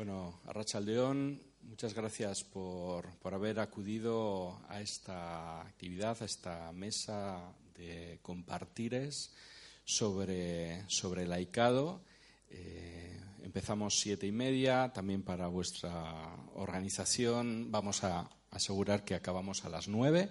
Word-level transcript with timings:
Bueno, 0.00 0.40
Arrachaldeón, 0.46 1.42
muchas 1.60 1.92
gracias 1.92 2.42
por, 2.42 3.06
por, 3.18 3.34
haber 3.34 3.60
acudido 3.60 4.58
a 4.70 4.80
esta 4.80 5.60
actividad, 5.60 6.16
a 6.22 6.24
esta 6.24 6.72
mesa 6.72 7.52
de 7.74 8.18
compartires 8.22 9.30
sobre, 9.84 10.88
sobre 10.88 11.24
el 11.24 11.32
AICADO. 11.34 12.00
Eh, 12.48 13.20
empezamos 13.42 14.00
siete 14.00 14.26
y 14.26 14.32
media, 14.32 14.90
también 14.94 15.22
para 15.22 15.48
vuestra 15.48 16.34
organización. 16.54 17.70
Vamos 17.70 18.02
a 18.02 18.26
asegurar 18.52 19.04
que 19.04 19.14
acabamos 19.14 19.66
a 19.66 19.68
las 19.68 19.86
nueve 19.86 20.30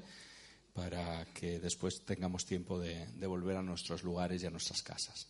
para 0.74 1.26
que 1.34 1.60
después 1.60 2.04
tengamos 2.06 2.44
tiempo 2.44 2.80
de, 2.80 3.06
volver 3.28 3.58
a 3.58 3.62
nuestros 3.62 4.02
lugares 4.02 4.42
y 4.42 4.48
a 4.48 4.50
nuestras 4.50 4.82
casas. 4.82 5.28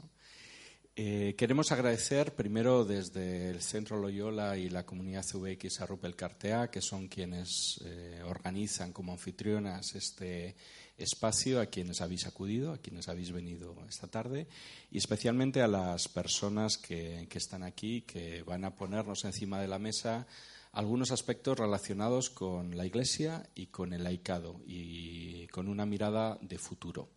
Eh, 1.02 1.34
queremos 1.38 1.72
agradecer 1.72 2.36
primero 2.36 2.84
desde 2.84 3.52
el 3.52 3.62
Centro 3.62 4.02
Loyola 4.02 4.58
y 4.58 4.68
la 4.68 4.86
comunidad 4.86 5.26
CVX 5.26 5.80
a 5.80 5.86
Rupel 5.86 6.18
Cartea, 6.18 6.70
que 6.70 6.82
son 6.82 7.08
quienes 7.08 7.80
eh, 7.86 8.22
organizan 8.26 8.92
como 8.92 9.14
anfitrionas 9.14 9.96
este 9.96 10.58
espacio, 10.98 11.62
a 11.62 11.68
quienes 11.68 12.02
habéis 12.02 12.28
acudido, 12.28 12.74
a 12.74 12.80
quienes 12.80 13.08
habéis 13.08 13.32
venido 13.32 13.78
esta 13.88 14.08
tarde, 14.08 14.50
y 14.92 14.98
especialmente 14.98 15.62
a 15.62 15.70
las 15.70 16.10
personas 16.10 16.78
que, 16.78 17.28
que 17.30 17.38
están 17.38 17.64
aquí, 17.64 18.02
que 18.02 18.44
van 18.44 18.66
a 18.66 18.76
ponernos 18.76 19.24
encima 19.24 19.62
de 19.62 19.70
la 19.70 19.80
mesa 19.80 20.28
algunos 20.74 21.12
aspectos 21.12 21.58
relacionados 21.58 22.30
con 22.30 22.76
la 22.76 22.86
Iglesia 22.86 23.50
y 23.56 23.68
con 23.68 23.94
el 23.94 24.04
laicado, 24.04 24.60
y 24.68 25.48
con 25.48 25.70
una 25.70 25.86
mirada 25.86 26.38
de 26.42 26.58
futuro. 26.58 27.08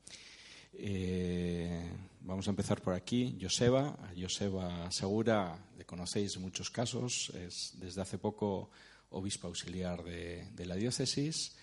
Eh, 0.74 1.90
vamos 2.20 2.46
a 2.46 2.50
empezar 2.50 2.80
por 2.80 2.94
aquí. 2.94 3.38
Joseba, 3.40 3.96
Joseba 4.18 4.90
Segura, 4.90 5.58
le 5.76 5.84
conocéis 5.84 6.38
muchos 6.38 6.70
casos, 6.70 7.30
es 7.34 7.74
desde 7.78 8.02
hace 8.02 8.18
poco 8.18 8.70
obispo 9.10 9.48
auxiliar 9.48 10.02
de, 10.02 10.48
de 10.52 10.66
la 10.66 10.76
diócesis. 10.76 11.56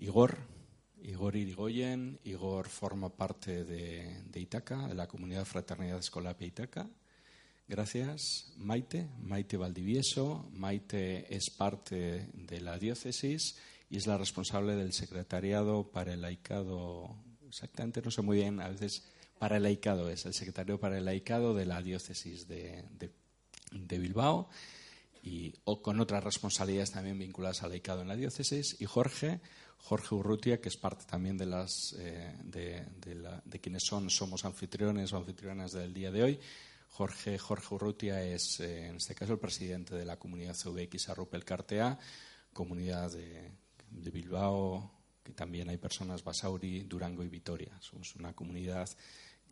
Igor, 0.00 0.38
Igor 1.02 1.36
Irigoyen. 1.36 2.18
Igor 2.24 2.68
forma 2.68 3.10
parte 3.10 3.64
de, 3.64 4.22
de, 4.24 4.40
Itaca, 4.40 4.88
de 4.88 4.94
la 4.94 5.06
comunidad 5.06 5.44
Fraternidad 5.44 5.98
Escolapia 5.98 6.46
Itaca. 6.46 6.88
Gracias. 7.68 8.52
Maite, 8.56 9.08
Maite 9.20 9.56
Valdivieso. 9.56 10.48
Maite 10.52 11.34
es 11.34 11.50
parte 11.50 12.28
de 12.32 12.60
la 12.60 12.78
diócesis 12.78 13.58
y 13.90 13.96
es 13.96 14.06
la 14.06 14.18
responsable 14.18 14.74
del 14.74 14.92
secretariado 14.92 15.90
para 15.90 16.14
el 16.14 16.22
laicado 16.22 17.14
exactamente 17.52 18.00
no 18.00 18.10
sé 18.10 18.22
muy 18.22 18.38
bien, 18.38 18.60
a 18.60 18.68
veces 18.68 19.04
para 19.38 19.58
el 19.58 19.64
laicado 19.64 20.08
es 20.08 20.24
el 20.24 20.32
secretario 20.32 20.80
para 20.80 20.96
el 20.96 21.04
laicado 21.04 21.52
de 21.52 21.66
la 21.66 21.82
diócesis 21.82 22.48
de, 22.48 22.82
de, 23.70 23.98
Bilbao 23.98 24.48
y 25.22 25.52
o 25.64 25.82
con 25.82 26.00
otras 26.00 26.24
responsabilidades 26.24 26.92
también 26.92 27.18
vinculadas 27.18 27.62
al 27.62 27.70
laicado 27.70 28.00
en 28.00 28.08
la 28.08 28.16
diócesis 28.16 28.80
y 28.80 28.86
Jorge 28.86 29.42
Jorge 29.76 30.14
Urrutia 30.14 30.62
que 30.62 30.70
es 30.70 30.78
parte 30.78 31.04
también 31.04 31.36
de 31.36 31.44
las 31.44 31.94
eh, 31.98 32.34
de, 32.42 32.86
de, 33.04 33.14
la, 33.16 33.42
de, 33.44 33.60
quienes 33.60 33.84
son 33.84 34.08
somos 34.08 34.46
anfitriones 34.46 35.12
o 35.12 35.18
anfitrionas 35.18 35.72
del 35.72 35.92
día 35.92 36.10
de 36.10 36.22
hoy. 36.22 36.40
Jorge 36.88 37.38
Jorge 37.38 37.74
Urrutia 37.74 38.22
es 38.22 38.60
eh, 38.60 38.86
en 38.86 38.96
este 38.96 39.14
caso 39.14 39.34
el 39.34 39.38
presidente 39.38 39.94
de 39.94 40.06
la 40.06 40.18
comunidad 40.18 40.56
CVX 40.56 41.10
Arrupel 41.10 41.44
Cartea 41.44 41.98
comunidad 42.54 43.12
de, 43.12 43.50
de 43.90 44.10
Bilbao 44.10 45.01
que 45.22 45.32
también 45.32 45.68
hay 45.68 45.76
personas 45.76 46.24
Basauri, 46.24 46.82
Durango 46.84 47.22
y 47.22 47.28
Vitoria. 47.28 47.76
Somos 47.80 48.14
una 48.16 48.32
comunidad 48.32 48.88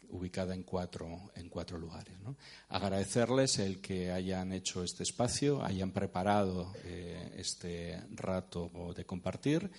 ubicada 0.09 0.55
en 0.55 0.63
cuatro, 0.63 1.31
en 1.35 1.49
cuatro 1.49 1.79
lugares. 1.79 2.19
¿no? 2.21 2.37
Agradecerles 2.69 3.59
el 3.59 3.81
que 3.81 4.11
hayan 4.11 4.53
hecho 4.53 4.83
este 4.83 5.03
espacio, 5.03 5.63
hayan 5.65 5.93
preparado 5.93 6.73
eh, 6.85 7.35
este 7.37 8.01
rato 8.13 8.71
de 8.97 9.05
compartir 9.05 9.71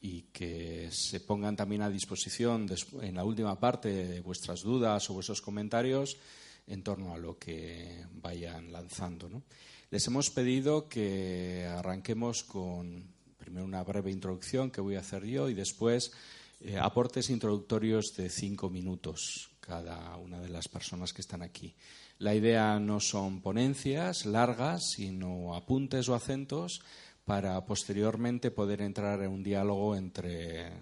y 0.00 0.22
que 0.32 0.88
se 0.90 1.20
pongan 1.20 1.56
también 1.56 1.82
a 1.82 1.90
disposición 1.90 2.66
en 3.00 3.14
la 3.14 3.24
última 3.24 3.58
parte 3.58 3.88
de 3.88 4.20
vuestras 4.20 4.62
dudas 4.62 5.08
o 5.08 5.14
vuestros 5.14 5.40
comentarios 5.40 6.18
en 6.66 6.82
torno 6.82 7.14
a 7.14 7.18
lo 7.18 7.38
que 7.38 8.04
vayan 8.14 8.72
lanzando. 8.72 9.28
¿no? 9.28 9.42
Les 9.90 10.06
hemos 10.06 10.30
pedido 10.30 10.88
que 10.88 11.66
arranquemos 11.66 12.42
con 12.42 13.11
Primero 13.42 13.64
una 13.64 13.82
breve 13.82 14.12
introducción 14.12 14.70
que 14.70 14.80
voy 14.80 14.94
a 14.94 15.00
hacer 15.00 15.24
yo 15.24 15.48
y 15.48 15.54
después 15.54 16.12
eh, 16.60 16.78
aportes 16.78 17.28
introductorios 17.28 18.14
de 18.16 18.30
cinco 18.30 18.70
minutos 18.70 19.50
cada 19.58 20.16
una 20.16 20.40
de 20.40 20.48
las 20.48 20.68
personas 20.68 21.12
que 21.12 21.22
están 21.22 21.42
aquí. 21.42 21.74
La 22.18 22.36
idea 22.36 22.78
no 22.78 23.00
son 23.00 23.40
ponencias 23.40 24.26
largas, 24.26 24.92
sino 24.94 25.56
apuntes 25.56 26.08
o 26.08 26.14
acentos 26.14 26.82
para 27.24 27.66
posteriormente 27.66 28.52
poder 28.52 28.80
entrar 28.80 29.20
en 29.22 29.32
un 29.32 29.42
diálogo 29.42 29.96
entre 29.96 30.74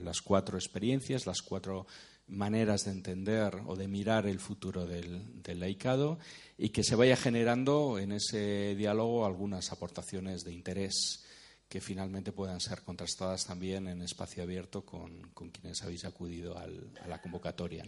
las 0.00 0.22
cuatro 0.22 0.56
experiencias, 0.56 1.26
las 1.26 1.42
cuatro 1.42 1.88
maneras 2.28 2.84
de 2.84 2.92
entender 2.92 3.56
o 3.66 3.74
de 3.74 3.88
mirar 3.88 4.24
el 4.28 4.38
futuro 4.38 4.86
del, 4.86 5.42
del, 5.42 5.58
laicado 5.58 6.20
y 6.56 6.68
que 6.68 6.84
se 6.84 6.94
vaya 6.94 7.16
generando 7.16 7.98
en 7.98 8.12
ese 8.12 8.76
diálogo 8.76 9.26
algunas 9.26 9.72
aportaciones 9.72 10.44
de 10.44 10.52
interés 10.52 11.24
que 11.68 11.80
finalmente 11.80 12.32
puedan 12.32 12.60
ser 12.60 12.82
contrastadas 12.82 13.44
también 13.44 13.88
en 13.88 14.02
espacio 14.02 14.42
abierto 14.42 14.84
con, 14.84 15.30
con 15.34 15.50
quienes 15.50 15.82
habéis 15.82 16.04
acudido 16.04 16.56
a 16.56 16.66
la 17.06 17.20
convocatoria. 17.20 17.84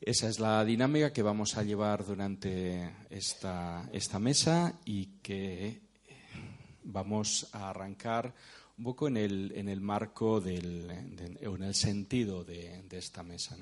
Esa 0.00 0.28
es 0.28 0.38
la 0.38 0.64
dinámica 0.64 1.12
que 1.12 1.22
vamos 1.22 1.56
a 1.56 1.62
llevar 1.62 2.04
durante 2.04 2.90
esta, 3.10 3.88
esta 3.92 4.18
mesa 4.18 4.78
y 4.84 5.06
que 5.22 5.80
vamos 6.84 7.48
a 7.52 7.70
arrancar 7.70 8.34
un 8.76 8.84
poco 8.84 9.08
en 9.08 9.16
el, 9.16 9.52
en 9.54 9.68
el 9.68 9.80
marco 9.80 10.40
del, 10.40 10.88
de, 11.16 11.38
en 11.40 11.62
el 11.62 11.74
sentido 11.74 12.44
de, 12.44 12.84
esta 12.90 13.22
mesa. 13.22 13.56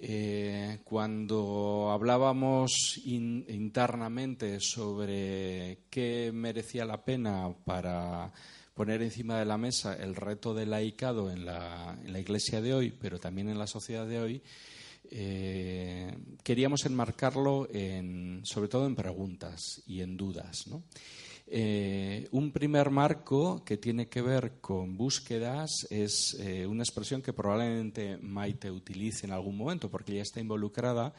Eh, 0.00 0.80
cuando 0.84 1.90
hablábamos 1.92 3.00
in, 3.04 3.44
internamente 3.48 4.60
sobre 4.60 5.84
qué 5.90 6.30
merecía 6.32 6.84
la 6.84 7.04
pena 7.04 7.54
para 7.64 8.32
poner 8.74 9.02
encima 9.02 9.38
de 9.38 9.44
la 9.44 9.56
mesa 9.56 9.94
el 9.94 10.16
reto 10.16 10.52
del 10.52 10.70
laicado 10.70 11.30
en 11.30 11.44
la, 11.44 11.96
en 12.04 12.12
la 12.12 12.20
Iglesia 12.20 12.60
de 12.60 12.74
hoy, 12.74 12.90
pero 12.90 13.20
también 13.20 13.48
en 13.48 13.58
la 13.58 13.66
sociedad 13.66 14.06
de 14.06 14.20
hoy, 14.20 14.42
eh, 15.10 16.16
queríamos 16.42 16.84
enmarcarlo 16.86 17.68
en, 17.72 18.40
sobre 18.44 18.68
todo 18.68 18.86
en 18.86 18.96
preguntas 18.96 19.82
y 19.86 20.00
en 20.00 20.16
dudas. 20.16 20.66
¿no? 20.66 20.82
Eh, 21.46 22.26
un 22.30 22.52
primer 22.52 22.88
marco 22.90 23.62
que 23.64 23.76
tiene 23.76 24.08
que 24.08 24.22
ver 24.22 24.60
con 24.60 24.96
búsquedas 24.96 25.86
es 25.90 26.36
eh, 26.40 26.66
una 26.66 26.82
expresión 26.82 27.20
que 27.20 27.34
probablemente 27.34 28.16
Maite 28.16 28.70
utilice 28.70 29.26
en 29.26 29.32
algún 29.32 29.58
momento 29.58 29.90
porque 29.90 30.12
ella 30.12 30.22
está 30.22 30.40
involucrada 30.40 31.12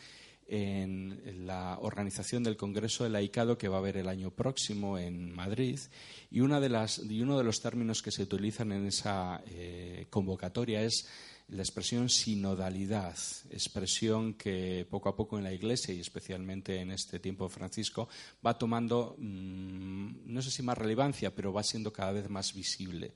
en 0.48 1.46
la 1.46 1.78
organización 1.80 2.44
del 2.44 2.58
Congreso 2.58 3.04
del 3.04 3.22
ICADO 3.24 3.58
que 3.58 3.68
va 3.68 3.78
a 3.78 3.80
haber 3.80 3.98
el 3.98 4.08
año 4.08 4.32
próximo 4.32 4.98
en 4.98 5.32
Madrid 5.32 5.80
y, 6.30 6.42
una 6.42 6.60
de 6.60 6.70
las, 6.70 7.00
y 7.00 7.22
uno 7.22 7.38
de 7.38 7.44
los 7.44 7.62
términos 7.62 8.02
que 8.02 8.12
se 8.12 8.24
utilizan 8.24 8.72
en 8.72 8.86
esa 8.86 9.44
eh, 9.48 10.06
convocatoria 10.10 10.82
es 10.84 11.08
la 11.50 11.62
expresión 11.62 12.10
sinodalidad, 12.10 13.16
expresión 13.52 14.34
que 14.34 14.88
poco 14.90 15.10
a 15.10 15.16
poco 15.16 15.38
en 15.38 15.44
la 15.44 15.54
Iglesia 15.54 15.94
y 15.94 16.00
especialmente 16.00 16.80
en 16.80 16.92
este 16.92 17.20
tiempo 17.20 17.50
Francisco 17.50 18.10
va 18.46 18.58
tomando, 18.58 19.16
mmm, 19.20 20.26
no 20.26 20.42
sé 20.42 20.50
si 20.50 20.64
más 20.64 20.78
relevancia, 20.78 21.36
pero 21.36 21.54
va 21.54 21.64
siendo 21.64 21.94
cada 21.94 22.14
vez 22.14 22.30
más 22.30 22.54
visible. 22.54 23.14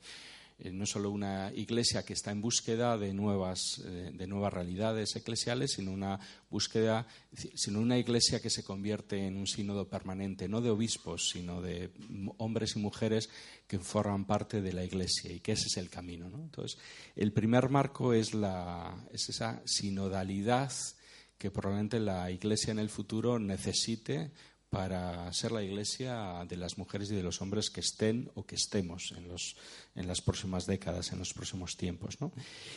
Eh, 0.61 0.71
no 0.71 0.85
solo 0.85 1.09
una 1.09 1.53
iglesia 1.55 2.03
que 2.03 2.11
está 2.11 2.31
en 2.31 2.41
búsqueda 2.41 2.97
de 2.97 3.13
nuevas, 3.13 3.81
eh, 3.85 4.11
de 4.13 4.27
nuevas 4.27 4.51
realidades 4.51 5.15
eclesiales, 5.15 5.71
sino 5.71 5.91
una 5.91 6.19
búsqueda, 6.49 7.07
sino 7.55 7.79
una 7.79 7.97
iglesia 7.97 8.41
que 8.41 8.49
se 8.49 8.63
convierte 8.63 9.25
en 9.25 9.37
un 9.37 9.47
sínodo 9.47 9.87
permanente, 9.87 10.49
no 10.49 10.59
de 10.59 10.69
obispos, 10.69 11.29
sino 11.31 11.61
de 11.61 11.91
hombres 12.37 12.75
y 12.75 12.79
mujeres 12.79 13.29
que 13.67 13.79
forman 13.79 14.25
parte 14.25 14.61
de 14.61 14.73
la 14.73 14.83
iglesia 14.83 15.31
y 15.31 15.39
que 15.39 15.53
ese 15.53 15.67
es 15.67 15.77
el 15.77 15.89
camino. 15.89 16.29
¿no? 16.29 16.41
Entonces, 16.41 16.77
el 17.15 17.31
primer 17.31 17.69
marco 17.69 18.13
es, 18.13 18.33
la, 18.33 19.07
es 19.13 19.29
esa 19.29 19.61
sinodalidad 19.65 20.73
que 21.37 21.51
probablemente 21.51 22.01
la 22.01 22.29
iglesia 22.31 22.71
en 22.71 22.79
el 22.79 22.89
futuro 22.89 23.39
necesite 23.39 24.31
para 24.69 25.31
ser 25.33 25.51
la 25.51 25.63
iglesia 25.63 26.45
de 26.47 26.55
las 26.55 26.77
mujeres 26.77 27.09
y 27.11 27.15
de 27.15 27.23
los 27.23 27.41
hombres 27.41 27.69
que 27.69 27.79
estén 27.79 28.29
o 28.35 28.45
que 28.45 28.55
estemos 28.55 29.13
en, 29.17 29.27
los, 29.27 29.55
en 29.95 30.07
las 30.07 30.21
próximas 30.21 30.67
décadas, 30.67 31.11
en 31.11 31.19
los 31.19 31.33
próximos 31.33 31.75
tiempos. 31.75 32.21
¿no? 32.21 32.31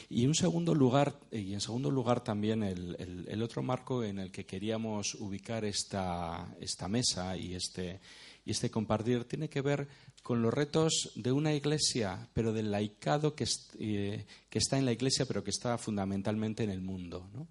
Y, 0.09 0.27
un 0.27 0.35
segundo 0.35 0.75
lugar, 0.75 1.19
y 1.31 1.53
en 1.53 1.61
segundo 1.61 1.91
lugar 1.91 2.25
también 2.25 2.63
el, 2.63 3.27
el, 3.29 3.43
otro 3.43 3.63
marco 3.63 4.03
en 4.03 4.19
el 4.19 4.31
que 4.31 4.47
queríamos 4.47 5.15
ubicar 5.17 5.67
esta, 5.67 6.57
esta 6.61 6.89
mesa 6.89 7.37
y 7.37 7.55
este, 7.55 8.01
y 8.45 8.53
este 8.53 8.71
compartir 8.71 9.25
tiene 9.25 9.51
que 9.51 9.61
ver 9.61 9.87
con 10.23 10.41
los 10.41 10.55
retos 10.55 11.13
de 11.17 11.33
una 11.33 11.53
iglesia, 11.53 12.29
pero 12.33 12.53
del 12.53 12.71
laicado 12.71 13.35
que, 13.35 13.47
eh, 13.79 14.25
que 14.49 14.59
está 14.59 14.79
en 14.79 14.85
la 14.85 14.93
iglesia, 14.93 15.27
pero 15.27 15.45
que 15.45 15.51
está 15.51 15.77
fundamentalmente 15.77 16.65
en 16.65 16.71
el 16.71 16.81
mundo. 16.81 17.29
¿no? 17.35 17.49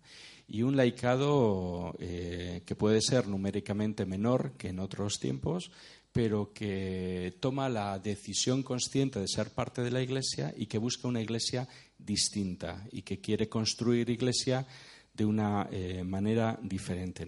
Y 0.52 0.64
un 0.64 0.76
laicado 0.76 1.96
eh, 2.00 2.64
que 2.66 2.76
puede 2.76 3.02
ser 3.02 3.28
numéricamente 3.28 4.06
menor 4.06 4.52
que 4.58 4.68
en 4.68 4.80
otros 4.80 5.18
tiempos, 5.18 5.72
pero 6.12 6.52
que 6.52 7.38
toma 7.40 7.70
la 7.70 7.98
decisión 8.00 8.62
consciente 8.62 9.22
de 9.22 9.30
ser 9.30 9.52
parte 9.52 9.82
de 9.82 9.92
la 9.92 10.02
Iglesia 10.02 10.54
y 10.58 10.66
que 10.66 10.78
busca 10.78 11.08
una 11.08 11.22
Iglesia 11.22 11.70
distinta 11.98 12.86
y 12.92 13.04
que 13.04 13.22
quiere 13.22 13.48
construir 13.48 14.10
Iglesia 14.10 14.68
de 15.14 15.26
una 15.26 15.70
eh, 15.72 16.04
manera 16.04 16.60
diferente. 16.62 17.26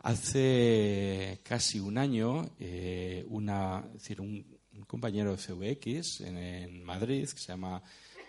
Hace 0.00 1.40
casi 1.44 1.78
un 1.78 1.96
año, 1.96 2.50
eh, 2.58 3.24
un, 3.28 4.58
compañero 4.88 5.36
de 5.36 5.42
CVX 5.42 6.22
en, 6.22 6.82
Madrid, 6.82 7.28
que 7.28 7.38
se 7.38 7.52
llama 7.52 7.80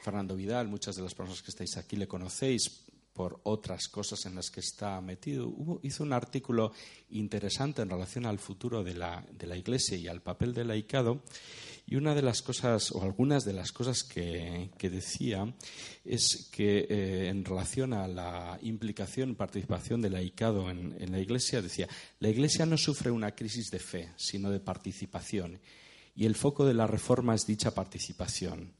Fernando 0.04 0.36
Vidal, 0.36 0.68
muchas 0.68 0.96
de 0.96 1.02
las 1.02 1.16
personas 1.16 1.42
que 1.42 1.50
estáis 1.50 1.78
aquí 1.78 1.96
le 1.96 2.08
conocéis 2.08 2.86
por 3.19 3.42
otras 3.44 3.89
cosas 3.89 4.25
en 4.27 4.36
las 4.36 4.50
que 4.50 4.62
está 4.62 5.01
metido, 5.01 5.54
hizo 5.83 6.04
un 6.04 6.13
artículo 6.13 6.71
interesante 7.10 7.81
en 7.81 7.89
relación 7.89 8.25
al 8.25 8.39
futuro 8.39 8.81
de 8.81 8.94
la, 8.94 9.25
de 9.38 9.45
la 9.45 9.57
Iglesia 9.57 9.98
y 9.98 10.07
al 10.07 10.21
papel 10.21 10.54
del 10.54 10.69
laicado 10.69 11.21
y 11.86 11.98
una 11.98 12.16
de 12.16 12.21
las 12.21 12.42
cosas, 12.42 12.94
o 12.94 13.04
algunas 13.04 13.44
de 13.44 13.51
las 13.51 13.74
cosas 13.74 14.06
que, 14.06 14.69
decía, 14.81 15.54
es 16.06 16.48
que 16.50 16.88
eh, 16.89 17.27
en 17.27 17.44
relación 17.44 17.92
a 17.92 18.07
la 18.07 18.57
implicación 18.62 19.36
participación 19.36 20.01
del 20.01 20.13
laicado 20.13 20.69
en, 20.69 20.95
en, 20.98 21.12
la 21.12 21.19
Iglesia, 21.19 21.62
decía, 21.62 21.89
la 22.22 22.30
Iglesia 22.30 22.65
no 22.65 22.77
sufre 22.77 23.12
una 23.12 23.36
crisis 23.36 23.69
de 23.69 23.80
fe, 23.80 24.13
sino 24.15 24.50
de 24.50 24.62
participación. 24.62 25.60
Y 26.15 26.25
el 26.25 26.36
foco 26.36 26.65
de 26.65 26.74
la 26.74 26.88
reforma 26.88 27.36
es 27.36 27.45
dicha 27.45 27.75
participación. 27.75 28.79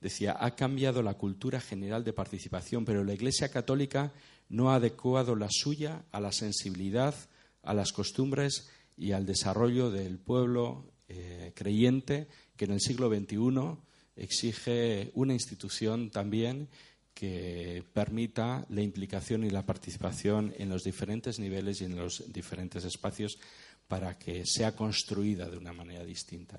Decía, 0.00 0.36
ha 0.38 0.54
cambiado 0.54 1.02
la 1.02 1.14
cultura 1.14 1.60
general 1.60 2.04
de 2.04 2.12
participación, 2.12 2.84
pero 2.84 3.02
la 3.02 3.14
Iglesia 3.14 3.50
católica 3.50 4.12
no 4.48 4.70
ha 4.70 4.76
adecuado 4.76 5.34
la 5.34 5.48
suya 5.50 6.04
a 6.12 6.20
la 6.20 6.32
sensibilidad, 6.32 7.14
a 7.62 7.74
las 7.74 7.92
costumbres 7.92 8.68
y 8.96 9.12
al 9.12 9.26
desarrollo 9.26 9.90
del 9.90 10.18
pueblo 10.18 10.92
eh, 11.08 11.52
creyente 11.54 12.28
que 12.56 12.66
en 12.66 12.72
el 12.72 12.80
siglo 12.80 13.08
XXI 13.08 13.78
exige 14.16 15.10
una 15.14 15.32
institución 15.32 16.10
también 16.10 16.68
que 17.14 17.82
permita 17.92 18.64
la 18.68 18.82
implicación 18.82 19.42
y 19.42 19.50
la 19.50 19.66
participación 19.66 20.54
en 20.56 20.68
los 20.68 20.84
diferentes 20.84 21.38
niveles 21.38 21.80
y 21.80 21.86
en 21.86 21.96
los 21.96 22.32
diferentes 22.32 22.84
espacios 22.84 23.38
para 23.88 24.18
que 24.18 24.44
sea 24.46 24.76
construida 24.76 25.48
de 25.48 25.56
una 25.56 25.72
manera 25.72 26.04
distinta. 26.04 26.58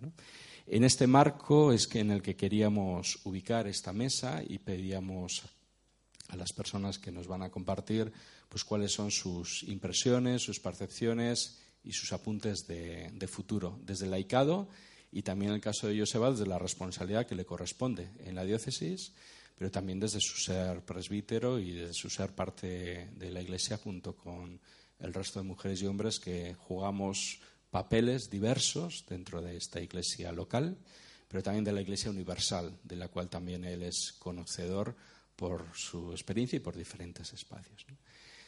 En 0.72 0.84
este 0.84 1.08
marco 1.08 1.74
es 1.74 1.88
que 1.88 2.00
en 2.00 2.12
el 2.12 2.22
que 2.22 2.36
queríamos 2.36 3.22
ubicar 3.24 3.66
esta 3.66 3.92
mesa 3.92 4.44
y 4.48 4.60
pedíamos 4.60 5.42
a 6.28 6.36
las 6.36 6.54
personas 6.54 7.00
que 7.00 7.12
nos 7.12 7.26
van 7.26 7.42
a 7.42 7.50
compartir 7.50 8.14
pues 8.48 8.64
cuáles 8.64 8.92
son 8.92 9.10
sus 9.10 9.64
impresiones, 9.64 10.44
sus 10.44 10.60
percepciones 10.60 11.58
y 11.84 11.92
sus 11.92 12.14
apuntes 12.14 12.68
de, 12.68 13.28
futuro, 13.28 13.80
desde 13.84 14.06
el 14.06 14.12
laicado 14.12 14.70
y 15.12 15.24
también 15.24 15.50
en 15.50 15.56
el 15.56 15.62
caso 15.62 15.88
de 15.88 15.98
Joseba 15.98 16.30
desde 16.30 16.46
la 16.46 16.60
responsabilidad 16.60 17.26
que 17.26 17.34
le 17.34 17.46
corresponde 17.46 18.12
en 18.20 18.36
la 18.36 18.46
diócesis, 18.46 19.14
pero 19.58 19.72
también 19.72 20.00
desde 20.00 20.22
su 20.22 20.38
ser 20.38 20.86
presbítero 20.86 21.58
y 21.58 21.72
desde 21.72 21.96
su 21.96 22.12
ser 22.12 22.36
parte 22.36 23.10
de 23.16 23.32
la 23.32 23.42
Iglesia 23.42 23.78
junto 23.78 24.16
con 24.16 24.62
el 25.00 25.14
resto 25.16 25.40
de 25.40 25.48
mujeres 25.48 25.82
y 25.82 25.88
hombres 25.88 26.20
que 26.20 26.54
jugamos 26.54 27.42
papeles 27.70 28.30
diversos 28.30 29.06
dentro 29.08 29.42
de 29.42 29.58
esta 29.58 29.80
Iglesia 29.80 30.32
local, 30.32 30.78
pero 31.28 31.44
también 31.44 31.64
de 31.64 31.72
la 31.72 31.82
Iglesia 31.82 32.10
universal, 32.10 32.78
de 32.84 32.96
la 32.96 33.10
cual 33.10 33.30
también 33.30 33.64
él 33.66 33.84
es 33.84 34.14
conocedor 34.20 34.96
por 35.36 35.66
su 35.74 36.12
experiencia 36.12 36.58
y 36.58 36.60
por 36.60 36.76
diferentes 36.76 37.32
espacios. 37.34 37.86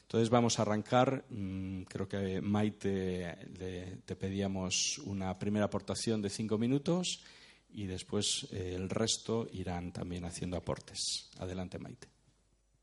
Entonces 0.01 0.29
vamos 0.29 0.59
a 0.59 0.63
arrancar. 0.63 1.23
Mm, 1.29 1.83
creo 1.83 2.07
que 2.07 2.41
Maite 2.41 4.01
te 4.05 4.15
pedíamos 4.15 4.97
una 5.05 5.37
primera 5.39 5.65
aportación 5.65 6.21
de 6.21 6.29
cinco 6.29 6.57
minutos 6.57 7.23
y 7.69 7.85
después 7.85 8.47
eh, 8.51 8.73
el 8.75 8.89
resto 8.89 9.47
irán 9.53 9.93
también 9.93 10.25
haciendo 10.25 10.57
aportes. 10.57 11.29
Adelante, 11.39 11.79
Maite. 11.79 12.09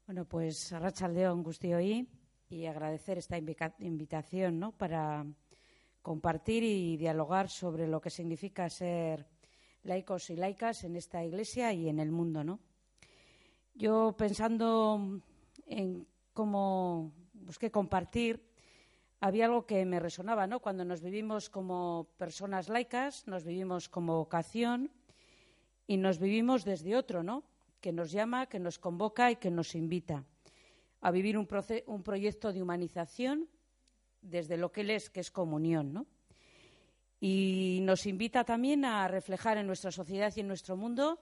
Bueno, 0.06 0.24
pues 0.24 0.72
y 2.48 2.64
agradecer 2.64 3.18
esta 3.18 3.36
invitación 3.36 4.58
¿no? 4.58 4.72
para 4.72 5.26
compartir 6.02 6.62
y 6.64 6.96
dialogar 6.96 7.48
sobre 7.48 7.86
lo 7.86 8.00
que 8.00 8.10
significa 8.10 8.68
ser 8.68 9.26
laicos 9.82 10.30
y 10.30 10.36
laicas 10.36 10.84
en 10.84 10.96
esta 10.96 11.24
iglesia 11.24 11.72
y 11.72 11.88
en 11.88 11.98
el 11.98 12.10
mundo. 12.10 12.44
¿no? 12.44 12.60
Yo 13.74 14.14
pensando 14.16 15.20
en 15.66 16.06
cómo 16.32 17.12
busqué 17.32 17.70
compartir, 17.70 18.48
había 19.20 19.46
algo 19.46 19.66
que 19.66 19.84
me 19.84 19.98
resonaba, 19.98 20.46
¿no? 20.46 20.60
Cuando 20.60 20.84
nos 20.84 21.02
vivimos 21.02 21.50
como 21.50 22.08
personas 22.16 22.68
laicas, 22.68 23.26
nos 23.26 23.44
vivimos 23.44 23.88
como 23.88 24.16
vocación 24.16 24.92
y 25.86 25.96
nos 25.96 26.20
vivimos 26.20 26.64
desde 26.64 26.96
otro, 26.96 27.24
¿no? 27.24 27.42
Que 27.80 27.92
nos 27.92 28.12
llama, 28.12 28.46
que 28.46 28.60
nos 28.60 28.78
convoca 28.78 29.30
y 29.32 29.36
que 29.36 29.50
nos 29.50 29.74
invita 29.74 30.24
a 31.00 31.10
vivir 31.10 31.36
un, 31.36 31.48
un 31.86 32.02
proyecto 32.02 32.52
de 32.52 32.62
humanización 32.62 33.48
desde 34.22 34.56
lo 34.56 34.72
que 34.72 34.82
él 34.82 34.90
es, 34.90 35.10
que 35.10 35.20
es 35.20 35.30
comunión, 35.30 35.92
¿no? 35.92 36.06
Y 37.20 37.80
nos 37.82 38.06
invita 38.06 38.44
también 38.44 38.84
a 38.84 39.08
reflejar 39.08 39.58
en 39.58 39.66
nuestra 39.66 39.90
sociedad 39.90 40.32
y 40.36 40.40
en 40.40 40.48
nuestro 40.48 40.76
mundo 40.76 41.20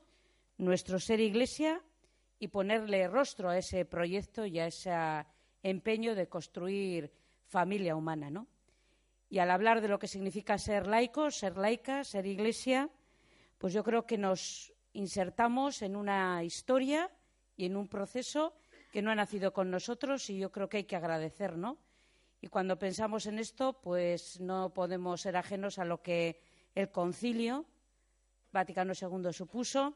nuestro 0.59 0.99
ser 0.99 1.21
iglesia 1.21 1.83
y 2.39 2.49
ponerle 2.49 3.09
rostro 3.09 3.49
a 3.49 3.59
ese 3.59 3.85
proyecto 3.85 4.47
y 4.47 4.59
a 4.59 4.67
ese 4.67 4.93
empeño 5.63 6.15
de 6.15 6.29
construir 6.29 7.13
familia 7.47 7.97
humana, 7.97 8.31
¿no? 8.31 8.47
Y 9.29 9.39
al 9.39 9.51
hablar 9.51 9.81
de 9.81 9.89
lo 9.89 9.99
que 9.99 10.07
significa 10.07 10.59
ser 10.59 10.87
laico, 10.87 11.31
ser 11.31 11.57
laica, 11.57 12.05
ser 12.05 12.27
iglesia, 12.27 12.91
pues 13.59 13.73
yo 13.73 13.83
creo 13.83 14.07
que 14.07 14.19
nos 14.19 14.73
insertamos 14.93 15.83
en 15.83 15.97
una 15.97 16.45
historia 16.45 17.11
y 17.57 17.67
en 17.67 17.77
un 17.77 17.89
proceso 17.89 18.55
que 18.93 19.03
no 19.03 19.11
ha 19.11 19.15
nacido 19.15 19.53
con 19.53 19.71
nosotros 19.71 20.31
y 20.31 20.39
yo 20.39 20.53
creo 20.53 20.69
que 20.69 20.79
hay 20.79 20.85
que 20.85 20.97
agradecer, 20.97 21.57
¿no? 21.57 21.79
Y 22.41 22.49
cuando 22.49 22.79
pensamos 22.79 23.27
en 23.27 23.39
esto, 23.39 23.81
pues 23.81 24.41
no 24.41 24.73
podemos 24.73 25.21
ser 25.21 25.37
ajenos 25.37 25.79
a 25.79 25.85
lo 25.85 26.03
que 26.03 26.41
el 26.75 26.91
concilio 26.91 27.65
Vaticano 28.53 28.93
II 28.95 29.33
supuso 29.33 29.95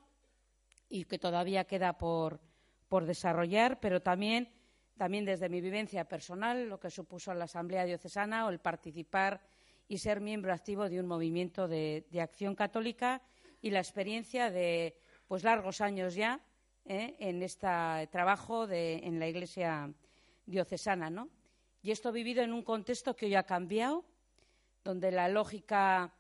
y 0.89 1.05
que 1.05 1.19
todavía 1.19 1.65
queda 1.65 1.97
por, 1.97 2.41
desarrollar, 3.07 3.79
pero 3.81 4.03
también, 4.03 4.51
también 4.97 5.25
desde 5.25 5.49
mi 5.49 5.61
vivencia 5.61 6.05
personal, 6.05 6.69
lo 6.69 6.81
que 6.81 6.91
supuso 6.91 7.33
la 7.33 7.45
Asamblea 7.45 7.85
Diocesana 7.85 8.47
o 8.47 8.51
el 8.51 8.59
participar 8.59 9.41
y 9.87 9.99
ser 9.99 10.21
miembro 10.21 10.53
activo 10.53 10.89
de 10.89 11.01
un 11.01 11.07
movimiento 11.07 11.69
de, 11.69 12.05
acción 12.21 12.55
católica 12.55 13.23
y 13.63 13.71
la 13.71 13.79
experiencia 13.79 14.51
de 14.51 14.97
pues 15.29 15.45
largos 15.45 15.81
años 15.81 16.15
ya 16.15 16.41
¿eh? 16.85 17.17
en 17.21 17.43
este 17.43 17.69
trabajo 18.11 18.69
en 18.69 19.19
la 19.21 19.29
Iglesia 19.29 19.93
diocesana, 20.47 21.09
¿no? 21.11 21.29
Y 21.83 21.91
esto 21.91 22.13
vivido 22.13 22.43
en 22.43 22.53
un 22.53 22.63
contexto 22.63 23.17
que 23.17 23.27
hoy 23.27 23.35
ha 23.35 23.45
cambiado, 23.45 24.05
donde 24.85 25.11
la 25.11 25.29
lógica 25.29 26.13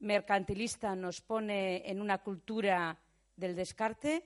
mercantilista 0.00 0.94
nos 0.94 1.20
pone 1.20 1.88
en 1.90 2.00
una 2.00 2.18
cultura 2.18 2.98
del 3.36 3.56
descarte 3.56 4.24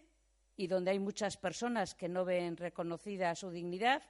y 0.57 0.67
donde 0.67 0.91
hay 0.91 0.99
muchas 0.99 1.37
personas 1.37 1.95
que 1.95 2.09
no 2.09 2.25
ven 2.25 2.57
reconocida 2.57 3.35
su 3.35 3.51
dignidad 3.51 4.03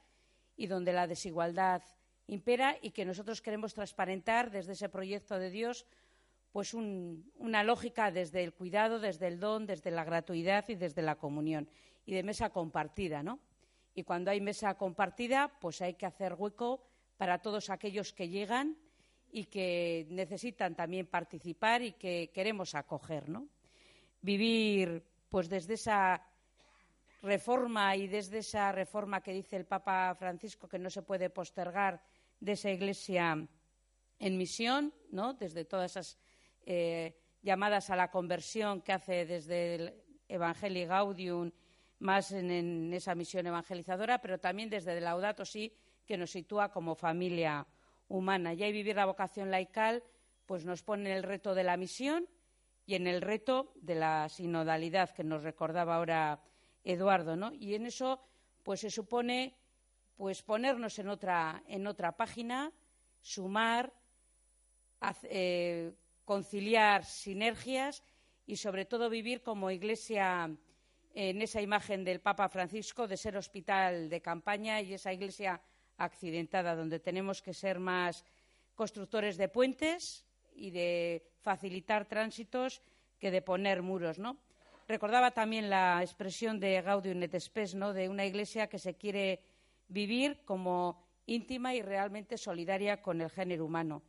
y 0.56 0.66
donde 0.66 0.92
la 0.92 1.06
desigualdad 1.06 1.82
impera 2.26 2.78
y 2.80 2.90
que 2.90 3.04
nosotros 3.04 3.42
queremos 3.42 3.74
transparentar 3.74 4.50
desde 4.50 4.72
ese 4.72 4.88
proyecto 4.88 5.38
de 5.38 5.50
Dios 5.50 5.86
pues 6.52 6.74
una 6.74 7.64
lógica 7.64 8.10
desde 8.10 8.44
el 8.44 8.52
cuidado, 8.52 8.98
desde 8.98 9.26
el 9.26 9.40
don, 9.40 9.66
desde 9.66 9.90
la 9.90 10.04
gratuidad 10.04 10.68
y 10.68 10.74
desde 10.74 11.00
la 11.00 11.16
comunión 11.16 11.68
y 12.04 12.12
de 12.14 12.22
mesa 12.22 12.50
compartida, 12.50 13.22
¿no? 13.22 13.38
Y 13.94 14.04
cuando 14.04 14.30
hay 14.30 14.40
mesa 14.40 14.74
compartida, 14.74 15.52
pues 15.60 15.82
hay 15.82 15.94
que 15.94 16.06
hacer 16.06 16.34
hueco 16.34 16.82
para 17.16 17.38
todos 17.38 17.70
aquellos 17.70 18.12
que 18.12 18.28
llegan 18.28 18.76
y 19.30 19.46
que 19.46 20.06
necesitan 20.10 20.74
también 20.74 21.06
participar 21.06 21.82
y 21.82 21.92
que 21.92 22.30
queremos 22.34 22.74
acoger, 22.74 23.28
¿no? 23.28 23.48
vivir 24.22 25.04
pues 25.28 25.48
desde 25.48 25.74
esa 25.74 26.24
reforma 27.22 27.94
y 27.96 28.06
desde 28.06 28.38
esa 28.38 28.72
reforma 28.72 29.20
que 29.20 29.32
dice 29.32 29.56
el 29.56 29.66
Papa 29.66 30.14
Francisco 30.18 30.68
que 30.68 30.78
no 30.78 30.90
se 30.90 31.02
puede 31.02 31.30
postergar 31.30 32.02
de 32.40 32.52
esa 32.52 32.70
Iglesia 32.70 33.46
en 34.18 34.36
misión, 34.36 34.92
¿no? 35.10 35.34
desde 35.34 35.64
todas 35.64 35.92
esas 35.92 36.18
eh, 36.64 37.16
llamadas 37.42 37.90
a 37.90 37.96
la 37.96 38.10
conversión 38.10 38.82
que 38.82 38.92
hace 38.92 39.26
desde 39.26 39.74
el 39.74 39.94
Evangelii 40.28 40.86
Gaudium, 40.86 41.50
más 42.02 42.32
en, 42.32 42.92
esa 42.92 43.14
misión 43.14 43.46
evangelizadora, 43.46 44.20
pero 44.20 44.38
también 44.38 44.68
desde 44.68 45.00
Laudato 45.00 45.44
Si, 45.44 45.72
que 46.04 46.18
nos 46.18 46.32
sitúa 46.32 46.70
como 46.70 46.94
familia 46.94 47.66
humana. 48.08 48.52
Y 48.52 48.72
vivir 48.72 48.96
la 48.96 49.06
vocación 49.06 49.50
laical 49.50 50.02
pues 50.44 50.64
nos 50.64 50.82
pone 50.82 51.14
el 51.14 51.22
reto 51.22 51.54
de 51.54 51.62
la 51.62 51.76
misión 51.76 52.28
y 52.84 52.96
en 52.96 53.06
el 53.06 53.22
reto 53.22 53.72
de 53.76 53.94
la 53.94 54.28
sinodalidad 54.28 55.10
que 55.10 55.22
nos 55.22 55.44
recordaba 55.44 55.96
ahora 55.96 56.42
Eduardo, 56.82 57.36
¿no? 57.36 57.52
Y 57.54 57.74
en 57.74 57.86
eso 57.86 58.20
pues 58.64 58.80
se 58.80 58.90
supone 58.90 59.56
pues 60.16 60.42
ponernos 60.42 60.98
en 60.98 61.08
otra, 61.08 61.62
en 61.68 61.86
otra 61.86 62.16
página, 62.16 62.72
sumar, 63.20 63.92
eh, 65.22 65.92
conciliar 66.24 67.04
sinergias 67.04 68.02
y 68.44 68.56
sobre 68.56 68.84
todo 68.84 69.08
vivir 69.08 69.42
como 69.42 69.70
iglesia 69.70 70.50
en 71.14 71.42
esa 71.42 71.60
imagen 71.60 72.04
del 72.04 72.20
Papa 72.20 72.48
Francisco 72.48 73.06
de 73.06 73.16
ser 73.16 73.36
hospital 73.36 74.08
de 74.08 74.20
campaña 74.20 74.80
y 74.80 74.94
esa 74.94 75.12
iglesia 75.12 75.60
accidentada 75.96 76.74
donde 76.74 77.00
tenemos 77.00 77.42
que 77.42 77.54
ser 77.54 77.78
más 77.78 78.24
constructores 78.74 79.36
de 79.36 79.48
puentes 79.48 80.24
y 80.54 80.70
de 80.70 81.22
facilitar 81.40 82.06
tránsitos 82.06 82.82
que 83.18 83.30
de 83.30 83.42
poner 83.42 83.82
muros, 83.82 84.18
¿no? 84.18 84.38
Recordaba 84.88 85.30
también 85.30 85.70
la 85.70 86.02
expresión 86.02 86.58
de 86.58 86.82
Gaudium 86.82 87.22
et 87.22 87.38
Spes, 87.38 87.74
¿no? 87.74 87.92
de 87.92 88.08
una 88.08 88.26
iglesia 88.26 88.66
que 88.66 88.78
se 88.78 88.94
quiere 88.94 89.40
vivir 89.88 90.42
como 90.44 91.00
íntima 91.26 91.74
y 91.74 91.82
realmente 91.82 92.36
solidaria 92.36 93.00
con 93.00 93.20
el 93.20 93.30
género 93.30 93.64
humano. 93.64 94.02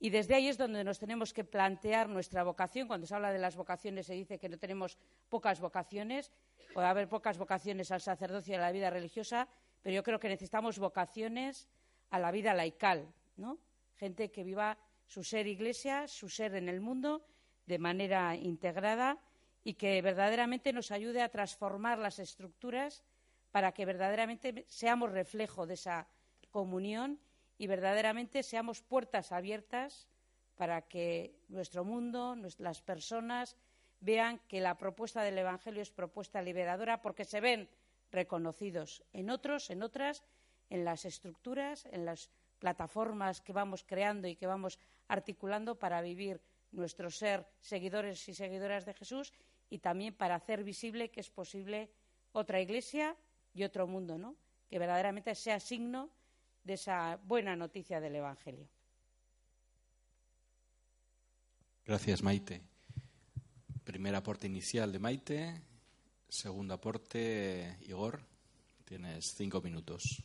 Y 0.00 0.10
desde 0.10 0.34
ahí 0.34 0.48
es 0.48 0.56
donde 0.56 0.84
nos 0.84 0.98
tenemos 0.98 1.32
que 1.32 1.44
plantear 1.44 2.08
nuestra 2.08 2.44
vocación. 2.44 2.86
Cuando 2.86 3.06
se 3.06 3.14
habla 3.14 3.32
de 3.32 3.38
las 3.38 3.56
vocaciones 3.56 4.06
se 4.06 4.14
dice 4.14 4.38
que 4.38 4.48
no 4.48 4.58
tenemos 4.58 4.96
pocas 5.28 5.60
vocaciones. 5.60 6.30
Puede 6.72 6.86
haber 6.86 7.08
pocas 7.08 7.36
vocaciones 7.36 7.90
al 7.90 8.00
sacerdocio 8.00 8.52
y 8.52 8.56
a 8.56 8.60
la 8.60 8.72
vida 8.72 8.90
religiosa, 8.90 9.48
pero 9.82 9.94
yo 9.94 10.02
creo 10.02 10.20
que 10.20 10.28
necesitamos 10.28 10.78
vocaciones 10.78 11.68
a 12.10 12.18
la 12.18 12.30
vida 12.30 12.54
laical, 12.54 13.12
¿no? 13.36 13.58
Gente 13.96 14.30
que 14.30 14.44
viva 14.44 14.78
su 15.06 15.24
ser 15.24 15.46
iglesia, 15.46 16.06
su 16.06 16.28
ser 16.28 16.54
en 16.54 16.68
el 16.68 16.80
mundo 16.80 17.24
de 17.66 17.78
manera 17.78 18.36
integrada 18.36 19.18
y 19.64 19.74
que 19.74 20.00
verdaderamente 20.00 20.72
nos 20.72 20.92
ayude 20.92 21.22
a 21.22 21.28
transformar 21.28 21.98
las 21.98 22.18
estructuras 22.20 23.02
para 23.50 23.72
que 23.72 23.84
verdaderamente 23.84 24.64
seamos 24.68 25.10
reflejo 25.10 25.66
de 25.66 25.74
esa 25.74 26.06
comunión 26.50 27.18
y 27.58 27.66
verdaderamente 27.66 28.42
seamos 28.42 28.80
puertas 28.80 29.32
abiertas 29.32 30.08
para 30.56 30.82
que 30.82 31.34
nuestro 31.48 31.84
mundo, 31.84 32.36
las 32.58 32.82
personas, 32.82 33.56
vean 34.00 34.40
que 34.48 34.60
la 34.60 34.76
propuesta 34.76 35.22
del 35.22 35.38
Evangelio 35.38 35.82
es 35.82 35.90
propuesta 35.90 36.40
liberadora 36.40 37.02
porque 37.02 37.24
se 37.24 37.40
ven 37.40 37.68
reconocidos 38.10 39.02
en 39.12 39.30
otros, 39.30 39.70
en 39.70 39.82
otras, 39.82 40.22
en 40.70 40.84
las 40.84 41.04
estructuras, 41.04 41.86
en 41.86 42.04
las 42.04 42.30
plataformas 42.58 43.40
que 43.40 43.52
vamos 43.52 43.84
creando 43.84 44.28
y 44.28 44.36
que 44.36 44.46
vamos 44.46 44.78
articulando 45.08 45.78
para 45.78 46.00
vivir 46.00 46.40
nuestro 46.70 47.10
ser 47.10 47.46
seguidores 47.60 48.28
y 48.28 48.34
seguidoras 48.34 48.84
de 48.84 48.94
Jesús 48.94 49.32
y 49.70 49.78
también 49.78 50.14
para 50.14 50.36
hacer 50.36 50.64
visible 50.64 51.10
que 51.10 51.20
es 51.20 51.30
posible 51.30 51.90
otra 52.32 52.60
iglesia 52.60 53.16
y 53.54 53.64
otro 53.64 53.86
mundo, 53.86 54.18
¿no? 54.18 54.36
Que 54.68 54.78
verdaderamente 54.78 55.34
sea 55.34 55.60
signo 55.60 56.10
de 56.68 56.74
esa 56.74 57.18
buena 57.24 57.56
noticia 57.56 57.98
del 57.98 58.16
Evangelio. 58.16 58.68
Gracias, 61.86 62.22
Maite. 62.22 62.60
Primer 63.84 64.14
aporte 64.14 64.46
inicial 64.46 64.92
de 64.92 64.98
Maite. 64.98 65.62
Segundo 66.28 66.74
aporte, 66.74 67.78
Igor. 67.86 68.20
Tienes 68.84 69.34
cinco 69.34 69.62
minutos. 69.62 70.22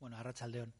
Bueno, 0.00 0.16
a 0.16 0.22
Rachaldeón. 0.22 0.72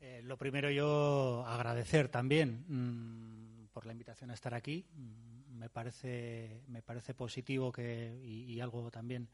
Eh, 0.00 0.20
lo 0.24 0.36
primero 0.36 0.68
yo 0.68 1.46
agradecer 1.46 2.08
también 2.08 2.64
mm, 2.66 3.68
por 3.68 3.86
la 3.86 3.92
invitación 3.92 4.32
a 4.32 4.34
estar 4.34 4.52
aquí. 4.52 4.84
Mm, 4.96 5.31
me 5.62 5.70
parece 5.70 6.60
me 6.66 6.82
parece 6.82 7.14
positivo 7.14 7.70
que 7.70 8.18
y, 8.24 8.60
algo 8.60 8.90
también 8.90 9.28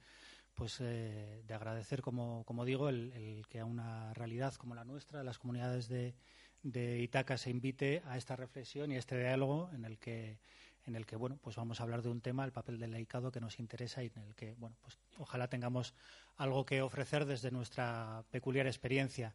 pues 0.55 0.79
eh, 0.81 1.43
de 1.47 1.55
agradecer 1.55 2.03
como, 2.03 2.45
digo 2.67 2.91
el, 2.91 3.47
que 3.49 3.61
a 3.61 3.65
una 3.65 4.13
realidad 4.13 4.53
como 4.55 4.75
la 4.75 4.85
nuestra 4.85 5.25
las 5.25 5.39
comunidades 5.39 5.89
de, 5.89 6.15
de 6.63 6.99
Itaca 6.99 7.39
se 7.39 7.49
invite 7.49 8.03
a 8.05 8.19
esta 8.19 8.37
reflexión 8.37 8.93
y 8.93 8.97
a 8.97 8.99
este 8.99 9.19
diálogo 9.19 9.71
en 9.73 9.87
el 9.87 9.99
que 9.99 10.39
en 10.85 10.97
el 10.97 11.07
que 11.07 11.17
bueno 11.17 11.39
pues 11.41 11.57
vamos 11.57 11.81
a 11.81 11.85
hablar 11.85 12.03
de 12.03 12.11
un 12.11 12.21
tema 12.21 12.45
el 12.45 12.53
papel 12.53 12.79
del 12.79 12.91
laicado 12.91 13.33
que 13.33 13.41
nos 13.41 13.59
interesa 13.59 14.03
y 14.03 14.13
en 14.15 14.23
el 14.23 14.35
que 14.35 14.55
bueno 14.59 14.77
pues 14.83 14.99
ojalá 15.17 15.49
tengamos 15.49 15.95
algo 16.37 16.67
que 16.67 16.83
ofrecer 16.83 17.25
desde 17.25 17.51
nuestra 17.51 18.23
peculiar 18.31 18.67
experiencia 18.67 19.35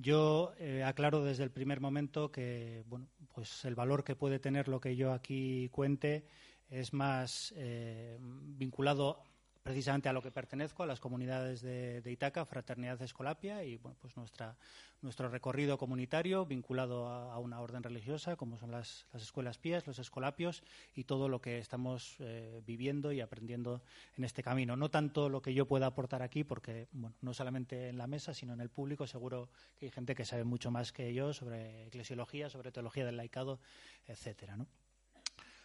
yo 0.00 0.52
eh, 0.58 0.82
aclaro 0.84 1.22
desde 1.22 1.44
el 1.44 1.50
primer 1.50 1.80
momento 1.80 2.32
que 2.32 2.84
bueno, 2.86 3.06
pues 3.34 3.64
el 3.64 3.74
valor 3.74 4.04
que 4.04 4.16
puede 4.16 4.38
tener 4.38 4.68
lo 4.68 4.80
que 4.80 4.96
yo 4.96 5.12
aquí 5.12 5.68
cuente 5.70 6.24
es 6.68 6.92
más 6.92 7.52
eh, 7.56 8.18
vinculado 8.20 9.22
precisamente 9.62 10.08
a 10.08 10.12
lo 10.12 10.22
que 10.22 10.30
pertenezco, 10.30 10.82
a 10.82 10.86
las 10.86 11.00
comunidades 11.00 11.60
de, 11.60 12.02
Itaca, 12.10 12.44
Fraternidad 12.44 13.00
Escolapia, 13.02 13.62
y 13.64 13.76
bueno, 13.76 13.96
pues 14.00 14.16
nuestra, 14.16 14.56
nuestro 15.02 15.28
recorrido 15.28 15.76
comunitario 15.78 16.46
vinculado 16.46 17.08
a, 17.08 17.38
una 17.38 17.60
orden 17.60 17.82
religiosa, 17.82 18.36
como 18.36 18.56
son 18.56 18.70
las, 18.70 19.06
escuelas 19.14 19.58
pías, 19.58 19.86
los 19.86 19.98
escolapios, 19.98 20.62
y 20.94 21.04
todo 21.04 21.28
lo 21.28 21.40
que 21.40 21.58
estamos 21.58 22.16
eh, 22.20 22.62
viviendo 22.66 23.12
y 23.12 23.20
aprendiendo 23.20 23.82
en 24.16 24.24
este 24.24 24.42
camino. 24.42 24.76
No 24.76 24.90
tanto 24.90 25.28
lo 25.28 25.42
que 25.42 25.54
yo 25.54 25.66
pueda 25.66 25.86
aportar 25.86 26.22
aquí, 26.22 26.42
porque 26.42 26.88
bueno, 26.92 27.14
no 27.20 27.34
solamente 27.34 27.88
en 27.88 27.98
la 27.98 28.06
mesa, 28.06 28.32
sino 28.34 28.54
en 28.54 28.60
el 28.60 28.70
público, 28.70 29.06
seguro 29.06 29.50
que 29.76 29.86
hay 29.86 29.90
gente 29.90 30.14
que 30.14 30.24
sabe 30.24 30.44
mucho 30.44 30.70
más 30.70 30.92
que 30.92 31.12
yo 31.12 31.32
sobre 31.32 31.86
eclesiología, 31.86 32.48
sobre 32.48 32.72
teología 32.72 33.04
del 33.04 33.16
laicado, 33.16 33.60
etcétera, 34.06 34.56
¿no? 34.56 34.66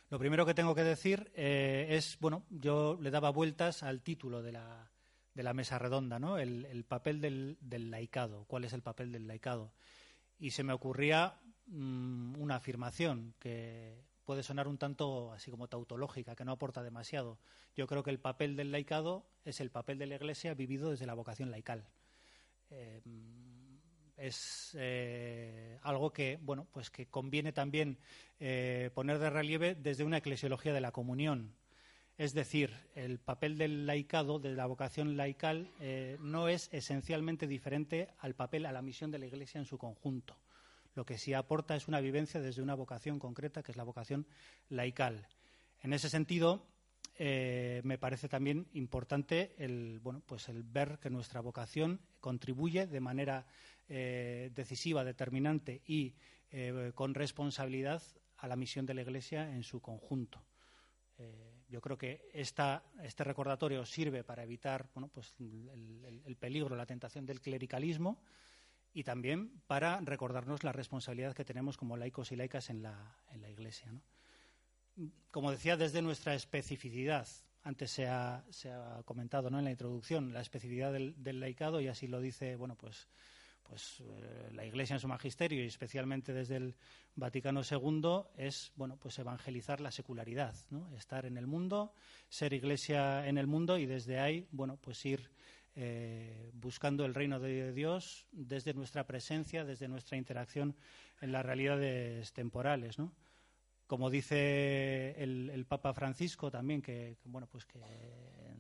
Lo 0.09 0.19
primero 0.19 0.45
que 0.45 0.53
tengo 0.53 0.75
que 0.75 0.83
decir 0.83 1.31
eh, 1.35 1.87
es, 1.89 2.17
bueno, 2.19 2.45
yo 2.49 2.97
le 3.01 3.09
daba 3.09 3.31
vueltas 3.31 3.81
al 3.81 4.01
título 4.01 4.43
de 4.43 4.51
la, 4.51 4.91
de 5.33 5.43
la 5.43 5.53
mesa 5.53 5.79
redonda, 5.79 6.19
¿no? 6.19 6.37
El, 6.37 6.85
papel 6.87 7.21
del, 7.21 7.91
laicado, 7.91 8.45
cuál 8.45 8.65
es 8.65 8.73
el 8.73 8.83
papel 8.83 9.11
del 9.11 9.27
laicado. 9.27 9.73
Y 10.37 10.51
se 10.51 10.63
me 10.63 10.73
ocurría 10.73 11.39
mm, 11.67 12.39
una 12.39 12.55
afirmación 12.55 13.33
que 13.39 14.05
puede 14.25 14.43
sonar 14.43 14.67
un 14.67 14.77
tanto 14.77 15.33
así 15.33 15.49
como 15.49 15.67
tautológica, 15.67 16.35
que 16.35 16.45
no 16.45 16.51
aporta 16.51 16.83
demasiado. 16.83 17.39
Yo 17.75 17.87
creo 17.87 18.03
que 18.03 18.11
el 18.11 18.19
papel 18.19 18.55
del 18.55 18.71
laicado 18.71 19.27
es 19.43 19.59
el 19.59 19.71
papel 19.71 19.97
de 19.97 20.05
la 20.05 20.15
Iglesia 20.15 20.53
vivido 20.53 20.91
desde 20.91 21.05
la 21.07 21.15
vocación 21.15 21.49
laical. 21.49 21.87
Eh, 22.69 23.01
es 24.17 24.75
eh, 24.79 25.77
algo 25.81 26.11
que 26.13 26.39
bueno 26.41 26.67
pues 26.71 26.89
que 26.89 27.07
conviene 27.07 27.51
también 27.51 27.97
eh, 28.39 28.89
poner 28.93 29.19
de 29.19 29.29
relieve 29.29 29.75
desde 29.75 30.03
una 30.03 30.17
eclesiología 30.17 30.73
de 30.73 30.81
la 30.81 30.91
comunión. 30.91 31.55
Es 32.17 32.33
decir 32.33 32.71
el 32.95 33.19
papel 33.19 33.57
del 33.57 33.85
laicado 33.85 34.39
de 34.39 34.53
la 34.53 34.65
vocación 34.67 35.17
laical 35.17 35.69
eh, 35.79 36.17
no 36.21 36.47
es 36.47 36.69
esencialmente 36.71 37.47
diferente 37.47 38.09
al 38.19 38.35
papel 38.35 38.65
a 38.65 38.71
la 38.71 38.81
misión 38.81 39.11
de 39.11 39.19
la 39.19 39.25
Iglesia 39.25 39.59
en 39.59 39.65
su 39.65 39.77
conjunto. 39.77 40.37
Lo 40.93 41.05
que 41.05 41.17
sí 41.17 41.33
aporta 41.33 41.75
es 41.75 41.89
una 41.89 41.99
vivencia 41.99 42.39
desde 42.39 42.61
una 42.61 42.75
vocación 42.75 43.19
concreta 43.19 43.63
que 43.63 43.73
es 43.73 43.77
la 43.77 43.83
vocación 43.83 44.25
laical. 44.69 45.27
En 45.81 45.91
ese 45.91 46.09
sentido 46.09 46.65
me 47.17 47.97
parece 47.97 48.27
también 48.27 48.67
importante 48.73 49.55
el, 49.57 49.99
bueno, 50.01 50.21
pues 50.25 50.49
el 50.49 50.63
ver 50.63 50.99
que 50.99 51.09
nuestra 51.09 51.39
vocación 51.39 52.01
contribuye 52.19 52.87
de 52.87 52.99
manera 52.99 53.45
eh, 53.87 54.51
decisiva, 54.53 55.03
determinante 55.03 55.81
y 55.85 56.15
eh, 56.49 56.91
con 56.95 57.13
responsabilidad 57.13 58.01
a 58.37 58.47
la 58.47 58.55
misión 58.55 58.85
de 58.85 58.93
la 58.93 59.01
Iglesia 59.01 59.53
en 59.53 59.63
su 59.63 59.81
conjunto. 59.81 60.43
Eh, 61.17 61.63
yo 61.69 61.81
creo 61.81 61.97
que 61.97 62.29
este 62.33 63.23
recordatorio 63.23 63.85
sirve 63.85 64.23
para 64.23 64.43
evitar 64.43 64.89
bueno, 64.93 65.07
pues 65.07 65.35
el, 65.39 66.35
peligro, 66.39 66.75
la 66.75 66.85
tentación 66.85 67.25
del 67.25 67.41
clericalismo 67.41 68.21
y 68.93 69.03
también 69.03 69.61
para 69.67 69.99
recordarnos 70.01 70.63
la 70.63 70.71
responsabilidad 70.71 71.33
que 71.33 71.45
tenemos 71.45 71.77
como 71.77 71.97
laicos 71.97 72.31
y 72.31 72.35
laicas 72.35 72.69
en 72.69 72.81
la, 72.81 73.17
Iglesia. 73.49 73.91
Como 75.31 75.51
decía, 75.51 75.77
desde 75.77 76.01
nuestra 76.01 76.35
especificidad, 76.35 77.27
antes 77.63 77.91
se 77.91 78.07
ha, 78.07 78.45
se 78.49 78.71
ha 78.71 79.01
comentado 79.05 79.49
¿no? 79.49 79.59
en 79.59 79.65
la 79.65 79.71
introducción, 79.71 80.33
la 80.33 80.41
especificidad 80.41 80.93
del, 80.93 81.21
del, 81.21 81.39
laicado, 81.39 81.81
y 81.81 81.87
así 81.87 82.07
lo 82.07 82.21
dice 82.21 82.55
bueno, 82.55 82.75
pues, 82.75 83.09
pues 83.67 84.01
eh, 84.01 84.49
la 84.53 84.65
Iglesia 84.65 84.93
en 84.95 84.99
su 84.99 85.07
magisterio 85.07 85.63
y 85.63 85.67
especialmente 85.67 86.33
desde 86.33 86.57
el 86.57 86.75
Vaticano 87.15 87.61
II 87.69 88.23
es 88.37 88.71
bueno 88.75 88.97
pues 88.97 89.17
evangelizar 89.19 89.81
la 89.81 89.91
secularidad, 89.91 90.55
¿no? 90.69 90.95
estar 90.95 91.25
en 91.25 91.37
el 91.37 91.47
mundo, 91.47 91.93
ser 92.29 92.53
Iglesia 92.53 93.27
en 93.27 93.37
el 93.37 93.47
mundo 93.47 93.77
y 93.77 93.85
desde 93.85 94.19
ahí 94.19 94.47
bueno 94.51 94.77
pues 94.77 95.03
ir 95.05 95.29
eh, 95.75 96.51
buscando 96.53 97.05
el 97.05 97.13
reino 97.13 97.39
de 97.39 97.73
Dios 97.73 98.27
desde 98.31 98.73
nuestra 98.73 99.05
presencia, 99.05 99.65
desde 99.65 99.87
nuestra 99.87 100.17
interacción 100.17 100.75
en 101.19 101.31
las 101.31 101.45
realidades 101.45 102.31
temporales, 102.31 102.97
¿no? 102.97 103.13
Como 103.87 104.09
dice 104.09 105.21
el, 105.21 105.65
Papa 105.67 105.93
Francisco 105.93 106.49
también, 106.49 106.81
que, 106.81 107.17
bueno 107.25 107.47
pues 107.47 107.65
que 107.65 107.79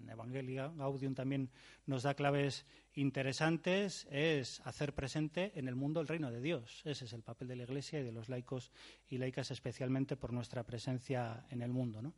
en 0.05 0.11
Evangelii 0.11 0.55
Gaudium 0.77 1.15
también 1.15 1.49
nos 1.85 2.03
da 2.03 2.13
claves 2.13 2.65
interesantes, 2.93 4.07
es 4.11 4.61
hacer 4.61 4.93
presente 4.93 5.51
en 5.55 5.67
el 5.67 5.75
mundo 5.75 5.99
el 5.99 6.07
reino 6.07 6.31
de 6.31 6.41
Dios. 6.41 6.81
Ese 6.85 7.05
es 7.05 7.13
el 7.13 7.23
papel 7.23 7.47
de 7.47 7.55
la 7.55 7.63
Iglesia 7.63 7.99
y 7.99 8.03
de 8.03 8.11
los 8.11 8.29
laicos 8.29 8.71
y 9.09 9.17
laicas, 9.17 9.51
especialmente 9.51 10.15
por 10.15 10.31
nuestra 10.31 10.63
presencia 10.63 11.45
en 11.49 11.61
el 11.61 11.71
mundo. 11.71 12.13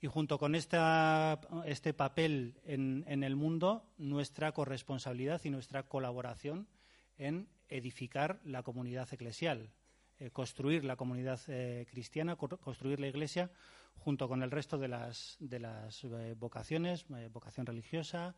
Y 0.00 0.06
junto 0.06 0.38
con 0.38 0.54
este 0.54 1.94
papel 1.94 2.58
en, 2.64 3.22
el 3.22 3.36
mundo, 3.36 3.92
nuestra 3.98 4.52
corresponsabilidad 4.52 5.40
y 5.44 5.50
nuestra 5.50 5.84
colaboración 5.84 6.66
en 7.18 7.46
edificar 7.68 8.40
la 8.44 8.62
comunidad 8.62 9.12
eclesial, 9.12 9.70
eh, 10.18 10.30
construir 10.30 10.84
la 10.84 10.96
comunidad 10.96 11.40
eh, 11.46 11.86
cristiana, 11.90 12.36
construir 12.36 12.98
la 12.98 13.06
Iglesia 13.06 13.50
junto 13.98 14.28
con 14.28 14.42
el 14.42 14.50
resto 14.50 14.78
de 14.78 14.88
las, 14.88 15.36
de 15.38 15.60
las 15.60 16.04
eh, 16.04 16.34
vocaciones, 16.38 17.06
vocación 17.30 17.66
religiosa, 17.66 18.34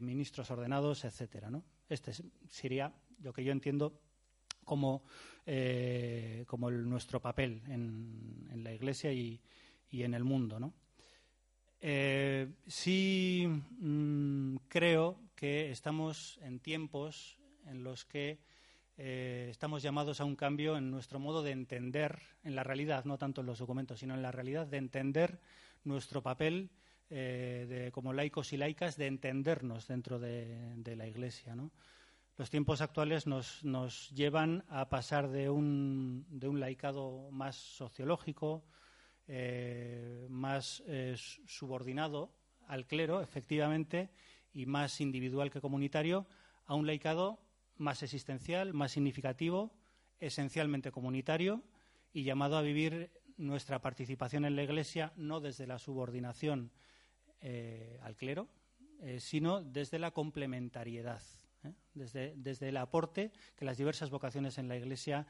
ministros 0.00 0.50
ordenados, 0.50 1.04
etcétera. 1.04 1.50
Este 1.88 2.12
sería 2.48 2.92
lo 3.22 3.32
que 3.32 3.44
yo 3.44 3.52
entiendo 3.52 4.00
como, 4.64 5.02
como 6.46 6.70
nuestro 6.70 7.20
papel 7.20 7.62
en, 7.68 8.62
la 8.62 8.72
Iglesia 8.72 9.12
y, 9.12 9.40
en 9.90 10.14
el 10.14 10.24
mundo. 10.24 10.58
¿no? 10.60 10.72
sí 12.66 13.46
mm, 13.46 14.56
creo 14.68 15.20
que 15.34 15.70
estamos 15.70 16.38
en 16.42 16.60
tiempos 16.60 17.38
en 17.66 17.84
los 17.84 18.04
que 18.04 18.38
eh, 19.00 19.46
estamos 19.48 19.80
llamados 19.80 20.20
a 20.20 20.24
un 20.24 20.34
cambio 20.34 20.76
en 20.76 20.90
nuestro 20.90 21.20
modo 21.20 21.44
de 21.44 21.52
entender, 21.52 22.18
en 22.42 22.56
la 22.56 22.64
realidad, 22.64 23.04
no 23.04 23.16
tanto 23.16 23.42
en 23.42 23.46
los 23.46 23.60
documentos, 23.60 24.00
sino 24.00 24.14
en 24.14 24.22
la 24.22 24.32
realidad, 24.32 24.66
de 24.66 24.78
entender 24.78 25.40
nuestro 25.84 26.20
papel 26.20 26.72
eh, 27.08 27.90
como 27.92 28.12
laicos 28.12 28.52
y 28.52 28.56
laicas, 28.56 28.96
de 28.96 29.06
entendernos 29.06 29.86
dentro 29.86 30.18
de, 30.18 30.94
la 30.96 31.06
Iglesia. 31.06 31.54
Los 32.36 32.50
tiempos 32.50 32.80
actuales 32.80 33.28
nos, 33.28 34.10
llevan 34.10 34.64
a 34.68 34.88
pasar 34.88 35.28
de 35.28 35.48
un, 35.48 36.26
de 36.28 36.48
un 36.48 36.58
laicado 36.58 37.30
más 37.30 37.54
sociológico, 37.54 38.64
eh, 39.28 40.26
más 40.28 40.82
subordinado 41.46 42.32
al 42.66 42.84
clero, 42.88 43.22
efectivamente, 43.22 44.10
y 44.52 44.66
más 44.66 45.00
individual 45.00 45.52
que 45.52 45.60
comunitario, 45.60 46.26
a 46.66 46.74
un 46.74 46.88
laicado 46.88 47.38
más 47.78 48.02
existencial, 48.02 48.74
más 48.74 48.92
significativo, 48.92 49.72
esencialmente 50.20 50.90
comunitario 50.90 51.62
y 52.12 52.24
llamado 52.24 52.56
a 52.56 52.62
vivir 52.62 53.10
nuestra 53.36 53.80
participación 53.80 54.44
en 54.44 54.56
la 54.56 54.64
Iglesia 54.64 55.12
no 55.16 55.40
desde 55.40 55.66
la 55.66 55.78
subordinación 55.78 56.72
eh, 57.40 57.98
al 58.02 58.16
clero, 58.16 58.48
eh, 59.00 59.20
sino 59.20 59.62
desde 59.62 59.98
la 59.98 60.10
complementariedad, 60.10 61.22
¿eh? 61.62 61.72
desde, 61.94 62.68
el 62.68 62.76
aporte 62.76 63.30
que 63.56 63.64
las 63.64 63.78
diversas 63.78 64.10
vocaciones 64.10 64.58
en 64.58 64.68
la 64.68 64.76
Iglesia 64.76 65.26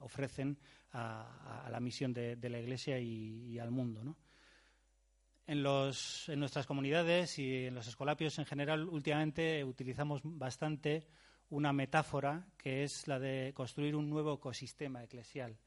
ofrecen 0.00 0.58
a, 0.92 1.68
la 1.70 1.80
misión 1.80 2.12
de, 2.12 2.36
la 2.48 2.60
Iglesia 2.60 2.98
y, 2.98 3.58
al 3.58 3.70
mundo. 3.70 4.04
¿no? 4.04 4.16
En, 5.50 5.64
nuestras 5.64 6.64
comunidades 6.64 7.36
y 7.40 7.66
en 7.66 7.74
los 7.74 7.88
escolapios 7.88 8.38
en 8.38 8.46
general, 8.46 8.88
últimamente 8.88 9.64
utilizamos 9.64 10.20
bastante 10.22 11.08
una 11.48 11.72
metáfora 11.72 12.46
que 12.56 12.84
es 12.84 13.08
la 13.08 13.18
de 13.18 13.52
construir 13.52 13.96
un 13.96 14.08
nuevo 14.08 14.34
ecosistema 14.34 15.02
eclesial. 15.02 15.58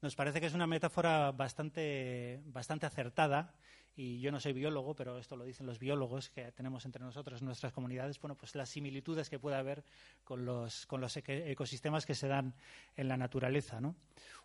Nos 0.00 0.14
parece 0.14 0.40
que 0.40 0.46
es 0.46 0.54
una 0.54 0.68
metáfora 0.68 1.32
bastante, 1.32 2.42
bastante 2.44 2.86
acertada 2.86 3.56
y 3.96 4.20
yo 4.20 4.30
no 4.30 4.38
soy 4.38 4.52
biólogo, 4.52 4.94
pero 4.94 5.18
esto 5.18 5.34
lo 5.34 5.44
dicen 5.44 5.66
los 5.66 5.80
biólogos 5.80 6.30
que 6.30 6.52
tenemos 6.52 6.84
entre 6.84 7.02
nosotros 7.02 7.40
en 7.40 7.46
nuestras 7.46 7.72
comunidades, 7.72 8.20
bueno, 8.20 8.36
pues 8.36 8.54
las 8.54 8.68
similitudes 8.68 9.28
que 9.28 9.40
puede 9.40 9.56
haber 9.56 9.82
con 10.22 10.44
los, 10.44 10.86
con 10.86 11.00
los 11.00 11.16
ecosistemas 11.16 12.06
que 12.06 12.14
se 12.14 12.28
dan 12.28 12.54
en 12.94 13.08
la 13.08 13.16
naturaleza. 13.16 13.80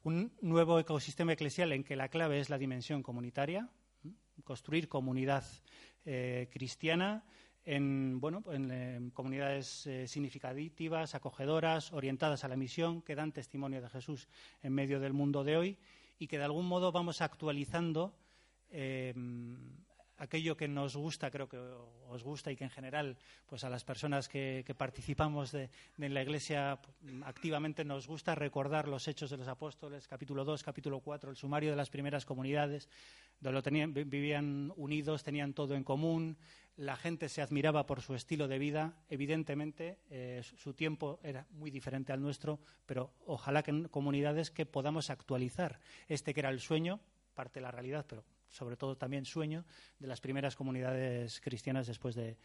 Un 0.02 0.34
nuevo 0.42 0.80
ecosistema 0.80 1.34
eclesial 1.34 1.74
en 1.74 1.84
que 1.84 1.96
la 1.96 2.10
clave 2.10 2.40
es 2.40 2.50
la 2.50 2.58
dimensión 2.58 3.04
comunitaria, 3.04 3.70
construir 4.44 4.88
comunidad 4.88 5.44
eh, 6.06 6.48
cristiana 6.52 7.24
en, 7.66 8.20
bueno, 8.20 8.44
en, 8.52 9.12
comunidades 9.12 9.86
eh, 9.86 10.08
significativas, 10.08 11.14
acogedoras, 11.14 11.94
orientadas 11.94 12.44
a 12.44 12.48
la 12.48 12.56
misión, 12.56 13.02
que 13.02 13.16
dan 13.16 13.32
testimonio 13.32 13.82
de 13.82 13.90
Jesús 13.90 14.28
en 14.64 14.74
medio 14.74 15.00
del 15.00 15.14
mundo 15.14 15.44
de 15.44 15.58
hoy 15.58 15.78
y 16.18 16.28
que 16.28 16.38
de 16.38 16.46
algún 16.46 16.68
modo 16.68 16.92
vamos 16.92 17.22
actualizando 17.22 18.14
eh, 18.72 19.14
aquello 20.20 20.56
que 20.56 20.68
nos 20.68 20.96
gusta, 20.96 21.32
creo 21.32 21.48
que 21.48 21.58
os 21.58 22.24
gusta 22.24 22.52
y 22.52 22.56
que 22.56 22.66
en 22.66 22.70
general, 22.70 23.18
pues 23.48 23.64
a 23.64 23.70
las 23.70 23.84
personas 23.84 24.28
que, 24.28 24.66
participamos 24.78 25.52
de, 25.52 25.70
la 25.98 26.22
Iglesia 26.22 26.80
activamente 27.24 27.86
nos 27.86 28.08
gusta 28.08 28.36
recordar 28.36 28.88
los 28.88 29.08
hechos 29.08 29.30
de 29.30 29.38
los 29.38 29.48
apóstoles, 29.48 30.08
capítulo 30.08 30.44
2, 30.44 30.62
capítulo 30.64 31.00
4, 31.00 31.32
el 31.32 31.38
sumario 31.38 31.72
de 31.72 31.78
las 31.78 31.90
primeras 31.90 32.26
comunidades, 32.26 32.90
donde 33.40 33.62
tenían, 33.62 33.94
vivían 33.94 34.74
unidos, 34.76 35.24
tenían 35.24 35.54
todo 35.54 35.76
en 35.76 35.84
común, 35.84 36.38
la 36.76 36.96
gente 36.96 37.28
se 37.28 37.42
admiraba 37.42 37.86
por 37.86 38.02
su 38.02 38.16
estilo 38.16 38.48
de 38.48 38.58
vida, 38.58 38.94
evidentemente 39.10 40.00
eh, 40.10 40.42
su 40.44 40.74
tiempo 40.74 41.20
era 41.24 41.46
muy 41.52 41.72
diferente 41.72 42.14
al 42.14 42.22
nuestro, 42.22 42.60
pero 42.86 43.14
ojalá 43.26 43.64
que 43.64 43.72
en 43.72 43.88
comunidades 43.90 44.50
que 44.50 44.66
podamos 44.66 45.10
actualizar 45.10 45.80
este 46.08 46.34
que 46.34 46.40
era 46.40 46.50
el 46.50 46.62
sueño, 46.62 47.02
parte 47.34 47.60
de 47.60 47.66
la 47.66 47.72
realidad, 47.72 48.06
pero 48.08 48.24
sobre 48.50 48.76
todo 48.76 48.96
también 48.98 49.26
sueño 49.26 49.66
de 50.00 50.08
las 50.08 50.22
primeras 50.22 50.56
comunidades 50.56 51.40
cristianas 51.42 51.88
después 51.88 52.16
de, 52.16 52.38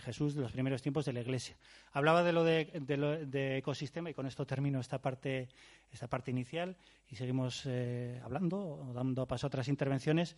Jesús, 0.00 0.34
de 0.34 0.42
los 0.42 0.52
primeros 0.52 0.82
tiempos 0.82 1.04
de 1.04 1.12
la 1.12 1.20
Iglesia. 1.20 1.56
Hablaba 1.92 2.22
de 2.22 2.32
lo 2.32 2.44
de, 2.44 3.56
ecosistema 3.58 4.10
y 4.10 4.14
con 4.14 4.26
esto 4.26 4.46
termino 4.46 4.80
esta 4.80 5.00
parte, 5.00 5.48
esta 5.90 6.08
parte 6.08 6.30
inicial 6.30 6.76
y 7.10 7.16
seguimos 7.16 7.62
eh, 7.66 8.20
hablando, 8.22 8.92
dando 8.94 9.26
paso 9.26 9.46
a 9.46 9.48
otras 9.48 9.68
intervenciones. 9.68 10.36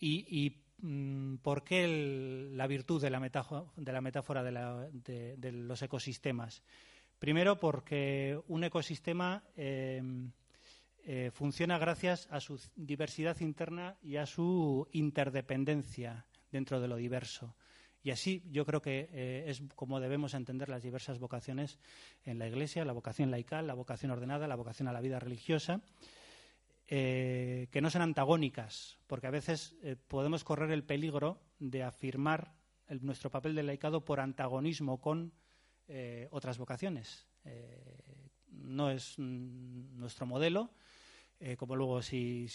Y, 0.00 0.62
mm, 0.78 1.36
por 1.36 1.62
qué 1.62 2.50
la 2.54 2.66
virtud 2.66 3.00
de 3.00 3.10
la 3.10 3.20
metáfora 3.20 3.64
de, 3.76 3.92
la 3.92 4.00
metáfora 4.00 4.42
de, 4.42 5.52
los 5.52 5.82
ecosistemas? 5.82 6.62
Primero, 7.20 7.60
porque 7.60 8.40
un 8.48 8.64
ecosistema 8.64 9.44
eh, 9.56 10.02
eh, 11.04 11.32
funciona 11.32 11.78
gracias 11.78 12.28
a 12.30 12.38
su 12.38 12.60
diversidad 12.76 13.40
interna 13.40 13.96
y 14.02 14.18
a 14.18 14.26
su 14.26 14.86
interdependencia 14.92 16.26
dentro 16.52 16.80
de 16.80 16.86
lo 16.86 16.94
diverso. 16.94 17.56
Y 18.04 18.12
así 18.12 18.44
yo 18.52 18.64
creo 18.64 18.80
que 18.82 19.08
eh, 19.12 19.44
es 19.48 19.62
como 19.74 19.98
debemos 19.98 20.34
entender 20.34 20.68
las 20.68 20.82
diversas 20.82 21.18
vocaciones 21.18 21.80
en 22.24 22.38
la 22.38 22.46
Iglesia, 22.46 22.84
la 22.84 22.92
vocación 22.92 23.32
laical, 23.32 23.66
la 23.66 23.74
vocación 23.74 24.12
ordenada, 24.12 24.46
la 24.46 24.54
vocación 24.54 24.86
a 24.86 24.92
la 24.92 25.00
vida 25.00 25.18
religiosa, 25.18 25.80
eh, 26.86 27.66
que 27.72 27.80
no 27.80 27.90
son 27.90 28.02
antagónicas, 28.02 28.98
porque 29.08 29.26
a 29.26 29.30
veces 29.30 29.74
podemos 30.06 30.44
correr 30.44 30.70
el 30.70 30.84
peligro 30.84 31.40
de 31.58 31.82
afirmar 31.82 32.54
nuestro 33.00 33.30
papel 33.30 33.56
de 33.56 33.64
laicado 33.64 34.04
por 34.04 34.20
antagonismo 34.20 35.00
con 35.00 35.32
otras 36.30 36.58
vocaciones. 36.58 37.26
no 38.48 38.90
es 38.90 39.18
nuestro 39.18 40.26
modelo 40.26 40.70
eh, 41.44 41.56
como 41.56 41.74
luego 41.74 42.00
si, 42.02 42.46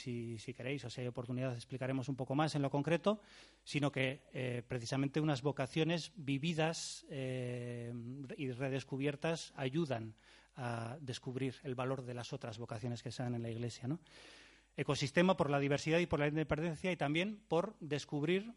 queréis 0.56 0.86
o 0.86 0.89
si 0.89 1.02
hay 1.02 1.08
oportunidad 1.08 1.54
explicaremos 1.54 2.08
un 2.08 2.15
poco 2.15 2.36
más 2.36 2.56
en 2.56 2.62
lo 2.62 2.69
concreto, 2.69 3.19
sino 3.65 3.91
que 3.91 4.21
eh, 4.32 4.63
precisamente 4.65 5.19
unas 5.19 5.41
vocaciones 5.41 6.13
vividas 6.15 7.06
eh, 7.10 7.93
y 8.38 8.50
redescubiertas 8.52 9.52
ayudan 9.58 10.15
a 10.56 10.97
descubrir 11.02 11.56
el 11.63 11.76
valor 11.76 12.04
de 12.04 12.13
las 12.13 12.32
otras 12.32 12.58
vocaciones 12.60 13.04
que 13.04 13.12
se 13.12 13.23
dan 13.23 13.36
en 13.36 13.43
la 13.43 13.50
Iglesia. 13.50 13.89
Ecosistema 14.78 15.36
por 15.36 15.50
la 15.50 15.60
diversidad 15.60 16.00
y 16.00 16.06
por 16.06 16.21
la 16.21 16.30
independencia 16.30 16.89
y 16.89 16.95
también 16.95 17.41
por 17.50 17.76
descubrir 17.82 18.54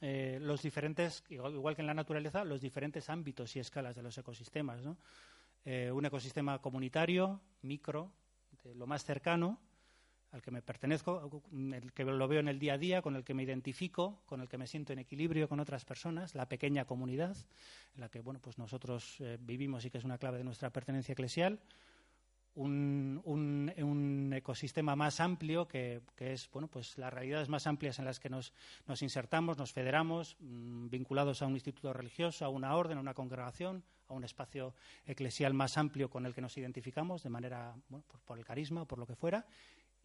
los 0.00 0.62
diferentes, 0.62 1.22
igual 1.28 1.74
que 1.74 1.82
en 1.82 1.86
la 1.86 1.94
naturaleza, 1.94 2.44
los 2.44 2.60
diferentes 2.60 3.10
ámbitos 3.10 3.54
y 3.56 3.60
escalas 3.60 3.94
de 3.94 4.02
los 4.02 4.16
ecosistemas. 4.16 4.80
un 4.84 6.06
ecosistema 6.06 6.60
comunitario, 6.60 7.40
micro, 7.62 8.12
lo 8.74 8.86
más 8.86 9.04
cercano, 9.04 9.60
al 10.36 10.42
que 10.42 10.50
me 10.50 10.62
pertenezco, 10.62 11.42
el 11.52 11.92
que 11.92 12.04
lo 12.04 12.28
veo 12.28 12.40
en 12.40 12.48
el 12.48 12.58
día 12.58 12.74
a 12.74 12.78
día, 12.78 13.02
con 13.02 13.16
el 13.16 13.24
que 13.24 13.34
me 13.34 13.42
identifico, 13.42 14.22
con 14.26 14.40
el 14.40 14.48
que 14.48 14.58
me 14.58 14.66
siento 14.66 14.92
en 14.92 15.00
equilibrio 15.00 15.48
con 15.48 15.60
otras 15.60 15.84
personas, 15.84 16.34
la 16.34 16.46
pequeña 16.48 16.84
comunidad 16.84 17.36
en 17.94 18.00
la 18.00 18.08
que 18.08 18.20
bueno, 18.20 18.38
pues 18.40 18.58
nosotros 18.58 19.16
eh, 19.20 19.38
vivimos 19.40 19.84
y 19.84 19.90
que 19.90 19.98
es 19.98 20.04
una 20.04 20.18
clave 20.18 20.38
de 20.38 20.44
nuestra 20.44 20.70
pertenencia 20.70 21.12
eclesial, 21.12 21.58
un, 22.56 24.32
ecosistema 24.34 24.96
más 24.96 25.20
amplio 25.20 25.66
que, 25.66 26.02
es 26.18 26.50
bueno, 26.50 26.68
pues 26.68 26.96
las 26.98 27.12
realidades 27.12 27.48
más 27.48 27.66
amplias 27.66 27.98
en 27.98 28.04
las 28.04 28.20
que 28.20 28.30
nos, 28.30 28.52
nos 28.86 29.02
insertamos, 29.02 29.58
nos 29.58 29.72
federamos, 29.72 30.36
mm, 30.40 30.88
vinculados 30.88 31.42
a 31.42 31.46
un 31.46 31.54
instituto 31.54 31.92
religioso, 31.92 32.44
a 32.44 32.48
una 32.48 32.74
orden, 32.74 32.98
a 32.98 33.00
una 33.00 33.14
congregación, 33.14 33.84
a 34.08 34.14
un 34.14 34.24
espacio 34.24 34.74
eclesial 35.06 35.54
más 35.54 35.76
amplio 35.78 36.08
con 36.08 36.26
el 36.26 36.34
que 36.34 36.40
nos 36.40 36.56
identificamos 36.56 37.22
de 37.22 37.30
manera, 37.30 37.74
bueno, 37.88 38.04
por, 38.24 38.38
el 38.38 38.44
carisma 38.44 38.82
o 38.82 38.86
por 38.86 38.98
lo 38.98 39.06
que 39.06 39.16
fuera, 39.16 39.46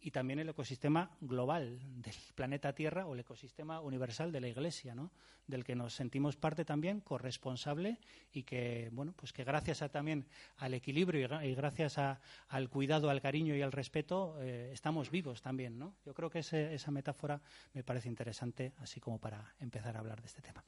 y 0.02 0.10
también 0.10 0.40
el 0.40 0.48
ecosistema 0.48 1.10
global 1.20 1.78
del 2.02 2.14
planeta 2.34 2.74
Tierra 2.74 3.06
o 3.06 3.14
el 3.14 3.20
ecosistema 3.20 3.80
universal 3.80 4.32
de 4.32 4.40
la 4.40 4.48
Iglesia, 4.48 4.94
¿no? 4.94 5.12
del 5.46 5.64
que 5.64 5.76
nos 5.76 5.94
sentimos 5.94 6.36
parte 6.36 6.64
también 6.64 7.00
corresponsable 7.00 7.98
y 8.32 8.42
que, 8.42 8.90
bueno, 8.92 9.12
pues 9.16 9.32
que 9.32 9.44
gracias 9.44 9.78
también 9.90 10.26
al 10.58 10.74
equilibrio 10.74 11.42
y, 11.42 11.54
gracias 11.54 11.98
al 11.98 12.68
cuidado, 12.68 13.10
al 13.10 13.20
cariño 13.20 13.54
y 13.54 13.62
al 13.62 13.72
respeto, 13.72 14.36
eh, 14.40 14.70
estamos 14.72 15.10
vivos 15.10 15.40
también. 15.40 15.78
¿no? 15.78 15.94
Yo 16.04 16.14
creo 16.14 16.30
que 16.30 16.40
esa 16.40 16.90
metáfora 16.90 17.40
me 17.72 17.84
parece 17.84 18.08
interesante, 18.08 18.72
así 18.78 19.00
como 19.00 19.18
para 19.18 19.54
empezar 19.60 19.96
a 19.96 20.00
hablar 20.00 20.20
de 20.20 20.26
este 20.26 20.42
tema. 20.42 20.64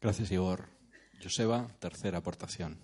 Gracias, 0.00 0.30
Igor. 0.30 0.66
Joseba, 1.22 1.68
tercera 1.80 2.18
aportación. 2.18 2.78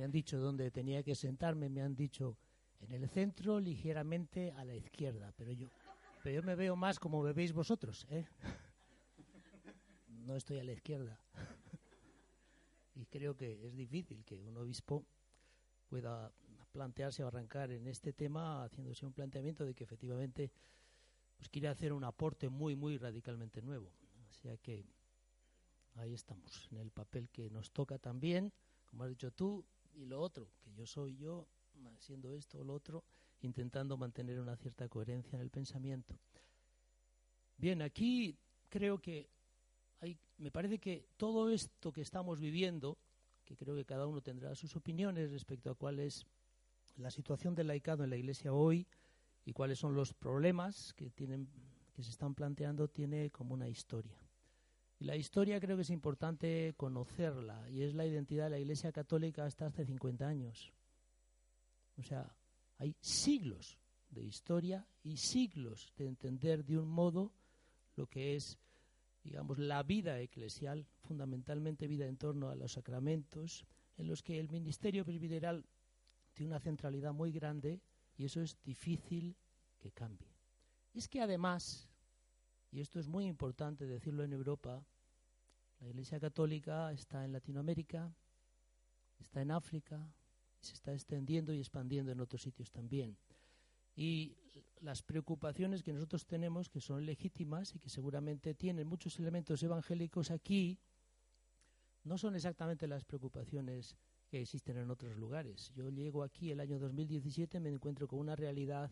Me 0.00 0.04
han 0.06 0.12
dicho 0.12 0.38
dónde 0.38 0.70
tenía 0.70 1.02
que 1.02 1.14
sentarme, 1.14 1.68
me 1.68 1.82
han 1.82 1.94
dicho 1.94 2.38
en 2.80 2.90
el 2.92 3.06
centro, 3.06 3.60
ligeramente 3.60 4.50
a 4.52 4.64
la 4.64 4.74
izquierda, 4.74 5.30
pero 5.36 5.52
yo, 5.52 5.68
pero 6.22 6.36
yo 6.36 6.42
me 6.42 6.54
veo 6.54 6.74
más 6.74 6.98
como 6.98 7.22
me 7.22 7.34
veis 7.34 7.52
vosotros, 7.52 8.06
¿eh? 8.08 8.26
No 10.08 10.36
estoy 10.36 10.58
a 10.58 10.64
la 10.64 10.72
izquierda. 10.72 11.20
Y 12.94 13.04
creo 13.04 13.36
que 13.36 13.66
es 13.66 13.76
difícil 13.76 14.24
que 14.24 14.42
un 14.42 14.56
obispo 14.56 15.04
pueda 15.86 16.32
plantearse 16.72 17.22
o 17.22 17.26
arrancar 17.26 17.70
en 17.70 17.86
este 17.86 18.14
tema 18.14 18.64
haciéndose 18.64 19.04
un 19.04 19.12
planteamiento 19.12 19.66
de 19.66 19.74
que 19.74 19.84
efectivamente 19.84 20.50
pues 21.36 21.50
quiere 21.50 21.68
hacer 21.68 21.92
un 21.92 22.04
aporte 22.04 22.48
muy, 22.48 22.74
muy 22.74 22.96
radicalmente 22.96 23.60
nuevo. 23.60 23.92
O 24.30 24.32
sea 24.32 24.56
que 24.56 24.86
ahí 25.96 26.14
estamos, 26.14 26.68
en 26.72 26.78
el 26.78 26.90
papel 26.90 27.28
que 27.28 27.50
nos 27.50 27.70
toca 27.70 27.98
también, 27.98 28.50
como 28.86 29.04
has 29.04 29.10
dicho 29.10 29.30
tú, 29.30 29.66
y 29.94 30.06
lo 30.06 30.20
otro, 30.20 30.48
que 30.62 30.72
yo 30.72 30.86
soy 30.86 31.16
yo, 31.16 31.46
haciendo 31.96 32.32
esto 32.32 32.58
o 32.58 32.64
lo 32.64 32.74
otro, 32.74 33.04
intentando 33.40 33.96
mantener 33.96 34.40
una 34.40 34.56
cierta 34.56 34.88
coherencia 34.88 35.36
en 35.36 35.42
el 35.42 35.50
pensamiento. 35.50 36.18
Bien, 37.56 37.82
aquí 37.82 38.36
creo 38.68 38.98
que 38.98 39.28
hay, 40.00 40.18
me 40.38 40.50
parece 40.50 40.78
que 40.78 41.06
todo 41.16 41.50
esto 41.50 41.92
que 41.92 42.00
estamos 42.00 42.40
viviendo, 42.40 42.98
que 43.44 43.56
creo 43.56 43.76
que 43.76 43.84
cada 43.84 44.06
uno 44.06 44.20
tendrá 44.20 44.54
sus 44.54 44.76
opiniones 44.76 45.30
respecto 45.30 45.70
a 45.70 45.74
cuál 45.74 45.98
es 45.98 46.26
la 46.96 47.10
situación 47.10 47.54
del 47.54 47.66
laicado 47.66 48.04
en 48.04 48.10
la 48.10 48.16
Iglesia 48.16 48.52
hoy 48.52 48.86
y 49.44 49.52
cuáles 49.52 49.78
son 49.78 49.94
los 49.94 50.12
problemas 50.14 50.92
que 50.94 51.10
tienen 51.10 51.48
que 51.92 52.02
se 52.02 52.10
están 52.10 52.34
planteando, 52.34 52.88
tiene 52.88 53.30
como 53.30 53.52
una 53.52 53.68
historia. 53.68 54.16
Y 55.00 55.06
la 55.06 55.16
historia 55.16 55.58
creo 55.58 55.76
que 55.76 55.82
es 55.82 55.90
importante 55.90 56.74
conocerla, 56.76 57.68
y 57.70 57.82
es 57.82 57.94
la 57.94 58.04
identidad 58.04 58.44
de 58.44 58.50
la 58.50 58.58
Iglesia 58.58 58.92
Católica 58.92 59.46
hasta 59.46 59.66
hace 59.66 59.86
50 59.86 60.28
años. 60.28 60.74
O 61.96 62.02
sea, 62.02 62.36
hay 62.76 62.94
siglos 63.00 63.78
de 64.10 64.22
historia 64.22 64.86
y 65.02 65.16
siglos 65.16 65.94
de 65.96 66.06
entender 66.06 66.66
de 66.66 66.78
un 66.78 66.88
modo 66.88 67.32
lo 67.96 68.08
que 68.08 68.36
es, 68.36 68.58
digamos, 69.24 69.58
la 69.58 69.82
vida 69.82 70.20
eclesial, 70.20 70.86
fundamentalmente 71.00 71.86
vida 71.86 72.06
en 72.06 72.18
torno 72.18 72.50
a 72.50 72.54
los 72.54 72.72
sacramentos, 72.72 73.64
en 73.96 74.06
los 74.06 74.22
que 74.22 74.38
el 74.38 74.50
ministerio 74.50 75.06
presbiteral 75.06 75.64
tiene 76.34 76.52
una 76.52 76.60
centralidad 76.60 77.14
muy 77.14 77.32
grande 77.32 77.80
y 78.18 78.26
eso 78.26 78.42
es 78.42 78.62
difícil 78.62 79.34
que 79.78 79.92
cambie. 79.92 80.28
Es 80.92 81.08
que 81.08 81.22
además 81.22 81.90
y 82.72 82.80
esto 82.80 83.00
es 83.00 83.08
muy 83.08 83.26
importante 83.26 83.86
decirlo 83.86 84.22
en 84.22 84.32
Europa, 84.32 84.84
la 85.80 85.88
Iglesia 85.88 86.20
Católica 86.20 86.92
está 86.92 87.24
en 87.24 87.32
Latinoamérica, 87.32 88.12
está 89.18 89.42
en 89.42 89.50
África, 89.50 90.06
se 90.60 90.74
está 90.74 90.92
extendiendo 90.92 91.52
y 91.52 91.58
expandiendo 91.58 92.12
en 92.12 92.20
otros 92.20 92.42
sitios 92.42 92.70
también. 92.70 93.16
Y 93.96 94.36
las 94.80 95.02
preocupaciones 95.02 95.82
que 95.82 95.92
nosotros 95.92 96.26
tenemos, 96.26 96.68
que 96.68 96.80
son 96.80 97.04
legítimas 97.04 97.74
y 97.74 97.78
que 97.78 97.88
seguramente 97.88 98.54
tienen 98.54 98.86
muchos 98.86 99.18
elementos 99.18 99.62
evangélicos 99.62 100.30
aquí, 100.30 100.78
no 102.04 102.16
son 102.18 102.34
exactamente 102.34 102.86
las 102.86 103.04
preocupaciones 103.04 103.96
que 104.28 104.40
existen 104.40 104.78
en 104.78 104.90
otros 104.90 105.16
lugares. 105.16 105.70
Yo 105.74 105.90
llego 105.90 106.22
aquí 106.22 106.50
el 106.50 106.60
año 106.60 106.78
2017, 106.78 107.60
me 107.60 107.70
encuentro 107.70 108.06
con 108.06 108.20
una 108.20 108.36
realidad, 108.36 108.90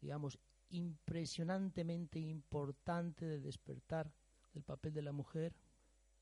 digamos, 0.00 0.38
impresionantemente 0.70 2.18
importante 2.18 3.24
de 3.24 3.40
despertar 3.40 4.12
del 4.52 4.62
papel 4.62 4.92
de 4.92 5.02
la 5.02 5.12
mujer, 5.12 5.54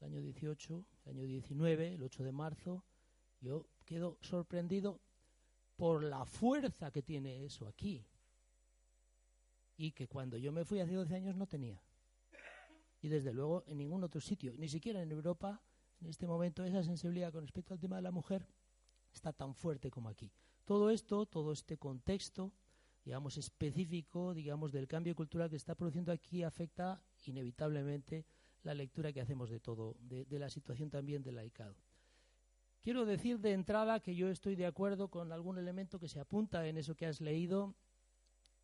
el 0.03 0.13
año 0.13 0.21
18, 0.21 0.85
el 1.05 1.13
año 1.17 1.27
19, 1.27 1.95
el 1.95 2.03
8 2.03 2.25
de 2.25 2.33
marzo, 2.33 2.85
yo 3.41 3.67
quedo 3.85 4.19
sorprendido 4.21 5.01
por 5.77 6.03
la 6.03 6.25
fuerza 6.25 6.91
que 6.91 7.03
tiene 7.03 7.45
eso 7.45 7.69
aquí 7.69 8.05
y 9.77 9.93
que 9.93 10.09
cuando 10.09 10.37
yo 10.37 10.53
me 10.53 10.65
fui 10.65 10.81
hace 10.81 10.95
12 10.95 11.15
años 11.15 11.37
no 11.37 11.47
tenía. 11.47 11.81
Y 13.01 13.09
desde 13.09 13.33
luego 13.33 13.65
en 13.67 13.79
ningún 13.79 14.03
otro 14.03 14.21
sitio, 14.21 14.55
ni 14.57 14.69
siquiera 14.69 15.03
en 15.03 15.11
Europa, 15.11 15.63
en 16.01 16.09
este 16.09 16.27
momento 16.27 16.65
esa 16.65 16.83
sensibilidad 16.83 17.33
con 17.33 17.43
respecto 17.43 17.73
al 17.73 17.81
tema 17.81 17.97
de 17.97 18.03
la 18.03 18.11
mujer 18.11 18.47
está 19.13 19.33
tan 19.33 19.55
fuerte 19.55 19.91
como 19.91 20.09
aquí. 20.09 20.33
Todo 20.65 20.91
esto, 20.91 21.27
todo 21.27 21.53
este 21.53 21.79
contexto, 21.79 22.53
digamos, 23.05 23.37
específico, 23.37 24.35
digamos, 24.35 24.73
del 24.73 24.89
cambio 24.89 25.15
cultural 25.15 25.51
que 25.51 25.57
está 25.57 25.75
produciendo 25.75 26.13
aquí 26.13 26.43
afecta 26.43 27.03
inevitablemente 27.25 28.27
la 28.65 28.75
lectura 28.75 29.13
que 29.13 29.21
hacemos 29.21 29.51
de 29.51 29.61
todo, 29.61 29.97
de, 30.01 30.39
la 30.39 30.49
situación 30.49 30.91
también 30.91 31.23
del 31.23 31.37
laicado. 31.37 31.77
Quiero 32.81 33.05
decir 33.05 33.39
de 33.39 33.53
entrada 33.53 34.01
que 34.01 34.15
yo 34.15 34.29
estoy 34.29 34.57
de 34.57 34.67
acuerdo 34.67 35.09
con 35.09 35.33
algún 35.33 35.59
elemento 35.59 35.99
que 35.99 36.09
se 36.09 36.21
apunta 36.21 36.67
en 36.67 36.77
eso 36.77 36.95
que 36.95 37.07
has 37.07 37.21
leído, 37.21 37.75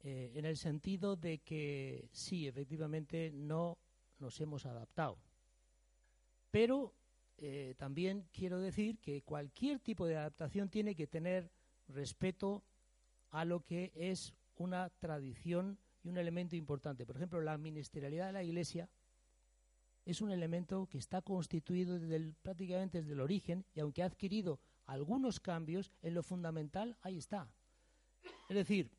eh, 0.00 0.32
en 0.34 0.44
el 0.44 0.56
sentido 0.56 1.16
de 1.16 1.38
que 1.38 2.08
sí, 2.12 2.46
efectivamente 2.46 3.30
no 3.32 3.78
nos 4.18 4.40
hemos 4.40 4.66
adaptado. 4.66 5.18
Pero 6.50 6.94
eh, 7.36 7.74
también 7.76 8.26
quiero 8.32 8.58
decir 8.58 8.98
que 8.98 9.22
cualquier 9.22 9.78
tipo 9.78 10.06
de 10.06 10.16
adaptación 10.16 10.68
tiene 10.68 10.94
que 10.94 11.06
tener 11.06 11.50
respeto 11.88 12.64
a 13.30 13.44
lo 13.44 13.60
que 13.64 13.92
es 13.94 14.34
una 14.56 14.90
tradición 14.90 15.78
y 16.02 16.08
un 16.08 16.18
elemento 16.18 16.56
importante. 16.56 17.06
Por 17.06 17.16
ejemplo, 17.16 17.40
la 17.40 17.58
ministerialidad 17.58 18.26
de 18.26 18.32
la 18.32 18.42
Iglesia 18.42 18.88
es 20.10 20.22
un 20.22 20.30
elemento 20.30 20.86
que 20.86 20.96
está 20.96 21.20
constituido 21.20 21.98
desde 21.98 22.32
prácticamente 22.40 23.02
desde 23.02 23.12
el 23.12 23.20
origen 23.20 23.66
y 23.74 23.80
aunque 23.80 24.02
ha 24.02 24.06
adquirido 24.06 24.58
algunos 24.86 25.38
cambios, 25.38 25.92
en 26.00 26.14
lo 26.14 26.22
fundamental 26.22 26.96
ahí 27.02 27.18
está. 27.18 27.46
Es 28.48 28.56
decir, 28.56 28.90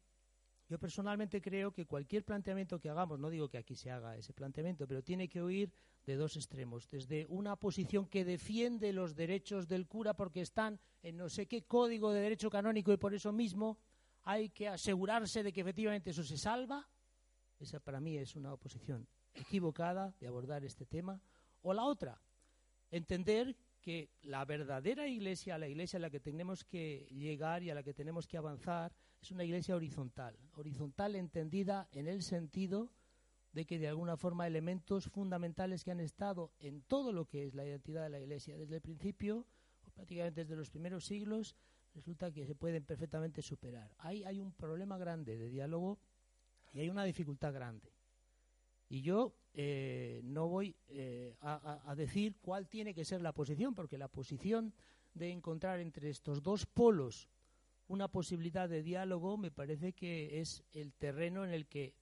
yo 0.68 0.78
personalmente 0.78 1.42
creo 1.42 1.72
que 1.72 1.88
cualquier 1.88 2.24
planteamiento 2.24 2.80
que 2.80 2.92
hagamos, 2.92 3.20
no 3.20 3.32
digo 3.32 3.50
que 3.50 3.58
aquí 3.58 3.76
se 3.76 3.90
haga 3.90 4.18
ese 4.18 4.34
planteamiento, 4.34 4.88
pero 4.88 5.02
tiene 5.02 5.28
que 5.28 5.42
huir 5.42 5.74
de 6.06 6.16
dos 6.16 6.36
extremos. 6.36 6.88
Desde 6.88 7.26
una 7.28 7.56
posición 7.56 8.06
que 8.06 8.24
defiende 8.24 8.94
los 8.94 9.16
derechos 9.16 9.68
del 9.68 9.88
cura 9.88 10.14
porque 10.14 10.42
están 10.42 10.80
en 11.02 11.18
no 11.18 11.28
sé 11.28 11.48
qué 11.48 11.64
código 11.64 12.12
de 12.12 12.22
derecho 12.22 12.52
canónico 12.52 12.94
y 12.94 12.98
por 12.98 13.16
eso 13.16 13.32
mismo 13.32 13.80
hay 14.26 14.50
que 14.50 14.68
asegurarse 14.68 15.42
de 15.42 15.52
que 15.52 15.62
efectivamente 15.62 16.12
eso 16.12 16.24
se 16.24 16.38
salva. 16.38 16.88
Esa 17.60 17.80
para 17.80 18.00
mí 18.00 18.16
es 18.16 18.36
una 18.36 18.54
oposición 18.54 19.08
equivocada 19.34 20.14
de 20.20 20.28
abordar 20.28 20.64
este 20.64 20.86
tema. 20.86 21.22
O 21.62 21.74
la 21.74 21.84
otra, 21.84 22.22
entender 22.92 23.56
que 23.82 24.10
la 24.22 24.46
verdadera 24.46 25.08
iglesia, 25.08 25.58
la 25.58 25.68
iglesia 25.68 25.98
a 25.98 26.02
la 26.02 26.10
que 26.10 26.20
tenemos 26.20 26.64
que 26.64 27.08
llegar 27.12 27.64
y 27.64 27.70
a 27.70 27.76
la 27.76 27.84
que 27.84 27.94
tenemos 27.94 28.28
que 28.28 28.38
avanzar, 28.38 28.94
es 29.22 29.32
una 29.32 29.44
iglesia 29.44 29.76
horizontal. 29.76 30.38
Horizontal 30.54 31.16
entendida 31.16 31.88
en 31.92 32.08
el 32.08 32.24
sentido 32.24 32.92
de 33.52 33.66
que 33.66 33.80
de 33.80 33.88
alguna 33.88 34.16
forma 34.16 34.48
elementos 34.48 35.06
fundamentales 35.06 35.84
que 35.84 35.92
han 35.92 36.00
estado 36.00 36.52
en 36.60 36.82
todo 36.84 37.12
lo 37.12 37.26
que 37.26 37.46
es 37.46 37.56
la 37.56 37.66
identidad 37.66 38.04
de 38.04 38.10
la 38.10 38.20
iglesia 38.20 38.58
desde 38.58 38.76
el 38.76 38.82
principio, 38.82 39.46
o 39.86 39.90
prácticamente 39.92 40.44
desde 40.44 40.56
los 40.56 40.70
primeros 40.70 41.06
siglos, 41.06 41.56
resulta 41.96 42.32
que 42.32 42.46
se 42.46 42.56
pueden 42.56 42.86
perfectamente 42.86 43.42
superar. 43.42 43.94
Ahí 43.98 44.24
hay 44.24 44.40
un 44.40 44.54
problema 44.54 44.98
grande 44.98 45.38
de 45.38 45.50
diálogo 45.50 46.00
y 46.74 46.80
hay 46.80 46.90
una 46.90 47.04
dificultad 47.04 47.54
grande. 47.54 47.92
Y 48.90 49.02
yo 49.02 49.36
eh, 49.54 50.22
no 50.24 50.48
voy 50.48 50.76
eh, 50.88 51.36
a, 51.42 51.94
decir 51.96 52.36
cuál 52.42 52.68
tiene 52.68 52.94
que 52.94 53.06
ser 53.06 53.22
la 53.22 53.34
posición, 53.34 53.76
porque 53.76 53.98
la 53.98 54.08
posición 54.08 54.74
de 55.14 55.32
encontrar 55.32 55.80
entre 55.80 56.10
estos 56.10 56.42
dos 56.42 56.66
polos 56.66 57.30
una 57.88 58.08
posibilidad 58.08 58.70
de 58.70 58.84
diálogo 58.84 59.38
me 59.38 59.50
parece 59.52 59.94
que 59.94 60.40
es 60.40 60.64
el 60.74 60.94
terreno 60.94 61.44
en 61.44 61.52
el 61.52 61.68
que 61.68 61.96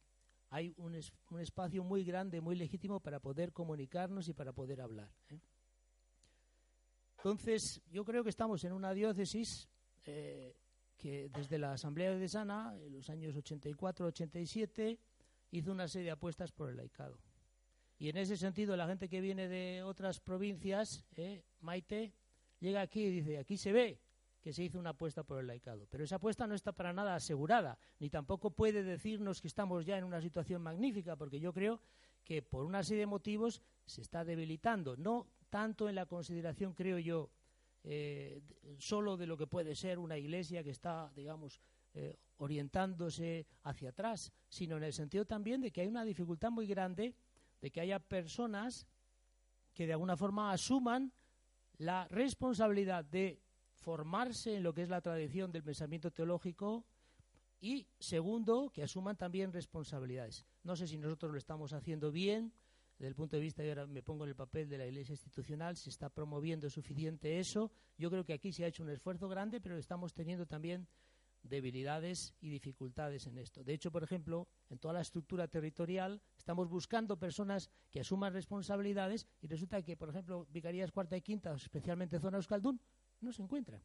hay 0.50 0.74
un, 0.78 0.96
espacio 1.40 1.84
muy 1.84 2.04
grande, 2.04 2.42
muy 2.42 2.56
legítimo 2.56 3.00
para 3.00 3.20
poder 3.20 3.54
comunicarnos 3.54 4.28
y 4.28 4.34
para 4.34 4.52
poder 4.54 4.82
hablar. 4.82 5.10
¿eh? 5.30 5.40
Entonces, 7.18 7.82
yo 7.90 8.06
creo 8.06 8.24
que 8.24 8.30
estamos 8.30 8.64
en 8.64 8.74
una 8.74 8.94
diócesis 8.94 9.68
que 10.04 11.30
desde 11.34 11.58
la 11.58 11.74
Asamblea 11.74 12.16
de 12.16 12.28
Sana, 12.30 12.76
en 12.80 12.94
los 12.94 13.10
años 13.10 13.36
84-87, 13.36 14.98
hizo 15.52 15.72
una 15.72 15.88
serie 15.88 16.06
de 16.06 16.12
apuestas 16.12 16.52
por 16.52 16.70
el 16.70 16.78
laicado. 16.78 17.20
Y 18.00 18.10
en 18.10 18.18
ese 18.18 18.38
sentido, 18.38 18.78
la 18.78 18.88
gente 18.88 19.10
que 19.10 19.22
viene 19.22 19.48
de 19.48 19.84
otras 19.84 20.20
provincias, 20.20 21.06
eh, 21.16 21.44
Maite, 21.62 22.14
llega 22.60 22.82
aquí 22.82 23.06
y 23.06 23.12
dice, 23.12 23.38
aquí 23.38 23.58
se 23.58 23.72
ve 23.72 24.00
que 24.42 24.54
se 24.54 24.64
hizo 24.64 24.80
una 24.80 24.92
apuesta 24.92 25.24
por 25.24 25.40
el 25.40 25.48
laicado. 25.48 25.88
Pero 25.90 26.04
esa 26.04 26.18
apuesta 26.18 26.46
no 26.48 26.54
está 26.54 26.72
para 26.72 26.94
nada 26.94 27.16
asegurada, 27.16 27.78
ni 28.00 28.10
tampoco 28.10 28.52
puede 28.52 28.84
decirnos 28.84 29.42
que 29.42 29.48
estamos 29.48 29.86
ya 29.86 29.98
en 29.98 30.04
una 30.04 30.22
situación 30.22 30.62
magnífica, 30.62 31.16
porque 31.16 31.40
yo 31.40 31.54
creo 31.54 31.82
que 32.24 32.42
por 32.42 32.66
una 32.66 32.84
serie 32.84 33.02
de 33.02 33.08
motivos 33.08 33.62
se 33.86 34.02
está 34.02 34.24
debilitando, 34.24 34.96
no 34.96 35.28
tanto 35.50 35.90
en 35.90 35.96
la 35.96 36.06
consideración, 36.06 36.74
creo 36.74 37.00
yo, 37.00 37.30
eh, 37.84 38.42
solo 38.78 39.18
de 39.18 39.28
lo 39.28 39.38
que 39.38 39.48
puede 39.48 39.76
ser 39.76 39.98
una 39.98 40.18
iglesia 40.18 40.64
que 40.64 40.72
está, 40.72 41.12
digamos, 41.16 41.62
eh, 42.00 42.16
orientándose 42.38 43.48
hacia 43.64 43.90
atrás, 43.90 44.32
sino 44.48 44.78
en 44.78 44.84
el 44.84 44.94
sentido 44.94 45.26
también 45.26 45.62
de 45.62 45.72
que 45.72 45.82
hay 45.82 45.88
una 45.88 46.06
dificultad 46.06 46.52
muy 46.52 46.68
grande 46.68 47.16
de 47.60 47.72
que 47.72 47.82
haya 47.82 47.98
personas 47.98 48.86
que 49.74 49.88
de 49.88 49.94
alguna 49.94 50.16
forma 50.16 50.52
asuman 50.52 51.12
la 51.78 52.08
responsabilidad 52.10 53.04
de 53.04 53.42
formarse 53.74 54.56
en 54.56 54.62
lo 54.62 54.76
que 54.76 54.84
es 54.84 54.90
la 54.90 55.02
tradición 55.02 55.52
del 55.52 55.64
pensamiento 55.64 56.12
teológico 56.12 56.86
y, 57.60 57.88
segundo, 58.00 58.70
que 58.72 58.84
asuman 58.84 59.18
también 59.18 59.52
responsabilidades. 59.52 60.46
No 60.62 60.76
sé 60.76 60.86
si 60.88 61.00
nosotros 61.00 61.32
lo 61.32 61.40
estamos 61.40 61.74
haciendo 61.74 62.12
bien, 62.12 62.54
desde 63.00 63.10
el 63.10 63.16
punto 63.16 63.38
de 63.38 63.42
vista, 63.42 63.66
y 63.66 63.70
ahora 63.70 63.88
me 63.88 64.04
pongo 64.04 64.24
en 64.24 64.30
el 64.30 64.36
papel 64.36 64.70
de 64.70 64.78
la 64.78 64.86
Iglesia 64.86 65.14
institucional, 65.14 65.76
se 65.78 65.90
está 65.90 66.10
promoviendo 66.10 66.70
suficiente 66.70 67.40
eso. 67.40 67.72
Yo 67.98 68.12
creo 68.12 68.24
que 68.24 68.34
aquí 68.34 68.52
se 68.52 68.66
ha 68.66 68.68
hecho 68.68 68.84
un 68.84 68.92
esfuerzo 68.92 69.28
grande, 69.28 69.60
pero 69.60 69.78
estamos 69.78 70.14
teniendo 70.14 70.46
también 70.46 70.88
debilidades 71.48 72.34
y 72.40 72.50
dificultades 72.50 73.28
en 73.28 73.38
esto. 73.38 73.64
De 73.64 73.74
hecho, 73.74 73.92
por 73.92 74.04
ejemplo, 74.04 74.48
en 74.70 74.80
toda 74.80 74.94
la 74.94 75.02
estructura 75.02 75.48
territorial 75.48 76.22
estamos 76.38 76.70
buscando 76.70 77.18
personas 77.18 77.70
que 77.90 78.00
asuman 78.00 78.34
responsabilidades 78.34 79.28
y 79.42 79.48
resulta 79.48 79.82
que, 79.82 79.98
por 79.98 80.10
ejemplo, 80.10 80.48
Vicarías 80.50 80.92
Cuarta 80.92 81.18
y 81.18 81.22
Quinta, 81.22 81.54
especialmente 81.54 82.20
Zona 82.20 82.38
Euskaldún, 82.38 82.80
no 83.22 83.32
se 83.32 83.42
encuentran. 83.42 83.82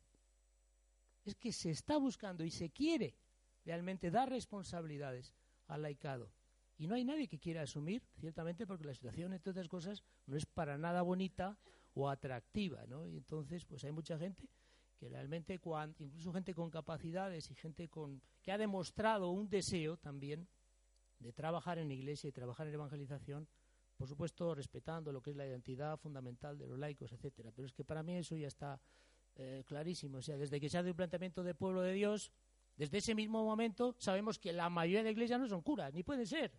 Es 1.25 1.35
que 1.35 1.53
se 1.53 1.71
está 1.71 1.97
buscando 1.97 2.45
y 2.45 2.51
se 2.51 2.71
quiere 2.71 3.17
realmente 3.65 4.11
dar 4.11 4.29
responsabilidades 4.29 5.35
al 5.69 5.83
laicado. 5.83 6.33
Y 6.79 6.87
no 6.87 6.97
hay 6.97 7.05
nadie 7.05 7.29
que 7.29 7.39
quiera 7.39 7.63
asumir, 7.63 8.03
ciertamente, 8.19 8.67
porque 8.67 8.85
la 8.85 8.95
situación, 8.95 9.33
entre 9.33 9.51
otras 9.51 9.69
cosas, 9.69 10.03
no 10.27 10.37
es 10.37 10.47
para 10.47 10.77
nada 10.79 11.03
bonita 11.03 11.57
o 11.95 12.09
atractiva, 12.09 12.87
¿no? 12.87 13.07
Y 13.07 13.17
entonces, 13.17 13.65
pues 13.65 13.85
hay 13.85 13.93
mucha 13.93 14.19
gente 14.19 14.49
que 15.03 15.09
realmente, 15.09 15.61
incluso 15.99 16.33
gente 16.33 16.55
con 16.55 16.71
capacidades 16.71 17.51
y 17.51 17.57
gente 17.57 17.89
con 17.89 18.23
que 18.41 18.53
ha 18.53 18.57
demostrado 18.57 19.31
un 19.31 19.51
deseo 19.51 19.97
también 19.97 20.47
de 21.19 21.33
trabajar 21.33 21.79
en 21.79 21.91
iglesia 21.91 22.29
y 22.29 22.33
trabajar 22.33 22.69
en 22.69 22.75
evangelización, 22.75 23.49
por 23.97 24.07
supuesto 24.07 24.55
respetando 24.55 25.11
lo 25.11 25.21
que 25.21 25.31
es 25.31 25.37
la 25.37 25.45
identidad 25.45 25.99
fundamental 25.99 26.57
de 26.57 26.69
los 26.69 26.79
laicos, 26.79 27.11
etcétera. 27.11 27.51
Pero 27.51 27.67
es 27.67 27.75
que 27.75 27.83
para 27.83 28.05
mí 28.05 28.15
eso 28.15 28.37
ya 28.37 28.47
está 28.47 28.81
eh, 29.35 29.65
clarísimo. 29.67 30.19
O 30.19 30.23
sea, 30.23 30.37
desde 30.37 30.61
que 30.61 30.69
se 30.69 30.79
hace 30.79 30.91
un 30.91 30.97
planteamiento 30.97 31.43
de 31.43 31.57
pueblo 31.57 31.81
de 31.81 31.95
Dios, 31.95 32.31
desde 32.77 32.99
ese 32.99 33.17
mismo 33.17 33.43
momento 33.43 33.97
sabemos 33.99 34.39
que 34.39 34.53
la 34.53 34.71
mayoría 34.71 35.03
de 35.03 35.11
iglesias 35.11 35.41
no 35.41 35.49
son 35.49 35.63
curas, 35.63 35.93
ni 35.93 36.05
pueden 36.05 36.29
ser. 36.29 36.53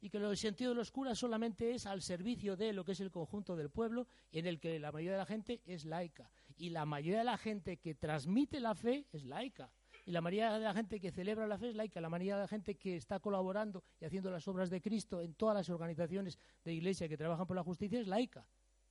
Y 0.00 0.10
que 0.10 0.18
el 0.18 0.36
sentido 0.36 0.70
de 0.70 0.74
los 0.74 0.90
curas 0.90 1.16
solamente 1.16 1.72
es 1.72 1.86
al 1.86 2.02
servicio 2.02 2.56
de 2.56 2.72
lo 2.72 2.84
que 2.84 2.90
es 2.90 3.00
el 3.00 3.12
conjunto 3.12 3.54
del 3.54 3.70
pueblo, 3.70 4.08
en 4.32 4.46
el 4.46 4.58
que 4.58 4.80
la 4.80 4.90
mayoría 4.90 5.12
de 5.12 5.18
la 5.18 5.26
gente 5.26 5.62
es 5.64 5.84
laica. 5.84 6.28
Y 6.56 6.70
la 6.70 6.86
mayoría 6.86 7.18
de 7.18 7.24
la 7.24 7.38
gente 7.38 7.78
que 7.78 7.94
transmite 7.94 8.60
la 8.60 8.74
fe 8.74 9.06
es 9.12 9.24
laica. 9.24 9.70
Y 10.06 10.12
la 10.12 10.20
mayoría 10.20 10.52
de 10.52 10.60
la 10.60 10.74
gente 10.74 11.00
que 11.00 11.10
celebra 11.10 11.46
la 11.46 11.58
fe 11.58 11.70
es 11.70 11.74
laica. 11.74 12.00
La 12.00 12.10
mayoría 12.10 12.36
de 12.36 12.42
la 12.42 12.48
gente 12.48 12.76
que 12.76 12.96
está 12.96 13.20
colaborando 13.20 13.82
y 14.00 14.04
haciendo 14.04 14.30
las 14.30 14.46
obras 14.46 14.70
de 14.70 14.80
Cristo 14.80 15.20
en 15.20 15.34
todas 15.34 15.56
las 15.56 15.70
organizaciones 15.70 16.38
de 16.62 16.74
iglesia 16.74 17.08
que 17.08 17.16
trabajan 17.16 17.46
por 17.46 17.56
la 17.56 17.64
justicia 17.64 18.00
es 18.00 18.06
laica. 18.06 18.46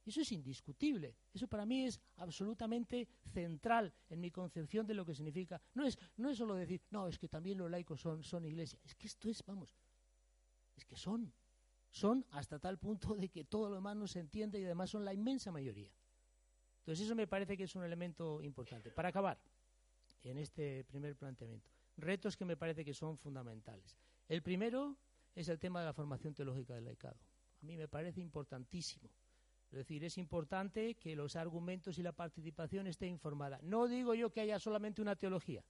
Eso 0.05 0.21
es 0.21 0.31
indiscutible. 0.31 1.15
Eso 1.33 1.47
para 1.47 1.65
mí 1.65 1.85
es 1.85 1.99
absolutamente 2.17 3.07
central 3.31 3.93
en 4.09 4.19
mi 4.19 4.31
concepción 4.31 4.85
de 4.85 4.93
lo 4.93 5.05
que 5.05 5.13
significa. 5.13 5.61
No 5.73 5.85
es, 5.85 5.97
no 6.17 6.29
es 6.29 6.37
solo 6.37 6.55
decir, 6.55 6.81
no, 6.89 7.07
es 7.07 7.17
que 7.17 7.29
también 7.29 7.57
los 7.57 7.71
laicos 7.71 8.01
son, 8.01 8.23
son 8.23 8.43
iglesia. 8.45 8.79
Es 8.83 8.95
que 8.95 9.07
esto 9.07 9.29
es, 9.29 9.43
vamos, 9.45 9.75
es 10.75 10.83
que 10.85 10.95
son. 10.95 11.33
Son 11.89 12.25
hasta 12.31 12.59
tal 12.59 12.79
punto 12.79 13.15
de 13.15 13.29
que 13.29 13.45
todo 13.45 13.69
lo 13.69 13.75
demás 13.75 13.95
no 13.95 14.07
se 14.07 14.19
entiende 14.19 14.59
y 14.59 14.65
además 14.65 14.89
son 14.89 15.05
la 15.05 15.13
inmensa 15.13 15.51
mayoría. 15.51 15.93
Entonces 16.83 17.05
eso 17.05 17.15
me 17.15 17.27
parece 17.27 17.57
que 17.57 17.63
es 17.63 17.75
un 17.75 17.83
elemento 17.83 18.41
importante. 18.41 18.91
Para 18.91 19.09
acabar 19.09 19.39
en 20.23 20.37
este 20.37 20.83
primer 20.85 21.15
planteamiento, 21.15 21.69
retos 21.97 22.37
que 22.37 22.45
me 22.45 22.57
parece 22.57 22.85
que 22.85 22.93
son 22.93 23.17
fundamentales. 23.17 23.97
El 24.27 24.41
primero 24.41 24.97
es 25.35 25.49
el 25.49 25.59
tema 25.59 25.79
de 25.79 25.87
la 25.87 25.93
formación 25.93 26.33
teológica 26.33 26.75
del 26.75 26.85
laicado. 26.85 27.17
A 27.61 27.65
mí 27.65 27.77
me 27.77 27.87
parece 27.87 28.21
importantísimo 28.21 29.09
es 29.73 29.77
decir, 29.77 30.03
es 30.03 30.19
importante 30.19 30.93
que 30.93 31.15
los 31.15 31.35
argumentos 31.35 31.97
y 31.97 32.03
la 32.03 32.11
participación 32.11 32.85
esté 32.85 33.07
informada. 33.07 33.59
No 33.63 33.87
digo 33.87 34.13
yo 34.13 34.31
que 34.31 34.41
haya 34.41 34.59
solamente 34.59 35.01
una 35.01 35.15
teología. 35.15 35.65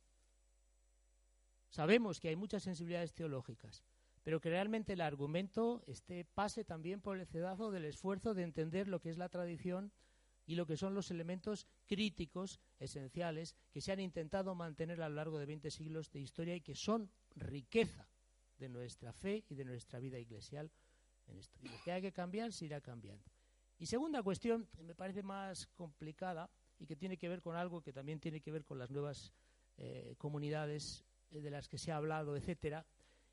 Sabemos 1.69 2.19
que 2.19 2.27
hay 2.27 2.35
muchas 2.35 2.63
sensibilidades 2.63 3.13
teológicas, 3.13 3.85
pero 4.21 4.41
que 4.41 4.49
realmente 4.49 4.91
el 4.91 4.99
argumento 4.99 5.85
esté, 5.87 6.25
pase 6.25 6.65
también 6.65 6.99
por 6.99 7.17
el 7.17 7.25
cedazo 7.25 7.71
del 7.71 7.85
esfuerzo 7.85 8.33
de 8.33 8.43
entender 8.43 8.89
lo 8.89 8.99
que 8.99 9.09
es 9.09 9.17
la 9.17 9.29
tradición 9.29 9.93
y 10.45 10.55
lo 10.55 10.65
que 10.65 10.77
son 10.77 10.93
los 10.93 11.11
elementos 11.11 11.67
críticos 11.87 12.59
esenciales 12.79 13.55
que 13.71 13.81
se 13.81 13.91
han 13.91 13.99
intentado 13.99 14.55
mantener 14.55 15.01
a 15.01 15.09
lo 15.09 15.15
largo 15.15 15.39
de 15.39 15.45
20 15.45 15.71
siglos 15.71 16.11
de 16.11 16.19
historia 16.19 16.55
y 16.55 16.61
que 16.61 16.75
son 16.75 17.09
riqueza 17.35 18.07
de 18.57 18.69
nuestra 18.69 19.13
fe 19.13 19.45
y 19.49 19.55
de 19.55 19.65
nuestra 19.65 19.99
vida 19.99 20.17
eclesial 20.17 20.71
en 21.27 21.37
esto. 21.37 21.57
Y 21.61 21.69
lo 21.69 21.81
que 21.83 21.91
hay 21.91 22.01
que 22.01 22.11
cambiar 22.11 22.51
se 22.51 22.65
irá 22.65 22.81
cambiando. 22.81 23.23
Y 23.79 23.85
segunda 23.85 24.21
cuestión, 24.21 24.67
que 24.75 24.83
me 24.83 24.95
parece 24.95 25.23
más 25.23 25.67
complicada 25.67 26.49
y 26.79 26.85
que 26.85 26.95
tiene 26.95 27.17
que 27.17 27.29
ver 27.29 27.41
con 27.41 27.55
algo 27.55 27.81
que 27.81 27.93
también 27.93 28.19
tiene 28.19 28.41
que 28.41 28.51
ver 28.51 28.65
con 28.65 28.79
las 28.79 28.91
nuevas 28.91 29.33
eh, 29.77 30.15
comunidades 30.17 31.03
eh, 31.31 31.41
de 31.41 31.49
las 31.49 31.67
que 31.67 31.77
se 31.77 31.91
ha 31.91 31.97
hablado, 31.97 32.37
etcétera, 32.37 32.85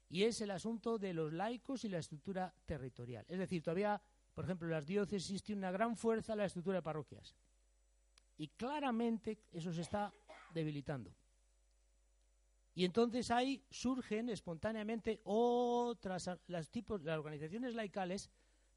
y 0.09 0.25
es 0.25 0.41
el 0.41 0.51
asunto 0.51 0.99
de 0.99 1.15
los 1.15 1.33
laicos 1.33 1.85
y 1.85 1.89
la 1.89 1.99
estructura 1.99 2.53
territorial. 2.67 3.25
Es 3.29 3.39
decir, 3.39 3.63
todavía, 3.63 4.03
por 4.35 4.45
ejemplo, 4.45 4.67
en 4.69 4.73
las 4.73 4.87
diócesis 4.87 5.31
existe 5.31 5.53
una 5.53 5.71
gran 5.71 5.97
fuerza 5.97 6.37
la 6.37 6.45
estructura 6.45 6.79
de 6.79 6.83
parroquias. 6.83 7.35
Y 8.39 8.49
claramente 8.49 9.39
eso 9.53 9.73
se 9.73 9.83
está 9.83 10.13
debilitando. 10.55 11.15
Y 12.75 12.85
entonces 12.85 13.31
ahí 13.31 13.63
surgen 13.71 14.29
espontáneamente 14.29 15.21
otras 15.25 16.31
las 16.47 16.71
tipos 16.71 17.03
las 17.03 17.19
organizaciones 17.19 17.75
laicales 17.75 18.31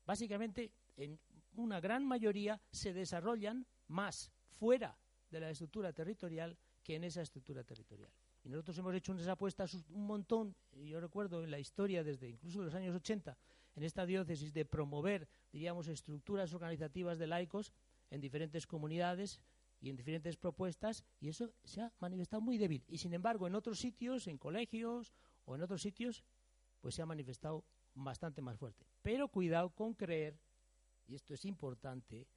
básicamente 0.05 0.71
en 0.97 1.19
una 1.55 1.79
gran 1.79 2.05
mayoría 2.05 2.59
se 2.71 2.93
desarrollan 2.93 3.65
más 3.87 4.31
fuera 4.59 4.97
de 5.29 5.39
la 5.39 5.49
estructura 5.49 5.93
territorial 5.93 6.57
que 6.83 6.95
en 6.95 7.03
esa 7.03 7.21
estructura 7.21 7.63
territorial. 7.63 8.11
Y 8.43 8.49
nosotros 8.49 8.77
hemos 8.77 8.93
hecho 8.93 9.13
unas 9.13 9.27
apuestas 9.27 9.73
un 9.89 10.05
montón, 10.05 10.55
yo 10.73 10.99
recuerdo 10.99 11.43
en 11.43 11.51
la 11.51 11.59
historia 11.59 12.03
desde 12.03 12.27
incluso 12.27 12.61
los 12.61 12.73
años 12.73 12.95
80, 12.95 13.37
en 13.75 13.83
esta 13.83 14.05
diócesis 14.05 14.53
de 14.53 14.65
promover, 14.65 15.27
diríamos, 15.51 15.87
estructuras 15.87 16.53
organizativas 16.53 17.17
de 17.17 17.27
laicos 17.27 17.73
en 18.09 18.21
diferentes 18.21 18.67
comunidades 18.67 19.41
y 19.79 19.89
en 19.89 19.95
diferentes 19.95 20.37
propuestas, 20.37 21.03
y 21.19 21.29
eso 21.29 21.53
se 21.63 21.81
ha 21.81 21.91
manifestado 21.99 22.41
muy 22.41 22.57
débil. 22.57 22.83
Y 22.87 22.97
sin 22.99 23.13
embargo, 23.13 23.47
en 23.47 23.55
otros 23.55 23.79
sitios, 23.79 24.27
en 24.27 24.37
colegios 24.37 25.13
o 25.45 25.55
en 25.55 25.61
otros 25.61 25.81
sitios, 25.81 26.23
pues 26.79 26.95
se 26.95 27.01
ha 27.01 27.05
manifestado 27.05 27.65
bastante 27.93 28.41
más 28.41 28.57
fuerte. 28.57 28.85
Pero 29.01 29.27
cuidado 29.27 29.69
con 29.71 29.93
creer 29.93 30.39
y 31.07 31.15
esto 31.15 31.33
es 31.33 31.45
importante, 31.45 32.27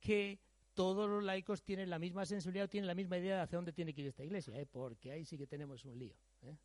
que 0.00 0.40
todos 0.74 1.08
los 1.08 1.22
laicos 1.22 1.62
tienen 1.62 1.90
la 1.90 1.98
misma 1.98 2.26
sensibilidad 2.26 2.66
o 2.66 2.68
tienen 2.68 2.86
la 2.86 2.94
misma 2.94 3.18
idea 3.18 3.36
de 3.36 3.42
hacia 3.42 3.56
dónde 3.56 3.72
tiene 3.72 3.94
que 3.94 4.02
ir 4.02 4.08
esta 4.08 4.24
iglesia, 4.24 4.58
¿eh? 4.58 4.66
porque 4.66 5.12
ahí 5.12 5.24
sí 5.24 5.38
que 5.38 5.46
tenemos 5.46 5.84
un 5.84 5.98
lío. 5.98 6.14
¿eh? 6.42 6.56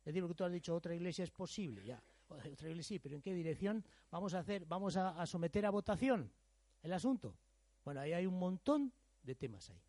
Es 0.00 0.04
decir, 0.06 0.22
lo 0.22 0.28
que 0.28 0.34
tú 0.34 0.44
has 0.44 0.52
dicho, 0.52 0.74
otra 0.74 0.94
iglesia 0.94 1.24
es 1.24 1.30
posible, 1.30 1.84
ya. 1.84 2.02
Sí, 2.82 2.98
pero 2.98 3.14
¿en 3.14 3.22
qué 3.22 3.34
dirección 3.34 3.84
vamos 4.10 4.34
a 4.34 4.40
hacer? 4.40 4.64
¿Vamos 4.66 4.96
a, 4.96 5.24
someter 5.26 5.66
a 5.66 5.70
votación 5.70 6.30
el 6.82 6.92
asunto? 6.92 7.36
Bueno, 7.84 8.00
ahí 8.00 8.12
hay 8.12 8.26
un 8.26 8.38
montón 8.38 8.92
de 9.22 9.34
temas 9.34 9.70
ahí. 9.70 9.82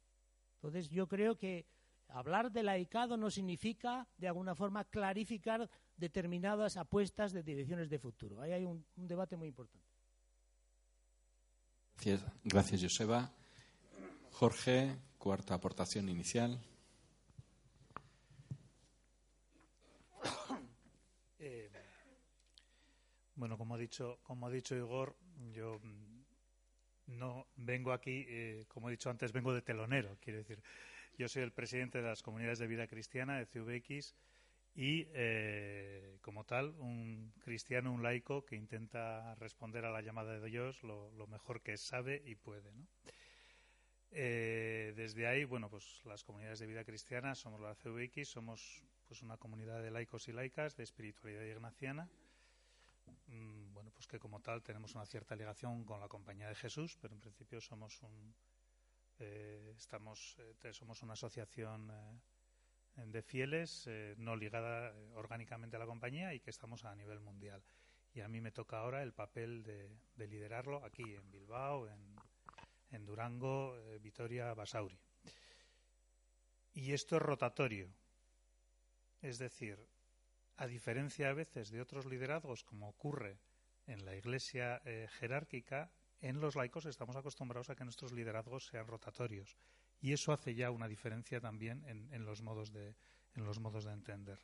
Entonces, 0.56 0.90
yo 0.90 1.08
creo 1.08 1.38
que 1.38 1.66
hablar 2.10 2.52
de 2.52 2.64
laicado 2.64 3.18
no 3.18 3.30
significa, 3.30 4.08
de 4.18 4.28
alguna 4.28 4.56
forma, 4.56 4.86
clarificar 4.86 5.70
determinadas 5.96 6.78
apuestas 6.78 7.34
de 7.34 7.44
direcciones 7.44 7.90
de 7.90 8.00
futuro. 8.00 8.42
Ahí 8.42 8.52
hay 8.52 8.66
un 8.66 8.86
debate 8.96 9.36
muy 9.36 9.48
importante. 9.48 9.98
Gracias, 12.44 12.82
Joseba. 12.82 13.32
Jorge, 14.32 14.96
cuarta 15.18 15.56
aportación 15.56 16.10
inicial. 16.10 16.60
Eh, 21.40 21.70
bueno, 23.38 23.58
como 23.58 23.76
ha 23.76 23.78
dicho, 23.78 24.20
como 24.24 24.48
ha 24.48 24.52
dicho 24.52 24.76
Igor, 24.76 25.16
yo 25.54 25.80
mm, 25.82 27.18
no 27.18 27.48
vengo 27.56 27.94
aquí, 27.94 28.26
eh, 28.28 28.66
como 28.68 28.90
he 28.90 28.92
dicho 28.92 29.10
antes, 29.10 29.32
vengo 29.32 29.54
de 29.54 29.62
telonero. 29.62 30.18
Quiero 30.20 30.40
decir, 30.40 30.62
yo 31.18 31.28
soy 31.30 31.44
el 31.44 31.52
presidente 31.52 32.00
de 32.00 32.08
las 32.08 32.24
comunidades 32.24 32.60
de 32.60 32.68
vida 32.68 32.88
cristiana 32.88 33.38
de 33.38 33.46
CVX 33.46 34.16
y 34.74 35.08
eh, 35.14 36.18
como 36.22 36.46
tal 36.46 36.76
un 36.80 37.32
cristiano, 37.40 37.94
un 37.94 38.04
laico 38.04 38.44
que 38.44 38.56
intenta 38.56 39.36
responder 39.36 39.86
a 39.86 39.92
la 39.92 40.02
llamada 40.02 40.40
de 40.40 40.50
Dios 40.50 40.82
lo, 40.84 41.28
mejor 41.28 41.62
que 41.62 41.78
sabe 41.78 42.22
y 42.26 42.36
puede. 42.36 42.72
Eh, 44.12 44.94
desde 44.96 45.28
ahí, 45.28 45.44
bueno, 45.44 45.70
pues 45.70 46.02
las 46.06 46.24
comunidades 46.24 46.60
de 46.60 46.66
vida 46.66 46.84
cristiana 46.84 47.36
somos 47.36 47.62
la 47.62 47.76
CVX, 47.76 48.30
somos 48.30 48.84
pues 49.08 49.22
una 49.22 49.38
comunidad 49.38 49.82
de 49.84 49.92
laicos 49.92 50.28
y 50.28 50.34
laicas 50.34 50.76
de 50.76 50.84
espiritualidad 50.84 51.44
ignaciana. 51.44 52.10
Mm, 53.28 53.74
bueno, 53.74 53.92
pues 53.92 54.08
que 54.08 54.20
como 54.20 54.42
tal 54.42 54.64
tenemos 54.64 54.96
una 54.96 55.06
cierta 55.06 55.36
ligación 55.36 55.84
con 55.86 56.00
la 56.00 56.08
Compañía 56.08 56.48
de 56.48 56.56
Jesús, 56.56 56.98
pero 57.02 57.14
en 57.14 57.20
principio 57.20 57.62
somos 57.62 58.02
un 58.04 58.36
eh, 59.20 59.74
estamos 59.78 60.38
eh, 60.40 60.74
somos 60.74 61.02
una 61.02 61.14
asociación 61.14 61.92
de 62.96 63.22
fieles 63.22 63.88
no 64.18 64.36
ligada 64.36 64.92
orgánicamente 65.14 65.76
a 65.76 65.80
la 65.80 65.86
compañía 65.86 66.34
y 66.34 66.40
que 66.40 66.50
estamos 66.50 66.84
a 66.84 66.96
nivel 66.96 67.20
mundial. 67.20 67.64
Y 68.14 68.22
a 68.22 68.28
mí 68.28 68.42
me 68.42 68.52
toca 68.52 68.80
ahora 68.80 69.04
el 69.04 69.14
papel 69.14 69.62
de 69.64 70.28
liderarlo 70.28 70.84
aquí 70.84 71.04
en 71.04 71.30
Bilbao, 71.30 71.88
en 71.88 72.18
en 72.92 73.06
Durango, 73.06 73.76
eh, 73.78 74.00
Vitoria, 74.00 74.54
Basauri. 74.54 75.00
Y 76.74 76.94
esto 76.94 77.18
es 77.18 77.22
rotatorio. 77.22 77.90
Es 79.22 79.40
decir, 79.40 79.80
a 80.58 80.68
diferencia 80.68 81.30
a 81.30 81.34
veces 81.34 81.70
de 81.72 81.82
otros 81.82 82.06
liderazgos, 82.06 82.64
como 82.64 82.90
ocurre 82.90 83.40
en 83.86 84.06
la 84.06 84.16
iglesia 84.16 84.82
eh, 84.86 85.08
jerárquica, 85.20 85.92
en 86.20 86.40
los 86.40 86.56
laicos 86.56 86.86
estamos 86.86 87.16
acostumbrados 87.16 87.70
a 87.70 87.76
que 87.76 87.84
nuestros 87.84 88.12
liderazgos 88.12 88.66
sean 88.66 88.88
rotatorios. 88.88 89.58
Y 90.02 90.14
eso 90.14 90.32
hace 90.32 90.56
ya 90.56 90.72
una 90.72 90.88
diferencia 90.88 91.40
también 91.40 91.84
en, 91.86 92.26
los, 92.26 92.42
modos 92.42 92.72
de, 92.72 92.96
en 93.36 93.46
los 93.46 93.60
modos 93.60 93.86
de 93.86 93.94
entender. 93.94 94.40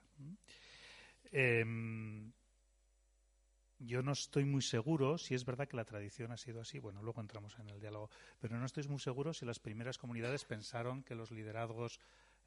Yo 3.86 4.02
no 4.02 4.14
estoy 4.14 4.46
muy 4.46 4.62
seguro 4.62 5.18
si 5.18 5.36
es 5.36 5.44
verdad 5.44 5.68
que 5.68 5.76
la 5.76 5.84
tradición 5.84 6.32
ha 6.32 6.38
sido 6.38 6.62
así. 6.62 6.80
Bueno, 6.80 7.02
luego 7.02 7.20
entramos 7.20 7.58
en 7.60 7.70
el 7.70 7.80
diálogo. 7.80 8.10
Pero 8.40 8.58
no 8.58 8.66
estoy 8.66 8.88
muy 8.88 9.00
seguro 9.00 9.34
si 9.34 9.46
las 9.46 9.60
primeras 9.60 9.98
comunidades 9.98 10.46
pensaron 10.46 11.04
que 11.04 11.16
los 11.16 11.32
liderazgos 11.32 12.00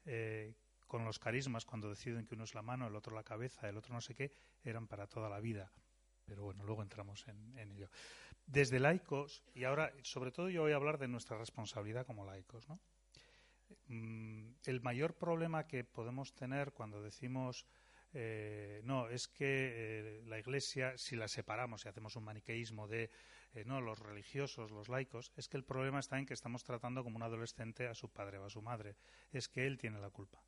eh, 0.05 0.55
con 0.87 1.05
los 1.05 1.19
carismas, 1.19 1.65
cuando 1.65 1.89
deciden 1.89 2.25
que 2.25 2.35
uno 2.35 2.45
es 2.45 2.55
la 2.55 2.61
mano, 2.61 2.87
el 2.87 2.95
otro 2.95 3.15
la 3.15 3.23
cabeza, 3.23 3.67
el 3.69 3.77
otro 3.77 3.93
no 3.93 4.01
sé 4.01 4.15
qué, 4.15 4.31
eran 4.63 4.87
para 4.87 5.07
toda 5.07 5.29
la 5.29 5.39
vida. 5.39 5.71
Pero 6.25 6.43
bueno, 6.43 6.63
luego 6.63 6.81
entramos 6.81 7.25
en, 7.27 7.57
ello. 7.57 7.89
Desde 8.45 8.79
laicos, 8.79 9.43
y 9.53 9.63
ahora 9.63 9.93
sobre 10.01 10.31
todo 10.31 10.49
yo 10.49 10.61
voy 10.63 10.71
a 10.71 10.75
hablar 10.75 10.97
de 10.97 11.07
nuestra 11.07 11.37
responsabilidad 11.37 12.05
como 12.05 12.25
laicos. 12.25 12.67
¿no? 12.67 12.79
Mm, 13.87 14.53
el 14.65 14.81
mayor 14.81 15.15
problema 15.15 15.67
que 15.67 15.83
podemos 15.83 16.33
tener 16.33 16.73
cuando 16.73 17.01
decimos 17.01 17.65
eh, 18.13 18.81
no, 18.83 19.09
es 19.09 19.27
que 19.27 19.45
eh, 19.45 20.23
la 20.25 20.39
Iglesia, 20.39 20.97
si 20.97 21.15
la 21.15 21.27
separamos 21.27 21.85
y 21.85 21.89
hacemos 21.89 22.15
un 22.15 22.23
maniqueísmo 22.23 22.87
de 22.87 23.09
eh, 23.53 23.63
no 23.65 23.81
los 23.81 23.99
religiosos, 23.99 24.71
los 24.71 24.89
laicos, 24.89 25.31
es 25.35 25.47
que 25.47 25.57
el 25.57 25.63
problema 25.63 25.99
está 25.99 26.17
en 26.17 26.25
que 26.25 26.33
estamos 26.33 26.63
tratando 26.63 27.03
como 27.03 27.17
un 27.17 27.23
adolescente 27.23 27.87
a 27.87 27.93
su 27.93 28.09
padre 28.09 28.37
o 28.37 28.45
a 28.45 28.49
su 28.49 28.61
madre. 28.61 28.95
Es 29.31 29.47
que 29.49 29.67
él 29.67 29.77
tiene 29.77 29.99
la 29.99 30.09
culpa. 30.09 30.41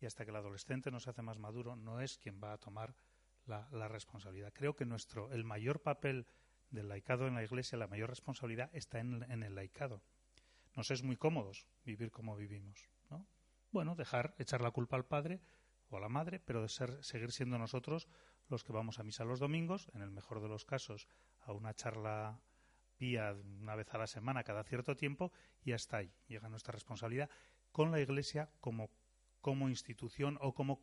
Y 0.00 0.06
hasta 0.06 0.24
que 0.24 0.30
el 0.30 0.36
adolescente 0.36 0.90
no 0.90 1.00
se 1.00 1.10
hace 1.10 1.22
más 1.22 1.38
maduro, 1.38 1.76
no 1.76 2.00
es 2.00 2.18
quien 2.18 2.40
va 2.42 2.52
a 2.52 2.58
tomar 2.58 2.94
la, 3.46 3.88
responsabilidad. 3.88 4.52
Creo 4.52 4.74
que 4.74 4.84
nuestro, 4.84 5.30
el 5.32 5.44
mayor 5.44 5.80
papel 5.80 6.26
del 6.70 6.88
laicado 6.88 7.26
en 7.26 7.34
la 7.34 7.44
Iglesia, 7.44 7.78
la 7.78 7.86
mayor 7.86 8.08
responsabilidad 8.10 8.70
está 8.72 9.00
en, 9.00 9.22
el 9.42 9.54
laicado. 9.54 10.02
Nos 10.74 10.90
es 10.90 11.02
muy 11.02 11.16
cómodos 11.16 11.66
vivir 11.84 12.10
como 12.10 12.36
vivimos, 12.36 12.88
¿no? 13.10 13.26
Bueno, 13.70 13.94
dejar, 13.94 14.34
echar 14.38 14.60
la 14.60 14.70
culpa 14.70 14.96
al 14.96 15.04
padre, 15.04 15.40
o 15.90 15.96
a 15.96 16.00
la 16.00 16.08
madre, 16.08 16.40
pero 16.40 16.62
de 16.62 16.68
ser, 16.68 17.02
seguir 17.04 17.32
siendo 17.32 17.58
nosotros 17.58 18.08
los 18.48 18.64
que 18.64 18.72
vamos 18.72 18.98
a 18.98 19.04
misa 19.04 19.24
los 19.24 19.40
domingos, 19.40 19.90
en 19.94 20.02
el 20.02 20.10
mejor 20.10 20.40
de 20.40 20.48
los 20.48 20.64
casos 20.64 21.08
a 21.40 21.52
una 21.52 21.74
charla 21.74 22.40
vía 22.98 23.32
una 23.60 23.74
vez 23.74 23.92
a 23.92 23.98
la 23.98 24.06
semana 24.06 24.44
cada 24.44 24.64
cierto 24.64 24.96
tiempo 24.96 25.32
y 25.62 25.72
hasta 25.72 25.98
ahí 25.98 26.12
llega 26.28 26.48
nuestra 26.48 26.72
responsabilidad 26.72 27.28
con 27.72 27.90
la 27.90 28.00
Iglesia 28.00 28.50
como, 28.60 28.90
como 29.44 29.68
institución 29.68 30.38
o 30.40 30.56
como 30.56 30.80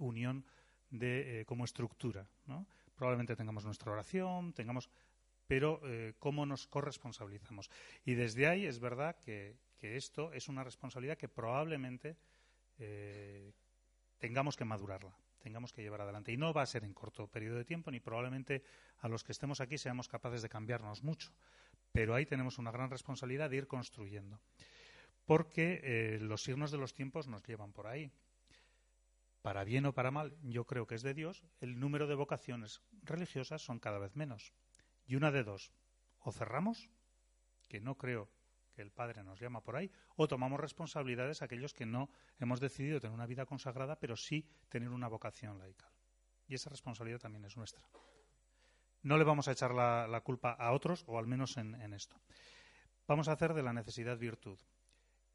unión 0.00 0.48
de 0.88 1.42
eh, 1.42 1.44
como 1.44 1.68
estructura. 1.68 2.24
Probablemente 2.96 3.36
tengamos 3.36 3.66
nuestra 3.66 3.92
oración, 3.92 4.54
tengamos 4.54 4.88
pero 5.46 5.82
eh, 5.84 6.14
cómo 6.18 6.46
nos 6.46 6.66
corresponsabilizamos. 6.66 7.68
Y 8.06 8.14
desde 8.14 8.46
ahí 8.46 8.64
es 8.64 8.78
verdad 8.80 9.16
que, 9.20 9.58
que 9.76 9.96
esto 9.96 10.32
es 10.32 10.48
una 10.48 10.64
responsabilidad 10.64 11.18
que 11.18 11.28
probablemente 11.28 12.16
eh, 12.78 13.52
tengamos 14.16 14.56
que 14.56 14.64
madurarla, 14.64 15.14
tengamos 15.40 15.74
que 15.74 15.82
llevar 15.82 16.00
adelante. 16.00 16.32
Y 16.32 16.38
no 16.38 16.54
va 16.54 16.62
a 16.62 16.66
ser 16.66 16.84
en 16.84 16.94
corto 16.94 17.26
periodo 17.26 17.58
de 17.58 17.66
tiempo, 17.66 17.90
ni 17.90 18.00
probablemente 18.00 18.62
a 19.00 19.08
los 19.08 19.24
que 19.24 19.32
estemos 19.32 19.60
aquí 19.60 19.76
seamos 19.76 20.08
capaces 20.08 20.40
de 20.40 20.48
cambiarnos 20.48 21.02
mucho. 21.02 21.32
Pero 21.92 22.14
ahí 22.14 22.24
tenemos 22.24 22.56
una 22.58 22.70
gran 22.70 22.88
responsabilidad 22.88 23.50
de 23.50 23.56
ir 23.56 23.66
construyendo. 23.66 24.40
Porque 25.30 25.78
eh, 25.84 26.18
los 26.18 26.42
signos 26.42 26.72
de 26.72 26.78
los 26.78 26.92
tiempos 26.92 27.28
nos 27.28 27.44
llevan 27.44 27.72
por 27.72 27.86
ahí. 27.86 28.10
Para 29.42 29.62
bien 29.62 29.86
o 29.86 29.94
para 29.94 30.10
mal, 30.10 30.36
yo 30.42 30.64
creo 30.64 30.88
que 30.88 30.96
es 30.96 31.02
de 31.02 31.14
Dios, 31.14 31.44
el 31.60 31.78
número 31.78 32.08
de 32.08 32.16
vocaciones 32.16 32.82
religiosas 33.04 33.62
son 33.62 33.78
cada 33.78 34.00
vez 34.00 34.16
menos. 34.16 34.52
Y 35.06 35.14
una 35.14 35.30
de 35.30 35.44
dos, 35.44 35.70
o 36.18 36.32
cerramos, 36.32 36.90
que 37.68 37.80
no 37.80 37.96
creo 37.96 38.28
que 38.74 38.82
el 38.82 38.90
Padre 38.90 39.22
nos 39.22 39.38
llama 39.38 39.62
por 39.62 39.76
ahí, 39.76 39.92
o 40.16 40.26
tomamos 40.26 40.58
responsabilidades 40.58 41.42
aquellos 41.42 41.74
que 41.74 41.86
no 41.86 42.10
hemos 42.40 42.58
decidido 42.58 43.00
tener 43.00 43.14
una 43.14 43.26
vida 43.26 43.46
consagrada, 43.46 44.00
pero 44.00 44.16
sí 44.16 44.48
tener 44.68 44.88
una 44.88 45.06
vocación 45.06 45.60
laical. 45.60 45.92
Y 46.48 46.56
esa 46.56 46.70
responsabilidad 46.70 47.20
también 47.20 47.44
es 47.44 47.56
nuestra. 47.56 47.88
No 49.04 49.16
le 49.16 49.22
vamos 49.22 49.46
a 49.46 49.52
echar 49.52 49.72
la, 49.74 50.22
culpa 50.24 50.54
a 50.54 50.72
otros, 50.72 51.04
o 51.06 51.20
al 51.20 51.28
menos 51.28 51.56
en, 51.56 51.94
esto. 51.94 52.20
Vamos 53.06 53.28
a 53.28 53.32
hacer 53.34 53.54
de 53.54 53.62
la 53.62 53.72
necesidad 53.72 54.18
virtud. 54.18 54.58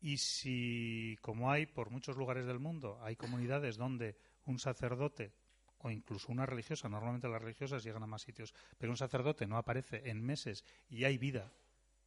Y 0.06 0.18
si, 0.18 1.18
como 1.20 1.50
hay 1.50 1.66
por 1.66 1.90
muchos 1.90 2.16
lugares 2.16 2.46
del 2.46 2.60
mundo, 2.60 3.00
hay 3.02 3.16
comunidades 3.16 3.76
donde 3.76 4.16
un 4.46 4.60
sacerdote 4.60 5.34
o 5.80 5.90
incluso 5.90 6.32
una 6.32 6.46
religiosa, 6.46 6.88
normalmente 6.88 7.28
las 7.28 7.42
religiosas 7.42 7.84
llegan 7.84 8.04
a 8.04 8.06
más 8.06 8.22
sitios, 8.22 8.54
pero 8.78 8.92
un 8.92 8.98
sacerdote 8.98 9.48
no 9.48 9.58
aparece 9.58 10.08
en 10.08 10.22
meses 10.22 10.64
y 10.90 11.06
hay 11.06 11.18
vida 11.18 11.52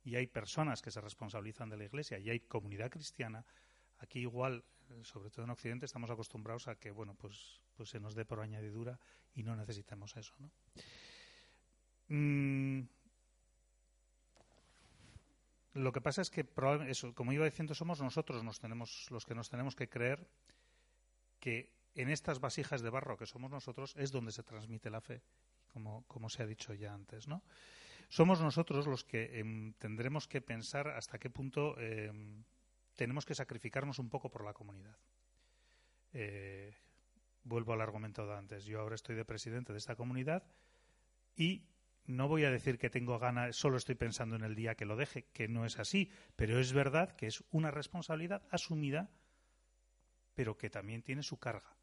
y 0.04 0.14
hay 0.14 0.28
personas 0.28 0.80
que 0.80 0.92
se 0.92 1.00
responsabilizan 1.00 1.70
de 1.70 1.76
la 1.76 1.86
Iglesia 1.86 2.20
y 2.20 2.30
hay 2.30 2.38
comunidad 2.38 2.88
cristiana, 2.88 3.44
aquí 3.98 4.20
igual, 4.20 4.62
sobre 5.02 5.30
todo 5.30 5.46
en 5.46 5.50
Occidente, 5.50 5.86
estamos 5.86 6.08
acostumbrados 6.08 6.68
a 6.68 6.76
que, 6.76 6.92
bueno, 6.92 7.16
pues, 7.16 7.60
pues 7.74 7.88
se 7.88 7.98
nos 7.98 8.14
dé 8.14 8.24
por 8.24 8.38
añadidura 8.38 8.96
y 9.34 9.42
no 9.42 9.56
necesitamos 9.56 10.16
eso, 10.16 10.34
¿no? 10.38 10.52
Mm, 12.10 12.88
lo 15.74 15.92
que 15.92 16.00
pasa 16.00 16.22
es 16.22 16.30
que, 16.30 16.46
eso, 16.88 17.14
como 17.14 17.32
iba 17.32 17.44
diciendo, 17.44 17.74
somos 17.74 18.00
nosotros 18.00 18.42
nos 18.42 18.58
tenemos, 18.58 19.10
los 19.10 19.24
que 19.24 19.34
nos 19.34 19.48
tenemos 19.48 19.76
que 19.76 19.88
creer 19.88 20.26
que 21.40 21.72
en 21.94 22.08
estas 22.08 22.40
vasijas 22.40 22.82
de 22.82 22.90
barro 22.90 23.16
que 23.16 23.26
somos 23.26 23.50
nosotros 23.50 23.94
es 23.96 24.10
donde 24.10 24.32
se 24.32 24.42
transmite 24.42 24.90
la 24.90 25.00
fe, 25.00 25.22
como, 25.72 26.28
se 26.28 26.42
ha 26.42 26.46
dicho 26.46 26.74
ya 26.74 26.94
antes, 26.94 27.28
¿no? 27.28 27.42
somos 28.08 28.40
nosotros 28.40 28.86
los 28.86 29.04
que 29.04 29.38
em, 29.38 29.74
tendremos 29.74 30.26
que 30.26 30.40
pensar 30.40 30.88
hasta 30.88 31.18
qué 31.18 31.28
punto 31.28 31.78
em, 31.78 32.42
tenemos 32.96 33.26
que 33.26 33.34
sacrificarnos 33.34 33.98
un 33.98 34.08
poco 34.08 34.30
por 34.30 34.44
la 34.44 34.54
comunidad. 34.54 34.96
Eh, 36.12 36.74
vuelvo 37.44 37.72
al 37.72 37.80
argumento 37.80 38.26
de 38.26 38.34
antes. 38.34 38.64
Yo 38.64 38.80
ahora 38.80 38.94
estoy 38.94 39.14
de 39.14 39.24
presidente 39.24 39.72
de 39.72 39.78
esta 39.78 39.94
comunidad 39.94 40.42
y 41.36 41.62
no 42.08 42.26
voy 42.26 42.44
a 42.44 42.50
decir 42.50 42.78
que 42.78 42.90
tengo 42.90 43.18
ganas, 43.18 43.54
solo 43.54 43.76
estoy 43.76 43.94
pensando 43.94 44.34
en 44.34 44.42
el 44.42 44.54
día 44.54 44.74
que 44.74 44.86
lo 44.86 44.96
deje, 44.96 45.26
que 45.26 45.46
no 45.46 45.66
es 45.66 45.78
así, 45.78 46.10
pero 46.36 46.58
es 46.58 46.72
verdad 46.72 47.14
que 47.14 47.26
es 47.26 47.44
una 47.50 47.70
responsabilidad 47.70 48.42
asumida, 48.50 49.10
pero 50.34 50.56
que 50.56 50.70
también 50.70 51.02
tiene 51.02 51.22
su 51.22 51.38
carga. 51.38 51.76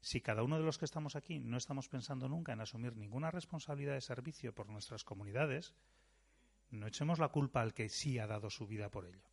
Si 0.00 0.20
cada 0.20 0.42
uno 0.42 0.58
de 0.58 0.64
los 0.64 0.76
que 0.76 0.84
estamos 0.84 1.16
aquí 1.16 1.40
no 1.40 1.56
estamos 1.56 1.88
pensando 1.88 2.28
nunca 2.28 2.52
en 2.52 2.60
asumir 2.60 2.96
ninguna 2.96 3.30
responsabilidad 3.30 3.94
de 3.94 4.02
servicio 4.02 4.54
por 4.54 4.68
nuestras 4.68 5.04
comunidades, 5.04 5.74
no 6.70 6.86
echemos 6.86 7.18
la 7.18 7.28
culpa 7.28 7.62
al 7.62 7.72
que 7.72 7.88
sí 7.88 8.18
ha 8.18 8.26
dado 8.26 8.50
su 8.50 8.66
vida 8.66 8.90
por 8.90 9.06
ello 9.06 9.24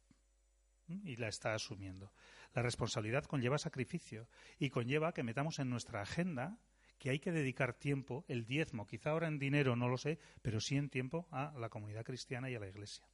y 0.88 1.18
la 1.18 1.28
está 1.28 1.54
asumiendo. 1.54 2.14
La 2.54 2.62
responsabilidad 2.62 3.26
conlleva 3.26 3.58
sacrificio 3.58 4.30
y 4.58 4.70
conlleva 4.70 5.14
que 5.14 5.24
metamos 5.24 5.60
en 5.60 5.70
nuestra 5.70 6.02
agenda 6.02 6.58
que 7.04 7.10
hay 7.10 7.20
que 7.20 7.34
dedicar 7.34 7.74
tiempo, 7.74 8.24
el 8.30 8.46
diezmo, 8.46 8.88
quizá 8.88 9.10
ahora 9.10 9.28
en 9.28 9.38
dinero, 9.38 9.76
no 9.76 9.90
lo 9.90 9.98
sé, 9.98 10.20
pero 10.42 10.62
sí 10.62 10.78
en 10.78 10.90
tiempo 10.90 11.28
a 11.32 11.52
la 11.60 11.68
comunidad 11.68 12.06
cristiana 12.06 12.50
y 12.50 12.56
a 12.56 12.62
la 12.62 12.70
Iglesia. 12.70 13.06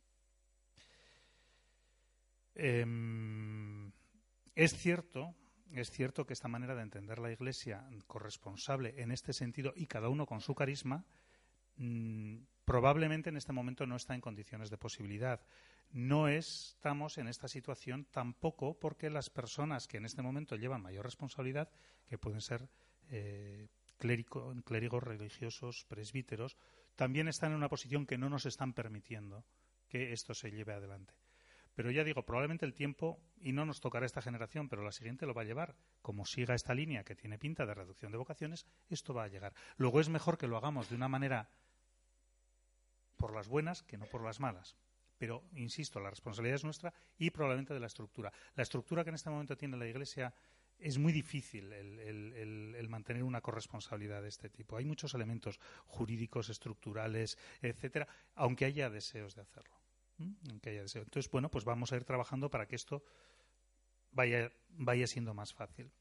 Em, 2.53 3.91
es 4.53 4.77
cierto 4.77 5.35
es 5.71 5.89
cierto 5.89 6.27
que 6.27 6.33
esta 6.33 6.47
manera 6.47 6.75
de 6.75 6.83
entender 6.83 7.17
la 7.17 7.31
Iglesia 7.31 7.83
corresponsable 8.05 8.93
en 9.01 9.11
este 9.11 9.33
sentido 9.33 9.73
y 9.75 9.87
cada 9.87 10.09
uno 10.09 10.27
con 10.27 10.39
su 10.41 10.53
carisma, 10.53 11.03
mm, 11.77 12.37
probablemente 12.65 13.29
en 13.29 13.37
este 13.37 13.53
momento 13.53 13.87
no 13.87 13.95
está 13.95 14.13
en 14.13 14.21
condiciones 14.21 14.69
de 14.69 14.77
posibilidad. 14.77 15.41
No 15.89 16.27
estamos 16.27 17.17
en 17.17 17.27
esta 17.27 17.47
situación 17.47 18.05
tampoco 18.11 18.79
porque 18.79 19.09
las 19.09 19.31
personas 19.31 19.87
que 19.87 19.97
en 19.97 20.05
este 20.05 20.21
momento 20.21 20.55
llevan 20.55 20.83
mayor 20.83 21.05
responsabilidad, 21.05 21.71
que 22.07 22.19
pueden 22.19 22.41
ser 22.41 22.69
eh, 23.09 23.67
clérigos 23.99 25.03
religiosos, 25.03 25.85
presbíteros, 25.87 26.57
también 26.95 27.27
están 27.27 27.51
en 27.51 27.57
una 27.57 27.69
posición 27.69 28.05
que 28.05 28.17
no 28.17 28.29
nos 28.29 28.45
están 28.45 28.73
permitiendo 28.73 29.45
que 29.87 30.13
esto 30.13 30.33
se 30.33 30.51
lleve 30.51 30.73
adelante. 30.73 31.13
Pero 31.75 31.91
ya 31.91 32.03
digo, 32.03 32.25
probablemente 32.25 32.65
el 32.65 32.73
tiempo, 32.73 33.21
y 33.39 33.53
no 33.53 33.65
nos 33.65 33.79
tocará 33.79 34.05
esta 34.05 34.21
generación, 34.21 34.67
pero 34.67 34.83
la 34.83 34.91
siguiente 34.91 35.25
lo 35.25 35.33
va 35.33 35.43
a 35.43 35.45
llevar. 35.45 35.75
Como 36.01 36.25
siga 36.25 36.53
esta 36.53 36.73
línea 36.73 37.03
que 37.03 37.15
tiene 37.15 37.37
pinta 37.37 37.65
de 37.65 37.73
reducción 37.73 38.11
de 38.11 38.17
vocaciones, 38.17 38.65
esto 38.89 39.13
va 39.13 39.23
a 39.23 39.27
llegar. 39.29 39.53
Luego 39.77 40.01
es 40.01 40.09
mejor 40.09 40.37
que 40.37 40.47
lo 40.47 40.57
hagamos 40.57 40.89
de 40.89 40.95
una 40.95 41.07
manera 41.07 41.49
por 43.15 43.33
las 43.33 43.47
buenas 43.47 43.83
que 43.83 43.97
no 43.97 44.07
por 44.07 44.23
las 44.23 44.39
malas. 44.39 44.75
Pero, 45.17 45.43
insisto, 45.53 45.99
la 45.99 46.09
responsabilidad 46.09 46.55
es 46.55 46.63
nuestra 46.63 46.93
y 47.17 47.29
probablemente 47.29 47.73
de 47.73 47.79
la 47.79 47.87
estructura. 47.87 48.31
La 48.55 48.63
estructura 48.63 49.03
que 49.03 49.09
en 49.09 49.15
este 49.15 49.29
momento 49.29 49.55
tiene 49.55 49.77
la 49.77 49.87
Iglesia 49.87 50.33
es 50.79 50.97
muy 50.97 51.11
difícil 51.11 51.71
el, 51.73 52.87
mantener 52.89 53.23
una 53.23 53.41
corresponsabilidad 53.41 54.21
de 54.21 54.29
este 54.29 54.49
tipo. 54.49 54.77
Hay 54.77 54.85
muchos 54.85 55.13
elementos 55.13 55.59
jurídicos, 55.85 56.49
estructurales, 56.49 57.37
etcétera, 57.61 58.07
aunque 58.35 58.65
haya 58.65 58.89
deseos 58.89 59.35
de 59.35 59.41
hacerlo. 59.41 59.75
Entonces, 60.17 61.29
bueno, 61.31 61.49
pues 61.49 61.65
vamos 61.65 61.91
a 61.91 61.95
ir 61.95 62.03
trabajando 62.03 62.49
para 62.49 62.65
que 62.65 62.75
esto 62.75 63.03
vaya, 64.11 64.51
vaya 64.69 65.07
siendo 65.07 65.33
más 65.33 65.53
fácil. 65.53 65.91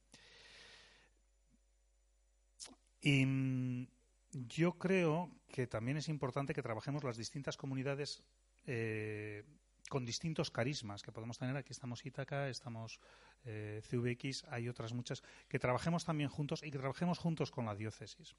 Y 3.00 3.24
mm, 3.24 3.88
yo 4.32 4.72
creo 4.78 5.30
que 5.48 5.66
también 5.66 5.96
es 5.98 6.08
importante 6.08 6.54
que 6.54 6.62
trabajemos 6.62 7.04
las 7.04 7.16
distintas 7.16 7.56
comunidades 7.56 8.22
eh, 8.66 9.44
con 9.88 10.04
distintos 10.04 10.50
carismas 10.50 11.02
que 11.02 11.12
podemos 11.12 11.38
tener. 11.38 11.56
Aquí 11.56 11.72
estamos 11.72 12.04
Ítaca, 12.04 12.48
estamos 12.48 13.00
eh, 13.44 13.82
CVX, 13.88 14.44
hay 14.50 14.68
otras 14.68 14.92
muchas. 14.92 15.22
Que 15.48 15.58
trabajemos 15.58 16.04
también 16.04 16.28
juntos 16.30 16.62
y 16.62 16.70
que 16.70 16.78
trabajemos 16.78 17.18
juntos 17.18 17.50
con 17.50 17.66
la 17.66 17.74
diócesis. 17.74 18.36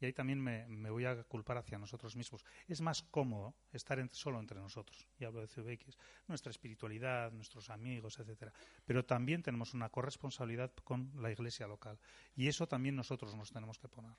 Y 0.00 0.06
ahí 0.06 0.12
también 0.14 0.40
me, 0.40 0.90
voy 0.90 1.04
a 1.04 1.22
culpar 1.24 1.58
hacia 1.58 1.78
nosotros 1.78 2.16
mismos. 2.16 2.42
Es 2.66 2.80
más 2.80 3.02
cómodo 3.02 3.54
estar 3.70 4.02
solo 4.12 4.40
entre 4.40 4.58
nosotros. 4.58 5.06
Y 5.18 5.24
hablo 5.24 5.42
de 5.42 5.48
CVX. 5.48 5.98
Nuestra 6.26 6.50
espiritualidad, 6.50 7.32
nuestros 7.32 7.68
amigos, 7.68 8.18
etcétera. 8.18 8.52
Pero 8.86 9.04
también 9.04 9.42
tenemos 9.42 9.74
una 9.74 9.90
corresponsabilidad 9.90 10.72
con 10.84 11.12
la 11.20 11.30
iglesia 11.30 11.66
local. 11.66 11.98
Y 12.34 12.48
eso 12.48 12.66
también 12.66 12.96
nosotros 12.96 13.34
nos 13.34 13.52
tenemos 13.52 13.78
que 13.78 13.88
poner. 13.88 14.16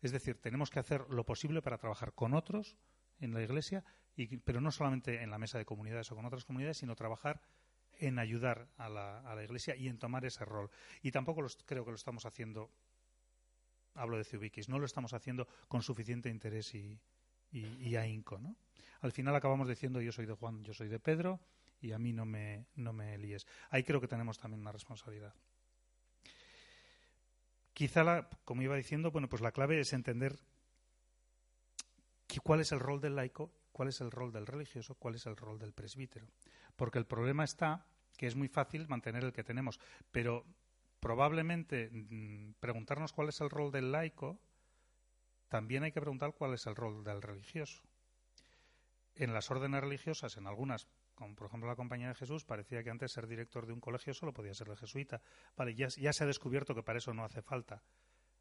Es 0.00 0.10
decir, 0.10 0.40
tenemos 0.40 0.70
que 0.70 0.80
hacer 0.80 1.08
lo 1.08 1.24
posible 1.24 1.62
para 1.62 1.78
trabajar 1.78 2.12
con 2.14 2.34
otros 2.34 2.76
en 3.20 3.32
la 3.32 3.42
iglesia, 3.42 3.84
y, 4.16 4.36
pero 4.38 4.60
no 4.60 4.70
solamente 4.70 5.22
en 5.22 5.30
la 5.30 5.38
mesa 5.38 5.58
de 5.58 5.64
comunidades 5.64 6.10
o 6.12 6.16
con 6.16 6.24
otras 6.24 6.44
comunidades, 6.44 6.78
sino 6.78 6.94
trabajar 6.94 7.40
en 7.98 8.18
ayudar 8.18 8.68
a 8.76 8.88
la, 8.88 9.20
a 9.20 9.34
la 9.34 9.44
iglesia 9.44 9.76
y 9.76 9.88
en 9.88 9.98
tomar 9.98 10.24
ese 10.24 10.44
rol. 10.44 10.70
Y 11.02 11.10
tampoco 11.10 11.46
creo 11.64 11.84
que 11.84 11.90
lo 11.90 11.96
estamos 11.96 12.26
haciendo, 12.26 12.70
hablo 13.94 14.18
de 14.18 14.24
Ciubiquis, 14.24 14.68
no 14.68 14.78
lo 14.78 14.86
estamos 14.86 15.12
haciendo 15.12 15.46
con 15.68 15.82
suficiente 15.82 16.28
interés 16.28 16.74
y, 16.74 16.98
y, 17.52 17.96
ahínco. 17.96 18.38
¿no? 18.38 18.56
Al 19.00 19.12
final 19.12 19.34
acabamos 19.36 19.68
diciendo 19.68 20.00
yo 20.00 20.12
soy 20.12 20.26
de 20.26 20.34
Juan, 20.34 20.64
yo 20.64 20.74
soy 20.74 20.88
de 20.88 20.98
Pedro 20.98 21.40
y 21.80 21.92
a 21.92 21.98
mí 21.98 22.12
no 22.12 22.24
me, 22.24 22.66
no 22.76 22.92
me 22.92 23.16
líes. 23.18 23.46
Ahí 23.70 23.84
creo 23.84 24.00
que 24.00 24.08
tenemos 24.08 24.38
también 24.38 24.60
una 24.60 24.72
responsabilidad. 24.72 25.34
Quizá, 27.72 28.04
la, 28.04 28.28
como 28.44 28.62
iba 28.62 28.76
diciendo, 28.76 29.10
bueno, 29.10 29.28
pues 29.28 29.42
la 29.42 29.52
clave 29.52 29.80
es 29.80 29.92
entender 29.92 30.38
cuál 32.42 32.60
es 32.60 32.72
el 32.72 32.80
rol 32.80 33.00
del 33.00 33.16
laico, 33.16 33.50
cuál 33.72 33.88
es 33.88 34.00
el 34.00 34.10
rol 34.10 34.32
del 34.32 34.46
religioso, 34.46 34.94
cuál 34.94 35.16
es 35.16 35.26
el 35.26 35.36
rol 35.36 35.58
del 35.58 35.72
presbítero. 35.72 36.28
Porque 36.76 36.98
el 36.98 37.06
problema 37.06 37.44
está 37.44 37.86
que 38.16 38.26
es 38.26 38.36
muy 38.36 38.48
fácil 38.48 38.86
mantener 38.88 39.24
el 39.24 39.32
que 39.32 39.42
tenemos, 39.42 39.80
pero 40.10 40.44
probablemente 41.00 41.90
mm, 41.90 42.54
preguntarnos 42.60 43.12
cuál 43.12 43.28
es 43.28 43.40
el 43.40 43.50
rol 43.50 43.72
del 43.72 43.90
laico, 43.90 44.38
también 45.48 45.82
hay 45.82 45.92
que 45.92 46.00
preguntar 46.00 46.32
cuál 46.34 46.54
es 46.54 46.66
el 46.66 46.76
rol 46.76 47.02
del 47.04 47.20
religioso. 47.20 47.82
En 49.14 49.34
las 49.34 49.50
órdenes 49.50 49.80
religiosas, 49.80 50.36
en 50.36 50.46
algunas, 50.46 50.86
como 51.14 51.34
por 51.34 51.48
ejemplo 51.48 51.68
la 51.68 51.76
Compañía 51.76 52.08
de 52.08 52.14
Jesús, 52.14 52.44
parecía 52.44 52.82
que 52.82 52.90
antes 52.90 53.12
ser 53.12 53.26
director 53.26 53.66
de 53.66 53.72
un 53.72 53.80
colegio 53.80 54.14
solo 54.14 54.32
podía 54.32 54.54
ser 54.54 54.68
el 54.68 54.76
jesuita. 54.76 55.20
Vale, 55.56 55.74
ya, 55.74 55.88
ya 55.88 56.12
se 56.12 56.24
ha 56.24 56.26
descubierto 56.26 56.74
que 56.74 56.82
para 56.82 56.98
eso 56.98 57.12
no 57.12 57.24
hace 57.24 57.42
falta. 57.42 57.82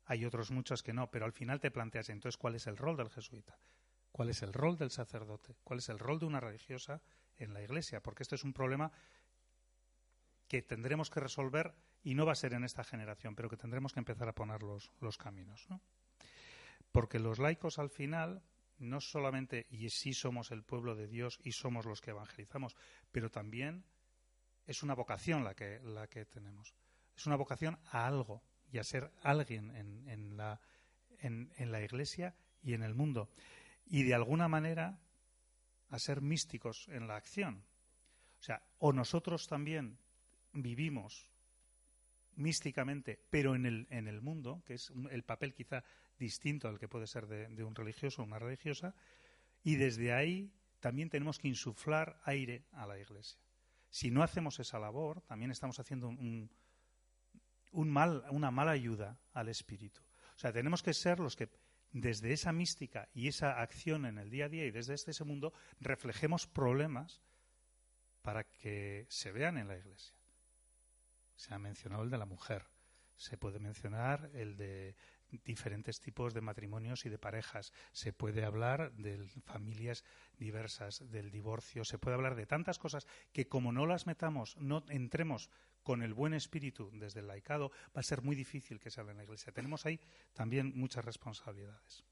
Hay 0.06 0.24
otros 0.24 0.52
muchos 0.52 0.84
que 0.84 0.94
no, 0.94 1.10
pero 1.12 1.26
al 1.26 1.34
final 1.34 1.60
te 1.60 1.72
planteas 1.72 2.10
entonces 2.10 2.38
cuál 2.38 2.56
es 2.56 2.68
el 2.68 2.78
rol 2.78 2.96
del 2.96 3.10
jesuita, 3.10 3.58
cuál 4.12 4.30
es 4.30 4.42
el 4.42 4.54
rol 4.54 4.78
del 4.78 4.92
sacerdote, 4.92 5.56
cuál 5.64 5.80
es 5.80 5.90
el 5.90 6.00
rol 6.00 6.20
de 6.20 6.26
una 6.26 6.40
religiosa 6.40 7.02
en 7.38 7.54
la 7.54 7.62
Iglesia, 7.62 8.02
porque 8.02 8.24
esto 8.24 8.36
es 8.36 8.44
un 8.44 8.54
problema 8.54 8.92
que 10.48 10.62
tendremos 10.62 11.10
que 11.10 11.20
resolver 11.20 11.74
y 12.04 12.16
no 12.16 12.26
va 12.26 12.34
a 12.34 12.36
ser 12.36 12.54
en 12.54 12.64
esta 12.64 12.84
generación, 12.84 13.36
pero 13.36 13.50
que 13.50 13.58
tendremos 13.58 13.94
que 13.94 14.00
empezar 14.00 14.28
a 14.28 14.36
poner 14.36 14.64
los, 14.64 14.90
caminos. 15.18 15.66
¿no? 15.70 15.82
Porque 16.92 17.20
los 17.20 17.40
laicos 17.40 17.80
al 17.80 17.90
final 17.90 18.44
no 18.80 19.00
solamente, 19.00 19.68
y 19.70 19.90
sí 19.90 20.14
somos 20.14 20.52
el 20.52 20.64
pueblo 20.64 20.96
de 20.96 21.08
Dios 21.08 21.40
y 21.44 21.52
somos 21.52 21.86
los 21.86 22.02
que 22.02 22.12
evangelizamos, 22.12 22.76
pero 23.12 23.30
también 23.30 23.86
es 24.66 24.82
una 24.82 24.96
vocación 24.96 25.44
la 25.44 25.54
que, 25.54 25.80
la 25.82 26.08
que 26.08 26.26
tenemos. 26.26 26.74
Es 27.16 27.28
una 27.28 27.36
vocación 27.36 27.80
a 27.92 28.08
algo 28.08 28.44
y 28.72 28.80
a 28.80 28.84
ser 28.84 29.12
alguien 29.22 29.76
en, 29.76 30.08
en, 30.10 30.36
la, 30.38 30.60
en 31.20 31.72
la 31.72 31.82
iglesia 31.82 32.36
y 32.64 32.74
en 32.74 32.82
el 32.82 32.96
mundo. 32.96 33.30
Y 33.86 34.04
de 34.04 34.14
alguna 34.14 34.48
manera 34.48 35.00
a 35.90 36.00
ser 36.00 36.22
místicos 36.22 36.88
en 36.88 37.08
la 37.08 37.18
acción. 37.18 37.64
O 38.40 38.44
sea, 38.44 38.64
o 38.80 38.94
nosotros 38.94 39.48
también 39.48 40.00
vivimos 40.54 41.30
místicamente, 42.36 43.20
pero 43.30 43.56
en 43.56 43.66
el, 43.66 43.88
en 43.90 44.08
el 44.08 44.22
mundo, 44.22 44.64
que 44.66 44.76
es 44.76 44.92
el 45.12 45.24
papel 45.24 45.54
quizá 45.54 45.84
distinto 46.18 46.68
al 46.68 46.80
que 46.80 46.88
puede 46.88 47.08
ser 47.08 47.28
de, 47.28 47.64
un 47.64 47.76
religioso 47.76 48.22
o 48.22 48.26
una 48.26 48.40
religiosa, 48.40 48.96
y 49.64 49.76
desde 49.76 50.14
ahí 50.14 50.52
también 50.80 51.10
tenemos 51.10 51.38
que 51.38 51.50
insuflar 51.50 52.20
aire 52.24 52.66
a 52.72 52.88
la 52.88 52.98
Iglesia. 52.98 53.40
Si 53.90 54.10
no 54.10 54.24
hacemos 54.24 54.60
esa 54.60 54.80
labor, 54.80 55.22
también 55.22 55.52
estamos 55.52 55.80
haciendo 55.80 56.08
un, 56.08 56.50
un 57.72 57.90
mal, 57.90 58.24
una 58.32 58.50
mala 58.50 58.72
ayuda 58.72 59.20
al 59.34 59.50
espíritu. 59.50 60.02
O 60.36 60.40
sea, 60.40 60.54
tenemos 60.54 60.82
que 60.82 60.94
ser 60.94 61.20
los 61.20 61.36
que 61.36 61.50
desde 61.92 62.34
esa 62.34 62.52
mística 62.52 63.10
y 63.14 63.28
esa 63.28 63.62
acción 63.62 64.06
en 64.06 64.18
el 64.18 64.30
día 64.30 64.46
a 64.46 64.50
día 64.50 64.66
y 64.66 64.72
desde 64.72 64.94
este, 64.94 65.12
ese 65.12 65.24
mundo 65.24 65.54
reflejemos 65.80 66.48
problemas 66.48 67.22
para 68.22 68.44
que 68.44 69.06
se 69.10 69.32
vean 69.32 69.58
en 69.58 69.68
la 69.68 69.78
Iglesia. 69.78 70.16
Se 71.36 71.54
ha 71.54 71.60
mencionado 71.60 72.04
el 72.04 72.10
de 72.10 72.18
la 72.18 72.26
mujer, 72.26 72.66
se 73.18 73.38
puede 73.38 73.60
mencionar 73.60 74.30
el 74.34 74.56
de 74.58 74.96
diferentes 75.46 76.00
tipos 76.00 76.34
de 76.34 76.42
matrimonios 76.42 77.06
y 77.06 77.10
de 77.10 77.18
parejas, 77.18 77.72
se 77.94 78.14
puede 78.14 78.44
hablar 78.44 78.92
de 78.94 79.26
familias 79.46 80.04
diversas, 80.38 81.10
del 81.10 81.32
divorcio, 81.32 81.86
se 81.86 81.98
puede 81.98 82.16
hablar 82.16 82.36
de 82.36 82.46
tantas 82.46 82.78
cosas 82.78 83.08
que 83.32 83.48
como 83.48 83.72
no 83.72 83.86
las 83.86 84.08
metamos, 84.08 84.58
no 84.58 84.84
entremos 84.90 85.50
con 85.84 86.02
el 86.02 86.14
buen 86.14 86.34
espíritu 86.34 86.90
desde 86.94 87.20
el 87.20 87.28
laicado, 87.28 87.72
va 87.96 88.02
a 88.02 88.04
ser 88.04 88.22
muy 88.22 88.36
difícil 88.36 88.80
que 88.80 88.90
hable 88.98 89.12
en 89.12 89.18
la 89.18 89.24
Iglesia. 89.24 89.52
Tenemos 89.52 89.86
ahí 89.86 90.00
también 90.34 90.74
muchas 90.76 91.04
responsabilidades. 91.06 92.04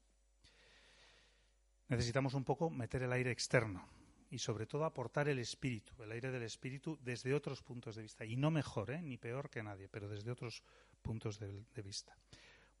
Necesitamos 1.88 2.34
un 2.34 2.44
poco 2.44 2.70
meter 2.70 3.02
el 3.02 3.12
aire 3.12 3.30
externo 3.30 3.88
y 4.30 4.38
sobre 4.38 4.66
todo 4.66 4.84
aportar 4.84 5.28
el 5.28 5.40
espíritu, 5.40 6.00
el 6.02 6.12
aire 6.12 6.30
del 6.30 6.44
espíritu 6.44 6.98
desde 7.02 7.34
otros 7.34 7.62
puntos 7.62 7.96
de 7.96 8.02
vista. 8.02 8.24
Y 8.24 8.36
no 8.36 8.50
mejor, 8.50 8.90
¿eh? 8.90 9.02
ni 9.02 9.18
peor 9.18 9.50
que 9.50 9.62
nadie, 9.62 9.88
pero 9.88 10.08
desde 10.08 10.30
otros 10.30 10.62
puntos 11.02 11.38
de, 11.38 11.64
de 11.74 11.82
vista. 11.82 12.16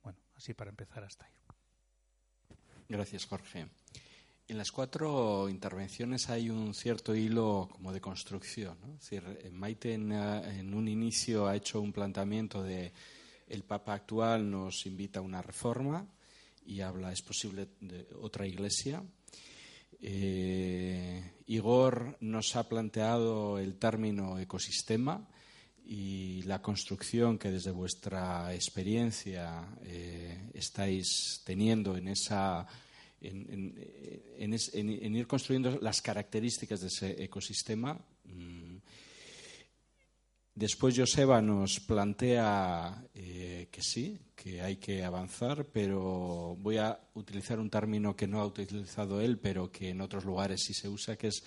Bueno, 0.02 0.18
así 0.36 0.54
para 0.54 0.70
empezar 0.70 1.02
hasta 1.02 1.26
ahí. 1.26 1.32
Gracias, 2.88 3.26
Jorge. 3.26 3.68
En 4.50 4.58
las 4.58 4.72
cuatro 4.72 5.48
intervenciones 5.48 6.28
hay 6.28 6.50
un 6.50 6.74
cierto 6.74 7.14
hilo 7.14 7.68
como 7.70 7.92
de 7.92 8.00
construcción. 8.00 8.76
decir, 8.98 9.22
Maite 9.52 9.94
en, 9.94 10.74
un 10.74 10.88
inicio 10.88 11.46
ha 11.46 11.54
hecho 11.54 11.80
un 11.80 11.92
planteamiento 11.92 12.60
de 12.60 12.92
el 13.46 13.62
Papa 13.62 13.94
actual 13.94 14.50
nos 14.50 14.86
invita 14.86 15.20
a 15.20 15.22
una 15.22 15.40
reforma 15.40 16.04
y 16.66 16.80
habla, 16.80 17.12
es 17.12 17.22
posible, 17.22 17.68
de 17.80 18.08
otra 18.20 18.44
iglesia. 18.44 19.04
Eh, 20.02 21.22
Igor 21.46 22.16
nos 22.18 22.56
ha 22.56 22.68
planteado 22.68 23.56
el 23.56 23.76
término 23.76 24.36
ecosistema 24.36 25.28
y 25.86 26.42
la 26.42 26.60
construcción 26.60 27.38
que 27.38 27.52
desde 27.52 27.70
vuestra 27.70 28.52
experiencia 28.52 29.64
eh, 29.84 30.50
estáis 30.54 31.40
teniendo 31.44 31.96
en 31.96 32.08
esa 32.08 32.66
en, 33.20 35.14
ir 35.16 35.26
construyendo 35.26 35.78
las 35.80 36.00
características 36.00 36.80
de 36.80 36.86
ese 36.88 37.22
ecosistema. 37.22 37.98
Mm. 38.24 38.76
Después 40.54 40.94
Joseba 40.98 41.40
nos 41.40 41.80
plantea 41.80 43.04
eh, 43.14 43.68
que 43.70 43.82
sí, 43.82 44.18
que 44.34 44.60
hay 44.60 44.76
que 44.76 45.04
avanzar, 45.04 45.64
pero 45.66 46.56
voy 46.58 46.76
a 46.76 47.00
utilizar 47.14 47.60
un 47.60 47.70
término 47.70 48.16
que 48.16 48.26
no 48.26 48.40
ha 48.40 48.46
utilizado 48.46 49.20
él, 49.20 49.38
pero 49.38 49.70
que 49.70 49.90
en 49.90 50.00
otros 50.00 50.24
lugares 50.24 50.62
sí 50.62 50.74
se 50.74 50.88
usa, 50.88 51.16
que 51.16 51.28
es 51.28 51.44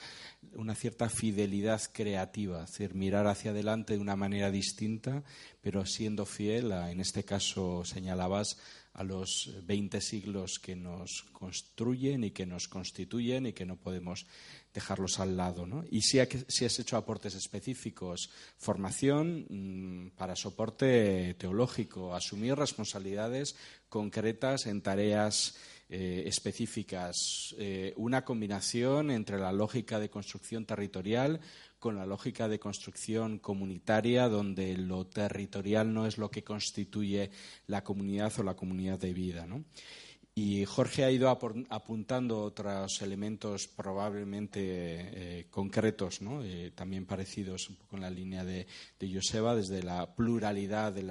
una 0.55 0.73
cierta 0.73 1.09
fidelidad 1.09 1.81
creativa, 1.91 2.63
es 2.63 2.71
decir, 2.71 2.95
mirar 2.95 3.27
hacia 3.27 3.51
adelante 3.51 3.93
de 3.93 3.99
una 3.99 4.15
manera 4.15 4.49
distinta, 4.49 5.23
pero 5.61 5.85
siendo 5.85 6.25
fiel, 6.25 6.71
en 6.71 6.99
este 6.99 7.23
caso 7.23 7.83
señalabas, 7.85 8.57
a 8.93 9.03
los 9.03 9.51
20 9.65 10.01
siglos 10.01 10.59
que 10.59 10.75
nos 10.75 11.23
construyen 11.31 12.23
y 12.23 12.31
que 12.31 12.45
nos 12.45 12.67
constituyen 12.67 13.47
y 13.47 13.53
que 13.53 13.65
no 13.65 13.75
podemos 13.75 14.27
dejarlos 14.73 15.19
al 15.19 15.35
lado. 15.37 15.67
Y 15.89 16.01
si, 16.01 16.19
has 16.19 16.79
hecho 16.79 16.97
aportes 16.97 17.35
específicos, 17.35 18.29
formación 18.57 19.45
mm, 19.49 20.11
para 20.17 20.35
soporte 20.35 21.35
teológico, 21.35 22.15
asumir 22.15 22.55
responsabilidades 22.55 23.55
concretas 23.89 24.65
en 24.67 24.81
tareas 24.81 25.55
eh, 25.89 26.23
específicas, 26.25 27.55
eh, 27.57 27.93
una 27.97 28.25
combinación 28.25 29.11
entre 29.11 29.37
la 29.37 29.51
lógica 29.51 29.99
de 29.99 30.09
construcción 30.09 30.65
territorial 30.65 31.39
con 31.83 31.97
la 31.97 32.05
lógica 32.05 32.47
de 32.47 32.59
construcción 32.59 33.39
comunitaria, 33.39 34.29
donde 34.29 34.77
lo 34.77 35.05
territorial 35.05 35.93
no 35.93 36.07
es 36.07 36.17
lo 36.17 36.31
que 36.31 36.41
constituye 36.41 37.29
la 37.67 37.83
comunidad 37.83 38.31
o 38.39 38.43
la 38.43 38.55
comunidad 38.55 38.97
de 38.99 39.13
vida. 39.13 39.45
Y 40.33 40.63
Jorge 40.63 41.03
ha 41.03 41.11
ido 41.11 41.27
apuntando 41.29 42.39
otros 42.39 43.01
elementos 43.01 43.67
probablemente 43.67 44.61
eh, 44.61 45.47
concretos, 45.51 46.21
eh, 46.21 46.71
también 46.73 47.05
parecidos 47.05 47.67
un 47.67 47.75
poco 47.75 47.97
en 47.97 48.03
la 48.03 48.09
línea 48.09 48.45
de, 48.45 48.65
Joseba, 49.13 49.53
desde 49.53 49.83
la 49.83 50.15
pluralidad 50.15 50.93
de, 50.93 51.03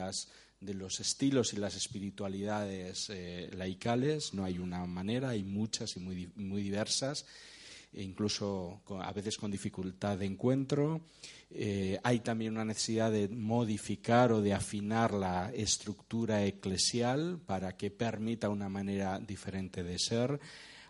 los 0.72 1.00
estilos 1.00 1.52
y 1.52 1.58
las 1.58 1.76
espiritualidades 1.76 3.10
eh, 3.10 3.50
laicales. 3.52 4.32
No 4.32 4.42
hay 4.46 4.58
una 4.58 4.86
manera, 4.86 5.28
hay 5.28 5.44
muchas 5.44 5.98
y 5.98 6.00
muy 6.00 6.62
diversas 6.62 7.26
e 7.26 7.51
incluso 7.94 8.82
a 9.00 9.12
veces 9.12 9.36
con 9.36 9.50
dificultad 9.50 10.18
de 10.18 10.26
encuentro. 10.26 11.02
Eh, 11.50 11.98
hay 12.02 12.20
también 12.20 12.52
una 12.52 12.64
necesidad 12.64 13.10
de 13.10 13.28
modificar 13.28 14.32
o 14.32 14.40
de 14.40 14.54
afinar 14.54 15.12
la 15.12 15.50
estructura 15.52 16.44
eclesial 16.44 17.40
para 17.44 17.76
que 17.76 17.90
permita 17.90 18.48
una 18.48 18.68
manera 18.68 19.18
diferente 19.18 19.82
de 19.82 19.98
ser. 19.98 20.40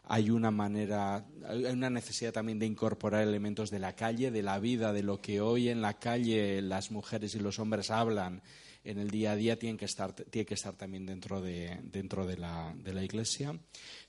Hay 0.05 0.31
una 0.31 0.51
manera, 0.51 1.25
hay 1.47 1.65
una 1.65 1.91
necesidad 1.91 2.33
también 2.33 2.59
de 2.59 2.67
incorporar 2.67 3.23
elementos 3.23 3.71
de 3.71 3.79
la 3.79 3.95
calle, 3.95 4.31
de 4.31 4.43
la 4.43 4.59
vida, 4.59 4.93
de 4.93 5.03
lo 5.03 5.21
que 5.21 5.41
hoy 5.41 5.69
en 5.69 5.81
la 5.81 5.99
calle 5.99 6.61
las 6.63 6.91
mujeres 6.91 7.35
y 7.35 7.39
los 7.39 7.59
hombres 7.59 7.91
hablan 7.91 8.43
en 8.85 8.99
el 8.99 9.11
día 9.11 9.33
a 9.33 9.37
día 9.37 9.59
tiene 9.59 9.79
que 9.79 9.85
estar, 9.85 10.13
tiene 10.13 10.45
que 10.45 10.55
estar 10.55 10.75
también 10.75 11.07
dentro 11.07 11.41
de, 11.41 11.79
dentro 11.85 12.27
de, 12.27 12.37
la, 12.37 12.75
de 12.77 12.93
la 12.93 13.05
Iglesia. 13.05 13.57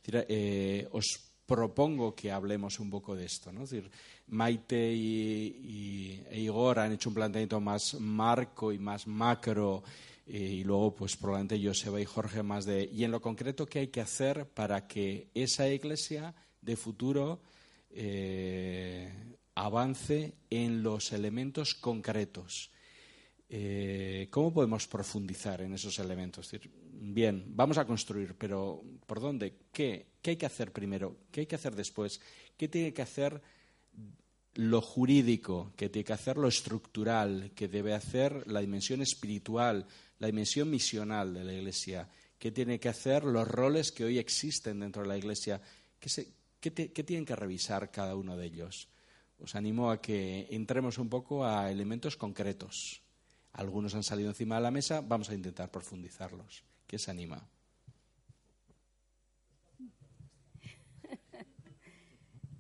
Eh, 0.06 0.88
os 0.92 1.33
propongo 1.54 2.16
que 2.16 2.32
hablemos 2.32 2.80
un 2.80 2.90
poco 2.90 3.16
de 3.16 3.26
esto. 3.26 3.52
¿no? 3.52 3.62
Decir, 3.62 3.88
Maite 4.30 4.92
y, 4.92 6.20
e 6.32 6.40
Igor 6.40 6.80
han 6.80 6.94
hecho 6.94 7.10
un 7.10 7.16
planteamiento 7.16 7.60
más 7.62 7.94
marco 8.00 8.74
y 8.74 8.80
más 8.80 9.06
macro 9.06 9.84
eh, 10.26 10.40
y 10.40 10.64
luego 10.64 10.96
pues 10.96 11.16
probablemente 11.16 11.64
Joseba 11.64 12.02
y 12.02 12.06
Jorge 12.06 12.42
más 12.42 12.66
de... 12.66 12.90
Y 12.92 13.04
en 13.04 13.12
lo 13.12 13.22
concreto, 13.22 13.68
¿qué 13.68 13.80
hay 13.80 13.88
que 13.90 14.02
hacer 14.02 14.48
para 14.48 14.88
que 14.88 15.28
esa 15.36 15.70
iglesia 15.70 16.34
de 16.60 16.76
futuro 16.76 17.40
eh, 17.92 19.14
avance 19.54 20.34
en 20.50 20.82
los 20.82 21.12
elementos 21.12 21.76
concretos? 21.76 22.72
Eh, 23.56 24.30
¿Cómo 24.32 24.52
podemos 24.52 24.88
profundizar 24.88 25.62
en 25.62 25.76
esos 25.76 26.00
elementos? 26.00 26.50
bien, 26.92 27.44
vamos 27.50 27.78
a 27.78 27.86
construir, 27.86 28.34
pero 28.36 28.84
¿por 29.06 29.20
dónde? 29.20 29.58
¿Qué? 29.72 30.08
¿Qué 30.24 30.32
hay 30.32 30.38
que 30.38 30.48
hacer 30.48 30.72
primero? 30.72 31.18
¿Qué 31.32 31.42
hay 31.42 31.46
que 31.46 31.54
hacer 31.54 31.76
después? 31.76 32.20
¿Qué 32.58 32.68
tiene 32.68 32.92
que 32.96 33.04
hacer 33.04 33.40
lo 34.56 34.82
jurídico? 34.82 35.72
¿Qué 35.76 35.90
tiene 35.90 36.04
que 36.04 36.14
hacer 36.14 36.38
lo 36.38 36.48
estructural? 36.48 37.52
¿Qué 37.54 37.68
debe 37.68 37.94
hacer 37.94 38.44
la 38.48 38.60
dimensión 38.60 39.04
espiritual, 39.04 39.86
la 40.18 40.26
dimensión 40.26 40.72
misional 40.72 41.36
de 41.36 41.44
la 41.44 41.54
Iglesia? 41.54 42.10
¿Qué 42.40 42.52
tiene 42.52 42.80
que 42.80 42.90
hacer 42.90 43.24
los 43.24 43.48
roles 43.48 43.92
que 43.92 44.06
hoy 44.06 44.18
existen 44.18 44.80
dentro 44.80 45.04
de 45.04 45.10
la 45.10 45.18
Iglesia? 45.18 45.62
¿Qué, 46.00 46.10
qué 46.60 47.04
tienen 47.04 47.24
que 47.24 47.36
revisar 47.36 47.92
cada 47.92 48.16
uno 48.16 48.36
de 48.36 48.48
ellos? 48.48 48.90
Os 49.38 49.54
animo 49.54 49.92
a 49.92 50.02
que 50.02 50.48
entremos 50.50 50.98
un 50.98 51.10
poco 51.10 51.46
a 51.46 51.70
elementos 51.70 52.18
concretos. 52.18 53.03
Algunos 53.54 53.94
han 53.94 54.04
salido 54.04 54.30
encima 54.30 54.56
de 54.56 54.62
la 54.62 54.72
mesa, 54.72 55.02
vamos 55.02 55.30
a 55.30 55.36
intentar 55.36 55.70
profundizarlos. 55.70 56.64
¿Qué 56.88 56.98
se 56.98 57.12
anima? 57.12 57.48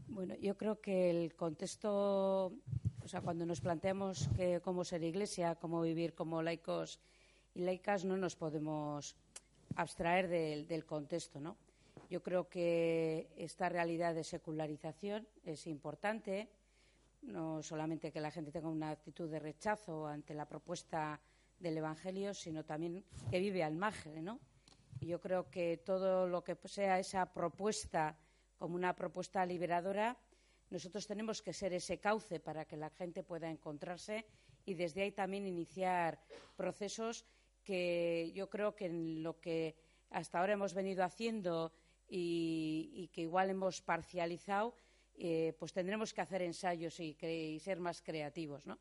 Bueno, 0.08 0.36
yo 0.36 0.56
creo 0.56 0.80
que 0.80 1.10
el 1.10 1.34
contexto, 1.34 2.54
o 3.02 3.08
sea, 3.08 3.22
cuando 3.22 3.48
nos 3.48 3.62
planteamos 3.62 4.30
que 4.36 4.62
cómo 4.62 4.86
ser 4.86 5.04
iglesia, 5.04 5.56
cómo 5.56 5.82
vivir 5.82 6.14
como 6.14 6.44
laicos 6.44 7.00
y 7.56 7.62
laicas, 7.62 8.06
no 8.06 8.16
nos 8.16 8.36
podemos 8.36 9.16
abstraer 9.76 10.28
del, 10.28 10.86
contexto, 10.86 11.39
¿no? 11.39 11.58
Yo 12.12 12.22
creo 12.22 12.48
que 12.48 13.28
esta 13.38 13.70
realidad 13.70 14.14
de 14.14 14.24
secularización 14.24 15.28
es 15.46 15.66
importante, 15.66 16.48
no 17.24 17.64
solamente 17.64 18.12
que 18.12 18.22
la 18.22 18.32
gente 18.32 18.52
tenga 18.52 18.70
una 18.70 18.92
actitud 18.92 19.30
de 19.30 19.40
rechazo 19.40 20.08
ante 20.08 20.34
la 20.34 20.48
propuesta 20.48 21.20
del 21.60 21.78
Evangelio, 21.78 22.34
sino 22.34 22.64
también 22.64 23.04
que 23.30 23.40
vive 23.40 23.64
al 23.64 23.76
margen, 23.76 24.24
¿no? 24.24 24.40
Y 25.00 25.08
yo 25.08 25.20
creo 25.20 25.50
que 25.50 25.78
todo 25.78 26.28
lo 26.28 26.44
que 26.44 26.58
sea 26.66 27.00
esa 27.00 27.26
propuesta 27.26 28.18
como 28.58 28.76
una 28.76 28.96
propuesta 28.96 29.46
liberadora, 29.46 30.18
nosotros 30.70 31.06
tenemos 31.06 31.42
que 31.42 31.54
ser 31.54 31.74
ese 31.74 32.00
cauce 32.00 32.40
para 32.40 32.66
que 32.66 32.78
la 32.78 32.90
gente 32.90 33.24
pueda 33.24 33.50
encontrarse 33.50 34.26
y 34.66 34.74
desde 34.74 35.02
ahí 35.02 35.12
también 35.12 35.46
iniciar 35.46 36.20
procesos 36.56 37.26
que 37.64 38.32
yo 38.34 38.50
creo 38.50 38.76
que 38.76 38.86
en 38.86 39.24
lo 39.24 39.40
que 39.40 39.76
hasta 40.10 40.40
ahora 40.40 40.54
hemos 40.54 40.74
venido 40.74 41.04
haciendo 41.04 41.74
y, 42.08 43.10
que 43.14 43.22
igual 43.22 43.50
hemos 43.50 43.82
parcializado, 43.82 44.76
eh, 45.16 45.53
pues 45.59 45.74
tendremos 45.74 46.14
que 46.14 46.22
hacer 46.22 46.41
ensayos 46.41 46.99
y, 46.99 47.59
ser 47.59 47.80
más 47.80 48.01
creativos, 48.01 48.66
¿no? 48.66 48.80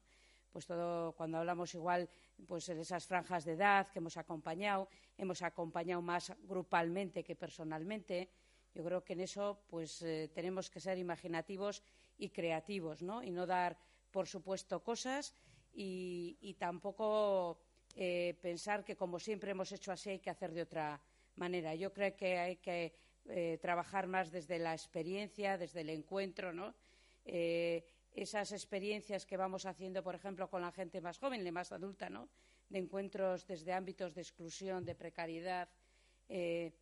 Pues 0.50 0.66
todo 0.66 1.12
cuando 1.12 1.38
hablamos 1.38 1.74
igual 1.74 2.08
pues 2.46 2.68
en 2.68 2.78
esas 2.78 3.06
franjas 3.06 3.44
de 3.44 3.52
edad 3.52 3.88
que 3.90 3.98
hemos 3.98 4.16
acompañado, 4.16 4.88
hemos 5.16 5.40
acompañado 5.42 6.02
más 6.02 6.32
grupalmente 6.42 7.24
que 7.24 7.36
personalmente, 7.36 8.28
yo 8.74 8.84
creo 8.84 9.04
que 9.04 9.14
en 9.14 9.20
eso 9.20 9.62
pues 9.68 10.02
eh, 10.02 10.30
tenemos 10.34 10.68
que 10.68 10.80
ser 10.80 10.98
imaginativos 10.98 11.82
y 12.18 12.30
creativos, 12.30 13.02
¿no? 13.02 13.22
Y 13.22 13.30
no 13.30 13.46
dar 13.46 13.78
por 14.10 14.26
supuesto 14.26 14.82
cosas 14.82 15.34
y, 15.74 16.56
tampoco 16.58 17.58
eh, 17.96 18.38
pensar 18.40 18.84
que 18.84 18.96
como 18.96 19.18
siempre 19.18 19.50
hemos 19.50 19.72
hecho 19.72 19.92
así 19.92 20.10
hay 20.10 20.18
que 20.18 20.30
hacer 20.30 20.52
de 20.52 20.62
otra 20.62 21.00
manera. 21.36 21.74
Yo 21.74 21.92
creo 21.92 22.14
que 22.16 22.38
hay 22.38 22.56
que 22.56 22.92
eh, 23.28 23.58
trabajar 23.60 24.06
más 24.06 24.30
desde 24.30 24.58
la 24.58 24.72
experiencia, 24.72 25.58
desde 25.58 25.80
el 25.80 25.90
encuentro, 25.90 26.52
¿no? 26.52 26.74
esas 27.24 28.50
experiencias 28.50 29.24
que 29.24 29.36
vamos 29.36 29.64
haciendo, 29.64 30.02
por 30.02 30.16
ejemplo, 30.16 30.50
con 30.50 30.62
la 30.62 30.72
gente 30.72 31.00
más 31.00 31.18
joven, 31.18 31.46
y 31.46 31.52
más 31.52 31.70
adulta, 31.70 32.10
¿no? 32.10 32.28
De 32.68 32.80
encuentros 32.80 33.46
desde 33.46 33.72
ámbitos 33.72 34.12
de 34.12 34.22
exclusión, 34.22 34.84
de 34.84 34.96
precariedad, 34.96 35.68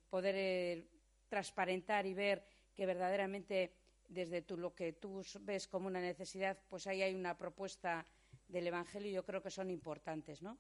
poder 0.09 0.88
transparentar 1.28 2.07
y 2.07 2.14
ver 2.14 2.43
que 2.74 2.86
verdaderamente 2.86 3.74
desde 4.11 4.45
lo 4.57 4.74
que 4.74 4.93
tú 4.93 5.22
ves 5.41 5.68
como 5.68 5.86
una 5.86 6.01
necesidad, 6.01 6.59
pues 6.68 6.86
ahí 6.86 7.03
hay 7.03 7.14
una 7.14 7.36
propuesta 7.36 8.05
del 8.49 8.66
Evangelio 8.66 9.09
y 9.11 9.14
yo 9.14 9.24
creo 9.24 9.41
que 9.41 9.51
son 9.51 9.70
importantes, 9.70 10.43
¿no? 10.43 10.59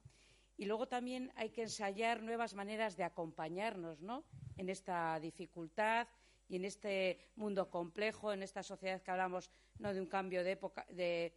Y 0.56 0.66
luego 0.66 0.86
también 0.86 1.32
hay 1.34 1.50
que 1.50 1.62
ensayar 1.62 2.22
nuevas 2.22 2.54
maneras 2.54 2.96
de 2.96 3.04
acompañarnos, 3.04 4.02
¿no? 4.02 4.24
En 4.60 4.68
esta 4.68 5.18
dificultad 5.18 6.06
y 6.46 6.56
en 6.56 6.66
este 6.66 7.30
mundo 7.36 7.70
complejo, 7.70 8.30
en 8.30 8.42
esta 8.42 8.62
sociedad 8.62 9.00
que 9.00 9.10
hablamos 9.10 9.50
no 9.78 9.94
de 9.94 10.02
un 10.02 10.06
cambio 10.06 10.44
de 10.44 10.50
época, 10.50 10.84
de, 10.90 11.32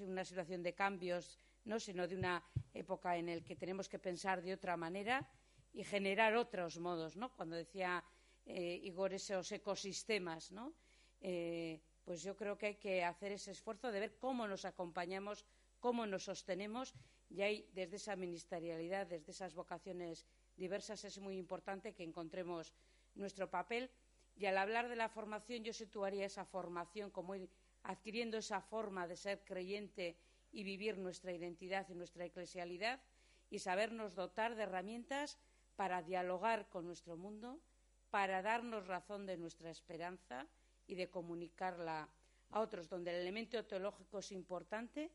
una 0.00 0.22
situación 0.22 0.62
de 0.62 0.74
cambios, 0.74 1.38
no, 1.64 1.80
sino 1.80 2.06
de 2.06 2.16
una 2.16 2.44
época 2.74 3.16
en 3.16 3.26
la 3.34 3.40
que 3.40 3.56
tenemos 3.56 3.88
que 3.88 3.98
pensar 3.98 4.42
de 4.42 4.52
otra 4.52 4.76
manera 4.76 5.26
y 5.72 5.82
generar 5.82 6.36
otros 6.36 6.78
modos, 6.78 7.16
¿no? 7.16 7.34
Cuando 7.34 7.56
decía 7.56 8.04
eh, 8.44 8.78
Igor, 8.84 9.14
esos 9.14 9.50
ecosistemas, 9.52 10.52
¿no? 10.52 10.74
Eh, 11.22 11.80
pues 12.04 12.22
yo 12.22 12.36
creo 12.36 12.58
que 12.58 12.66
hay 12.66 12.74
que 12.76 13.02
hacer 13.02 13.32
ese 13.32 13.52
esfuerzo 13.52 13.90
de 13.90 13.98
ver 13.98 14.18
cómo 14.18 14.46
nos 14.46 14.66
acompañamos, 14.66 15.46
cómo 15.78 16.04
nos 16.04 16.24
sostenemos 16.24 16.94
y 17.30 17.40
ahí, 17.40 17.66
desde 17.72 17.96
esa 17.96 18.14
ministerialidad, 18.14 19.06
desde 19.06 19.30
esas 19.30 19.54
vocaciones 19.54 20.26
diversas, 20.60 21.02
es 21.04 21.18
muy 21.18 21.38
importante 21.38 21.94
que 21.94 22.04
encontremos 22.04 22.72
nuestro 23.14 23.50
papel. 23.50 23.90
Y 24.36 24.46
al 24.46 24.58
hablar 24.58 24.88
de 24.88 24.94
la 24.94 25.08
formación, 25.08 25.64
yo 25.64 25.72
situaría 25.72 26.26
esa 26.26 26.44
formación 26.44 27.10
como 27.10 27.34
adquiriendo 27.82 28.36
esa 28.36 28.60
forma 28.60 29.08
de 29.08 29.16
ser 29.16 29.42
creyente 29.44 30.16
y 30.52 30.62
vivir 30.62 30.98
nuestra 30.98 31.32
identidad 31.32 31.88
y 31.88 31.94
nuestra 31.94 32.26
eclesialidad 32.26 33.00
y 33.48 33.58
sabernos 33.58 34.14
dotar 34.14 34.54
de 34.54 34.64
herramientas 34.64 35.38
para 35.76 36.02
dialogar 36.02 36.68
con 36.68 36.86
nuestro 36.86 37.16
mundo, 37.16 37.58
para 38.10 38.42
darnos 38.42 38.86
razón 38.86 39.26
de 39.26 39.38
nuestra 39.38 39.70
esperanza 39.70 40.46
y 40.86 40.94
de 40.94 41.08
comunicarla 41.08 42.08
a 42.50 42.60
otros, 42.60 42.88
donde 42.88 43.12
el 43.12 43.22
elemento 43.22 43.64
teológico 43.64 44.18
es 44.18 44.30
importante, 44.32 45.10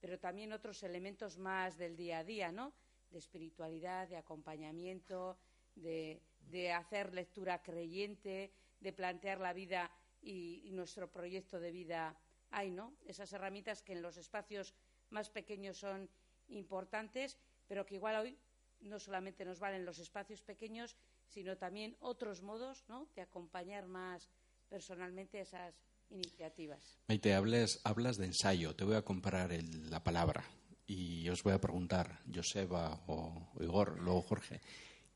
pero 0.00 0.18
también 0.18 0.52
otros 0.52 0.82
elementos 0.82 1.38
más 1.38 1.78
del 1.78 1.96
día 1.96 2.18
a 2.18 2.24
día, 2.24 2.52
¿no? 2.52 2.72
De 3.10 3.18
espiritualidad, 3.18 4.08
de 4.08 4.16
acompañamiento, 4.16 5.36
de, 5.74 6.72
hacer 6.72 7.12
lectura 7.12 7.62
creyente, 7.62 8.52
de 8.80 8.92
plantear 8.92 9.40
la 9.40 9.52
vida 9.52 9.90
y, 10.22 10.70
nuestro 10.72 11.10
proyecto 11.10 11.58
de 11.60 11.70
vida 11.70 12.16
hay, 12.50 12.70
¿no? 12.70 12.94
Esas 13.06 13.32
herramientas 13.32 13.82
que 13.82 13.92
en 13.92 14.02
los 14.02 14.16
espacios 14.16 14.74
más 15.10 15.30
pequeños 15.30 15.78
son 15.78 16.08
importantes, 16.48 17.36
pero 17.68 17.86
que 17.86 17.96
igual 17.96 18.16
hoy 18.16 18.38
no 18.80 18.98
solamente 18.98 19.44
nos 19.44 19.60
valen 19.60 19.84
los 19.84 19.98
espacios 19.98 20.42
pequeños, 20.42 20.96
sino 21.26 21.56
también 21.56 21.96
otros 22.00 22.42
modos 22.42 22.84
¿no? 22.88 23.06
de 23.14 23.22
acompañar 23.22 23.86
más 23.86 24.30
personalmente 24.68 25.40
esas 25.40 25.74
iniciativas. 26.08 26.98
Maite, 27.08 27.34
hablas, 27.34 27.80
hablas 27.84 28.16
de 28.16 28.26
ensayo. 28.26 28.74
Te 28.74 28.84
voy 28.84 28.96
a 28.96 29.02
comparar 29.02 29.52
la 29.52 30.02
palabra 30.02 30.44
y 30.90 31.28
os 31.28 31.44
voy 31.44 31.52
a 31.52 31.60
preguntar, 31.60 32.18
Joseba 32.34 33.00
o 33.06 33.52
Igor, 33.60 34.00
luego 34.00 34.22
Jorge, 34.22 34.60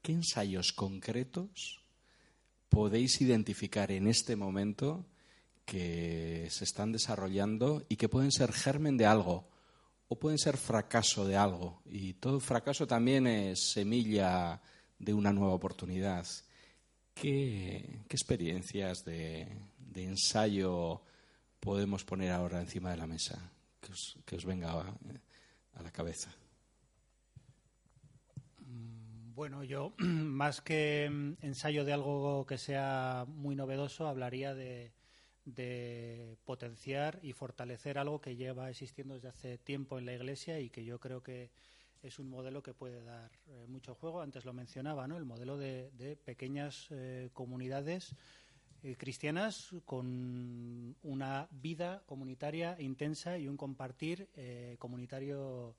¿qué 0.01 0.13
ensayos 0.13 0.73
concretos 0.73 1.83
podéis 2.69 3.21
identificar 3.21 3.91
en 3.91 4.07
este 4.07 4.37
momento 4.37 5.05
que 5.65 6.47
se 6.49 6.63
están 6.63 6.93
desarrollando 6.93 7.85
y 7.89 7.97
que 7.97 8.09
pueden 8.09 8.31
ser 8.31 8.53
germen 8.53 8.97
de 8.97 9.07
algo 9.07 9.49
o 10.07 10.17
pueden 10.17 10.39
ser 10.39 10.59
fracaso 10.59 11.27
de 11.27 11.37
algo? 11.37 11.83
Y 11.87 12.15
todo 12.15 12.39
fracaso 12.39 12.87
también 12.87 13.27
es 13.27 13.73
semilla 13.73 14.63
de 14.97 15.13
una 15.13 15.33
nueva 15.33 15.55
oportunidad. 15.55 16.25
¿Qué, 17.15 18.05
experiencias 18.09 19.05
de, 19.05 19.49
ensayo 19.97 21.03
podemos 21.59 22.05
poner 22.05 22.31
ahora 22.31 22.61
encima 22.61 22.93
de 22.93 22.97
la 22.97 23.09
mesa 23.09 23.51
que 23.81 24.37
os, 24.37 24.45
venga 24.45 24.97
a, 25.75 25.83
la 25.83 25.91
cabeza? 25.91 26.35
Mm, 28.61 29.35
bueno, 29.35 29.65
yo 29.65 29.95
más 29.99 30.61
que 30.61 31.05
ensayo 31.41 31.85
de 31.85 31.93
algo 31.93 32.47
que 32.47 32.59
sea 32.59 33.25
muy 33.29 33.57
novedoso, 33.57 34.07
hablaría 34.07 34.55
de, 34.55 34.93
de, 35.45 36.37
potenciar 36.45 37.19
y 37.23 37.33
fortalecer 37.33 37.99
algo 37.99 38.21
que 38.21 38.37
lleva 38.37 38.71
existiendo 38.71 39.15
desde 39.15 39.29
hace 39.29 39.59
tiempo 39.59 39.99
en 39.99 40.07
la 40.07 40.15
Iglesia 40.15 40.61
y 40.61 40.71
que 40.71 40.85
yo 40.85 40.99
creo 40.99 41.23
que 41.23 41.51
es 42.03 42.19
un 42.19 42.29
modelo 42.29 42.63
que 42.63 42.75
puede 42.75 43.03
dar 43.03 43.31
eh, 43.49 43.67
mucho 43.67 43.95
juego. 43.95 44.21
Antes 44.21 44.45
lo 44.45 44.53
mencionaba, 44.53 45.09
¿no? 45.09 45.17
El 45.17 45.25
modelo 45.25 45.57
de, 45.57 46.19
pequeñas 46.25 46.89
eh, 46.91 47.31
comunidades 47.33 48.15
eh, 48.85 48.97
cristianas 48.97 49.71
con 49.85 50.95
una 51.03 51.49
vida 51.51 52.03
comunitaria 52.07 52.77
intensa 52.79 53.37
y 53.39 53.49
un 53.49 53.57
compartir 53.57 54.29
comunitario 54.79 55.75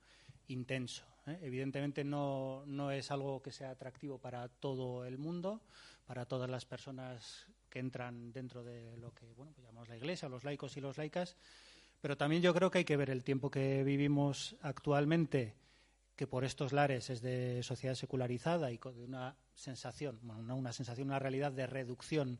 intenso. 0.47 1.05
Evidentemente 1.41 2.03
no, 2.03 2.63
no 2.65 2.91
es 2.91 3.11
algo 3.11 3.41
que 3.41 3.51
sea 3.51 3.71
atractivo 3.71 4.17
para 4.17 4.47
todo 4.49 5.05
el 5.05 5.17
mundo, 5.17 5.61
para 6.05 6.25
todas 6.25 6.49
las 6.49 6.65
personas 6.65 7.47
que 7.69 7.79
entran 7.79 8.31
dentro 8.31 8.63
de 8.63 8.97
lo 8.97 9.13
que 9.13 9.33
bueno, 9.33 9.51
pues 9.53 9.65
llamamos 9.65 9.89
la 9.89 9.97
Iglesia, 9.97 10.29
los 10.29 10.43
laicos 10.43 10.77
y 10.77 10.81
los 10.81 10.97
laicas, 10.97 11.35
pero 12.01 12.17
también 12.17 12.41
yo 12.41 12.53
creo 12.53 12.69
que 12.69 12.79
hay 12.79 12.85
que 12.85 12.97
ver 12.97 13.09
el 13.09 13.23
tiempo 13.23 13.49
que 13.49 13.83
vivimos 13.83 14.55
actualmente 14.61 15.55
que 16.15 16.27
por 16.27 16.45
estos 16.45 16.71
lares 16.71 17.09
es 17.09 17.21
de 17.21 17.61
sociedad 17.63 17.95
secularizada 17.95 18.71
y 18.71 18.77
de 18.77 19.03
una 19.03 19.35
sensación, 19.53 20.19
bueno, 20.21 20.55
una 20.55 20.71
sensación, 20.71 21.07
una 21.09 21.19
realidad 21.19 21.51
de 21.51 21.67
reducción 21.67 22.39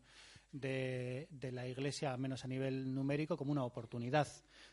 de, 0.60 1.52
la 1.52 1.68
Iglesia, 1.68 2.16
menos 2.18 2.46
a 2.46 2.48
nivel 2.48 2.94
numérico, 2.94 3.38
como 3.38 3.52
una 3.52 3.64
oportunidad. 3.64 4.28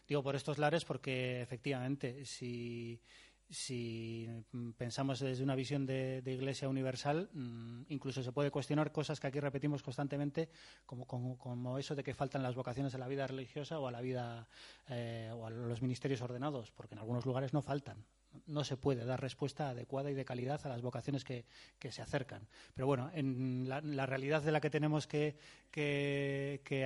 Digo 0.07 0.23
por 0.23 0.37
estos 0.37 0.59
lares 0.59 0.85
porque, 0.85 1.43
efectivamente, 1.43 2.25
si, 2.25 3.01
si 3.49 4.29
pensamos 4.77 5.21
desde 5.21 5.43
una 5.43 5.55
visión 5.55 5.85
de, 5.87 6.23
Iglesia 6.25 6.69
universal, 6.69 7.29
mm, 7.33 7.83
incluso 7.89 8.23
se 8.23 8.33
puede 8.33 8.51
cuestionar 8.51 8.93
cosas 8.93 9.21
que 9.21 9.27
aquí 9.27 9.41
repetimos 9.41 9.83
constantemente, 9.83 10.49
como, 10.87 11.07
como, 11.07 11.79
eso 11.79 11.95
de 11.95 12.05
que 12.05 12.15
faltan 12.15 12.43
las 12.43 12.55
vocaciones 12.55 12.95
a 12.95 12.99
la 12.99 13.09
vida 13.09 13.27
religiosa 13.27 13.79
o 13.79 13.87
a 13.89 13.93
la 13.93 14.01
vida 14.01 14.49
eh, 14.89 15.31
o 15.35 15.47
a 15.47 15.51
los 15.51 15.83
ministerios 15.83 16.23
ordenados, 16.23 16.71
porque 16.71 16.95
en 16.95 17.01
algunos 17.01 17.27
lugares 17.27 17.53
no 17.53 17.63
faltan 17.63 18.05
no 18.47 18.65
se 18.65 18.77
puede 18.77 19.05
dar 19.05 19.21
respuesta 19.21 19.71
adecuada 19.71 20.11
y 20.11 20.15
de 20.15 20.25
calidad 20.25 20.61
a 20.65 20.69
las 20.69 20.83
vocaciones 20.83 21.25
que, 21.25 21.45
se 21.91 22.03
acercan. 22.03 22.47
Pero 22.75 22.87
bueno, 22.87 23.11
en 23.15 23.69
la, 23.69 24.07
realidad 24.07 24.43
de 24.43 24.53
la 24.53 24.61
que 24.61 24.71
tenemos 24.71 25.07
que, 25.07 25.37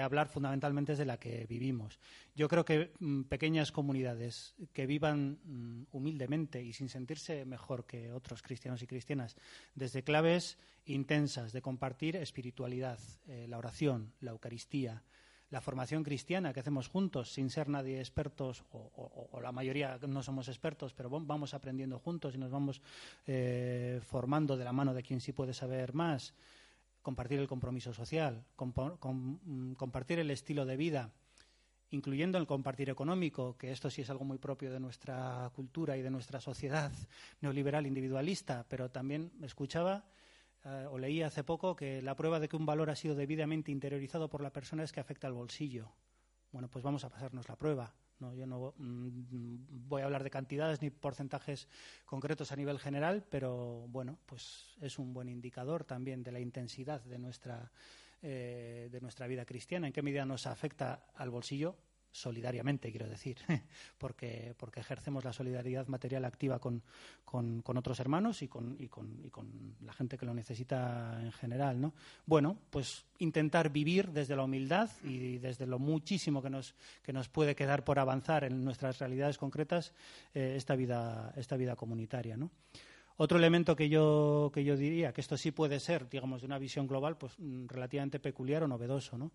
hablar 0.03 0.29
fundamentalmente 0.29 0.93
es 0.93 0.99
de 0.99 1.05
la 1.05 1.19
que 1.19 1.47
vivimos. 1.47 1.99
Yo 2.35 2.49
creo 2.49 2.65
que 2.65 2.93
mm, 2.99 3.23
pequeñas 3.23 3.73
comunidades 3.73 4.55
que 4.73 4.87
vivan 4.87 5.39
mm, 5.45 5.87
humildemente 5.93 6.63
y 6.63 6.73
sin 6.73 6.89
sentirse 6.89 7.45
mejor 7.45 7.87
que 7.87 8.13
otros 8.13 8.43
cristianos 8.43 8.83
y 8.83 8.87
cristianas, 8.87 9.37
desde 9.75 10.03
claves 10.03 10.59
intensas 10.85 11.53
de 11.53 11.63
compartir 11.63 12.17
espiritualidad, 12.17 12.99
eh, 13.27 13.47
la 13.49 13.59
oración, 13.59 14.13
la 14.21 14.31
Eucaristía, 14.31 15.03
la 15.51 15.61
formación 15.61 16.03
cristiana 16.03 16.53
que 16.53 16.61
hacemos 16.61 16.89
juntos, 16.89 17.33
sin 17.33 17.51
ser 17.51 17.69
nadie 17.69 17.99
expertos, 17.99 18.65
o, 18.73 19.39
la 19.41 19.53
mayoría 19.53 19.99
no 20.07 20.23
somos 20.23 20.49
expertos, 20.49 20.93
pero 20.93 21.09
vamos 21.09 21.55
aprendiendo 21.55 21.99
juntos 21.99 22.35
y 22.35 22.39
nos 22.39 22.51
vamos 22.51 22.81
eh, 23.27 24.01
formando 24.03 24.57
de 24.57 24.65
la 24.65 24.73
mano 24.73 24.93
de 24.93 25.03
quien 25.03 25.21
sí 25.21 25.33
puede 25.33 25.55
saber 25.55 25.95
más, 25.95 26.35
compartir 27.03 27.39
el 27.39 27.47
compromiso 27.47 27.95
social, 27.95 28.45
mm, 28.57 29.75
compartir 29.75 30.19
el 30.19 30.31
estilo 30.33 30.67
de 30.67 30.77
vida, 30.77 31.13
incluyendo 31.91 32.39
el 32.39 32.49
compartir 32.49 32.91
económico, 32.91 33.57
que 33.57 33.71
esto 33.71 33.91
sí 33.91 34.03
es 34.03 34.11
algo 34.11 34.25
muy 34.25 34.39
propio 34.39 34.73
de 34.73 34.81
nuestra 34.81 35.49
cultura 35.55 35.97
y 35.97 36.03
de 36.03 36.11
nuestra 36.11 36.41
sociedad 36.41 36.91
neoliberal 37.41 37.87
individualista, 37.87 38.67
pero 38.69 38.91
también 38.91 39.31
escuchaba 39.43 40.05
eh, 40.65 40.87
o 40.91 40.99
leí 40.99 41.23
hace 41.23 41.45
poco 41.45 41.77
que 41.77 42.03
la 42.03 42.17
prueba 42.17 42.41
de 42.41 42.49
que 42.49 42.57
un 42.57 42.67
valor 42.67 42.91
ha 42.91 42.97
sido 42.97 43.15
debidamente 43.15 43.71
interiorizado 43.71 44.29
por 44.29 44.43
la 44.43 44.53
persona 44.53 44.83
es 44.83 44.93
que 44.93 45.01
afecta 45.01 45.27
al 45.27 45.33
bolsillo. 45.33 45.93
Bueno, 46.53 46.69
pues 46.69 46.83
vamos 46.83 47.05
a 47.05 47.11
pasarnos 47.11 47.49
la 47.49 47.57
prueba. 47.57 47.95
No, 48.19 48.35
yo 48.35 48.47
no 48.47 48.75
mm, 48.79 49.89
voy 49.89 50.03
a 50.03 50.07
hablar 50.07 50.25
de 50.25 50.31
cantidades 50.31 50.81
ni 50.81 50.91
porcentajes 50.91 51.69
concretos 52.07 52.51
a 52.51 52.57
nivel 52.57 52.79
general, 52.79 53.27
pero 53.29 53.87
bueno, 53.89 54.19
pues 54.25 54.77
es 54.81 54.99
un 54.99 55.13
buen 55.13 55.29
indicador 55.29 55.85
también 55.85 56.23
de 56.23 56.33
la 56.33 56.41
intensidad 56.41 57.03
de 57.03 57.19
nuestra, 57.19 57.71
eh, 58.23 58.89
de 58.91 59.01
nuestra 59.01 59.27
vida 59.27 59.45
cristiana. 59.45 59.87
¿En 59.87 59.93
qué 59.93 60.03
medida 60.03 60.25
nos 60.25 60.47
afecta 60.47 61.07
al 61.15 61.31
bolsillo? 61.31 61.77
Solidariamente, 62.17 62.91
quiero 62.91 63.09
decir, 63.09 63.37
porque, 63.99 64.55
porque 64.57 64.81
ejercemos 64.81 65.25
la 65.25 65.33
solidaridad 65.33 65.87
material 65.87 66.25
activa 66.25 66.59
con, 66.59 66.83
con, 67.25 67.63
otros 67.77 68.01
hermanos 68.01 68.43
y 68.43 68.49
con, 68.49 68.77
y, 68.79 68.89
con, 68.89 69.21
y 69.25 69.31
con, 69.31 69.77
la 69.85 69.93
gente 69.93 70.17
que 70.17 70.27
lo 70.27 70.35
necesita 70.35 71.21
en 71.23 71.33
general. 71.33 71.81
¿no? 71.81 71.93
Bueno, 72.25 72.59
pues 72.71 73.05
intentar 73.19 73.71
vivir 73.71 74.11
desde 74.11 74.37
la 74.37 74.45
humildad 74.45 74.91
y 75.05 75.39
desde 75.39 75.67
lo 75.67 75.79
muchísimo 75.79 76.43
que 76.43 76.51
nos, 76.51 76.75
que 77.03 77.13
nos 77.13 77.29
puede 77.29 77.55
quedar 77.55 77.85
por 77.85 77.99
avanzar 77.99 78.45
en 78.45 78.65
nuestras 78.65 78.99
realidades 78.99 79.39
concretas 79.39 79.93
eh, 80.35 80.55
esta, 80.57 80.75
vida, 80.75 81.33
esta 81.37 81.57
vida 81.57 81.77
comunitaria. 81.77 82.37
¿no? 82.37 82.51
Otro 83.19 83.39
elemento 83.39 83.77
que 83.77 83.89
yo, 83.89 84.51
que 84.53 84.65
yo 84.65 84.77
diría, 84.77 85.13
que 85.13 85.21
esto 85.23 85.37
sí 85.37 85.51
puede 85.51 85.81
ser, 85.81 86.09
digamos, 86.09 86.43
de 86.43 86.47
una 86.47 86.59
visión 86.59 86.87
global, 86.87 87.17
pues 87.17 87.33
mm, 87.39 87.67
relativamente 87.67 88.21
peculiar 88.21 88.63
o 88.63 88.69
novedoso, 88.69 89.17
¿no? 89.17 89.33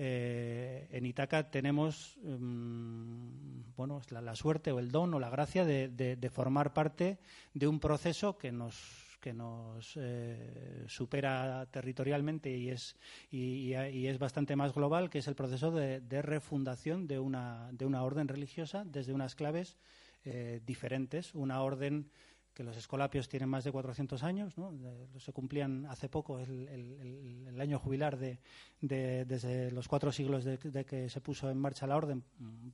Eh, 0.00 0.86
en 0.92 1.06
Itaca 1.06 1.50
tenemos 1.50 2.16
mm, 2.22 3.74
bueno, 3.76 4.00
la, 4.10 4.36
suerte 4.36 4.70
o 4.70 4.78
el 4.78 4.92
don 4.92 5.12
o 5.12 5.18
la 5.18 5.28
gracia 5.28 5.64
de, 5.64 6.30
formar 6.32 6.72
parte 6.72 7.18
de 7.52 7.66
un 7.66 7.80
proceso 7.80 8.38
que 8.38 8.52
nos 8.52 9.18
que 9.18 9.32
nos 9.32 9.94
eh, 9.96 10.84
supera 10.86 11.66
territorialmente 11.72 12.56
y 12.56 12.68
es, 12.68 12.94
y, 13.32 13.72
es 13.74 14.20
bastante 14.20 14.54
más 14.54 14.72
global, 14.72 15.10
que 15.10 15.18
es 15.18 15.26
el 15.26 15.34
proceso 15.34 15.72
de, 15.72 16.22
refundación 16.22 17.08
de 17.08 17.18
una, 17.18 17.68
de 17.72 17.84
una 17.84 18.04
orden 18.04 18.28
religiosa 18.28 18.84
desde 18.86 19.12
unas 19.12 19.34
claves 19.34 19.78
eh, 20.24 20.60
diferentes, 20.64 21.34
una 21.34 21.60
orden 21.60 22.08
que 22.58 22.64
los 22.64 22.76
escolapios 22.76 23.28
tienen 23.28 23.48
más 23.48 23.62
de 23.62 23.70
400 23.70 24.20
años, 24.24 24.58
¿no? 24.58 24.72
se 25.20 25.32
cumplían 25.32 25.86
hace 25.86 26.08
poco 26.08 26.40
el, 26.40 27.56
año 27.56 27.78
jubilar 27.78 28.18
de, 28.18 28.40
desde 28.80 29.70
los 29.70 29.86
cuatro 29.86 30.10
siglos 30.10 30.42
de, 30.42 30.84
que 30.84 31.08
se 31.08 31.20
puso 31.20 31.48
en 31.50 31.56
marcha 31.56 31.86
la 31.86 31.96
orden, 31.96 32.24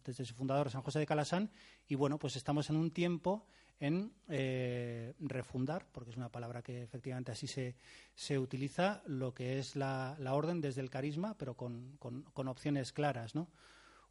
desde 0.03 0.25
su 0.25 0.35
fundador 0.35 0.71
San 0.71 0.81
José 0.81 1.01
de 1.01 1.07
Calasán, 1.07 1.51
y 1.87 1.97
bueno, 1.97 2.19
pues 2.19 2.35
estamos 2.37 2.71
en 2.71 2.77
un 2.77 2.93
tiempo 2.93 3.45
en 3.79 4.11
eh, 4.29 5.13
refundar, 5.19 5.87
porque 5.93 6.13
es 6.13 6.17
una 6.17 6.31
palabra 6.31 6.63
que 6.63 6.81
efectivamente 6.81 7.33
así 7.33 7.47
se, 7.47 7.77
se 8.15 8.39
utiliza, 8.39 9.03
lo 9.05 9.35
que 9.35 9.59
es 9.59 9.77
la, 9.77 10.17
orden 10.31 10.63
desde 10.63 10.81
el 10.81 10.89
carisma, 10.89 11.37
pero 11.37 11.59
con, 11.59 11.99
con 11.99 12.49
opciones 12.49 12.95
claras. 12.95 13.35
¿no? 13.35 13.51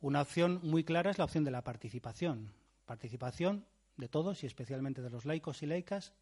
Una 0.01 0.21
opción 0.21 0.59
muy 0.61 0.83
clara 0.83 1.09
es 1.09 1.17
la 1.17 1.25
opción 1.25 1.43
de 1.43 1.49
la 1.49 1.63
participación. 1.63 2.53
Participación 2.85 3.65
de 3.97 4.07
todos 4.07 4.43
y 4.43 4.47
especialmente 4.47 5.01
de 5.01 5.09
los 5.09 5.25
laicos 5.25 5.63
y 5.63 5.67
laicas 5.67 6.13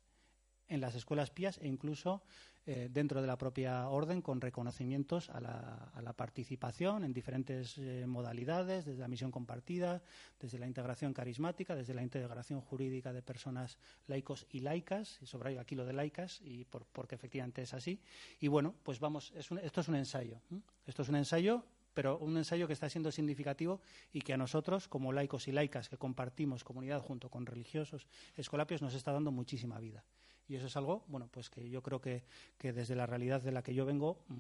en 0.72 0.80
las 0.80 0.96
escuelas 0.96 1.30
pías 1.32 1.58
e 1.58 1.68
incluso 1.68 2.24
eh, 2.66 2.90
dentro 2.92 3.22
de 3.22 3.28
la 3.28 3.38
propia 3.38 3.90
orden 3.90 4.22
con 4.22 4.40
reconocimientos 4.40 5.30
a 5.30 5.42
la, 5.42 6.14
participación 6.14 7.04
en 7.04 7.12
diferentes 7.12 7.78
eh, 7.78 8.06
modalidades, 8.08 8.86
desde 8.86 9.02
la 9.02 9.08
misión 9.08 9.32
compartida, 9.32 10.02
desde 10.40 10.60
la 10.60 10.68
integración 10.68 11.14
carismática, 11.14 11.76
desde 11.76 11.94
la 11.94 12.04
integración 12.04 12.62
jurídica 12.62 13.12
de 13.12 13.22
personas 13.22 13.80
laicos 14.08 14.46
y 14.50 14.60
laicas, 14.60 15.18
y 15.22 15.26
sobre 15.26 15.58
aquí 15.60 15.76
lo 15.76 15.86
de 15.86 15.94
laicas, 15.94 16.40
y 16.44 16.66
porque 16.66 17.16
efectivamente 17.16 17.64
es 17.64 17.74
así. 17.74 18.00
Y 18.40 18.48
bueno, 18.48 18.76
pues 18.84 19.00
vamos, 19.00 19.34
esto 19.36 19.82
es 19.82 19.88
un 19.88 19.96
ensayo. 19.96 20.40
Esto 20.86 21.02
es 21.02 21.10
un 21.10 21.16
ensayo 21.16 21.66
pero 21.94 22.18
un 22.20 22.38
ensayo 22.38 22.68
que 22.68 22.74
está 22.74 22.90
siendo 22.90 23.12
significativo 23.12 23.82
y 24.12 24.22
que 24.22 24.34
a 24.34 24.38
nosotros, 24.38 24.88
como 24.88 25.12
laicos 25.12 25.48
y 25.48 25.52
laicas 25.52 25.90
que 25.90 25.98
compartimos 25.98 26.64
comunidad 26.64 27.02
junto 27.02 27.30
con 27.30 27.46
religiosos 27.46 28.08
escolapios, 28.36 28.82
nos 28.82 28.94
está 28.94 29.12
dando 29.12 29.32
muchísima 29.32 29.80
vida. 29.80 30.04
Y 30.48 30.56
eso 30.56 30.68
es 30.68 30.76
algo, 30.76 31.06
bueno, 31.08 31.30
pues 31.32 31.50
que 31.50 31.70
yo 31.70 31.82
creo 31.82 32.02
que, 32.02 32.26
que 32.58 32.74
desde 32.74 32.96
la 32.96 33.06
realidad 33.06 33.42
de 33.42 33.52
la 33.52 33.64
que 33.64 33.74
yo 33.74 33.86
vengo 33.86 34.24
mm, 34.28 34.36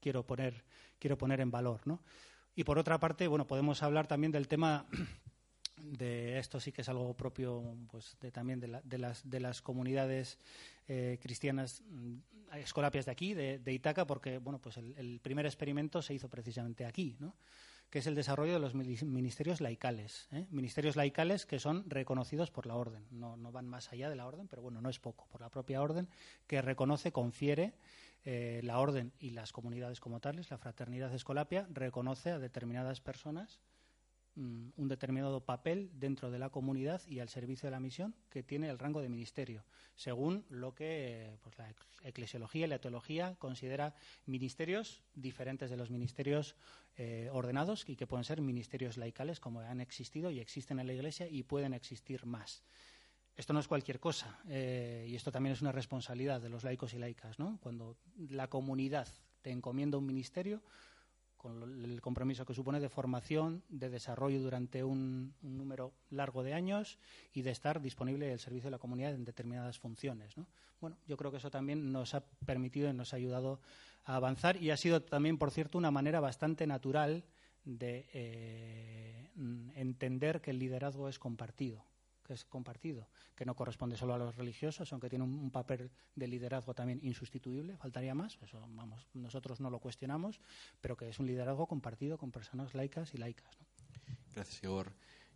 quiero, 0.00 0.26
poner, 0.26 0.64
quiero 0.98 1.16
poner 1.16 1.40
en 1.40 1.50
valor, 1.50 1.80
¿no? 1.84 2.02
Y 2.56 2.64
por 2.64 2.78
otra 2.78 2.98
parte, 3.00 3.26
bueno, 3.26 3.46
podemos 3.46 3.82
hablar 3.82 4.06
también 4.06 4.32
del 4.32 4.48
tema 4.48 4.86
de 5.92 6.38
esto 6.38 6.60
sí 6.60 6.72
que 6.72 6.82
es 6.82 6.88
algo 6.88 7.14
propio 7.14 7.76
pues 7.90 8.16
de, 8.20 8.30
también 8.30 8.60
de, 8.60 8.80
de, 8.82 8.98
las, 8.98 9.28
de 9.28 9.40
las 9.40 9.62
comunidades 9.62 10.38
eh, 10.88 11.18
cristianas 11.22 11.82
mm, 11.88 12.16
escolapias 12.58 13.06
de 13.06 13.12
aquí, 13.12 13.34
de, 13.34 13.72
Itaca, 13.72 14.06
porque 14.06 14.38
bueno, 14.38 14.60
pues 14.60 14.76
el, 14.76 15.20
primer 15.22 15.46
experimento 15.46 16.02
se 16.02 16.14
hizo 16.14 16.28
precisamente 16.28 16.84
aquí, 16.84 17.16
¿no? 17.18 17.34
que 17.90 18.00
es 18.00 18.06
el 18.06 18.14
desarrollo 18.14 18.54
de 18.54 18.58
los 18.58 18.74
ministerios 18.74 19.60
laicales. 19.60 20.28
¿eh? 20.32 20.46
Ministerios 20.50 20.96
laicales 20.96 21.46
que 21.46 21.58
son 21.58 21.88
reconocidos 21.88 22.50
por 22.50 22.66
la 22.66 22.74
orden. 22.74 23.06
No, 23.10 23.36
no, 23.36 23.52
van 23.52 23.68
más 23.68 23.92
allá 23.92 24.10
de 24.10 24.16
la 24.16 24.26
orden, 24.26 24.48
pero 24.48 24.62
bueno, 24.62 24.80
no 24.80 24.88
es 24.88 24.98
poco. 24.98 25.26
Por 25.28 25.40
la 25.40 25.48
propia 25.48 25.80
orden 25.80 26.08
que 26.46 26.60
reconoce, 26.60 27.12
confiere 27.12 27.74
eh, 28.24 28.60
la 28.64 28.78
orden 28.78 29.12
y 29.18 29.30
las 29.30 29.52
comunidades 29.52 30.00
como 30.00 30.20
tales, 30.20 30.50
la 30.50 30.58
fraternidad 30.58 31.14
escolapia, 31.14 31.68
reconoce 31.70 32.30
a 32.30 32.38
determinadas 32.38 33.00
personas 33.00 33.60
Mm, 34.36 34.70
un 34.76 34.88
determinado 34.88 35.44
papel 35.44 35.90
dentro 35.94 36.28
de 36.28 36.40
la 36.40 36.50
comunidad 36.50 37.00
y 37.06 37.20
al 37.20 37.28
servicio 37.28 37.68
de 37.68 37.70
la 37.70 37.78
misión 37.78 38.16
que 38.30 38.42
tiene 38.42 38.68
el 38.68 38.80
rango 38.80 39.00
de 39.00 39.08
ministerio, 39.08 39.64
según 39.94 40.44
lo 40.48 40.74
que 40.74 41.38
pues, 41.42 41.56
la 41.56 41.72
eclesiología 42.02 42.66
y 42.66 42.68
la 42.68 42.80
teología 42.80 43.36
considera 43.38 43.94
ministerios 44.26 45.04
diferentes 45.14 45.70
de 45.70 45.76
los 45.76 45.90
ministerios 45.90 46.56
eh, 46.96 47.28
ordenados 47.32 47.88
y 47.88 47.94
que 47.94 48.08
pueden 48.08 48.24
ser 48.24 48.40
ministerios 48.40 48.96
laicales 48.96 49.38
como 49.38 49.60
han 49.60 49.80
existido 49.80 50.32
y 50.32 50.40
existen 50.40 50.80
en 50.80 50.88
la 50.88 50.94
Iglesia 50.94 51.28
y 51.28 51.44
pueden 51.44 51.72
existir 51.72 52.26
más. 52.26 52.64
Esto 53.36 53.52
no 53.52 53.60
es 53.60 53.68
cualquier 53.68 54.00
cosa 54.00 54.40
eh, 54.48 55.06
y 55.08 55.14
esto 55.14 55.30
también 55.30 55.52
es 55.52 55.62
una 55.62 55.70
responsabilidad 55.70 56.40
de 56.40 56.48
los 56.48 56.64
laicos 56.64 56.92
y 56.92 56.98
laicas. 56.98 57.38
¿no? 57.38 57.60
Cuando 57.62 57.98
la 58.16 58.48
comunidad 58.48 59.06
te 59.42 59.52
encomienda 59.52 59.96
un 59.96 60.06
ministerio, 60.06 60.60
con 61.44 61.84
el 61.84 62.00
compromiso 62.00 62.46
que 62.46 62.54
supone 62.54 62.80
de 62.80 62.88
formación, 62.88 63.62
de 63.68 63.90
desarrollo 63.90 64.40
durante 64.40 64.82
un, 64.82 65.34
número 65.42 65.92
largo 66.08 66.42
de 66.42 66.54
años 66.54 66.98
y 67.34 67.42
de 67.42 67.50
estar 67.50 67.82
disponible 67.82 68.32
el 68.32 68.38
servicio 68.38 68.68
de 68.68 68.70
la 68.70 68.78
comunidad 68.78 69.12
en 69.12 69.26
determinadas 69.26 69.78
funciones. 69.78 70.36
Bueno, 70.80 70.96
yo 71.06 71.18
creo 71.18 71.30
que 71.30 71.36
eso 71.36 71.50
también 71.50 71.92
nos 71.92 72.14
ha 72.14 72.24
permitido 72.46 72.88
y 72.88 72.94
nos 72.94 73.12
ha 73.12 73.16
ayudado 73.16 73.60
a 74.04 74.16
avanzar 74.16 74.56
y 74.56 74.70
ha 74.70 74.78
sido 74.78 75.02
también, 75.02 75.36
por 75.36 75.50
cierto, 75.50 75.76
una 75.76 75.90
manera 75.90 76.18
bastante 76.18 76.66
natural 76.66 77.24
de 77.66 78.06
eh, 78.14 79.30
entender 79.74 80.40
que 80.40 80.50
el 80.50 80.58
liderazgo 80.58 81.10
es 81.10 81.18
compartido 81.18 81.84
que 82.24 82.32
es 82.32 82.44
compartido, 82.44 83.08
que 83.36 83.44
no 83.44 83.54
corresponde 83.54 83.96
solo 83.96 84.14
a 84.14 84.18
los 84.18 84.34
religiosos, 84.36 84.92
aunque 84.92 85.08
tiene 85.08 85.24
un, 85.24 85.50
papel 85.50 85.90
de 86.16 86.26
liderazgo 86.26 86.74
también 86.74 86.98
insustituible, 87.02 87.76
faltaría 87.76 88.14
más, 88.14 88.38
eso 88.42 88.60
vamos, 88.70 89.06
nosotros 89.14 89.60
no 89.60 89.70
lo 89.70 89.78
cuestionamos, 89.78 90.40
pero 90.80 90.96
que 90.96 91.08
es 91.08 91.18
un 91.18 91.26
liderazgo 91.26 91.66
compartido 91.66 92.18
con 92.18 92.32
personas 92.32 92.74
laicas 92.74 93.14
y 93.14 93.18
laicas. 93.18 93.56
Gracias, 94.34 94.64
Igor. 94.64 94.92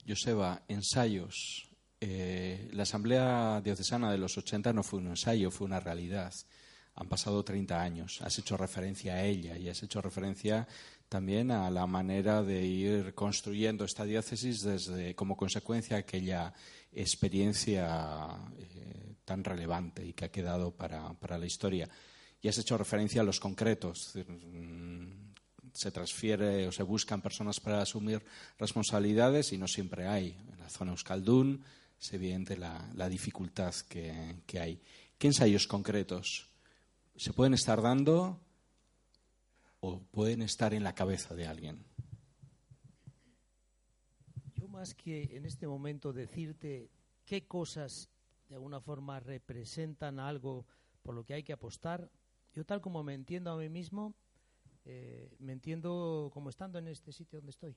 Joseba, 0.07 0.63
ensayos. 0.67 1.69
Eh, 2.01 2.69
la 2.73 2.85
Asamblea 2.85 3.61
Diocesana 3.61 4.11
de 4.11 4.19
los 4.19 4.37
80 4.37 4.73
no 4.73 4.83
fue 4.83 5.01
un 5.01 5.09
ensayo, 5.09 5.51
fue 5.51 5.67
una 5.67 5.81
realidad. 5.81 6.33
Han 6.95 7.09
pasado 7.09 7.45
30 7.45 7.81
años. 7.81 8.21
Has 8.23 8.39
hecho 8.39 8.57
referencia 8.57 9.15
a 9.15 9.25
ella 9.25 9.57
y 9.57 9.69
has 9.69 9.83
hecho 9.83 10.01
referencia 10.01 10.67
también 11.09 11.51
a 11.51 11.71
la 11.71 11.87
manera 11.87 12.43
de 12.43 12.65
ir 12.65 13.15
construyendo 13.15 13.85
esta 13.85 14.05
diócesis 14.05 14.63
desde 14.63 15.15
como 15.15 15.37
consecuencia 15.37 15.97
aquella 15.97 16.53
experiencia 16.93 18.29
eh, 18.59 19.15
tan 19.25 19.43
relevante 19.43 20.05
y 20.05 20.13
que 20.13 20.27
ha 20.27 20.31
quedado 20.31 20.71
para, 20.71 21.39
la 21.39 21.47
historia. 21.47 21.89
Y 22.41 22.49
has 22.49 22.59
hecho 22.59 22.77
referencia 22.77 23.23
a 23.23 23.25
los 23.25 23.41
concretos. 23.41 24.13
Mm, 24.27 25.29
se 25.73 25.91
transfiere 25.91 26.67
o 26.67 26.73
se 26.73 26.83
buscan 26.83 27.21
personas 27.21 27.61
para 27.61 27.83
asumir 27.83 28.23
responsabilidades 28.59 29.53
y 29.53 29.59
no 29.59 29.67
siempre 29.67 30.07
hay. 30.07 30.37
En 30.53 30.59
la 30.59 30.69
zona 30.69 30.91
Euskaldun 30.93 31.63
es 32.01 32.13
evidente 32.13 32.57
la, 32.57 33.09
dificultad 33.09 33.75
que, 33.89 34.43
que 34.47 34.61
hay. 34.61 34.81
¿Qué 35.17 35.29
ensayos 35.29 35.67
concretos 35.67 36.49
se 37.17 37.33
pueden 37.33 37.55
estar 37.55 37.83
dando 37.83 38.41
o 39.81 40.01
pueden 40.01 40.43
estar 40.43 40.75
en 40.75 40.83
la 40.83 40.95
cabeza 40.95 41.35
de 41.35 41.47
alguien? 41.47 41.85
Yo 44.55 44.69
más 44.69 44.95
que 44.95 45.37
en 45.37 45.45
este 45.45 45.67
momento 45.67 46.13
decirte 46.13 46.91
qué 47.25 47.47
cosas 47.47 48.09
de 48.49 48.55
alguna 48.55 48.81
forma 48.81 49.21
representan 49.21 50.19
algo 50.19 50.67
por 51.03 51.15
lo 51.15 51.25
que 51.25 51.35
hay 51.35 51.43
que 51.43 51.53
apostar, 51.53 52.11
yo 52.55 52.65
tal 52.65 52.81
como 52.81 53.03
me 53.03 53.15
entiendo 53.15 53.51
a 53.51 53.57
mí 53.57 53.69
mismo, 53.69 54.15
eh, 54.85 55.31
me 55.39 55.53
entiendo 55.53 56.31
como 56.33 56.51
estando 56.51 56.79
en 56.79 56.89
este 56.89 57.13
sitio 57.13 57.39
donde 57.39 57.51
estoy. 57.51 57.77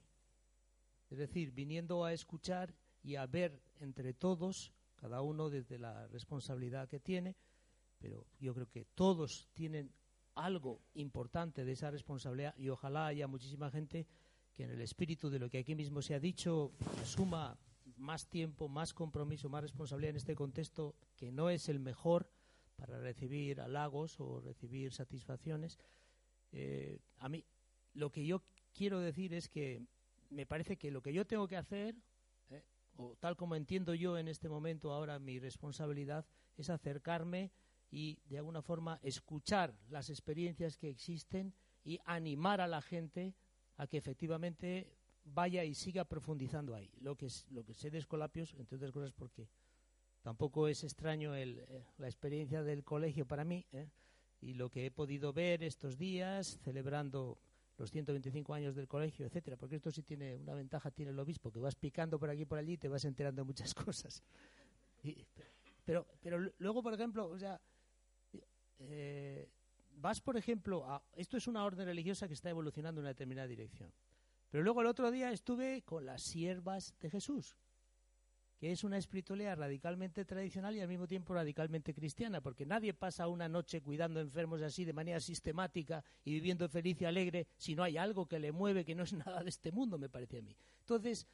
Es 1.10 1.18
decir, 1.18 1.52
viniendo 1.52 2.06
a 2.06 2.14
escuchar 2.14 2.74
y 3.04 3.16
a 3.16 3.26
ver 3.26 3.62
entre 3.80 4.14
todos, 4.14 4.72
cada 4.96 5.22
uno 5.22 5.50
desde 5.50 5.78
la 5.78 6.08
responsabilidad 6.08 6.88
que 6.88 7.00
tiene, 7.00 7.36
pero 8.00 8.26
yo 8.40 8.54
creo 8.54 8.70
que 8.70 8.86
todos 8.96 9.50
tienen 9.54 9.92
algo 10.36 10.82
importante 10.94 11.66
de 11.66 11.72
esa 11.72 11.92
responsabilidad 11.92 12.56
y 12.58 12.70
ojalá 12.70 13.08
haya 13.08 13.28
muchísima 13.28 13.70
gente 13.70 14.08
que 14.54 14.64
en 14.64 14.72
el 14.72 14.82
espíritu 14.82 15.30
de 15.30 15.40
lo 15.40 15.50
que 15.50 15.60
aquí 15.60 15.76
mismo 15.76 16.02
se 16.02 16.14
ha 16.14 16.20
dicho 16.20 16.72
suma 17.04 17.58
más 17.98 18.28
tiempo, 18.28 18.68
más 18.68 18.94
compromiso, 18.94 19.50
más 19.50 19.62
responsabilidad 19.62 20.12
en 20.12 20.16
este 20.18 20.36
contexto 20.36 20.96
que 21.16 21.32
no 21.32 21.50
es 21.50 21.70
el 21.70 21.80
mejor 21.80 22.30
para 22.76 23.00
recibir 23.00 23.62
halagos 23.62 24.20
o 24.20 24.42
recibir 24.42 24.92
satisfacciones. 24.92 25.78
Eh, 26.52 27.00
a 27.20 27.30
mí 27.30 27.46
lo 27.94 28.12
que 28.12 28.26
yo 28.26 28.42
quiero 28.74 29.00
decir 29.00 29.34
es 29.34 29.50
que 29.50 29.84
me 30.30 30.46
parece 30.46 30.78
que 30.78 30.92
lo 30.92 31.02
que 31.02 31.14
yo 31.14 31.26
tengo 31.26 31.48
que 31.48 31.58
hacer, 31.58 31.96
eh, 32.50 32.64
o 32.98 33.16
tal 33.18 33.36
como 33.36 33.56
entiendo 33.56 33.94
yo 33.94 34.18
en 34.18 34.28
este 34.28 34.50
momento 34.50 34.92
ahora 34.92 35.20
mi 35.20 35.40
responsabilidad, 35.40 36.26
es 36.58 36.70
acercarme 36.70 37.52
y 37.92 38.20
de 38.26 38.38
alguna 38.38 38.62
forma 38.62 39.00
escuchar 39.04 39.76
las 39.90 40.10
experiencias 40.10 40.78
que 40.78 40.90
existen 40.90 41.54
y 41.84 42.00
animar 42.06 42.62
a 42.62 42.68
la 42.68 42.82
gente 42.82 43.36
a 43.78 43.88
que 43.88 43.98
efectivamente 43.98 44.96
vaya 45.26 45.64
y 45.64 45.76
siga 45.76 46.06
profundizando 46.06 46.74
ahí. 46.74 46.90
Lo 47.02 47.16
que, 47.16 47.28
lo 47.50 47.64
que 47.64 47.74
sé 47.74 47.92
de 47.92 48.00
Escolapios, 48.00 48.54
entre 48.56 48.78
otras 48.78 48.92
cosas 48.92 49.12
porque 49.12 49.50
tampoco 50.22 50.68
es 50.68 50.84
extraño 50.84 51.36
el, 51.36 51.60
eh, 51.68 51.86
la 51.98 52.08
experiencia 52.08 52.64
del 52.64 52.84
colegio 52.84 53.26
para 53.26 53.44
mí 53.44 53.66
¿eh? 53.72 53.90
y 54.40 54.54
lo 54.54 54.70
que 54.70 54.86
he 54.86 54.92
podido 54.92 55.34
ver 55.34 55.64
estos 55.64 55.98
días 55.98 56.60
celebrando 56.64 57.40
los 57.78 57.90
125 57.92 58.54
años 58.54 58.76
del 58.76 58.88
colegio, 58.88 59.26
etcétera, 59.26 59.58
porque 59.58 59.78
esto 59.78 59.92
sí 59.92 60.04
tiene 60.04 60.38
una 60.38 60.54
ventaja 60.54 60.92
tiene 60.92 61.12
el 61.12 61.20
obispo 61.20 61.52
que 61.52 61.60
vas 61.60 61.76
picando 61.76 62.20
por 62.20 62.30
aquí 62.30 62.42
y 62.42 62.46
por 62.46 62.60
allí 62.60 62.74
y 62.74 62.78
te 62.78 62.88
vas 62.88 63.04
enterando 63.06 63.42
de 63.42 63.46
muchas 63.46 63.74
cosas. 63.74 64.24
pero 65.84 66.06
pero 66.22 66.38
luego, 66.60 66.84
por 66.84 66.94
ejemplo, 66.94 67.28
o 67.28 67.40
sea, 67.40 67.60
eh, 68.90 69.50
vas, 69.96 70.22
por 70.22 70.38
ejemplo, 70.38 71.02
esto 71.14 71.38
es 71.38 71.48
una 71.48 71.64
orden 71.64 71.86
religiosa 71.86 72.28
que 72.28 72.34
está 72.34 72.50
evolucionando 72.50 73.00
en 73.00 73.04
una 73.04 73.10
determinada 73.10 73.48
dirección. 73.48 73.92
Pero 74.50 74.64
luego 74.64 74.82
el 74.82 74.88
otro 74.88 75.12
día 75.12 75.32
estuve 75.32 75.82
con 75.84 76.06
las 76.06 76.22
siervas 76.22 76.94
de 77.00 77.10
Jesús, 77.10 77.58
que 78.58 78.72
es 78.72 78.84
una 78.84 78.98
espiritualidad 78.98 79.58
radicalmente 79.58 80.26
tradicional 80.26 80.76
y 80.76 80.82
al 80.82 80.88
mismo 80.88 81.08
tiempo 81.08 81.34
radicalmente 81.34 81.94
cristiana, 81.94 82.42
porque 82.42 82.66
nadie 82.66 82.94
pasa 82.94 83.28
una 83.28 83.48
noche 83.48 83.82
cuidando 83.82 84.20
enfermos 84.20 84.62
así 84.62 84.84
de 84.84 84.94
manera 84.94 85.20
sistemática 85.20 86.04
y 86.26 86.34
viviendo 86.34 86.68
feliz 86.68 87.02
y 87.02 87.06
alegre 87.06 87.48
si 87.58 87.76
no 87.76 87.84
hay 87.84 87.98
algo 87.98 88.28
que 88.28 88.40
le 88.40 88.52
mueve 88.52 88.84
que 88.84 88.94
no 88.94 89.04
es 89.04 89.14
nada 89.14 89.42
de 89.42 89.50
este 89.50 89.72
mundo, 89.72 89.98
me 89.98 90.10
parece 90.10 90.40
a 90.40 90.42
mí. 90.42 90.56
Entonces, 90.82 91.28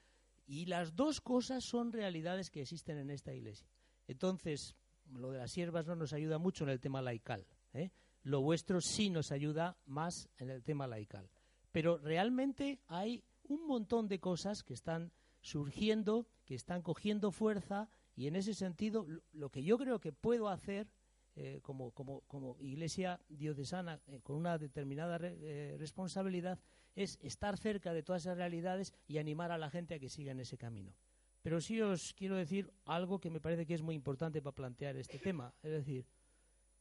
y 0.46 0.66
las 0.68 0.96
dos 0.96 1.20
cosas 1.20 1.64
son 1.64 1.92
realidades 1.92 2.52
que 2.52 2.62
existen 2.62 2.98
en 2.98 3.10
esta 3.10 3.34
iglesia. 3.34 3.68
Entonces, 4.08 4.76
lo 5.14 5.32
de 5.32 5.40
las 5.40 5.52
siervas 5.52 5.86
no 5.88 5.96
nos 5.96 6.14
ayuda 6.14 6.38
mucho 6.38 6.64
en 6.64 6.72
el 6.72 6.80
tema 6.80 7.02
laical. 7.02 7.46
¿eh? 7.74 7.92
Lo 8.24 8.42
vuestro 8.42 8.82
sí 8.82 9.10
nos 9.10 9.32
ayuda 9.32 9.78
más 9.86 10.30
en 10.38 10.50
el 10.50 10.64
tema 10.64 10.88
laical. 10.88 11.30
Pero 11.72 11.98
realmente 11.98 12.80
hay 12.88 13.24
un 13.44 13.66
montón 13.68 14.08
de 14.08 14.20
cosas 14.20 14.64
que 14.64 14.74
están 14.74 15.12
surgiendo, 15.42 16.28
que 16.46 16.56
están 16.56 16.82
cogiendo 16.82 17.32
fuerza 17.32 17.90
y 18.16 18.28
en 18.28 18.36
ese 18.36 18.54
sentido 18.54 19.06
lo 19.32 19.50
que 19.50 19.64
yo 19.64 19.78
creo 19.78 20.00
que 20.00 20.12
puedo 20.12 20.50
hacer 20.50 20.88
eh, 21.36 21.62
como, 21.62 22.58
iglesia 22.60 23.22
diocesana 23.30 24.02
eh, 24.08 24.22
con 24.22 24.38
una 24.38 24.58
determinada 24.58 25.20
responsabilidad 25.20 26.60
es 26.96 27.20
estar 27.22 27.58
cerca 27.58 27.94
de 27.94 28.02
todas 28.02 28.24
esas 28.24 28.38
realidades 28.38 28.92
y 29.08 29.20
animar 29.20 29.52
a 29.52 29.58
la 29.60 29.70
gente 29.70 29.94
a 29.94 30.00
que 30.00 30.10
siga 30.10 30.32
en 30.32 30.40
ese 30.40 30.58
camino. 30.58 30.94
Pero 31.42 31.62
sí 31.62 31.82
os 31.82 32.14
quiero 32.14 32.36
decir 32.36 32.72
algo 32.86 33.20
que 33.20 33.30
me 33.30 33.40
parece 33.40 33.66
que 33.66 33.74
es 33.74 33.82
muy 33.82 33.96
importante 33.96 34.42
para 34.42 34.56
plantear 34.56 34.98
este 34.98 35.18
tema. 35.20 35.54
Es 35.64 35.72
decir, 35.72 36.06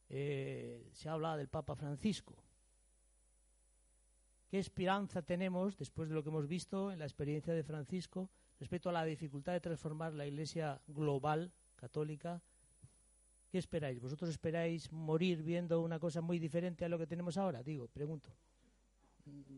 se 0.09 1.09
habla 1.09 1.37
del 1.37 1.47
Papa 1.47 1.75
Francisco. 1.75 2.35
¿Qué 4.49 4.59
esperanza 4.59 5.21
tenemos, 5.21 5.77
después 5.77 6.07
de 6.07 6.15
lo 6.15 6.23
que 6.23 6.29
hemos 6.29 6.47
visto 6.47 6.91
en 6.91 6.99
la 6.99 7.05
experiencia 7.05 7.53
de 7.53 7.63
Francisco, 7.63 8.29
respecto 8.59 8.89
a 8.89 8.93
la 8.93 9.03
dificultad 9.03 9.53
de 9.53 9.59
transformar 9.59 10.13
la 10.13 10.25
Iglesia 10.25 10.81
global 10.87 11.51
católica? 11.75 12.41
¿Qué 13.49 13.57
esperáis? 13.57 13.99
¿Vosotros 13.99 14.29
esperáis 14.29 14.91
morir 14.91 15.43
viendo 15.43 15.81
una 15.81 15.99
cosa 15.99 16.21
muy 16.21 16.39
diferente 16.39 16.85
a 16.85 16.89
lo 16.89 16.97
que 16.97 17.07
tenemos 17.07 17.37
ahora? 17.37 17.61
Digo, 17.61 17.87
pregunto. 17.87 18.29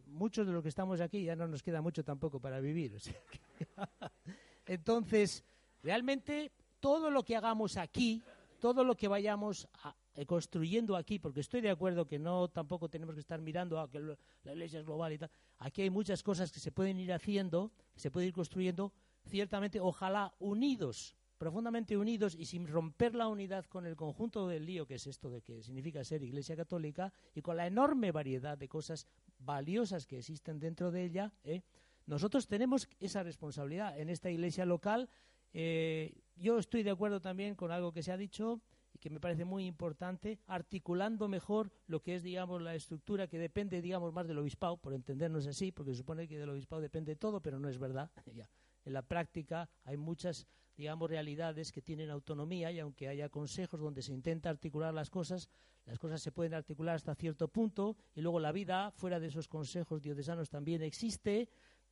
Muchos 0.07 0.47
de 0.47 0.53
los 0.53 0.63
que 0.63 0.69
estamos 0.69 0.99
aquí 1.01 1.23
ya 1.23 1.35
no 1.35 1.47
nos 1.47 1.61
queda 1.61 1.81
mucho 1.81 2.03
tampoco 2.03 2.39
para 2.39 2.59
vivir. 2.59 2.97
Entonces, 4.69 5.43
realmente 5.81 6.51
todo 6.79 7.09
lo 7.09 7.23
que 7.23 7.35
hagamos 7.35 7.75
aquí, 7.75 8.21
todo 8.59 8.83
lo 8.83 8.95
que 8.95 9.07
vayamos 9.07 9.67
a, 9.81 9.95
eh, 10.13 10.27
construyendo 10.27 10.95
aquí, 10.95 11.17
porque 11.17 11.39
estoy 11.39 11.61
de 11.61 11.71
acuerdo 11.71 12.05
que 12.05 12.19
no 12.19 12.49
tampoco 12.49 12.87
tenemos 12.87 13.15
que 13.15 13.21
estar 13.21 13.41
mirando 13.41 13.79
a 13.79 13.89
que 13.89 13.99
la 13.99 14.53
iglesia 14.53 14.79
es 14.79 14.85
global 14.85 15.11
y 15.13 15.17
tal. 15.17 15.31
Aquí 15.57 15.81
hay 15.81 15.89
muchas 15.89 16.21
cosas 16.21 16.51
que 16.51 16.59
se 16.59 16.71
pueden 16.71 16.99
ir 16.99 17.11
haciendo, 17.11 17.71
se 17.95 18.11
puede 18.11 18.27
ir 18.27 18.33
construyendo, 18.33 18.93
ciertamente, 19.25 19.79
ojalá 19.79 20.35
unidos, 20.37 21.15
profundamente 21.39 21.97
unidos 21.97 22.35
y 22.37 22.45
sin 22.45 22.67
romper 22.67 23.15
la 23.15 23.27
unidad 23.27 23.65
con 23.65 23.87
el 23.87 23.95
conjunto 23.95 24.47
del 24.47 24.67
lío 24.67 24.85
que 24.85 24.95
es 24.95 25.07
esto 25.07 25.31
de 25.31 25.41
que 25.41 25.63
significa 25.63 26.03
ser 26.03 26.21
iglesia 26.21 26.55
católica 26.55 27.11
y 27.33 27.41
con 27.41 27.57
la 27.57 27.65
enorme 27.65 28.11
variedad 28.11 28.55
de 28.55 28.69
cosas 28.69 29.07
valiosas 29.39 30.05
que 30.05 30.19
existen 30.19 30.59
dentro 30.59 30.91
de 30.91 31.05
ella. 31.05 31.33
¿eh? 31.43 31.63
Nosotros 32.09 32.47
tenemos 32.47 32.89
esa 32.99 33.21
responsabilidad 33.21 33.99
en 33.99 34.09
esta 34.09 34.31
iglesia 34.31 34.65
local. 34.65 35.07
Eh, 35.53 36.23
yo 36.35 36.57
estoy 36.57 36.81
de 36.81 36.89
acuerdo 36.89 37.21
también 37.21 37.53
con 37.53 37.71
algo 37.71 37.91
que 37.91 38.01
se 38.01 38.11
ha 38.11 38.17
dicho 38.17 38.61
y 38.91 38.97
que 38.97 39.11
me 39.11 39.19
parece 39.19 39.45
muy 39.45 39.67
importante, 39.67 40.39
articulando 40.47 41.27
mejor 41.27 41.71
lo 41.85 42.01
que 42.01 42.15
es, 42.15 42.23
digamos, 42.23 42.63
la 42.63 42.73
estructura 42.73 43.27
que 43.27 43.37
depende, 43.37 43.79
digamos, 43.79 44.11
más 44.11 44.27
del 44.27 44.39
obispado, 44.39 44.77
por 44.77 44.95
entendernos 44.95 45.45
así, 45.45 45.71
porque 45.71 45.91
se 45.91 45.97
supone 45.97 46.27
que 46.27 46.39
del 46.39 46.49
obispado 46.49 46.81
depende 46.81 47.15
todo, 47.15 47.41
pero 47.41 47.59
no 47.59 47.69
es 47.69 47.77
verdad. 47.77 48.09
En 48.85 48.93
la 48.93 49.01
práctica 49.03 49.69
hay 49.83 49.97
muchas, 49.97 50.47
digamos, 50.75 51.09
realidades 51.09 51.71
que 51.71 51.81
tienen 51.81 52.09
autonomía 52.09 52.71
y 52.71 52.79
aunque 52.79 53.09
haya 53.09 53.29
consejos 53.29 53.81
donde 53.81 54.01
se 54.01 54.13
intenta 54.13 54.49
articular 54.49 54.93
las 54.93 55.11
cosas, 55.11 55.49
las 55.85 55.99
cosas 55.99 56.21
se 56.21 56.31
pueden 56.31 56.53
articular 56.53 56.95
hasta 56.95 57.13
cierto 57.13 57.49
punto 57.49 57.97
y 58.15 58.21
luego 58.21 58.39
la 58.39 58.51
vida 58.51 58.89
fuera 58.91 59.19
de 59.19 59.27
esos 59.27 59.47
consejos 59.47 60.01
diocesanos 60.01 60.49
también 60.49 60.81
existe. 60.81 61.49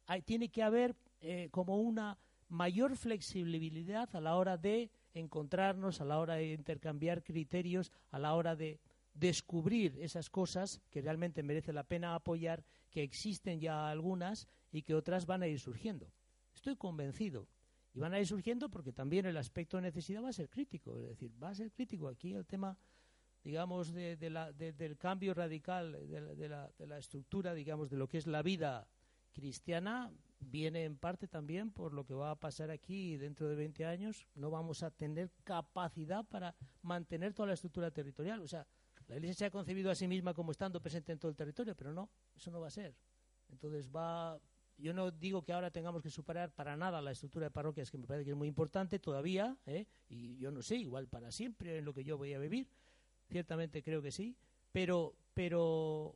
Hay, 0.07 0.21
tiene 0.21 0.49
que 0.49 0.63
haber 0.63 0.95
eh, 1.21 1.49
como 1.51 1.77
una 1.77 2.17
mayor 2.49 2.95
flexibilidad 2.95 4.09
a 4.15 4.21
la 4.21 4.35
hora 4.35 4.57
de 4.57 4.89
encontrarnos, 5.13 6.01
a 6.01 6.05
la 6.05 6.19
hora 6.19 6.35
de 6.35 6.53
intercambiar 6.53 7.23
criterios, 7.23 7.91
a 8.11 8.19
la 8.19 8.33
hora 8.33 8.55
de 8.55 8.79
descubrir 9.13 9.97
esas 9.99 10.29
cosas 10.29 10.81
que 10.89 11.01
realmente 11.01 11.43
merece 11.43 11.73
la 11.73 11.83
pena 11.83 12.15
apoyar, 12.15 12.63
que 12.89 13.03
existen 13.03 13.59
ya 13.59 13.89
algunas 13.89 14.47
y 14.71 14.83
que 14.83 14.95
otras 14.95 15.25
van 15.25 15.43
a 15.43 15.47
ir 15.47 15.59
surgiendo. 15.59 16.11
Estoy 16.53 16.75
convencido. 16.75 17.47
Y 17.93 17.99
van 17.99 18.13
a 18.13 18.19
ir 18.19 18.27
surgiendo 18.27 18.69
porque 18.69 18.93
también 18.93 19.25
el 19.25 19.37
aspecto 19.37 19.77
de 19.77 19.83
necesidad 19.83 20.23
va 20.23 20.29
a 20.29 20.33
ser 20.33 20.49
crítico. 20.49 20.99
Es 20.99 21.09
decir, 21.09 21.31
va 21.41 21.49
a 21.49 21.55
ser 21.55 21.71
crítico. 21.71 22.07
Aquí 22.07 22.33
el 22.33 22.45
tema, 22.45 22.77
digamos, 23.43 23.91
de, 23.91 24.29
la, 24.29 24.51
del 24.53 24.97
cambio 24.97 25.33
radical 25.33 25.93
de 26.07 26.47
la, 26.47 26.69
de 26.77 26.87
la 26.87 26.97
estructura, 26.99 27.55
digamos, 27.55 27.89
de 27.89 27.97
lo 27.97 28.07
que 28.07 28.19
es 28.19 28.27
la 28.27 28.43
vida 28.43 28.87
cristiana, 29.37 30.11
viene 30.39 30.83
en 30.83 30.97
parte 30.97 31.27
también 31.27 31.71
por 31.71 31.93
lo 31.93 32.05
que 32.05 32.15
va 32.15 32.31
a 32.31 32.39
pasar 32.39 32.71
aquí 32.71 33.17
dentro 33.17 33.47
de 33.47 33.55
20 33.55 33.85
años. 33.85 34.27
No 34.33 34.49
vamos 34.49 34.81
a 34.81 34.89
tener 34.89 35.31
capacidad 35.43 36.25
para 36.25 36.55
mantener 36.81 37.33
toda 37.33 37.47
la 37.47 37.53
estructura 37.53 37.91
territorial. 37.91 38.41
O 38.41 38.47
sea, 38.47 38.65
la 39.07 39.15
Iglesia 39.15 39.35
se 39.35 39.45
ha 39.45 39.51
concebido 39.51 39.91
a 39.91 39.95
sí 39.95 40.07
misma 40.07 40.33
como 40.33 40.51
estando 40.51 40.81
presente 40.81 41.11
en 41.11 41.19
todo 41.19 41.29
el 41.29 41.37
territorio, 41.37 41.75
pero 41.75 41.93
no, 41.93 42.09
eso 42.35 42.49
no 42.49 42.59
va 42.59 42.67
a 42.67 42.71
ser. 42.71 42.95
Entonces 43.49 43.89
va. 43.95 44.39
Yo 44.79 44.93
no 44.93 45.11
digo 45.11 45.43
que 45.43 45.53
ahora 45.53 45.71
tengamos 45.71 46.01
que 46.01 46.09
superar 46.09 46.51
para 46.53 46.75
nada 46.75 47.01
la 47.01 47.11
estructura 47.11 47.45
de 47.45 47.51
parroquias, 47.51 47.91
que 47.91 47.97
me 47.97 48.05
parece 48.05 48.25
que 48.25 48.31
es 48.31 48.37
muy 48.37 48.47
importante 48.47 48.99
todavía, 48.99 49.57
¿eh? 49.65 49.87
y 50.07 50.37
yo 50.37 50.51
no 50.51 50.61
sé, 50.61 50.75
igual 50.75 51.07
para 51.07 51.31
siempre 51.31 51.79
en 51.79 51.85
lo 51.85 51.95
que 51.95 52.03
yo 52.03 52.15
voy 52.15 52.35
a 52.35 52.39
vivir, 52.39 52.69
ciertamente 53.27 53.81
creo 53.81 54.03
que 54.03 54.11
sí, 54.11 54.37
pero, 54.71 55.15
pero, 55.33 56.15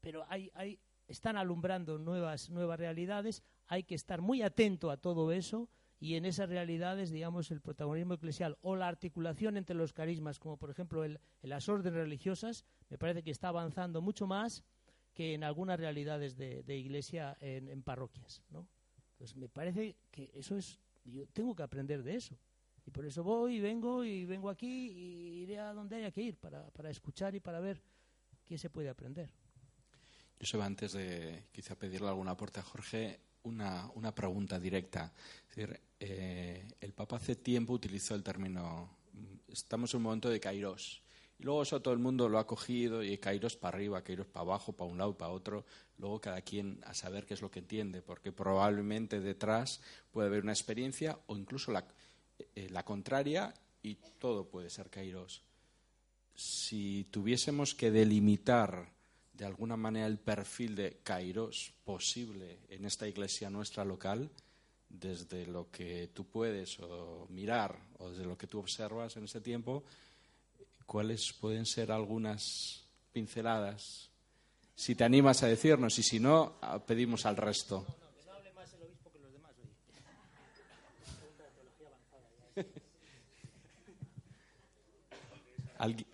pero 0.00 0.24
hay, 0.28 0.52
hay, 0.54 0.78
están 1.10 1.36
alumbrando 1.36 1.98
nuevas, 1.98 2.50
nuevas 2.50 2.78
realidades, 2.78 3.42
hay 3.66 3.82
que 3.82 3.96
estar 3.96 4.20
muy 4.20 4.42
atento 4.42 4.90
a 4.90 4.96
todo 4.96 5.32
eso 5.32 5.68
y 5.98 6.14
en 6.14 6.24
esas 6.24 6.48
realidades, 6.48 7.10
digamos, 7.10 7.50
el 7.50 7.60
protagonismo 7.60 8.14
eclesial 8.14 8.56
o 8.62 8.76
la 8.76 8.86
articulación 8.88 9.56
entre 9.56 9.74
los 9.74 9.92
carismas, 9.92 10.38
como 10.38 10.56
por 10.56 10.70
ejemplo 10.70 11.04
el, 11.04 11.20
las 11.42 11.68
órdenes 11.68 11.98
religiosas, 11.98 12.64
me 12.88 12.96
parece 12.96 13.22
que 13.22 13.32
está 13.32 13.48
avanzando 13.48 14.00
mucho 14.00 14.26
más 14.26 14.64
que 15.12 15.34
en 15.34 15.42
algunas 15.42 15.78
realidades 15.80 16.36
de, 16.36 16.76
iglesia 16.76 17.36
en, 17.40 17.82
parroquias, 17.82 18.42
¿no? 18.48 18.68
Pues 19.18 19.36
me 19.36 19.48
parece 19.48 19.96
que 20.10 20.30
eso 20.32 20.56
es, 20.56 20.80
yo 21.04 21.26
tengo 21.26 21.54
que 21.54 21.64
aprender 21.64 22.02
de 22.04 22.14
eso. 22.14 22.38
Y 22.86 22.90
por 22.92 23.04
eso 23.04 23.22
voy 23.22 23.56
y 23.56 23.60
vengo 23.60 24.04
y 24.04 24.24
vengo 24.24 24.48
aquí 24.48 24.90
y 24.90 25.42
iré 25.42 25.58
a 25.58 25.74
donde 25.74 25.96
haya 25.96 26.10
que 26.10 26.22
ir 26.22 26.36
para, 26.38 26.70
para 26.70 26.88
escuchar 26.88 27.34
y 27.34 27.40
para 27.40 27.60
ver 27.60 27.82
qué 28.46 28.56
se 28.56 28.70
puede 28.70 28.88
aprender. 28.88 29.30
Yo 30.40 30.62
antes 30.62 30.92
de 30.92 31.44
quizá 31.52 31.74
pedirle 31.74 32.08
alguna 32.08 32.30
aporte 32.30 32.60
a 32.60 32.62
Jorge, 32.62 33.20
una, 33.42 33.90
una 33.94 34.14
pregunta 34.14 34.58
directa. 34.58 35.12
Es 35.50 35.56
decir, 35.56 35.80
eh, 35.98 36.66
el 36.80 36.92
Papa 36.94 37.16
hace 37.16 37.36
tiempo 37.36 37.74
utilizó 37.74 38.14
el 38.14 38.22
término, 38.22 38.96
estamos 39.48 39.92
en 39.92 39.98
un 39.98 40.04
momento 40.04 40.30
de 40.30 40.40
kairos. 40.40 41.02
Y 41.38 41.42
luego 41.42 41.62
eso 41.62 41.80
todo 41.80 41.92
el 41.92 42.00
mundo 42.00 42.28
lo 42.28 42.38
ha 42.38 42.46
cogido 42.46 43.02
y 43.02 43.16
kairos 43.18 43.56
para 43.56 43.76
arriba, 43.76 44.02
kairos 44.02 44.26
para 44.26 44.42
abajo, 44.42 44.72
para 44.72 44.90
un 44.90 44.98
lado, 44.98 45.16
para 45.16 45.30
otro. 45.30 45.64
Luego 45.98 46.20
cada 46.20 46.40
quien 46.40 46.80
a 46.84 46.94
saber 46.94 47.26
qué 47.26 47.34
es 47.34 47.42
lo 47.42 47.50
que 47.50 47.60
entiende, 47.60 48.00
porque 48.00 48.32
probablemente 48.32 49.20
detrás 49.20 49.80
puede 50.10 50.28
haber 50.28 50.42
una 50.42 50.52
experiencia 50.52 51.18
o 51.26 51.36
incluso 51.36 51.70
la, 51.70 51.86
eh, 52.54 52.68
la 52.70 52.84
contraria 52.84 53.52
y 53.82 53.96
todo 54.18 54.48
puede 54.48 54.70
ser 54.70 54.88
kairos. 54.88 55.42
Si 56.34 57.06
tuviésemos 57.10 57.74
que 57.74 57.90
delimitar 57.90 58.99
de 59.40 59.46
alguna 59.46 59.74
manera 59.74 60.06
el 60.06 60.18
perfil 60.18 60.74
de 60.74 60.98
Kairos 61.02 61.72
posible 61.82 62.58
en 62.68 62.84
esta 62.84 63.08
iglesia 63.08 63.48
nuestra 63.48 63.86
local, 63.86 64.30
desde 64.86 65.46
lo 65.46 65.70
que 65.70 66.08
tú 66.08 66.26
puedes 66.26 66.78
o 66.80 67.26
mirar 67.30 67.74
o 68.00 68.10
desde 68.10 68.26
lo 68.26 68.36
que 68.36 68.46
tú 68.46 68.58
observas 68.58 69.16
en 69.16 69.24
ese 69.24 69.40
tiempo, 69.40 69.82
cuáles 70.84 71.32
pueden 71.32 71.64
ser 71.64 71.90
algunas 71.90 72.84
pinceladas. 73.14 74.10
Si 74.74 74.94
te 74.94 75.04
animas 75.04 75.42
a 75.42 75.46
decirnos 75.46 75.98
y 75.98 76.02
si 76.02 76.20
no, 76.20 76.60
pedimos 76.86 77.24
al 77.24 77.38
resto. 77.38 77.86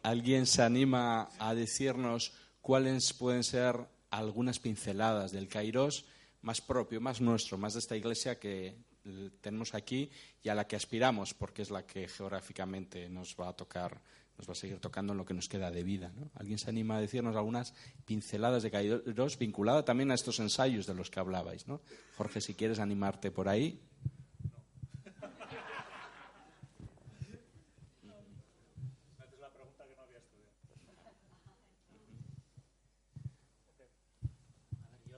¿Alguien 0.04 0.46
se 0.46 0.62
anima 0.62 1.28
a 1.40 1.56
decirnos 1.56 2.45
cuáles 2.66 3.12
pueden 3.12 3.44
ser 3.44 3.76
algunas 4.10 4.58
pinceladas 4.58 5.30
del 5.30 5.46
Kairos 5.46 6.04
más 6.42 6.60
propio, 6.60 7.00
más 7.00 7.20
nuestro, 7.20 7.56
más 7.56 7.74
de 7.74 7.78
esta 7.78 7.96
iglesia 7.96 8.40
que 8.40 8.76
tenemos 9.40 9.72
aquí 9.72 10.10
y 10.42 10.48
a 10.48 10.54
la 10.56 10.66
que 10.66 10.74
aspiramos, 10.74 11.32
porque 11.32 11.62
es 11.62 11.70
la 11.70 11.86
que 11.86 12.08
geográficamente 12.08 13.08
nos 13.08 13.36
va 13.38 13.50
a 13.50 13.52
tocar, 13.52 14.00
nos 14.36 14.48
va 14.48 14.52
a 14.52 14.56
seguir 14.56 14.80
tocando 14.80 15.12
en 15.12 15.18
lo 15.18 15.24
que 15.24 15.32
nos 15.32 15.48
queda 15.48 15.70
de 15.70 15.84
vida. 15.84 16.10
¿Alguien 16.34 16.58
se 16.58 16.68
anima 16.68 16.96
a 16.96 17.00
decirnos 17.00 17.36
algunas 17.36 17.72
pinceladas 18.04 18.64
de 18.64 18.72
Kairos 18.72 19.38
vinculada 19.38 19.84
también 19.84 20.10
a 20.10 20.14
estos 20.14 20.40
ensayos 20.40 20.86
de 20.86 20.94
los 20.94 21.08
que 21.08 21.20
hablabais? 21.20 21.68
¿no? 21.68 21.80
Jorge, 22.16 22.40
si 22.40 22.54
quieres 22.54 22.80
animarte 22.80 23.30
por 23.30 23.48
ahí. 23.48 23.80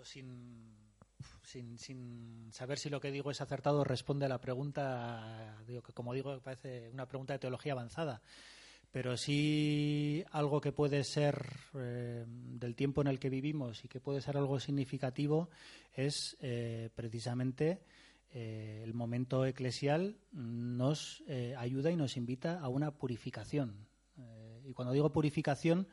Sin, 0.08 1.78
sin, 1.78 2.48
saber 2.52 2.78
si 2.78 2.90
lo 2.90 3.00
que 3.00 3.10
digo 3.10 3.30
es 3.30 3.40
acertado, 3.40 3.84
responde 3.84 4.26
a 4.26 4.28
la 4.28 4.40
pregunta, 4.40 5.56
digo 5.66 5.82
que 5.82 5.92
como 5.92 6.14
digo, 6.14 6.40
parece 6.40 6.90
una 6.92 7.06
pregunta 7.06 7.34
de 7.34 7.38
teología 7.38 7.72
avanzada. 7.72 8.22
Pero 8.90 9.18
sí 9.18 10.24
algo 10.30 10.62
que 10.62 10.72
puede 10.72 11.04
ser 11.04 11.44
eh, 11.74 12.24
del 12.26 12.74
tiempo 12.74 13.02
en 13.02 13.08
el 13.08 13.18
que 13.18 13.28
vivimos 13.28 13.84
y 13.84 13.88
que 13.88 14.00
puede 14.00 14.22
ser 14.22 14.38
algo 14.38 14.58
significativo 14.58 15.50
es 15.92 16.38
eh, 16.40 16.88
precisamente 16.94 17.82
eh, 18.30 18.80
el 18.82 18.94
momento 18.94 19.44
eclesial 19.44 20.16
nos 20.32 21.22
ayuda 21.58 21.90
y 21.90 21.96
nos 21.96 22.16
invita 22.16 22.58
a 22.60 22.68
una 22.68 22.92
purificación 22.92 23.86
y 24.68 24.74
cuando 24.74 24.92
digo 24.92 25.10
purificación, 25.10 25.88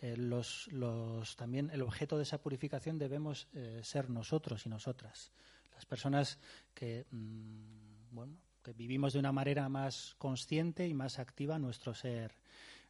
los, 0.00 0.68
los, 0.72 1.36
también 1.36 1.70
el 1.72 1.82
objeto 1.82 2.16
de 2.16 2.24
esa 2.24 2.38
purificación 2.38 2.98
debemos 2.98 3.48
ser 3.82 4.10
nosotros 4.10 4.66
y 4.66 4.68
nosotras. 4.68 5.32
Las 5.74 5.86
personas 5.86 6.38
que, 6.74 7.06
mm, 7.10 8.14
bueno, 8.14 8.36
que 8.62 8.72
vivimos 8.72 9.12
de 9.12 9.18
una 9.18 9.32
manera 9.32 9.68
más 9.68 10.14
consciente 10.18 10.86
y 10.86 10.94
más 10.94 11.18
activa 11.18 11.58
nuestro 11.58 11.94
ser, 11.94 12.32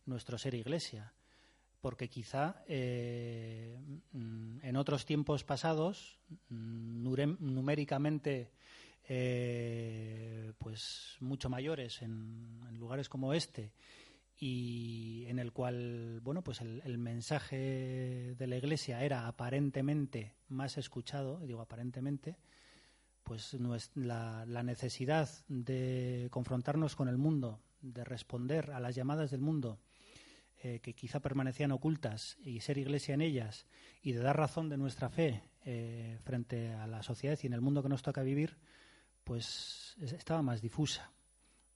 nuestro 0.05 0.39
ser 0.39 0.55
iglesia 0.55 1.13
porque 1.87 2.09
quizá 2.09 2.65
eh, 2.67 3.79
mm, 4.11 4.59
en 4.61 4.77
otros 4.77 5.07
tiempos 5.07 5.45
pasados, 5.45 6.19
mm, 6.49 7.37
numéricamente 7.39 8.51
eh, 9.09 10.53
pues 10.59 11.17
mucho 11.21 11.49
mayores 11.49 12.03
en, 12.03 12.59
lugares 12.77 13.09
como 13.09 13.33
este 13.33 13.71
y 14.39 15.25
en 15.29 15.39
el 15.39 15.53
cual 15.53 16.21
bueno 16.23 16.43
pues 16.43 16.61
el, 16.61 16.99
mensaje 16.99 18.35
de 18.37 18.47
la 18.47 18.57
Iglesia 18.57 19.03
era 19.03 19.27
aparentemente 19.27 20.35
más 20.49 20.77
escuchado 20.77 21.41
digo 21.41 21.61
aparentemente 21.61 22.37
pues 23.23 23.57
la, 23.95 24.45
la 24.47 24.63
necesidad 24.63 25.29
de 25.49 26.29
confrontarnos 26.31 26.95
con 26.97 27.09
el 27.09 27.17
mundo 27.17 27.61
de 27.81 28.05
responder 28.05 28.71
a 28.73 28.81
las 28.81 28.95
llamadas 28.95 29.31
del 29.31 29.41
mundo 29.41 29.81
eh, 30.63 30.81
que 30.81 30.95
quizá 30.95 31.21
permanecían 31.21 31.71
ocultas 31.71 32.39
y 32.43 32.61
ser 32.61 32.79
iglesia 32.79 33.15
en 33.15 33.21
ellas 33.21 33.67
y 34.03 34.13
de 34.13 34.21
dar 34.21 34.37
razón 34.37 34.69
de 34.71 34.79
nuestra 34.79 35.11
fe 35.11 35.43
eh, 35.65 36.19
frente 36.25 36.73
a 36.73 36.87
la 36.87 37.03
sociedad 37.03 37.39
y 37.43 37.47
en 37.47 37.53
el 37.53 37.61
mundo 37.61 37.83
que 37.83 37.91
nos 37.91 38.03
toca 38.03 38.23
vivir, 38.23 38.57
pues 39.23 39.97
estaba 40.01 40.41
más 40.41 40.63
difusa 40.63 41.13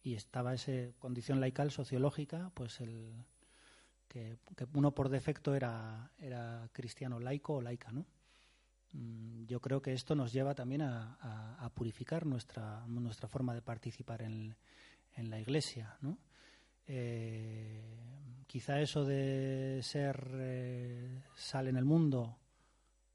y 0.02 0.14
estaba 0.14 0.54
esa 0.54 0.72
condición 0.98 1.40
laical 1.40 1.70
sociológica, 1.70 2.50
pues 2.54 2.80
el 2.80 3.12
que, 4.08 4.38
uno 4.74 4.92
por 4.92 5.08
defecto 5.08 5.54
era, 5.54 6.10
era 6.18 6.68
cristiano 6.72 7.20
laico 7.20 7.54
o 7.54 7.62
laica, 7.62 7.92
¿no? 7.92 8.06
Mm, 8.92 9.44
yo 9.46 9.60
creo 9.60 9.80
que 9.80 9.92
esto 9.92 10.14
nos 10.14 10.32
lleva 10.32 10.54
también 10.54 10.82
a, 10.82 11.70
purificar 11.74 12.26
nuestra, 12.26 12.84
nuestra 12.86 13.28
forma 13.28 13.54
de 13.54 13.62
participar 13.62 14.22
en, 14.22 14.56
en 15.14 15.30
la 15.30 15.38
Iglesia, 15.38 15.96
¿no? 16.00 16.18
Eh, 16.86 18.44
quizá 18.48 18.80
eso 18.80 19.04
de 19.04 19.80
ser 19.82 20.28
eh, 20.34 21.22
sal 21.36 21.68
en 21.68 21.76
el 21.76 21.84
mundo 21.84 22.36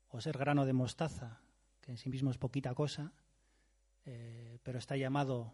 o 0.10 0.22
ser 0.22 0.38
grano 0.38 0.66
de 0.66 0.72
mostaza, 0.72 1.42
que 1.82 1.92
en 1.92 1.98
sí 1.98 2.10
mismo 2.10 2.32
es 2.32 2.38
poquita 2.38 2.74
cosa, 2.74 3.12
eh, 4.06 4.60
pero 4.64 4.80
está 4.80 4.96
llamado 4.96 5.54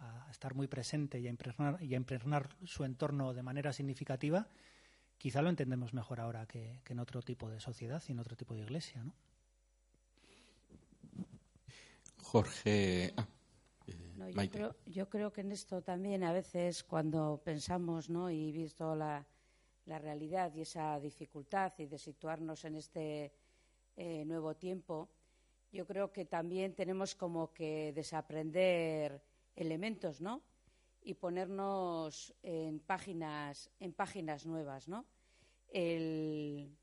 a 0.00 0.30
estar 0.30 0.54
muy 0.54 0.66
presente 0.66 1.20
y 1.20 1.26
a, 1.26 1.30
impregnar, 1.30 1.82
y 1.82 1.94
a 1.94 1.96
impregnar 1.96 2.48
su 2.64 2.84
entorno 2.84 3.34
de 3.34 3.42
manera 3.42 3.72
significativa, 3.72 4.48
quizá 5.18 5.42
lo 5.42 5.50
entendemos 5.50 5.92
mejor 5.92 6.20
ahora 6.20 6.46
que, 6.46 6.80
en 6.88 6.98
otro 6.98 7.22
tipo 7.22 7.50
de 7.50 7.60
sociedad 7.60 8.02
y 8.08 8.12
en 8.12 8.18
otro 8.18 8.36
tipo 8.36 8.54
de 8.54 8.62
iglesia. 8.62 9.04
¿no? 9.04 9.12
Jorge. 12.16 13.12
Ah, 13.16 13.26
yo, 14.86 15.08
creo, 15.08 15.32
que 15.32 15.40
en 15.40 15.52
esto 15.52 15.82
también 15.82 16.22
a 16.22 16.32
veces 16.32 16.84
cuando 16.84 17.40
pensamos 17.44 18.08
¿no? 18.08 18.30
y 18.30 18.52
visto 18.52 18.94
la, 18.94 19.26
realidad 19.86 20.54
y 20.54 20.60
esa 20.60 21.00
dificultad 21.00 21.72
y 21.78 21.86
de 21.86 21.98
situarnos 21.98 22.64
en 22.64 22.76
este 22.76 23.32
eh, 23.96 24.24
nuevo 24.24 24.54
tiempo, 24.54 25.10
yo 25.72 25.84
creo 25.84 26.12
que 26.12 26.26
también 26.26 26.74
tenemos 26.74 27.16
como 27.16 27.52
que 27.52 27.92
desaprender 27.92 29.20
elementos, 29.60 30.20
¿no? 30.20 30.42
Y 31.02 31.14
ponernos 31.14 32.34
en 32.42 32.80
páginas, 32.80 33.70
en 33.80 33.92
páginas 33.92 34.46
nuevas, 34.46 34.88
¿no? 34.88 35.06
el 35.72 36.76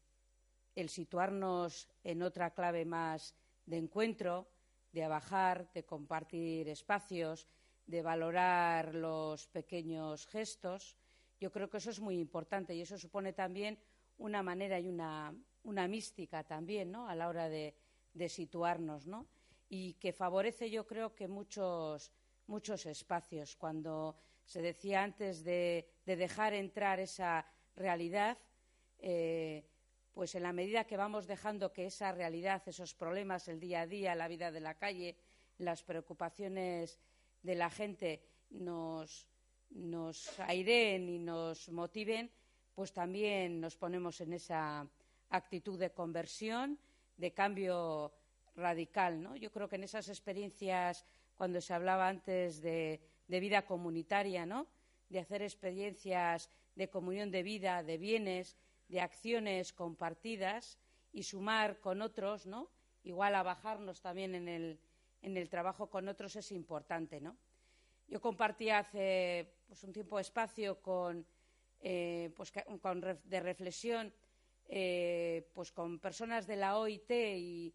situarnos 0.88 1.90
en 2.04 2.22
otra 2.22 2.52
clave 2.52 2.86
más 2.86 3.36
de 3.66 3.78
encuentro, 3.78 4.48
de 4.92 5.04
abajar, 5.04 5.72
de 5.74 5.84
compartir 5.84 6.70
espacios, 6.70 7.48
de 7.86 8.02
valorar 8.02 8.94
los 8.94 9.48
pequeños 9.48 10.28
gestos. 10.28 10.96
Yo 11.40 11.52
creo 11.52 11.70
que 11.70 11.78
eso 11.78 11.90
es 11.90 12.00
muy 12.00 12.20
importante 12.20 12.76
y 12.76 12.82
eso 12.82 12.98
supone 12.98 13.34
también 13.34 13.80
una 14.18 14.44
manera 14.44 14.80
y 14.80 14.88
una, 14.88 15.36
una 15.64 15.88
mística 15.88 16.44
también 16.44 16.92
¿no? 16.92 17.08
a 17.08 17.16
la 17.16 17.28
hora 17.28 17.50
de, 17.50 17.76
situarnos 18.30 19.06
¿no? 19.06 19.28
y 19.70 19.94
que 19.94 20.12
favorece 20.12 20.72
yo 20.72 20.88
creo 20.88 21.14
que 21.14 21.28
muchos, 21.28 22.12
muchos 22.48 22.86
espacios. 22.86 23.56
Cuando 23.56 24.18
se 24.46 24.62
decía 24.62 25.04
antes 25.04 25.44
de, 25.44 25.88
dejar 26.06 26.54
entrar 26.54 27.00
esa 27.00 27.46
realidad, 27.76 28.38
eh, 29.00 29.66
pues 30.14 30.34
en 30.36 30.44
la 30.44 30.54
medida 30.54 30.86
que 30.86 30.98
vamos 30.98 31.28
dejando 31.28 31.72
que 31.72 31.86
esa 31.86 32.12
realidad, 32.12 32.64
esos 32.66 32.96
problemas, 32.96 33.48
el 33.48 33.60
día 33.60 33.82
a 33.82 33.88
día, 33.88 34.16
la 34.16 34.28
vida 34.28 34.52
de 34.52 34.62
la 34.62 34.76
calle, 34.76 35.16
las 35.60 35.84
preocupaciones 35.84 37.00
de 37.44 37.56
la 37.56 37.70
gente 37.70 38.24
nos, 38.50 39.28
nos 39.70 40.40
aireen 40.40 41.10
y 41.10 41.20
nos 41.20 41.70
motiven, 41.70 42.32
pues 42.74 42.94
también 42.94 43.60
nos 43.60 43.76
ponemos 43.76 44.22
en 44.22 44.34
esa 44.34 44.88
actitud 45.30 45.78
de 45.78 45.92
conversión, 45.92 46.80
de 47.16 47.34
cambio 47.34 48.14
radical. 48.56 49.22
¿no? 49.22 49.36
Yo 49.36 49.52
creo 49.52 49.68
que 49.68 49.76
en 49.76 49.84
esas 49.84 50.10
experiencias, 50.10 51.06
cuando 51.38 51.62
se 51.62 51.74
hablaba 51.74 52.08
antes 52.08 52.62
de, 52.62 53.00
vida 53.28 53.66
comunitaria, 53.66 54.46
¿no? 54.46 54.68
de 55.10 55.20
hacer 55.20 55.42
experiencias 55.42 56.50
de 56.76 56.90
comunión 56.90 57.32
de 57.32 57.44
vida, 57.44 57.84
de 57.84 57.98
bienes, 57.98 58.58
de 58.90 59.02
acciones 59.02 59.72
compartidas 59.74 60.78
y 61.14 61.24
sumar 61.24 61.80
con 61.80 62.02
otros, 62.02 62.46
¿no? 62.46 62.70
Igual 63.04 63.36
a 63.36 63.44
bajarnos 63.44 64.02
también 64.02 64.36
en 64.36 64.80
el, 65.38 65.50
trabajo 65.50 65.90
con 65.90 66.08
otros 66.10 66.36
es 66.36 66.52
importante, 66.52 67.22
¿no? 67.22 67.38
Yo 68.08 68.20
compartí 68.20 68.70
hace 68.70 69.54
pues, 69.68 69.84
un 69.84 69.94
tiempo 69.94 70.20
espacio 70.20 70.82
con, 70.82 71.26
eh, 71.80 72.32
pues, 72.36 72.52
de 73.24 73.40
reflexión 73.40 74.14
eh, 74.70 75.50
pues 75.54 75.72
con 75.72 76.00
personas 76.00 76.46
de 76.46 76.58
la 76.58 76.78
OIT 76.78 77.10
y, 77.10 77.74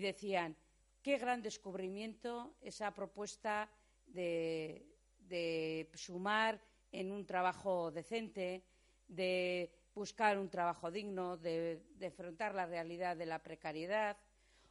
decían 0.00 0.56
qué 1.02 1.18
gran 1.18 1.42
descubrimiento 1.42 2.56
esa 2.60 2.92
propuesta 2.94 3.70
de, 4.06 4.86
de 5.28 5.88
sumar 5.94 6.60
en 6.92 7.12
un 7.12 7.24
trabajo 7.24 7.90
decente, 7.90 8.64
de 9.06 9.72
buscar 9.94 10.38
un 10.38 10.48
trabajo 10.48 10.90
digno, 10.90 11.36
de, 11.36 11.82
afrontar 12.06 12.54
la 12.54 12.66
realidad 12.66 13.16
de 13.16 13.26
la 13.26 13.42
precariedad 13.42 14.16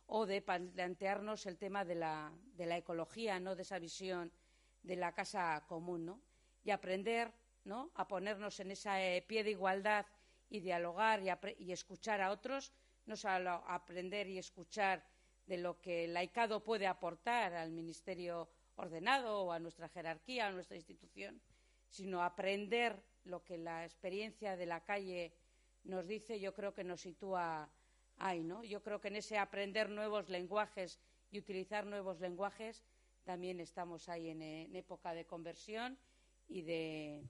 o 0.08 0.26
de 0.26 0.42
plantearnos 0.42 1.46
el 1.46 1.58
tema 1.58 1.86
de 1.86 1.96
la, 1.96 2.32
de 2.56 2.78
ecología, 2.78 3.40
¿no? 3.40 3.56
de 3.56 3.62
esa 3.62 3.80
visión 3.80 4.32
de 4.82 4.96
la 4.96 5.14
casa 5.14 5.64
común, 5.68 6.06
¿no? 6.06 6.22
y 6.64 6.72
aprender 6.72 7.32
¿no? 7.66 7.92
a 7.96 8.08
ponernos 8.08 8.60
en 8.60 8.72
ese 8.72 9.24
pie 9.28 9.44
de 9.44 9.52
igualdad 9.52 10.06
y 10.50 10.62
dialogar 10.62 11.22
y, 11.60 11.72
escuchar 11.72 12.22
a 12.22 12.32
otros, 12.32 12.74
no 13.06 13.16
solo 13.16 13.64
aprender 13.68 14.28
y 14.28 14.40
escuchar 14.40 15.04
de 15.50 15.58
lo 15.58 15.82
que 15.82 16.06
el 16.06 16.14
laicado 16.14 16.64
puede 16.64 16.86
aportar 16.86 17.56
al 17.56 17.72
ministerio 17.72 18.48
ordenado 18.76 19.42
o 19.42 19.52
a 19.52 19.60
nuestra 19.60 19.90
jerarquía, 19.90 20.48
a 20.48 20.52
nuestra 20.52 20.78
institución, 20.78 21.42
sino 21.90 22.22
aprender 22.22 23.02
lo 23.26 23.44
que 23.44 23.58
la 23.58 23.84
experiencia 23.84 24.56
de 24.56 24.68
la 24.68 24.82
calle 24.86 25.34
nos 25.84 26.08
dice, 26.08 26.40
yo 26.40 26.54
creo 26.54 26.76
que 26.76 26.84
nos 26.84 27.02
sitúa 27.02 27.68
ahí, 28.18 28.44
¿no? 28.44 28.64
Yo 28.64 28.84
creo 28.84 29.02
que 29.02 29.08
en 29.08 29.16
ese 29.16 29.40
aprender 29.40 29.90
nuevos 29.90 30.30
lenguajes 30.30 31.00
y 31.32 31.40
utilizar 31.40 31.84
nuevos 31.88 32.20
lenguajes 32.20 32.84
también 33.24 33.60
estamos 33.60 34.08
ahí 34.08 34.30
en, 34.30 34.76
época 34.76 35.16
de 35.16 35.26
conversión 35.26 35.98
y 36.48 36.62
de, 36.62 37.24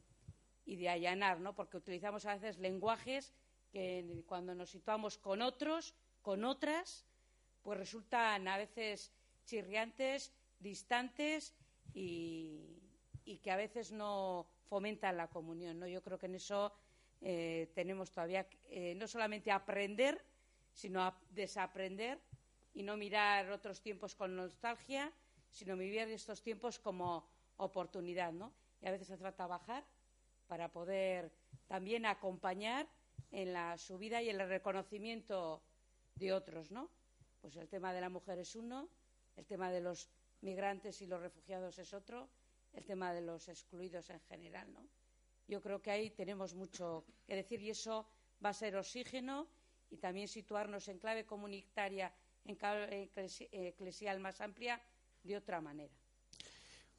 y 0.65 0.75
de 0.75 0.89
allanar, 0.89 1.39
¿no? 1.39 1.55
Porque 1.55 1.77
utilizamos 1.77 2.25
a 2.25 2.33
veces 2.33 2.59
lenguajes 2.59 3.33
que 3.71 4.23
cuando 4.27 4.53
nos 4.55 4.71
situamos 4.71 5.17
con 5.17 5.41
otros, 5.41 5.95
con 6.21 6.43
otras, 6.43 7.05
pues 7.61 7.77
resultan 7.77 8.47
a 8.47 8.57
veces 8.57 9.11
chirriantes, 9.45 10.33
distantes 10.59 11.55
y, 11.93 12.75
que 13.43 13.51
a 13.51 13.55
veces 13.55 13.91
no 13.91 14.47
fomentan 14.67 15.15
la 15.17 15.27
comunión. 15.27 15.79
¿no? 15.79 15.87
Yo 15.87 16.01
creo 16.01 16.17
que 16.17 16.25
en 16.25 16.35
eso 16.35 16.73
eh, 17.21 17.71
tenemos 17.75 18.11
todavía 18.11 18.47
eh, 18.69 18.95
no 18.95 19.07
solamente 19.07 19.51
aprender, 19.51 20.23
sino 20.71 21.13
desaprender 21.29 22.19
y 22.73 22.83
no 22.83 22.97
mirar 22.97 23.51
otros 23.51 23.81
tiempos 23.81 24.15
con 24.15 24.35
nostalgia, 24.35 25.11
sino 25.51 25.77
vivir 25.77 26.01
estos 26.01 26.41
tiempos 26.41 26.79
como 26.79 27.29
oportunidad. 27.57 28.31
¿no? 28.31 28.51
Y 28.81 28.87
a 28.87 28.91
veces 28.91 29.17
trata 29.19 29.43
de 29.43 29.49
bajar 29.49 29.85
para 30.47 30.71
poder 30.71 31.31
también 31.67 32.05
acompañar 32.05 32.87
en 33.31 33.53
la 33.53 33.77
subida 33.77 34.21
y 34.21 34.29
en 34.29 34.41
el 34.41 34.49
reconocimiento 34.49 35.61
de 36.15 36.33
otros. 36.33 36.71
¿no? 36.71 36.89
Pues 37.41 37.55
el 37.55 37.67
tema 37.67 37.93
de 37.93 38.01
la 38.01 38.09
mujer 38.09 38.39
es 38.39 38.55
uno, 38.55 38.89
el 39.35 39.45
tema 39.45 39.71
de 39.71 39.81
los 39.81 40.09
migrantes 40.41 41.01
y 41.01 41.07
los 41.07 41.21
refugiados 41.21 41.77
es 41.79 41.93
otro, 41.93 42.29
el 42.73 42.85
tema 42.85 43.13
de 43.13 43.21
los 43.21 43.47
excluidos 43.47 44.09
en 44.09 44.19
general, 44.21 44.71
¿no? 44.73 44.87
yo 45.49 45.61
creo 45.61 45.81
que 45.81 45.89
ahí 45.89 46.11
tenemos 46.11 46.53
mucho 46.53 47.05
que 47.25 47.35
decir 47.35 47.59
y 47.61 47.71
eso 47.71 48.07
va 48.43 48.49
a 48.49 48.53
ser 48.53 48.75
oxígeno 48.77 49.47
y 49.89 49.97
también 49.97 50.27
situarnos 50.27 50.87
en 50.87 50.99
clave 50.99 51.25
comunitaria, 51.25 52.13
en 52.45 52.55
clave 52.55 53.09
eclesial 53.51 54.19
más 54.19 54.39
amplia, 54.41 54.79
de 55.23 55.35
otra 55.35 55.59
manera. 55.59 55.93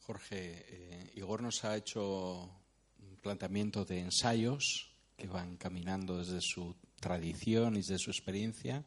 Jorge, 0.00 0.64
eh, 0.66 1.12
Igor 1.14 1.42
nos 1.42 1.64
ha 1.64 1.76
hecho 1.76 2.50
un 2.98 3.16
planteamiento 3.22 3.84
de 3.84 4.00
ensayos 4.00 4.90
que 5.16 5.28
van 5.28 5.56
caminando 5.56 6.18
desde 6.18 6.40
su 6.40 6.74
tradición 6.98 7.74
y 7.74 7.78
desde 7.78 7.98
su 7.98 8.10
experiencia. 8.10 8.84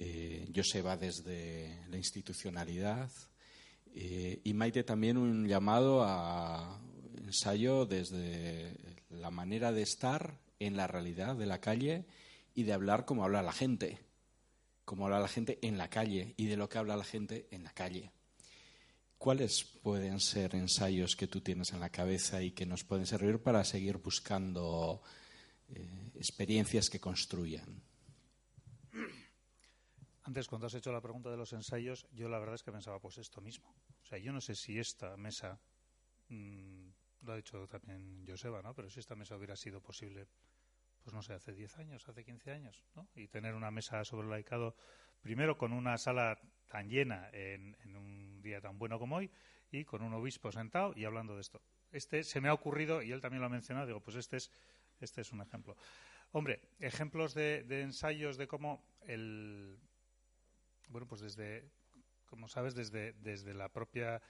Eh, 0.00 0.48
Joseba 0.54 0.96
desde 0.96 1.76
la 1.88 1.96
institucionalidad 1.96 3.10
eh, 3.94 4.40
y 4.44 4.54
Maite 4.54 4.84
también 4.84 5.16
un 5.16 5.48
llamado 5.48 6.04
a 6.04 6.80
ensayo 7.24 7.84
desde 7.84 8.76
la 9.10 9.32
manera 9.32 9.72
de 9.72 9.82
estar 9.82 10.38
en 10.60 10.76
la 10.76 10.86
realidad 10.86 11.34
de 11.34 11.46
la 11.46 11.60
calle 11.60 12.04
y 12.54 12.62
de 12.62 12.72
hablar 12.72 13.06
como 13.06 13.24
habla 13.24 13.42
la 13.42 13.52
gente, 13.52 13.98
como 14.84 15.06
habla 15.06 15.18
la 15.18 15.26
gente 15.26 15.58
en 15.62 15.78
la 15.78 15.90
calle 15.90 16.32
y 16.36 16.46
de 16.46 16.56
lo 16.56 16.68
que 16.68 16.78
habla 16.78 16.96
la 16.96 17.04
gente 17.04 17.48
en 17.50 17.64
la 17.64 17.72
calle. 17.72 18.12
¿Cuáles 19.18 19.64
pueden 19.64 20.20
ser 20.20 20.54
ensayos 20.54 21.16
que 21.16 21.26
tú 21.26 21.40
tienes 21.40 21.72
en 21.72 21.80
la 21.80 21.90
cabeza 21.90 22.40
y 22.40 22.52
que 22.52 22.66
nos 22.66 22.84
pueden 22.84 23.06
servir 23.06 23.40
para 23.40 23.64
seguir 23.64 23.96
buscando 23.96 25.02
eh, 25.70 26.12
experiencias 26.14 26.88
que 26.88 27.00
construyan? 27.00 27.87
Antes, 30.28 30.46
cuando 30.46 30.66
has 30.66 30.74
hecho 30.74 30.92
la 30.92 31.00
pregunta 31.00 31.30
de 31.30 31.38
los 31.38 31.54
ensayos, 31.54 32.06
yo 32.12 32.28
la 32.28 32.38
verdad 32.38 32.56
es 32.56 32.62
que 32.62 32.70
pensaba, 32.70 33.00
pues 33.00 33.16
esto 33.16 33.40
mismo. 33.40 33.74
O 34.02 34.04
sea, 34.04 34.18
yo 34.18 34.30
no 34.30 34.42
sé 34.42 34.54
si 34.54 34.78
esta 34.78 35.16
mesa, 35.16 35.58
mm, 36.28 36.90
lo 37.22 37.32
ha 37.32 37.36
dicho 37.36 37.66
también 37.66 38.26
Joseba, 38.28 38.60
¿no? 38.60 38.74
Pero 38.74 38.90
si 38.90 39.00
esta 39.00 39.14
mesa 39.14 39.36
hubiera 39.36 39.56
sido 39.56 39.80
posible, 39.80 40.28
pues 41.02 41.14
no 41.14 41.22
sé, 41.22 41.32
hace 41.32 41.54
10 41.54 41.78
años, 41.78 42.06
hace 42.10 42.26
15 42.26 42.50
años, 42.50 42.84
¿no? 42.94 43.08
Y 43.14 43.28
tener 43.28 43.54
una 43.54 43.70
mesa 43.70 44.04
sobre 44.04 44.26
el 44.26 44.30
laicado, 44.30 44.76
primero 45.22 45.56
con 45.56 45.72
una 45.72 45.96
sala 45.96 46.38
tan 46.66 46.90
llena 46.90 47.30
en, 47.32 47.74
un 47.96 48.42
día 48.42 48.60
tan 48.60 48.78
bueno 48.78 48.98
como 48.98 49.16
hoy 49.16 49.30
y 49.70 49.86
con 49.86 50.02
un 50.02 50.12
obispo 50.12 50.52
sentado 50.52 50.92
y 50.94 51.06
hablando 51.06 51.36
de 51.36 51.40
esto. 51.40 51.62
Este 51.90 52.22
se 52.22 52.42
me 52.42 52.50
ha 52.50 52.52
ocurrido 52.52 53.00
y 53.00 53.12
él 53.12 53.22
también 53.22 53.40
lo 53.40 53.46
ha 53.46 53.48
mencionado. 53.48 53.86
Digo, 53.86 54.00
pues 54.00 54.16
este 54.18 54.36
es 54.36 54.52
este 55.00 55.20
es 55.20 55.32
un 55.32 55.40
ejemplo. 55.40 55.76
Hombre, 56.32 56.60
ejemplos 56.78 57.34
de, 57.34 57.64
ensayos 57.80 58.36
de 58.36 58.46
cómo 58.46 58.84
el 59.06 59.78
bueno, 60.88 61.06
pues 61.06 61.20
desde 61.20 61.70
como 62.26 62.48
sabes 62.48 62.74
desde 62.74 63.12
desde 63.14 63.54
la 63.54 63.70
propia 63.70 64.20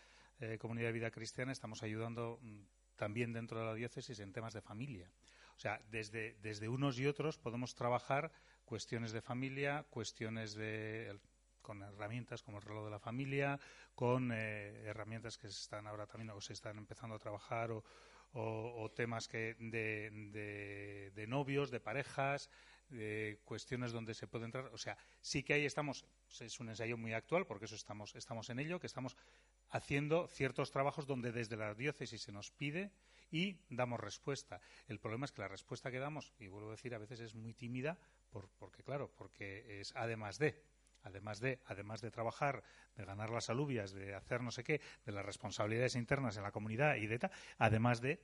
eh, 0.41 0.57
comunidad 0.59 0.89
de 0.89 0.93
vida 0.93 1.11
cristiana 1.11 1.53
estamos 1.53 1.83
ayudando 1.83 2.39
mm, 2.41 2.61
también 2.97 3.33
dentro 3.33 3.59
de 3.59 3.67
la 3.67 3.75
diócesis 3.75 4.19
en 4.21 4.33
temas 4.33 4.53
de 4.55 4.61
familia. 4.61 5.11
O 5.57 5.61
sea, 5.61 5.81
desde, 5.91 6.37
desde 6.41 6.69
unos 6.69 6.99
y 7.01 7.07
otros 7.07 7.39
podemos 7.39 7.75
trabajar 7.75 8.31
cuestiones 8.65 9.11
de 9.11 9.21
familia, 9.21 9.85
cuestiones 9.91 10.55
de 10.55 11.19
con 11.61 11.83
herramientas 11.83 12.43
como 12.43 12.59
el 12.59 12.63
reloj 12.63 12.85
de 12.85 12.91
la 12.93 12.99
familia, 13.01 13.59
con 13.95 14.31
eh, 14.33 14.85
herramientas 14.87 15.37
que 15.37 15.49
se 15.49 15.61
están 15.61 15.87
ahora 15.87 16.07
también 16.07 16.31
o 16.31 16.41
se 16.41 16.53
están 16.53 16.79
empezando 16.79 17.17
a 17.17 17.19
trabajar 17.19 17.71
o, 17.73 18.91
temas 18.95 19.27
que 19.27 19.55
de, 19.59 21.11
de, 21.15 21.27
novios, 21.27 21.71
de 21.71 21.81
parejas, 21.81 22.51
de 22.89 23.41
cuestiones 23.45 23.93
donde 23.93 24.15
se 24.15 24.27
puede 24.27 24.45
entrar. 24.45 24.67
O 24.73 24.79
sea, 24.79 24.97
sí 25.21 25.43
que 25.43 25.55
ahí 25.55 25.65
estamos, 25.65 26.05
es 26.41 26.61
un 26.61 26.69
ensayo 26.69 26.97
muy 26.97 27.13
actual 27.13 27.47
porque 27.47 27.67
eso 27.67 27.75
estamos, 27.75 28.15
estamos 28.15 28.51
en 28.51 28.59
ello, 28.59 28.81
que 28.81 28.87
estamos 28.87 29.17
haciendo 29.71 30.29
ciertos 30.29 30.71
trabajos 30.71 31.07
donde 31.07 31.33
desde 31.33 31.57
la 31.57 31.75
diócesis 31.75 32.23
se 32.23 32.33
nos 32.33 32.51
pide 32.51 32.93
y 33.31 33.61
damos 33.69 34.01
respuesta. 34.01 34.61
El 34.87 34.99
problema 34.99 35.27
es 35.27 35.33
que 35.33 35.43
la 35.43 35.49
respuesta 35.49 35.91
que 35.91 35.99
damos, 35.99 36.33
y 36.39 36.49
vuelvo 36.49 36.69
a 36.69 36.73
decir, 36.73 36.95
a 36.95 36.99
veces 36.99 37.21
es 37.21 37.35
muy 37.35 37.53
tímida, 37.53 37.99
porque 38.59 38.83
claro, 38.83 39.11
porque 39.17 39.81
es 39.81 39.95
además 39.97 40.39
de 40.39 40.63
además 41.05 41.41
de, 41.41 41.61
además 41.67 42.01
de 42.01 42.11
trabajar, 42.11 42.63
de 42.97 43.05
ganar 43.05 43.31
las 43.31 43.51
alubias, 43.51 43.93
de 43.93 44.15
hacer 44.15 44.43
no 44.43 44.51
sé 44.51 44.65
qué, 44.65 44.81
de 45.07 45.13
las 45.13 45.25
responsabilidades 45.25 45.95
internas 45.95 46.37
en 46.37 46.43
la 46.43 46.53
comunidad 46.53 46.97
y 46.97 47.07
de 47.07 47.19
tal, 47.19 47.31
además 47.59 48.01
de 48.01 48.21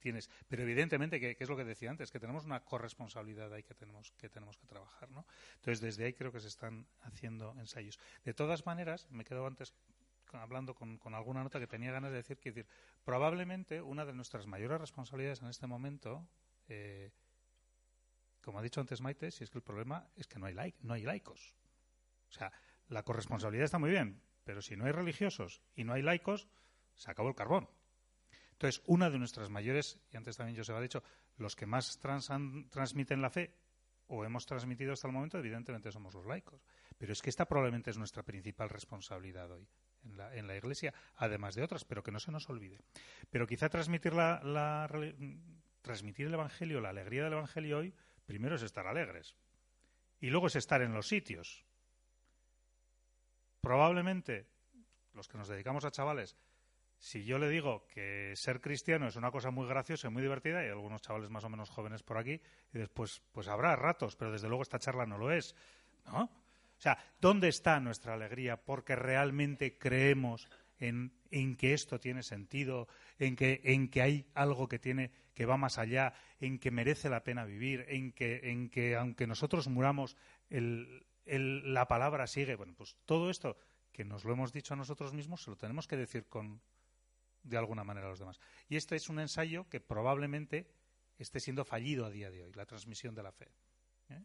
tienes. 0.00 0.28
Pero 0.48 0.62
evidentemente, 0.62 1.20
que, 1.20 1.36
es 1.38 1.48
lo 1.48 1.56
que 1.56 1.64
decía 1.64 1.90
antes, 1.90 2.10
que 2.10 2.18
tenemos 2.18 2.44
una 2.44 2.64
corresponsabilidad 2.64 3.52
ahí 3.52 3.62
que 3.62 3.74
tenemos 3.74 4.10
que, 4.12 4.28
tenemos 4.28 4.56
que 4.56 4.66
trabajar. 4.66 5.10
¿no? 5.10 5.24
Entonces, 5.56 5.80
desde 5.80 6.04
ahí 6.04 6.14
creo 6.14 6.32
que 6.32 6.40
se 6.40 6.48
están 6.48 6.86
haciendo 7.02 7.54
ensayos. 7.58 7.98
De 8.24 8.34
todas 8.34 8.66
maneras, 8.66 9.06
me 9.10 9.24
quedo 9.24 9.46
antes 9.46 9.74
hablando 10.32 10.74
con, 10.74 10.98
alguna 11.14 11.42
nota 11.42 11.58
que 11.58 11.66
tenía 11.66 11.92
ganas 11.92 12.10
de 12.10 12.18
decir 12.18 12.38
que 12.38 12.52
decir, 12.52 12.70
probablemente 13.04 13.82
una 13.82 14.04
de 14.04 14.12
nuestras 14.12 14.46
mayores 14.46 14.80
responsabilidades 14.80 15.42
en 15.42 15.48
este 15.48 15.66
momento, 15.66 16.26
eh, 16.68 17.10
como 18.40 18.58
ha 18.58 18.62
dicho 18.62 18.80
antes 18.80 19.00
Maite, 19.00 19.30
si 19.30 19.44
es 19.44 19.50
que 19.50 19.58
el 19.58 19.64
problema 19.64 20.08
es 20.16 20.26
que 20.26 20.38
no 20.38 20.46
hay, 20.46 20.74
no 20.80 20.94
hay 20.94 21.02
laicos. 21.02 21.56
O 22.28 22.32
sea, 22.32 22.52
la 22.88 23.02
corresponsabilidad 23.02 23.64
está 23.64 23.78
muy 23.78 23.90
bien, 23.90 24.22
pero 24.44 24.62
si 24.62 24.76
no 24.76 24.86
hay 24.86 24.92
religiosos 24.92 25.62
y 25.74 25.84
no 25.84 25.92
hay 25.92 26.02
laicos, 26.02 26.48
se 26.94 27.10
acabó 27.10 27.28
el 27.28 27.34
carbón. 27.34 27.68
Entonces, 28.60 28.82
una 28.84 29.08
de 29.08 29.18
nuestras 29.18 29.48
mayores, 29.48 29.98
y 30.12 30.18
antes 30.18 30.36
también 30.36 30.54
yo 30.54 30.64
se 30.64 30.74
ha 30.74 30.80
dicho, 30.82 31.02
los 31.38 31.56
que 31.56 31.64
más 31.64 31.98
transmiten 31.98 33.22
la 33.22 33.30
fe 33.30 33.56
o 34.08 34.22
hemos 34.22 34.44
transmitido 34.44 34.92
hasta 34.92 35.06
el 35.06 35.14
momento, 35.14 35.38
evidentemente 35.38 35.90
somos 35.90 36.12
los 36.12 36.26
laicos. 36.26 36.62
Pero 36.98 37.14
es 37.14 37.22
que 37.22 37.30
esta 37.30 37.46
probablemente 37.46 37.88
es 37.88 37.96
nuestra 37.96 38.22
principal 38.22 38.68
responsabilidad 38.68 39.50
hoy 39.50 39.66
en 40.04 40.18
la, 40.18 40.36
en 40.36 40.46
la 40.46 40.58
Iglesia, 40.58 40.92
además 41.16 41.54
de 41.54 41.62
otras, 41.62 41.86
pero 41.86 42.02
que 42.02 42.12
no 42.12 42.20
se 42.20 42.32
nos 42.32 42.50
olvide. 42.50 42.82
Pero 43.30 43.46
quizá 43.46 43.70
transmitir, 43.70 44.12
la, 44.12 44.86
transmitir 45.80 46.26
el 46.26 46.34
Evangelio, 46.34 46.82
la 46.82 46.90
alegría 46.90 47.24
del 47.24 47.32
Evangelio 47.32 47.78
hoy, 47.78 47.94
primero 48.26 48.56
es 48.56 48.62
estar 48.62 48.86
alegres. 48.86 49.38
Y 50.20 50.28
luego 50.28 50.48
es 50.48 50.56
estar 50.56 50.82
en 50.82 50.92
los 50.92 51.08
sitios 51.08 51.64
probablemente 53.62 54.46
los 55.14 55.28
que 55.28 55.38
nos 55.38 55.48
dedicamos 55.48 55.86
a 55.86 55.90
chavales, 55.90 56.36
si 57.00 57.24
yo 57.24 57.38
le 57.38 57.48
digo 57.48 57.86
que 57.86 58.34
ser 58.36 58.60
cristiano 58.60 59.08
es 59.08 59.16
una 59.16 59.30
cosa 59.30 59.50
muy 59.50 59.66
graciosa 59.66 60.08
y 60.08 60.10
muy 60.10 60.20
divertida, 60.20 60.62
y 60.62 60.68
algunos 60.68 61.00
chavales 61.00 61.30
más 61.30 61.42
o 61.44 61.48
menos 61.48 61.70
jóvenes 61.70 62.02
por 62.02 62.18
aquí, 62.18 62.40
y 62.74 62.78
después, 62.78 63.22
pues 63.32 63.48
habrá 63.48 63.74
ratos, 63.74 64.16
pero 64.16 64.30
desde 64.30 64.48
luego 64.48 64.62
esta 64.62 64.78
charla 64.78 65.06
no 65.06 65.16
lo 65.16 65.32
es, 65.32 65.56
¿no? 66.04 66.24
O 66.24 66.82
sea, 66.82 66.98
¿dónde 67.18 67.48
está 67.48 67.80
nuestra 67.80 68.14
alegría? 68.14 68.58
Porque 68.58 68.96
realmente 68.96 69.78
creemos 69.78 70.48
en, 70.78 71.12
en, 71.30 71.56
que 71.56 71.72
esto 71.72 71.98
tiene 71.98 72.22
sentido, 72.22 72.86
en 73.18 73.34
que, 73.34 73.62
en 73.64 73.88
que 73.88 74.02
hay 74.02 74.26
algo 74.34 74.68
que 74.68 74.78
tiene, 74.78 75.10
que 75.34 75.46
va 75.46 75.56
más 75.56 75.78
allá, 75.78 76.12
en 76.38 76.58
que 76.58 76.70
merece 76.70 77.08
la 77.08 77.24
pena 77.24 77.44
vivir, 77.46 77.86
en 77.88 78.12
que, 78.12 78.50
en 78.50 78.68
que 78.68 78.96
aunque 78.96 79.26
nosotros 79.26 79.68
muramos, 79.68 80.16
la 80.50 81.88
palabra 81.88 82.26
sigue. 82.26 82.56
Bueno, 82.56 82.74
pues 82.76 82.96
todo 83.06 83.30
esto 83.30 83.56
que 83.92 84.04
nos 84.04 84.24
lo 84.24 84.32
hemos 84.32 84.52
dicho 84.52 84.74
a 84.74 84.78
nosotros 84.78 85.12
mismos 85.12 85.42
se 85.42 85.50
lo 85.50 85.56
tenemos 85.56 85.86
que 85.86 85.96
decir 85.96 86.26
con 86.28 86.60
de 87.42 87.56
alguna 87.56 87.84
manera 87.84 88.06
a 88.06 88.10
los 88.10 88.18
demás. 88.18 88.40
Y 88.68 88.76
este 88.76 88.96
es 88.96 89.08
un 89.08 89.20
ensayo 89.20 89.68
que 89.68 89.80
probablemente 89.80 90.70
esté 91.18 91.40
siendo 91.40 91.64
fallido 91.64 92.06
a 92.06 92.10
día 92.10 92.30
de 92.30 92.42
hoy, 92.42 92.52
la 92.52 92.66
transmisión 92.66 93.14
de 93.14 93.22
la 93.22 93.32
fe. 93.32 93.48
¿eh? 94.08 94.24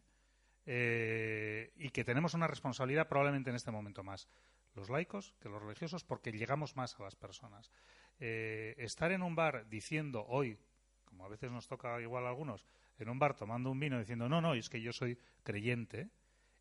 Eh, 0.66 1.72
y 1.76 1.90
que 1.90 2.04
tenemos 2.04 2.34
una 2.34 2.46
responsabilidad 2.46 3.08
probablemente 3.08 3.50
en 3.50 3.56
este 3.56 3.70
momento 3.70 4.02
más 4.02 4.28
los 4.74 4.90
laicos 4.90 5.34
que 5.40 5.48
los 5.48 5.62
religiosos 5.62 6.04
porque 6.04 6.32
llegamos 6.32 6.76
más 6.76 6.98
a 6.98 7.02
las 7.02 7.16
personas. 7.16 7.70
Eh, 8.18 8.74
estar 8.78 9.12
en 9.12 9.22
un 9.22 9.34
bar 9.34 9.68
diciendo 9.68 10.24
hoy, 10.28 10.58
como 11.04 11.24
a 11.24 11.28
veces 11.28 11.50
nos 11.50 11.66
toca 11.66 12.00
igual 12.00 12.26
a 12.26 12.28
algunos, 12.28 12.66
en 12.98 13.08
un 13.08 13.18
bar 13.18 13.34
tomando 13.34 13.70
un 13.70 13.80
vino 13.80 13.98
diciendo 13.98 14.28
no, 14.28 14.40
no, 14.40 14.54
es 14.54 14.68
que 14.68 14.80
yo 14.80 14.92
soy 14.92 15.18
creyente, 15.42 16.10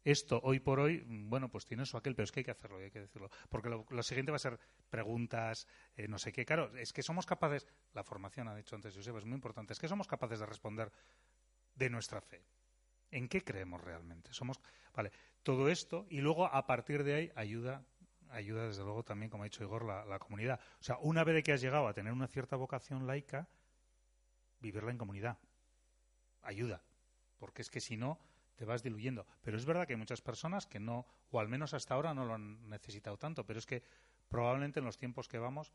esto 0.06 0.40
hoy 0.44 0.60
por 0.60 0.80
hoy, 0.80 1.04
bueno, 1.08 1.50
pues 1.50 1.66
tiene 1.66 1.84
eso 1.84 1.98
aquel, 1.98 2.16
pero 2.16 2.26
es 2.26 2.32
que 2.32 2.42
hay 2.42 2.44
que 2.44 2.52
hacerlo, 2.52 2.78
hay 2.78 2.92
que 2.92 3.02
decirlo. 3.02 3.30
Porque 3.50 3.70
lo, 3.70 4.04
siguiente 4.04 4.32
va 4.32 4.36
a 4.36 4.40
ser 4.40 4.60
preguntas, 4.90 5.68
eh, 5.96 6.08
no 6.08 6.20
sé 6.20 6.32
qué. 6.32 6.46
Claro, 6.46 6.74
es 6.78 6.94
que 6.94 7.02
somos 7.02 7.26
capaces, 7.26 7.68
la 7.94 8.04
formación 8.04 8.48
ha 8.48 8.56
dicho 8.56 8.76
antes 8.76 8.96
Josep, 8.96 9.18
es 9.18 9.26
muy 9.26 9.34
importante, 9.34 9.74
es 9.74 9.80
que 9.80 9.88
somos 9.88 10.08
capaces 10.08 10.40
de 10.40 10.46
responder 10.46 10.92
de 11.74 11.90
nuestra 11.90 12.22
fe. 12.22 12.46
¿En 13.10 13.28
qué 13.28 13.44
creemos 13.44 13.82
realmente? 13.82 14.32
Somos, 14.32 14.62
vale, 14.94 15.12
todo 15.42 15.70
esto 15.70 16.06
y 16.10 16.22
luego 16.22 16.46
a 16.46 16.68
partir 16.68 17.04
de 17.04 17.16
ahí 17.16 17.32
ayuda 17.36 17.84
ayuda 18.30 18.68
desde 18.68 18.84
luego 18.84 19.04
también, 19.04 19.30
como 19.30 19.44
ha 19.44 19.46
dicho 19.46 19.64
Igor, 19.64 19.86
la, 19.86 20.06
la 20.06 20.20
comunidad. 20.20 20.60
O 20.80 20.84
sea, 20.84 20.98
una 20.98 21.24
vez 21.24 21.44
que 21.44 21.54
has 21.54 21.62
llegado 21.62 21.88
a 21.88 21.94
tener 21.94 22.12
una 22.12 22.28
cierta 22.28 22.56
vocación 22.56 23.08
laica, 23.08 23.48
vivirla 24.60 24.92
en 24.92 24.98
comunidad. 24.98 25.38
Ayuda. 26.42 26.84
Porque 27.38 27.62
es 27.62 27.70
que 27.70 27.80
si 27.80 27.98
no, 27.98 28.20
te 28.56 28.66
vas 28.66 28.84
diluyendo. 28.84 29.26
Pero 29.42 29.58
es 29.58 29.66
verdad 29.66 29.86
que 29.86 29.94
hay 29.94 30.00
muchas 30.00 30.22
personas 30.22 30.66
que 30.66 30.80
no, 30.80 31.06
o 31.32 31.40
al 31.40 31.48
menos 31.48 31.74
hasta 31.74 31.94
ahora 31.94 32.14
no 32.14 32.26
lo 32.26 32.34
han 32.34 32.70
necesitado 32.70 33.18
tanto, 33.18 33.46
pero 33.46 33.60
es 33.60 33.66
que 33.66 33.84
probablemente 34.28 34.80
en 34.80 34.86
los 34.86 34.98
tiempos 34.98 35.28
que 35.28 35.38
vamos, 35.38 35.72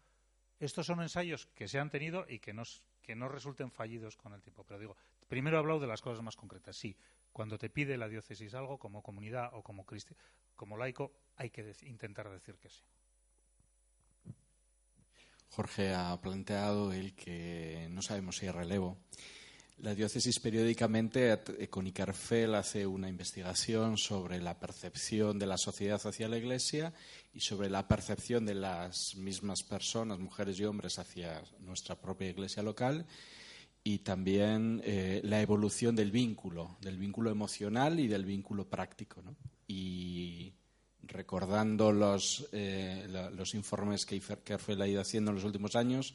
estos 0.58 0.86
son 0.86 1.00
ensayos 1.00 1.46
que 1.54 1.68
se 1.68 1.78
han 1.78 1.90
tenido 1.90 2.26
y 2.28 2.38
que, 2.38 2.52
nos, 2.52 2.82
que 3.02 3.16
no 3.16 3.28
resulten 3.28 3.70
fallidos 3.70 4.16
con 4.16 4.34
el 4.34 4.42
tiempo. 4.42 4.64
Pero 4.64 4.80
digo, 4.80 4.96
primero 5.28 5.56
he 5.56 5.60
hablado 5.60 5.80
de 5.80 5.86
las 5.86 6.02
cosas 6.02 6.22
más 6.22 6.36
concretas. 6.36 6.76
Sí, 6.76 6.96
cuando 7.32 7.58
te 7.58 7.70
pide 7.70 7.96
la 7.96 8.08
diócesis 8.08 8.54
algo, 8.54 8.78
como 8.78 9.02
comunidad 9.02 9.50
o 9.52 9.62
como, 9.62 9.86
como 10.56 10.76
laico, 10.76 11.12
hay 11.36 11.50
que 11.50 11.74
intentar 11.82 12.28
decir 12.28 12.58
que 12.58 12.68
sí. 12.68 12.82
Jorge 15.50 15.92
ha 15.94 16.20
planteado 16.20 16.92
el 16.92 17.14
que 17.14 17.88
no 17.90 18.02
sabemos 18.02 18.36
si 18.36 18.46
hay 18.46 18.52
relevo. 18.52 18.98
La 19.82 19.94
diócesis 19.94 20.38
periódicamente 20.40 21.32
eh, 21.32 21.68
con 21.68 21.86
Icarfel 21.86 22.54
hace 22.54 22.86
una 22.86 23.08
investigación 23.08 23.96
sobre 23.96 24.38
la 24.38 24.60
percepción 24.60 25.38
de 25.38 25.46
la 25.46 25.56
sociedad 25.56 25.98
hacia 26.04 26.28
la 26.28 26.36
Iglesia 26.36 26.92
y 27.32 27.40
sobre 27.40 27.70
la 27.70 27.88
percepción 27.88 28.44
de 28.44 28.56
las 28.56 29.16
mismas 29.16 29.62
personas, 29.62 30.18
mujeres 30.18 30.60
y 30.60 30.64
hombres, 30.66 30.98
hacia 30.98 31.42
nuestra 31.60 31.98
propia 31.98 32.28
Iglesia 32.28 32.62
local 32.62 33.06
y 33.82 34.00
también 34.00 34.82
eh, 34.84 35.22
la 35.24 35.40
evolución 35.40 35.96
del 35.96 36.10
vínculo, 36.10 36.76
del 36.82 36.98
vínculo 36.98 37.30
emocional 37.30 37.98
y 38.00 38.06
del 38.06 38.26
vínculo 38.26 38.68
práctico. 38.68 39.22
Y 39.66 40.52
recordando 41.04 41.90
los, 41.90 42.48
eh, 42.52 43.06
los 43.34 43.54
informes 43.54 44.04
que 44.04 44.16
Icarfel 44.16 44.82
ha 44.82 44.88
ido 44.88 45.00
haciendo 45.00 45.30
en 45.30 45.36
los 45.36 45.44
últimos 45.44 45.74
años, 45.74 46.12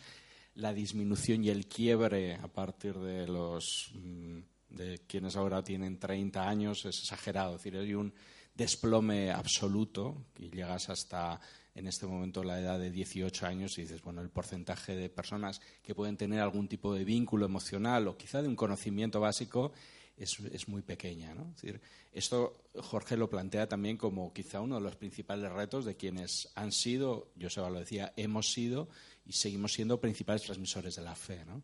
la 0.55 0.73
disminución 0.73 1.43
y 1.43 1.49
el 1.49 1.67
quiebre 1.67 2.35
a 2.35 2.47
partir 2.47 2.97
de 2.97 3.27
los 3.27 3.91
mm, 3.93 4.39
de 4.69 5.01
quienes 5.07 5.35
ahora 5.35 5.63
tienen 5.63 5.99
30 5.99 6.47
años 6.47 6.85
es 6.85 6.99
exagerado. 6.99 7.55
Es 7.55 7.63
decir, 7.63 7.79
hay 7.79 7.93
un 7.93 8.13
desplome 8.53 9.31
absoluto 9.31 10.25
y 10.37 10.49
llegas 10.49 10.89
hasta 10.89 11.39
en 11.73 11.87
este 11.87 12.07
momento 12.07 12.43
la 12.43 12.59
edad 12.59 12.79
de 12.79 12.89
18 12.89 13.45
años 13.45 13.77
y 13.77 13.81
dices, 13.81 14.01
bueno, 14.01 14.21
el 14.21 14.29
porcentaje 14.29 14.95
de 14.95 15.09
personas 15.09 15.59
que 15.83 15.93
pueden 15.93 16.15
tener 16.15 16.39
algún 16.39 16.67
tipo 16.69 16.93
de 16.93 17.03
vínculo 17.03 17.45
emocional 17.45 18.07
o 18.07 18.17
quizá 18.17 18.41
de 18.41 18.47
un 18.47 18.55
conocimiento 18.55 19.19
básico 19.19 19.73
es, 20.17 20.67
muy 20.69 20.81
pequeña. 20.81 21.33
¿no? 21.33 21.51
decir, 21.51 21.81
esto 22.13 22.55
Jorge 22.81 23.17
lo 23.17 23.29
plantea 23.29 23.67
también 23.67 23.97
como 23.97 24.31
quizá 24.31 24.61
uno 24.61 24.75
de 24.75 24.81
los 24.81 24.95
principales 24.95 25.51
retos 25.51 25.83
de 25.83 25.97
quienes 25.97 26.49
han 26.55 26.71
sido, 26.71 27.27
Joseba 27.39 27.69
lo 27.69 27.79
decía, 27.79 28.13
hemos 28.15 28.53
sido 28.53 28.87
y 29.25 29.33
seguimos 29.33 29.73
siendo 29.73 29.99
principales 29.99 30.43
transmisores 30.43 30.95
de 30.95 31.01
la 31.01 31.15
fe. 31.15 31.43
¿no? 31.45 31.63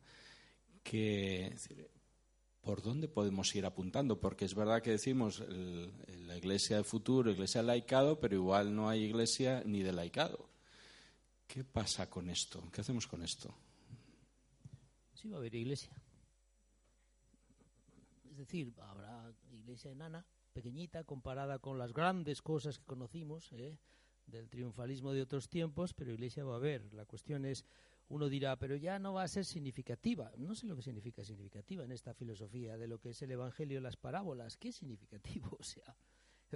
¿Por 2.61 2.81
dónde 2.81 3.07
podemos 3.07 3.53
ir 3.55 3.65
apuntando? 3.65 4.19
Porque 4.19 4.45
es 4.45 4.53
verdad 4.53 4.81
que 4.81 4.91
decimos 4.91 5.39
la 5.39 6.37
iglesia 6.37 6.77
de 6.77 6.83
futuro, 6.83 7.31
iglesia 7.31 7.61
de 7.61 7.67
laicado, 7.67 8.19
pero 8.19 8.35
igual 8.35 8.75
no 8.75 8.89
hay 8.89 9.03
iglesia 9.03 9.63
ni 9.65 9.81
de 9.81 9.91
laicado. 9.91 10.49
¿Qué 11.47 11.63
pasa 11.63 12.09
con 12.09 12.29
esto? 12.29 12.63
¿Qué 12.71 12.81
hacemos 12.81 13.07
con 13.07 13.23
esto? 13.23 13.53
Sí, 15.13 15.27
va 15.27 15.37
a 15.37 15.39
haber 15.39 15.53
iglesia. 15.55 15.91
Es 18.29 18.37
decir, 18.37 18.73
habrá 18.79 19.33
iglesia 19.51 19.91
enana, 19.91 20.25
pequeñita, 20.53 21.03
comparada 21.03 21.59
con 21.59 21.77
las 21.77 21.93
grandes 21.93 22.41
cosas 22.41 22.77
que 22.77 22.85
conocimos, 22.85 23.51
¿eh? 23.51 23.77
Del 24.31 24.49
triunfalismo 24.49 25.11
de 25.13 25.21
otros 25.21 25.49
tiempos, 25.49 25.93
pero 25.93 26.11
iglesia 26.11 26.43
va 26.43 26.53
a 26.53 26.57
haber. 26.57 26.93
La 26.93 27.05
cuestión 27.05 27.45
es, 27.45 27.65
uno 28.07 28.29
dirá, 28.29 28.57
pero 28.57 28.75
ya 28.75 28.97
no 28.99 29.13
va 29.13 29.23
a 29.23 29.27
ser 29.27 29.45
significativa. 29.45 30.31
No 30.37 30.55
sé 30.55 30.65
lo 30.65 30.75
que 30.75 30.81
significa 30.81 31.23
significativa 31.23 31.83
en 31.83 31.91
esta 31.91 32.13
filosofía 32.13 32.77
de 32.77 32.87
lo 32.87 32.99
que 32.99 33.09
es 33.09 33.21
el 33.21 33.31
Evangelio 33.31 33.79
y 33.79 33.81
las 33.81 33.97
parábolas. 33.97 34.57
¿Qué 34.57 34.71
significativo? 34.71 35.57
Sea, 35.61 35.95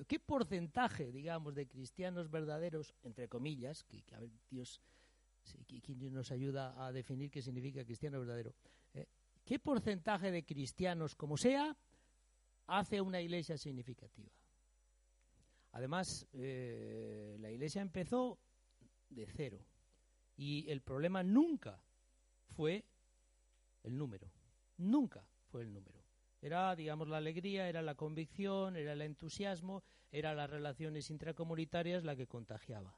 ¿qué 0.07 0.19
porcentaje, 0.19 1.11
digamos, 1.11 1.55
de 1.55 1.67
cristianos 1.67 2.29
verdaderos, 2.29 2.95
entre 3.03 3.27
comillas, 3.27 3.83
que, 3.83 4.03
a 4.13 4.19
ver, 4.19 4.31
Dios, 4.49 4.81
¿quién 5.67 6.13
nos 6.13 6.31
ayuda 6.31 6.85
a 6.85 6.91
definir 6.91 7.29
qué 7.29 7.41
significa 7.41 7.85
cristiano 7.85 8.19
verdadero? 8.19 8.55
Eh, 8.93 9.07
¿Qué 9.43 9.59
porcentaje 9.59 10.31
de 10.31 10.43
cristianos, 10.43 11.15
como 11.15 11.37
sea, 11.37 11.77
hace 12.67 12.99
una 12.99 13.21
iglesia 13.21 13.57
significativa? 13.57 14.31
Además, 15.75 16.25
eh, 16.31 17.35
la 17.41 17.51
iglesia 17.51 17.81
empezó 17.81 18.39
de 19.09 19.25
cero 19.25 19.59
y 20.37 20.69
el 20.71 20.79
problema 20.79 21.21
nunca 21.21 21.83
fue 22.55 22.85
el 23.83 23.97
número, 23.97 24.31
nunca 24.77 25.27
fue 25.51 25.63
el 25.63 25.73
número. 25.73 26.01
Era, 26.41 26.73
digamos, 26.77 27.09
la 27.09 27.17
alegría, 27.17 27.67
era 27.67 27.81
la 27.81 27.95
convicción, 27.95 28.77
era 28.77 28.93
el 28.93 29.01
entusiasmo, 29.01 29.83
era 30.13 30.33
las 30.33 30.49
relaciones 30.49 31.09
intracomunitarias 31.09 32.05
la 32.05 32.15
que 32.15 32.25
contagiaba. 32.25 32.97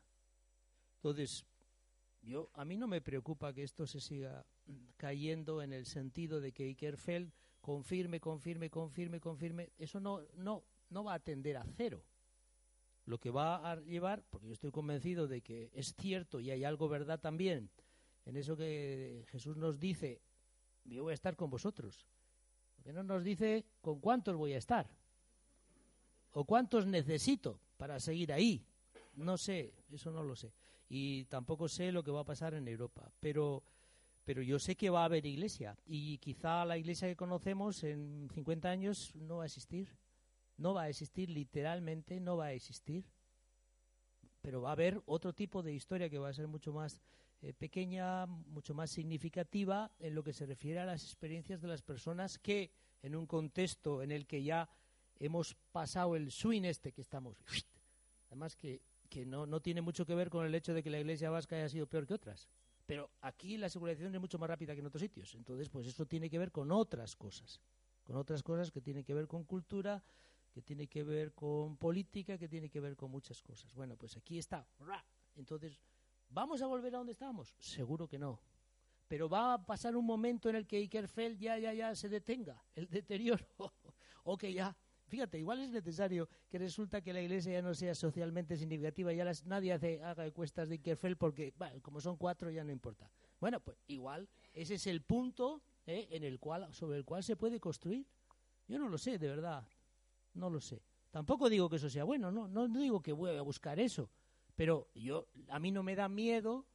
Entonces, 0.97 1.47
yo 2.21 2.51
a 2.53 2.63
mí 2.63 2.77
no 2.77 2.87
me 2.87 3.01
preocupa 3.01 3.53
que 3.53 3.63
esto 3.63 3.87
se 3.87 3.99
siga 3.99 4.45
cayendo 4.97 5.63
en 5.63 5.73
el 5.73 5.87
sentido 5.87 6.39
de 6.39 6.51
que 6.51 6.67
Ikerfeld 6.67 7.31
confirme, 7.59 8.19
confirme, 8.19 8.69
confirme, 8.69 9.19
confirme. 9.19 9.71
Eso 9.79 9.99
no, 9.99 10.21
no, 10.35 10.63
no 10.91 11.03
va 11.03 11.15
a 11.15 11.19
tender 11.19 11.57
a 11.57 11.65
cero. 11.75 12.03
Lo 13.07 13.17
que 13.17 13.31
va 13.31 13.71
a 13.71 13.77
llevar, 13.77 14.23
porque 14.29 14.45
yo 14.45 14.53
estoy 14.53 14.69
convencido 14.69 15.27
de 15.27 15.41
que 15.41 15.71
es 15.73 15.95
cierto 15.95 16.39
y 16.39 16.51
hay 16.51 16.63
algo 16.63 16.87
verdad 16.87 17.19
también 17.19 17.71
en 18.25 18.37
eso 18.37 18.55
que 18.55 19.25
Jesús 19.31 19.57
nos 19.57 19.79
dice, 19.79 20.21
yo 20.83 21.03
voy 21.03 21.11
a 21.11 21.15
estar 21.15 21.35
con 21.35 21.49
vosotros. 21.49 22.05
Porque 22.75 22.93
no 22.93 23.01
nos 23.01 23.23
dice 23.23 23.65
con 23.81 23.99
cuántos 23.99 24.35
voy 24.35 24.53
a 24.53 24.57
estar 24.57 24.87
o 26.33 26.45
cuántos 26.45 26.85
necesito 26.85 27.59
para 27.77 27.99
seguir 27.99 28.31
ahí. 28.31 28.63
No 29.15 29.37
sé, 29.37 29.73
eso 29.89 30.11
no 30.11 30.21
lo 30.21 30.35
sé. 30.35 30.53
Y 30.89 31.25
tampoco 31.25 31.67
sé 31.67 31.91
lo 31.91 32.03
que 32.03 32.11
va 32.11 32.21
a 32.21 32.25
pasar 32.25 32.53
en 32.53 32.67
Europa. 32.67 33.11
Pero 33.19 33.63
pero 34.27 34.41
yo 34.41 34.59
sé 34.59 34.75
que 34.75 34.89
va 34.89 35.03
a 35.03 35.05
haber 35.05 35.25
iglesia 35.25 35.77
y 35.85 36.17
quizá 36.17 36.65
la 36.65 36.77
iglesia 36.77 37.07
que 37.07 37.15
conocemos 37.15 37.81
en 37.85 38.27
50 38.33 38.69
años 38.69 39.15
no 39.15 39.37
va 39.37 39.43
a 39.43 39.45
existir. 39.45 39.87
No 40.57 40.73
va 40.73 40.83
a 40.83 40.89
existir, 40.89 41.29
literalmente 41.29 42.19
no 42.19 42.37
va 42.37 42.45
a 42.45 42.53
existir. 42.53 43.05
Pero 44.41 44.61
va 44.61 44.69
a 44.69 44.73
haber 44.73 45.01
otro 45.05 45.33
tipo 45.33 45.61
de 45.61 45.73
historia 45.73 46.09
que 46.09 46.17
va 46.17 46.29
a 46.29 46.33
ser 46.33 46.47
mucho 46.47 46.73
más 46.73 47.01
eh, 47.41 47.53
pequeña, 47.53 48.25
mucho 48.25 48.73
más 48.73 48.89
significativa 48.89 49.91
en 49.99 50.15
lo 50.15 50.23
que 50.23 50.33
se 50.33 50.45
refiere 50.45 50.79
a 50.79 50.85
las 50.85 51.03
experiencias 51.03 51.61
de 51.61 51.67
las 51.67 51.81
personas 51.81 52.39
que 52.39 52.71
en 53.01 53.15
un 53.15 53.27
contexto 53.27 54.01
en 54.01 54.11
el 54.11 54.25
que 54.25 54.43
ya 54.43 54.69
hemos 55.19 55.55
pasado 55.71 56.15
el 56.15 56.31
swing 56.31 56.63
este 56.63 56.91
que 56.91 57.01
estamos. 57.01 57.37
Además 58.27 58.55
que, 58.55 58.81
que 59.09 59.25
no, 59.25 59.45
no 59.45 59.61
tiene 59.61 59.81
mucho 59.81 60.05
que 60.05 60.15
ver 60.15 60.29
con 60.29 60.45
el 60.45 60.55
hecho 60.55 60.73
de 60.73 60.83
que 60.83 60.89
la 60.89 60.99
iglesia 60.99 61.29
vasca 61.29 61.55
haya 61.55 61.69
sido 61.69 61.87
peor 61.87 62.07
que 62.07 62.13
otras. 62.13 62.47
Pero 62.87 63.11
aquí 63.21 63.57
la 63.57 63.69
segurización 63.69 64.15
es 64.15 64.21
mucho 64.21 64.39
más 64.39 64.49
rápida 64.49 64.73
que 64.73 64.79
en 64.79 64.87
otros 64.87 65.01
sitios. 65.01 65.35
Entonces, 65.35 65.69
pues 65.69 65.85
eso 65.87 66.05
tiene 66.05 66.29
que 66.29 66.39
ver 66.39 66.51
con 66.51 66.71
otras 66.71 67.15
cosas. 67.15 67.59
Con 68.03 68.15
otras 68.15 68.41
cosas 68.41 68.71
que 68.71 68.81
tienen 68.81 69.03
que 69.03 69.13
ver 69.13 69.27
con 69.27 69.43
cultura, 69.43 70.01
que 70.57 70.63
tiene 70.63 70.87
que 70.87 71.03
ver 71.03 71.33
con 71.33 71.77
política, 71.77 72.35
que 72.35 72.49
tiene 72.49 72.67
que 72.67 72.79
ver 72.79 72.95
con 72.95 73.11
muchas 73.11 73.43
cosas. 73.43 73.75
Bueno, 73.75 73.95
pues 73.95 74.17
aquí 74.17 74.39
está. 74.39 74.67
Entonces, 75.35 75.79
¿vamos 76.29 76.63
a 76.63 76.65
volver 76.65 76.95
a 76.95 76.97
donde 76.97 77.13
estábamos? 77.13 77.53
Seguro 77.59 78.07
que 78.07 78.17
no. 78.17 78.41
Pero 79.07 79.29
va 79.29 79.53
a 79.53 79.63
pasar 79.63 79.95
un 79.95 80.03
momento 80.03 80.49
en 80.49 80.55
el 80.55 80.65
que 80.65 80.77
Ikerfeld 80.77 81.37
ya, 81.39 81.59
ya, 81.59 81.75
ya 81.75 81.93
se 81.93 82.09
detenga, 82.09 82.59
el 82.73 82.89
deterioro, 82.89 83.45
o 84.23 84.35
que 84.35 84.51
ya 84.51 84.75
Fíjate, 85.07 85.39
igual 85.39 85.61
es 85.61 85.69
necesario 85.69 86.27
que 86.49 86.57
resulta 86.57 86.99
que 87.01 87.13
la 87.13 87.21
iglesia 87.21 87.53
ya 87.53 87.61
no 87.61 87.73
sea 87.73 87.95
socialmente 87.95 88.57
significativa, 88.57 89.13
ya 89.13 89.31
nadie 89.45 89.71
hace, 89.71 90.03
haga 90.03 90.29
cuestas 90.31 90.67
de 90.67 90.75
Ikerfeld 90.75 91.17
porque, 91.17 91.53
bueno, 91.55 91.81
como 91.81 92.01
son 92.01 92.17
cuatro 92.17 92.49
ya 92.51 92.65
no 92.65 92.73
importa. 92.73 93.09
Bueno, 93.39 93.61
pues 93.61 93.77
igual 93.87 94.27
ese 94.53 94.73
es 94.73 94.85
el 94.85 95.03
punto 95.03 95.61
¿eh? 95.85 96.09
en 96.11 96.25
el 96.25 96.39
cual, 96.39 96.73
sobre 96.73 96.97
el 96.97 97.05
cual 97.05 97.23
se 97.23 97.37
puede 97.37 97.61
construir. 97.61 98.05
Yo 98.67 98.79
no 98.79 98.89
lo 98.89 98.97
sé, 98.97 99.17
de 99.17 99.29
verdad, 99.29 99.65
no 100.37 100.49
lo 100.49 100.61
sé. 100.61 100.81
Tampoco 101.11 101.49
digo 101.49 101.69
que 101.69 101.77
eso 101.77 101.89
sea 101.89 102.03
bueno, 102.03 102.31
no, 102.31 102.47
no 102.47 102.67
digo 102.67 103.01
que 103.01 103.11
voy 103.11 103.35
a 103.35 103.41
buscar 103.41 103.79
eso, 103.79 104.09
pero 104.55 104.89
yo, 104.95 105.27
a 105.49 105.59
mí 105.59 105.71
no 105.71 105.83
me 105.83 105.95
da 105.95 106.09
miedo, 106.09 106.65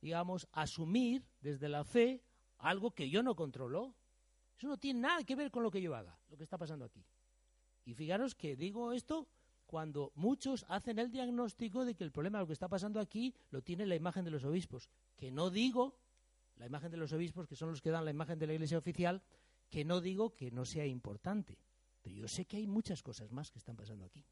digamos, 0.00 0.48
asumir 0.52 1.24
desde 1.40 1.68
la 1.68 1.84
fe 1.84 2.22
algo 2.58 2.92
que 2.92 3.10
yo 3.10 3.22
no 3.22 3.34
controlo. 3.34 3.94
Eso 4.56 4.68
no 4.68 4.78
tiene 4.78 5.00
nada 5.00 5.22
que 5.24 5.36
ver 5.36 5.50
con 5.50 5.62
lo 5.62 5.70
que 5.70 5.82
yo 5.82 5.94
haga, 5.94 6.18
lo 6.28 6.36
que 6.36 6.44
está 6.44 6.56
pasando 6.56 6.84
aquí. 6.84 7.04
Y 7.84 7.94
fijaros 7.94 8.34
que 8.34 8.56
digo 8.56 8.92
esto 8.92 9.28
cuando 9.66 10.12
muchos 10.14 10.64
hacen 10.68 10.98
el 10.98 11.10
diagnóstico 11.10 11.84
de 11.84 11.94
que 11.94 12.04
el 12.04 12.12
problema 12.12 12.38
de 12.38 12.44
lo 12.44 12.46
que 12.46 12.52
está 12.52 12.68
pasando 12.68 13.00
aquí 13.00 13.34
lo 13.50 13.62
tiene 13.62 13.84
la 13.84 13.96
imagen 13.96 14.24
de 14.24 14.30
los 14.30 14.44
obispos. 14.44 14.88
Que 15.16 15.30
no 15.30 15.50
digo, 15.50 15.98
la 16.56 16.66
imagen 16.66 16.90
de 16.90 16.96
los 16.96 17.12
obispos, 17.12 17.46
que 17.46 17.56
son 17.56 17.70
los 17.70 17.82
que 17.82 17.90
dan 17.90 18.04
la 18.04 18.10
imagen 18.10 18.38
de 18.38 18.46
la 18.46 18.54
iglesia 18.54 18.78
oficial, 18.78 19.22
que 19.68 19.84
no 19.84 20.00
digo 20.00 20.34
que 20.34 20.50
no 20.50 20.64
sea 20.64 20.86
importante. 20.86 21.58
Pero 22.06 22.18
yo 22.18 22.28
sé 22.28 22.44
que 22.44 22.56
hay 22.58 22.68
muchas 22.68 23.02
cosas 23.02 23.32
más 23.32 23.50
que 23.50 23.58
están 23.58 23.74
pasando 23.74 24.04
aquí. 24.04 24.24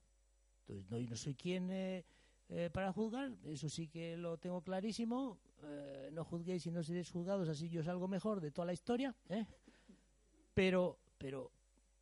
Entonces, 0.61 0.89
no, 1.11 1.17
soy 1.17 1.35
quien 1.35 1.69
eh, 1.73 2.05
eh, 2.49 2.71
para 2.73 2.93
juzgar, 2.93 3.33
eso 3.47 3.69
sí 3.69 3.89
que 3.89 4.17
lo 4.17 4.39
tengo 4.39 4.63
clarísimo. 4.63 5.41
Eh, 5.65 6.09
no 6.13 6.25
juzguéis 6.25 6.65
y 6.67 6.71
no 6.71 6.85
seréis 6.85 7.11
juzgados, 7.11 7.49
así 7.49 7.69
yo 7.69 7.83
salgo 7.83 8.07
mejor 8.07 8.41
de 8.41 8.53
toda 8.53 8.67
la 8.67 8.75
historia. 8.75 9.13
Pero, 10.55 11.01
pero 11.19 11.51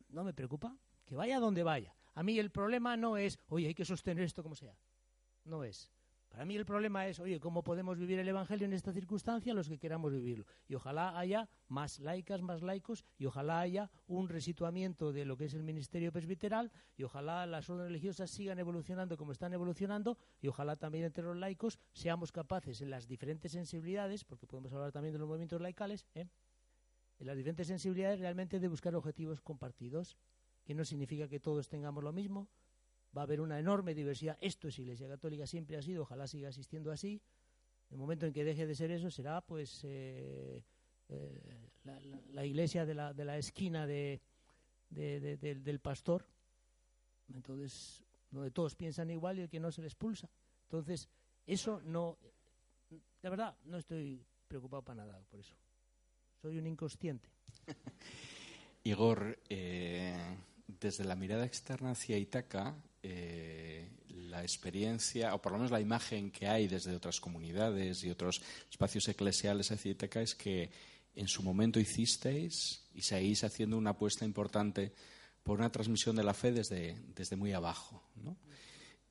no 0.09 0.23
me 0.23 0.31
preocupa, 0.31 0.77
que 1.05 1.15
vaya 1.15 1.39
donde 1.39 1.63
vaya. 1.63 1.95
A 2.13 2.21
mí 2.21 2.37
el 2.37 2.51
problema 2.51 2.95
no 2.95 3.17
es, 3.17 3.39
oye, 3.47 3.65
hay 3.65 3.73
que 3.73 3.83
sostener 3.83 4.25
esto 4.25 4.43
como 4.43 4.53
sea. 4.53 4.77
No 5.43 5.63
es. 5.63 5.89
Para 6.33 6.45
mí 6.45 6.55
el 6.55 6.65
problema 6.65 7.07
es, 7.07 7.19
oye, 7.19 7.39
¿cómo 7.39 7.63
podemos 7.63 7.99
vivir 7.99 8.17
el 8.17 8.27
Evangelio 8.27 8.65
en 8.65 8.73
esta 8.73 8.91
circunstancia 8.91 9.53
los 9.53 9.69
que 9.69 9.77
queramos 9.77 10.13
vivirlo? 10.13 10.47
Y 10.67 10.73
ojalá 10.73 11.15
haya 11.15 11.47
más 11.67 11.99
laicas, 11.99 12.41
más 12.41 12.63
laicos, 12.63 13.05
y 13.19 13.27
ojalá 13.27 13.59
haya 13.59 13.91
un 14.07 14.27
resituamiento 14.27 15.13
de 15.13 15.25
lo 15.25 15.37
que 15.37 15.45
es 15.45 15.53
el 15.53 15.61
ministerio 15.61 16.11
presbiteral, 16.11 16.71
y 16.97 17.03
ojalá 17.03 17.45
las 17.45 17.69
órdenes 17.69 17.89
religiosas 17.89 18.31
sigan 18.31 18.57
evolucionando 18.57 19.15
como 19.15 19.31
están 19.31 19.53
evolucionando, 19.53 20.17
y 20.41 20.47
ojalá 20.47 20.75
también 20.75 21.03
entre 21.03 21.23
los 21.23 21.37
laicos 21.37 21.77
seamos 21.91 22.31
capaces 22.31 22.81
en 22.81 22.89
las 22.89 23.07
diferentes 23.07 23.51
sensibilidades, 23.51 24.23
porque 24.23 24.47
podemos 24.47 24.73
hablar 24.73 24.91
también 24.91 25.13
de 25.13 25.19
los 25.19 25.27
movimientos 25.27 25.61
laicales, 25.61 26.07
¿eh? 26.15 26.25
en 27.19 27.27
las 27.27 27.37
diferentes 27.37 27.67
sensibilidades 27.67 28.19
realmente 28.19 28.59
de 28.59 28.67
buscar 28.69 28.95
objetivos 28.95 29.39
compartidos, 29.39 30.17
que 30.63 30.73
no 30.73 30.83
significa 30.83 31.27
que 31.27 31.39
todos 31.39 31.69
tengamos 31.69 32.03
lo 32.03 32.11
mismo, 32.11 32.49
va 33.15 33.21
a 33.21 33.23
haber 33.23 33.41
una 33.41 33.59
enorme 33.59 33.93
diversidad. 33.93 34.37
Esto 34.41 34.67
es 34.67 34.79
Iglesia 34.79 35.07
Católica, 35.07 35.45
siempre 35.45 35.77
ha 35.77 35.81
sido, 35.81 36.03
ojalá 36.03 36.27
siga 36.27 36.49
existiendo 36.49 36.91
así. 36.91 37.21
El 37.91 37.97
momento 37.97 38.25
en 38.25 38.33
que 38.33 38.43
deje 38.43 38.65
de 38.65 38.75
ser 38.75 38.91
eso 38.91 39.11
será 39.11 39.41
pues 39.41 39.81
eh, 39.83 40.63
eh, 41.09 41.69
la, 42.31 42.45
iglesia 42.45 42.85
de 42.85 42.95
la, 42.95 43.13
de 43.13 43.25
la 43.25 43.37
esquina 43.37 43.85
de, 43.85 44.21
del 44.89 45.79
pastor. 45.79 46.25
Entonces, 47.33 48.03
donde 48.31 48.51
todos 48.51 48.75
piensan 48.75 49.09
igual 49.11 49.39
y 49.39 49.41
el 49.43 49.49
que 49.49 49.59
no 49.59 49.71
se 49.71 49.81
le 49.81 49.87
expulsa. 49.87 50.29
Entonces, 50.63 51.07
eso 51.45 51.81
no, 51.83 52.17
de 52.89 53.29
verdad, 53.29 53.55
no 53.65 53.77
estoy 53.77 54.25
preocupado 54.47 54.83
para 54.83 55.05
nada 55.05 55.21
por 55.29 55.39
eso. 55.39 55.55
Soy 56.41 56.57
un 56.57 56.67
inconsciente. 56.67 57.29
Igor, 58.83 59.39
eh, 59.49 60.37
desde 60.67 61.05
la 61.05 61.15
mirada 61.15 61.45
externa 61.45 61.91
hacia 61.91 62.17
Itaca, 62.17 62.75
eh, 63.03 63.87
la 64.07 64.41
experiencia, 64.41 65.35
o 65.35 65.41
por 65.41 65.51
lo 65.51 65.57
menos 65.59 65.71
la 65.71 65.81
imagen 65.81 66.31
que 66.31 66.47
hay 66.47 66.67
desde 66.67 66.95
otras 66.95 67.19
comunidades 67.19 68.03
y 68.03 68.09
otros 68.09 68.41
espacios 68.71 69.07
eclesiales 69.09 69.71
Itaca 69.85 70.21
es 70.21 70.33
que 70.33 70.71
en 71.13 71.27
su 71.27 71.43
momento 71.43 71.79
hicisteis 71.79 72.87
y 72.95 73.01
seguís 73.01 73.43
haciendo 73.43 73.77
una 73.77 73.91
apuesta 73.91 74.25
importante 74.25 74.93
por 75.43 75.59
una 75.59 75.71
transmisión 75.71 76.15
de 76.15 76.23
la 76.23 76.33
fe 76.33 76.51
desde, 76.51 76.97
desde 77.13 77.35
muy 77.35 77.51
abajo. 77.51 78.01
¿no? 78.15 78.37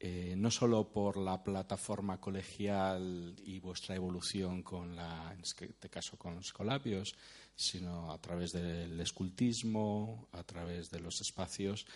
Eh, 0.01 0.35
no 0.36 0.51
solo 0.51 0.90
por 0.90 1.16
la 1.16 1.44
plataforma 1.44 2.19
colegial 2.20 3.36
y 3.44 3.60
vuestra 3.60 3.94
evolución 3.94 4.62
con 4.62 4.97
la, 4.97 5.32
en 5.32 5.43
este 5.43 5.89
caso 5.89 6.16
con 6.16 6.35
los 6.35 6.52
colabios, 6.52 7.14
sino 7.55 8.10
a 8.10 8.20
través 8.20 8.51
del 8.51 8.98
escultismo, 8.98 10.28
a 10.32 10.43
través 10.43 10.90
de 10.90 10.98
los 10.98 11.20
espacios 11.20 11.86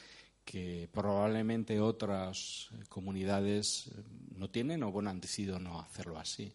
que 0.47 0.89
probablemente 0.93 1.81
otras 1.81 2.71
comunidades 2.89 3.89
eh, 3.89 4.03
no 4.37 4.49
tienen 4.49 4.85
o 4.85 4.93
bueno 4.93 5.11
han 5.11 5.21
decidido 5.21 5.59
no 5.59 5.81
hacerlo 5.81 6.19
así. 6.19 6.55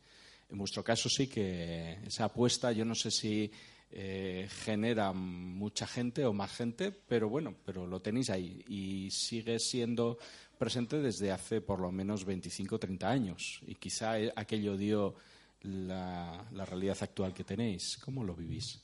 En 0.50 0.58
vuestro 0.58 0.84
caso 0.84 1.10
sí 1.10 1.28
que 1.28 2.00
esa 2.06 2.26
apuesta, 2.26 2.72
yo 2.72 2.86
no 2.86 2.96
sé 2.96 3.12
si 3.12 3.52
eh, 3.92 4.48
genera 4.64 5.12
mucha 5.12 5.86
gente 5.86 6.26
o 6.26 6.32
más 6.32 6.52
gente, 6.54 6.92
pero 6.92 7.28
bueno, 7.28 7.54
pero 7.66 7.86
lo 7.86 8.02
tenéis 8.02 8.30
ahí 8.30 8.64
y 8.68 9.12
sigue 9.12 9.60
siendo 9.60 10.18
presente 10.58 11.00
desde 11.00 11.32
hace 11.32 11.60
por 11.60 11.80
lo 11.80 11.92
menos 11.92 12.24
25 12.24 12.76
o 12.76 12.80
30 12.80 13.10
años 13.10 13.60
y 13.68 13.76
quizá 13.76 14.14
aquello 14.36 14.78
dio 14.78 15.16
la, 15.64 16.48
la 16.54 16.66
realidad 16.66 16.98
actual 17.02 17.34
que 17.34 17.44
tenéis. 17.44 17.98
¿Cómo 17.98 18.24
lo 18.24 18.36
vivís? 18.36 18.82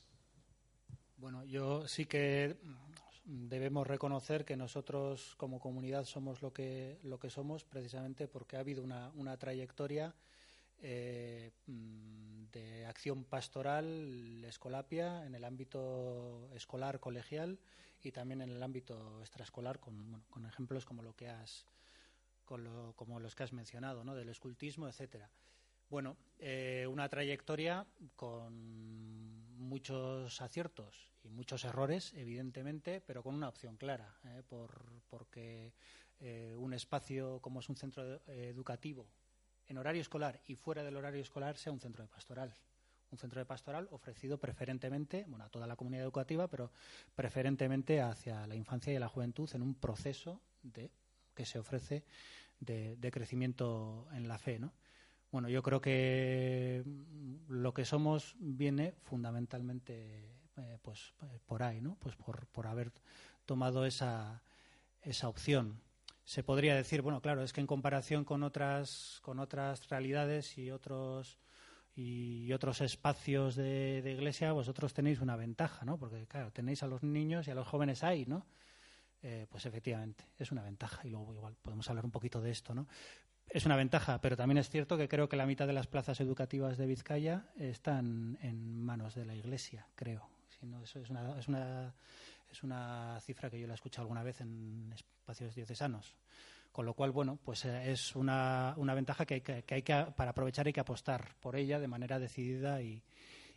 Bueno, 1.17 1.45
yo 1.45 1.87
sí 1.87 2.05
que 2.05 2.57
debemos 3.27 3.85
reconocer 3.85 4.45
que 4.45 4.55
nosotros 4.55 5.35
como 5.35 5.59
comunidad 5.59 6.05
somos 6.05 6.41
lo 6.41 6.53
que, 6.53 6.97
lo 7.03 7.19
que 7.19 7.29
somos 7.29 7.65
precisamente 7.65 8.27
porque 8.27 8.55
ha 8.55 8.61
habido 8.61 8.81
una, 8.81 9.11
una 9.15 9.37
trayectoria 9.37 10.15
eh, 10.79 11.51
mm, 11.65 12.45
de 12.53 12.85
acción 12.85 13.25
pastoral, 13.25 14.43
escolapia, 14.45 15.25
en 15.25 15.35
el 15.35 15.43
ámbito 15.43 16.49
escolar 16.55 17.01
colegial 17.01 17.59
y 18.01 18.11
también 18.11 18.41
en 18.41 18.49
el 18.49 18.63
ámbito 18.63 19.19
extraescolar 19.19 19.79
con, 19.79 20.23
con 20.29 20.45
ejemplos 20.45 20.85
como 20.85 21.03
lo 21.03 21.15
que 21.15 21.27
has 21.29 21.65
como 22.45 23.19
los 23.19 23.35
que 23.35 23.43
has 23.43 23.51
mencionado, 23.51 24.05
¿no? 24.05 24.15
del 24.15 24.29
escultismo, 24.29 24.87
etcétera. 24.87 25.29
Bueno, 25.89 26.15
eh, 26.39 26.87
una 26.89 27.09
trayectoria 27.09 27.85
con 28.15 29.57
muchos 29.57 30.41
aciertos 30.41 31.11
muchos 31.29 31.63
errores, 31.65 32.13
evidentemente, 32.15 33.01
pero 33.01 33.23
con 33.23 33.35
una 33.35 33.49
opción 33.49 33.77
clara, 33.77 34.17
¿eh? 34.25 34.43
por, 34.47 35.01
porque 35.09 35.73
eh, 36.19 36.55
un 36.57 36.73
espacio 36.73 37.39
como 37.41 37.59
es 37.59 37.69
un 37.69 37.75
centro 37.75 38.21
educativo 38.27 39.07
en 39.67 39.77
horario 39.77 40.01
escolar 40.01 40.41
y 40.47 40.55
fuera 40.55 40.83
del 40.83 40.95
horario 40.95 41.21
escolar 41.21 41.57
sea 41.57 41.71
un 41.71 41.79
centro 41.79 42.03
de 42.03 42.09
pastoral. 42.09 42.53
Un 43.09 43.17
centro 43.17 43.39
de 43.39 43.45
pastoral 43.45 43.87
ofrecido 43.91 44.37
preferentemente, 44.37 45.25
bueno, 45.27 45.45
a 45.45 45.49
toda 45.49 45.67
la 45.67 45.75
comunidad 45.75 46.03
educativa, 46.03 46.47
pero 46.49 46.71
preferentemente 47.15 48.01
hacia 48.01 48.45
la 48.47 48.55
infancia 48.55 48.93
y 48.93 48.99
la 48.99 49.07
juventud 49.07 49.49
en 49.53 49.61
un 49.61 49.75
proceso 49.75 50.41
de, 50.61 50.91
que 51.33 51.45
se 51.45 51.59
ofrece 51.59 52.03
de, 52.59 52.97
de 52.97 53.11
crecimiento 53.11 54.07
en 54.11 54.27
la 54.27 54.37
fe, 54.37 54.59
¿no? 54.59 54.73
Bueno, 55.31 55.49
yo 55.49 55.61
creo 55.61 55.81
que 55.81 56.83
lo 57.47 57.73
que 57.73 57.85
somos 57.85 58.35
viene 58.39 58.93
fundamentalmente 59.03 60.36
eh, 60.57 60.77
pues 60.81 61.13
por 61.45 61.63
ahí, 61.63 61.81
¿no? 61.81 61.95
Pues 61.99 62.15
por, 62.15 62.47
por 62.47 62.67
haber 62.67 62.91
tomado 63.45 63.85
esa, 63.85 64.41
esa 65.01 65.29
opción. 65.29 65.81
Se 66.23 66.43
podría 66.43 66.75
decir, 66.75 67.01
bueno, 67.01 67.21
claro, 67.21 67.41
es 67.43 67.53
que 67.53 67.61
en 67.61 67.67
comparación 67.67 68.25
con 68.25 68.43
otras 68.43 69.19
con 69.21 69.39
otras 69.39 69.87
realidades 69.89 70.57
y 70.57 70.71
otros 70.71 71.39
y 71.95 72.51
otros 72.53 72.81
espacios 72.81 73.55
de, 73.55 74.01
de 74.01 74.11
iglesia, 74.11 74.51
vosotros 74.51 74.93
tenéis 74.93 75.19
una 75.19 75.35
ventaja, 75.35 75.85
¿no? 75.85 75.97
Porque 75.97 76.27
claro, 76.27 76.51
tenéis 76.51 76.83
a 76.83 76.87
los 76.87 77.01
niños 77.03 77.47
y 77.47 77.51
a 77.51 77.55
los 77.55 77.67
jóvenes 77.67 78.03
ahí, 78.03 78.25
¿no? 78.25 78.45
Eh, 79.23 79.47
pues 79.49 79.65
efectivamente 79.65 80.25
es 80.37 80.51
una 80.51 80.61
ventaja 80.61 81.01
y 81.07 81.09
luego 81.09 81.33
igual 81.33 81.55
podemos 81.61 81.89
hablar 81.89 82.05
un 82.05 82.11
poquito 82.11 82.39
de 82.39 82.51
esto, 82.51 82.75
¿no? 82.75 82.87
es 83.49 83.65
una 83.65 83.75
ventaja, 83.75 84.19
pero 84.21 84.35
también 84.35 84.57
es 84.57 84.69
cierto 84.69 84.97
que 84.97 85.07
creo 85.07 85.29
que 85.29 85.37
la 85.37 85.45
mitad 85.45 85.67
de 85.67 85.73
las 85.73 85.87
plazas 85.87 86.19
educativas 86.19 86.77
de 86.77 86.85
Vizcaya 86.85 87.45
están 87.57 88.37
en 88.41 88.81
manos 88.83 89.15
de 89.15 89.25
la 89.25 89.35
Iglesia, 89.35 89.87
creo. 89.95 90.27
Si 90.59 90.65
no, 90.65 90.81
eso 90.81 90.99
es 90.99 91.09
una, 91.09 91.37
es, 91.37 91.47
una, 91.47 91.93
es 92.51 92.63
una 92.63 93.19
cifra 93.21 93.49
que 93.49 93.59
yo 93.59 93.67
la 93.67 93.73
he 93.73 93.75
escuchado 93.75 94.03
alguna 94.03 94.23
vez 94.23 94.41
en 94.41 94.91
espacios 94.93 95.53
diocesanos. 95.55 96.15
Con 96.71 96.85
lo 96.85 96.93
cual, 96.93 97.11
bueno, 97.11 97.39
pues 97.43 97.65
eh, 97.65 97.91
es 97.91 98.15
una, 98.15 98.73
una 98.77 98.93
ventaja 98.93 99.25
que 99.25 99.35
hay 99.35 99.41
que, 99.41 99.63
que 99.63 99.75
hay 99.75 99.81
que, 99.81 99.93
para 100.15 100.31
aprovechar 100.31 100.67
hay 100.67 100.73
que 100.73 100.79
apostar 100.79 101.35
por 101.39 101.55
ella 101.55 101.79
de 101.79 101.87
manera 101.87 102.19
decidida 102.19 102.81
y, 102.81 103.03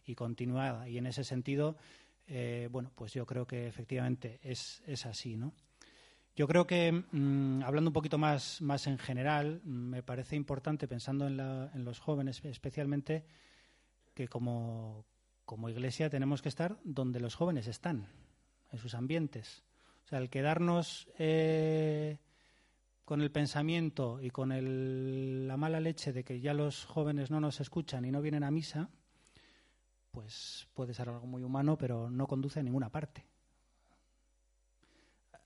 y 0.05 0.14
continuada. 0.14 0.89
Y 0.89 0.98
en 0.98 1.06
ese 1.06 1.24
sentido, 1.24 1.77
eh, 2.27 2.68
bueno, 2.70 2.90
pues 2.94 3.12
yo 3.12 3.27
creo 3.27 3.47
que 3.47 3.66
efectivamente 3.66 4.40
es, 4.43 4.82
es 4.86 5.06
así, 5.06 5.36
¿no? 5.36 5.52
Yo 6.36 6.47
creo 6.47 6.66
que, 6.66 6.93
mm, 6.93 7.62
hablando 7.64 7.90
un 7.90 7.94
poquito 7.94 8.16
más, 8.16 8.62
más 8.62 8.86
en 8.86 8.98
general, 8.98 9.60
me 9.64 10.02
parece 10.02 10.36
importante, 10.36 10.86
pensando 10.86 11.27
en, 11.27 11.40
en 11.40 11.85
los 11.85 11.98
jóvenes 11.98 12.43
especialmente, 12.44 13.24
que 14.14 14.28
como, 14.28 15.05
como, 15.51 15.68
iglesia 15.68 16.09
tenemos 16.09 16.43
que 16.43 16.48
estar 16.48 16.78
donde 16.85 17.18
los 17.18 17.35
jóvenes 17.35 17.66
están, 17.66 18.06
en 18.70 18.78
sus 18.78 18.94
ambientes. 18.94 19.64
O 20.05 20.06
sea, 20.06 20.20
el 20.20 20.31
quedarnos 20.31 21.09
eh, 21.18 22.18
con 23.05 23.20
el 23.20 23.32
pensamiento 23.32 24.22
y 24.22 24.31
con 24.31 24.51
la 25.48 25.56
mala 25.56 25.81
leche 25.81 26.12
de 26.12 26.22
que 26.22 26.40
ya 26.40 26.55
los 26.55 26.85
jóvenes 26.85 27.32
no 27.32 27.40
nos 27.40 27.60
escuchan 27.60 28.05
y 28.05 28.12
no 28.12 28.22
vienen 28.22 28.44
a 28.44 28.52
misa, 28.52 28.90
pues 30.12 30.68
puede 30.72 30.94
ser 30.94 31.09
algo 31.09 31.27
muy 31.27 31.43
humano, 31.43 31.77
pero 31.77 32.10
no 32.10 32.28
conduce 32.28 32.60
a 32.60 32.62
ninguna 32.62 32.89
parte 32.89 33.27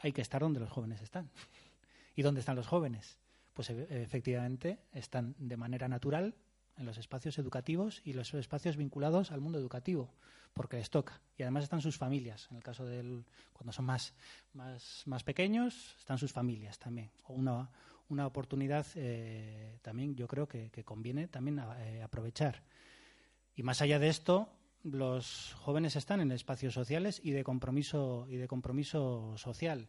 hay 0.04 0.12
que 0.12 0.20
estar 0.20 0.42
donde 0.42 0.60
los 0.60 0.70
jóvenes 0.70 1.00
están. 1.00 1.30
¿Y 2.14 2.20
dónde 2.20 2.40
están 2.40 2.56
los 2.56 2.66
jóvenes? 2.66 3.18
Pues 3.54 3.70
efectivamente 3.70 4.80
están 4.92 5.34
de 5.38 5.56
manera 5.56 5.88
natural 5.88 6.34
en 6.76 6.86
los 6.86 6.98
espacios 6.98 7.38
educativos 7.38 8.02
y 8.04 8.12
los 8.12 8.32
espacios 8.34 8.76
vinculados 8.76 9.30
al 9.30 9.40
mundo 9.40 9.58
educativo, 9.58 10.14
porque 10.52 10.76
les 10.76 10.90
toca. 10.90 11.20
Y 11.36 11.42
además 11.42 11.64
están 11.64 11.80
sus 11.80 11.96
familias. 11.96 12.48
En 12.50 12.56
el 12.56 12.62
caso 12.62 12.84
del 12.84 13.24
cuando 13.52 13.72
son 13.72 13.84
más, 13.84 14.14
más, 14.52 15.02
más 15.06 15.22
pequeños, 15.22 15.94
están 15.98 16.18
sus 16.18 16.32
familias 16.32 16.78
también. 16.78 17.10
Una, 17.28 17.70
una 18.08 18.26
oportunidad 18.26 18.86
eh, 18.94 19.78
también 19.82 20.14
yo 20.14 20.28
creo 20.28 20.46
que, 20.46 20.70
conviene 20.84 21.28
también 21.28 21.60
eh, 21.78 22.02
aprovechar. 22.02 22.62
Y 23.56 23.62
más 23.62 23.80
allá 23.82 23.98
de 23.98 24.08
esto, 24.08 24.48
los 24.82 25.54
jóvenes 25.58 25.96
están 25.96 26.20
en 26.20 26.32
espacios 26.32 26.74
sociales 26.74 27.20
y 27.22 27.30
de 27.30 27.44
compromiso 27.44 28.26
y 28.28 28.36
de 28.36 28.48
compromiso 28.48 29.36
social. 29.36 29.88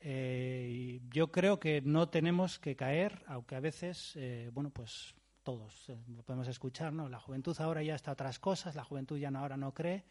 Eh, 0.00 1.00
yo 1.10 1.30
creo 1.30 1.60
que 1.60 1.82
no 1.82 2.08
tenemos 2.08 2.58
que 2.58 2.74
caer, 2.74 3.22
aunque 3.26 3.54
a 3.54 3.60
veces, 3.60 4.18
bueno, 4.52 4.70
pues 4.70 5.14
todos 5.42 5.88
eh, 5.88 5.98
podemos 6.24 6.48
escuchar, 6.48 6.92
¿no? 6.92 7.08
La 7.08 7.20
juventud 7.20 7.56
ahora 7.60 7.82
ya 7.82 7.94
está 7.94 8.12
otras 8.12 8.38
cosas, 8.38 8.74
la 8.74 8.84
juventud 8.84 9.18
ya 9.18 9.30
no, 9.30 9.40
ahora 9.40 9.56
no 9.56 9.72
cree. 9.74 10.04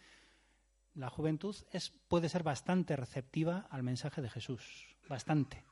La 0.96 1.10
juventud 1.10 1.56
es, 1.72 1.92
puede 2.08 2.30
ser 2.30 2.44
bastante 2.44 2.96
receptiva 2.96 3.68
al 3.70 3.84
mensaje 3.84 4.22
de 4.22 4.30
Jesús, 4.30 4.96
bastante, 5.08 5.64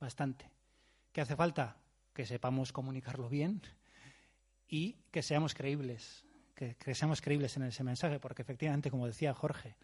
bastante. 0.00 0.50
¿Qué 1.12 1.20
hace 1.20 1.36
falta? 1.36 1.76
que 2.16 2.24
sepamos 2.24 2.72
comunicarlo 2.72 3.28
bien 3.28 3.60
y 4.66 4.94
que 5.10 5.22
seamos 5.22 5.52
creíbles, 5.52 6.24
que, 6.54 6.74
que 6.76 6.94
seamos 6.94 7.20
creíbles 7.20 7.58
en 7.58 7.64
ese 7.64 7.84
mensaje, 7.84 8.18
porque 8.18 8.40
efectivamente, 8.40 8.90
como 8.90 9.06
decía 9.06 9.34
Jorge, 9.34 9.76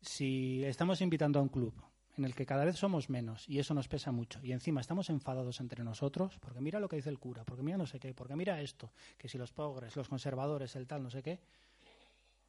si 0.00 0.62
estamos 0.64 1.00
invitando 1.00 1.40
a 1.40 1.42
un 1.42 1.48
club 1.48 1.74
en 2.16 2.24
el 2.24 2.34
que 2.34 2.46
cada 2.46 2.64
vez 2.64 2.76
somos 2.76 3.10
menos 3.10 3.48
y 3.48 3.58
eso 3.58 3.74
nos 3.74 3.88
pesa 3.88 4.10
mucho 4.10 4.40
y 4.42 4.52
encima 4.52 4.80
estamos 4.80 5.10
enfadados 5.10 5.60
entre 5.60 5.84
nosotros 5.84 6.38
porque 6.40 6.60
mira 6.60 6.80
lo 6.80 6.88
que 6.88 6.96
dice 6.96 7.10
el 7.10 7.18
cura, 7.18 7.44
porque 7.44 7.62
mira 7.62 7.76
no 7.76 7.86
sé 7.86 7.98
qué, 8.00 8.14
porque 8.14 8.36
mira 8.36 8.60
esto, 8.60 8.92
que 9.18 9.28
si 9.28 9.38
los 9.38 9.52
pobres, 9.52 9.96
los 9.96 10.08
conservadores, 10.08 10.76
el 10.76 10.86
tal, 10.86 11.02
no 11.02 11.10
sé 11.10 11.22
qué, 11.22 11.40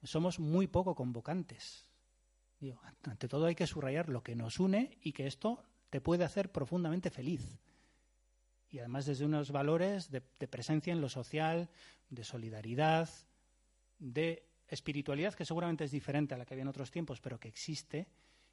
somos 0.03 0.39
muy 0.39 0.68
poco 0.68 0.95
convocantes. 0.95 1.85
ante 3.03 3.27
todo 3.27 3.45
hay 3.45 3.56
que 3.56 3.68
subrayar 3.68 4.10
lo 4.10 4.23
que 4.23 4.35
nos 4.35 4.60
une 4.60 4.98
y 5.02 5.11
que 5.11 5.27
esto 5.27 5.64
te 5.89 6.02
puede 6.02 6.23
hacer 6.23 6.52
profundamente 6.52 7.10
feliz. 7.10 7.60
Y 8.69 8.80
además 8.80 9.06
desde 9.06 9.26
unos 9.26 9.52
valores 9.52 10.11
de, 10.11 10.22
presencia 10.22 10.91
en 10.91 11.02
lo 11.02 11.10
social, 11.10 11.69
de 12.10 12.23
solidaridad, 12.23 13.10
de 13.98 14.45
espiritualidad 14.68 15.34
que 15.34 15.45
seguramente 15.45 15.85
es 15.85 15.91
diferente 15.91 16.35
a 16.35 16.38
la 16.38 16.45
que 16.45 16.53
había 16.53 16.64
en 16.64 16.68
otros 16.68 16.91
tiempos, 16.91 17.22
pero 17.22 17.39
que 17.39 17.48
existe 17.48 18.07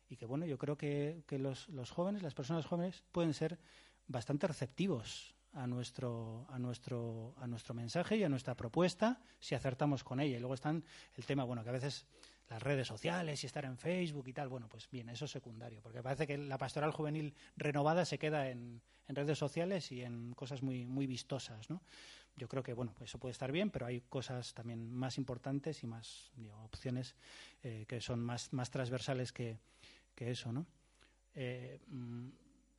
y 0.08 0.16
que, 0.16 0.26
bueno, 0.26 0.46
yo 0.46 0.58
creo 0.58 0.76
que, 0.76 1.22
que 1.26 1.38
los, 1.38 1.68
los, 1.68 1.90
jóvenes, 1.90 2.22
las 2.22 2.34
personas 2.34 2.66
jóvenes, 2.66 3.04
pueden 3.12 3.34
ser 3.34 3.58
bastante 4.06 4.46
receptivos 4.46 5.34
a 5.52 5.66
nuestro, 5.66 6.46
a, 6.50 6.58
nuestro, 6.58 7.34
a 7.38 7.46
nuestro 7.46 7.74
mensaje 7.74 8.16
y 8.16 8.24
a 8.24 8.28
nuestra 8.28 8.56
propuesta 8.56 9.20
si 9.38 9.54
acertamos 9.54 10.04
con 10.04 10.20
ella. 10.20 10.36
Y 10.36 10.40
luego 10.40 10.54
están 10.54 10.84
el 11.16 11.24
tema, 11.24 11.44
bueno, 11.44 11.62
que 11.62 11.70
a 11.70 11.72
veces 11.72 12.06
las 12.48 12.62
redes 12.62 12.86
sociales 12.86 13.42
y 13.42 13.46
estar 13.46 13.64
en 13.64 13.78
Facebook 13.78 14.28
y 14.28 14.32
tal, 14.32 14.48
bueno, 14.48 14.68
pues 14.68 14.90
bien, 14.90 15.08
eso 15.08 15.24
es 15.24 15.30
secundario, 15.30 15.80
porque 15.80 16.02
parece 16.02 16.26
que 16.26 16.36
la 16.36 16.58
pastoral 16.58 16.90
juvenil 16.90 17.34
renovada 17.56 18.04
se 18.04 18.18
queda 18.18 18.50
en, 18.50 18.82
en 19.08 19.16
redes 19.16 19.38
sociales 19.38 19.90
y 19.92 20.02
en 20.02 20.34
cosas 20.34 20.62
muy, 20.62 20.84
muy 20.86 21.06
vistosas, 21.06 21.70
¿no? 21.70 21.82
Yo 22.36 22.48
creo 22.48 22.62
que, 22.62 22.72
bueno, 22.72 22.92
pues 22.94 23.10
eso 23.10 23.18
puede 23.18 23.32
estar 23.32 23.52
bien, 23.52 23.70
pero 23.70 23.86
hay 23.86 24.00
cosas 24.00 24.54
también 24.54 24.92
más 24.92 25.18
importantes 25.18 25.82
y 25.84 25.86
más, 25.86 26.32
opciones 26.64 27.14
eh, 27.62 27.84
que 27.86 28.00
son 28.00 28.20
más, 28.20 28.52
más 28.52 28.70
transversales 28.70 29.32
que, 29.32 29.58
que 30.14 30.30
eso, 30.30 30.52
¿no? 30.52 30.66
Eh, 31.34 31.80
mm, 31.88 32.28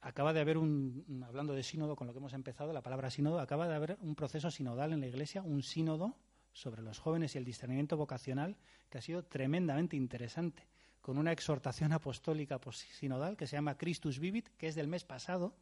acaba 0.02 0.34
de 0.34 0.40
haber 0.40 0.58
un, 0.58 1.24
hablando 1.28 1.54
de 1.54 1.64
sínodo, 1.64 1.96
con 1.96 2.08
lo 2.08 2.14
que 2.14 2.20
hemos 2.20 2.34
empezado, 2.34 2.74
la 2.74 2.84
palabra 2.84 3.10
sínodo, 3.10 3.40
acaba 3.40 3.68
de 3.68 3.76
haber 3.76 3.98
un 4.02 4.16
proceso 4.16 4.52
sinodal 4.52 4.94
en 4.94 5.02
la 5.02 5.08
Iglesia, 5.08 5.42
un 5.42 5.64
sínodo 5.64 6.16
sobre 6.54 6.82
los 6.82 7.00
jóvenes 7.00 7.36
y 7.36 7.38
el 7.38 7.46
discernimiento 7.46 7.98
vocacional 7.98 8.56
que 8.90 9.00
ha 9.00 9.02
sido 9.02 9.24
tremendamente 9.26 9.98
interesante, 9.98 10.68
con 11.02 11.18
una 11.18 11.32
exhortación 11.32 11.92
apostólica 11.92 12.60
sinodal 12.72 13.36
que 13.36 13.46
se 13.46 13.58
llama 13.58 13.78
Christus 13.78 14.20
Vivit, 14.20 14.50
que 14.58 14.68
es 14.68 14.76
del 14.76 14.88
mes 14.88 15.04
pasado, 15.04 15.56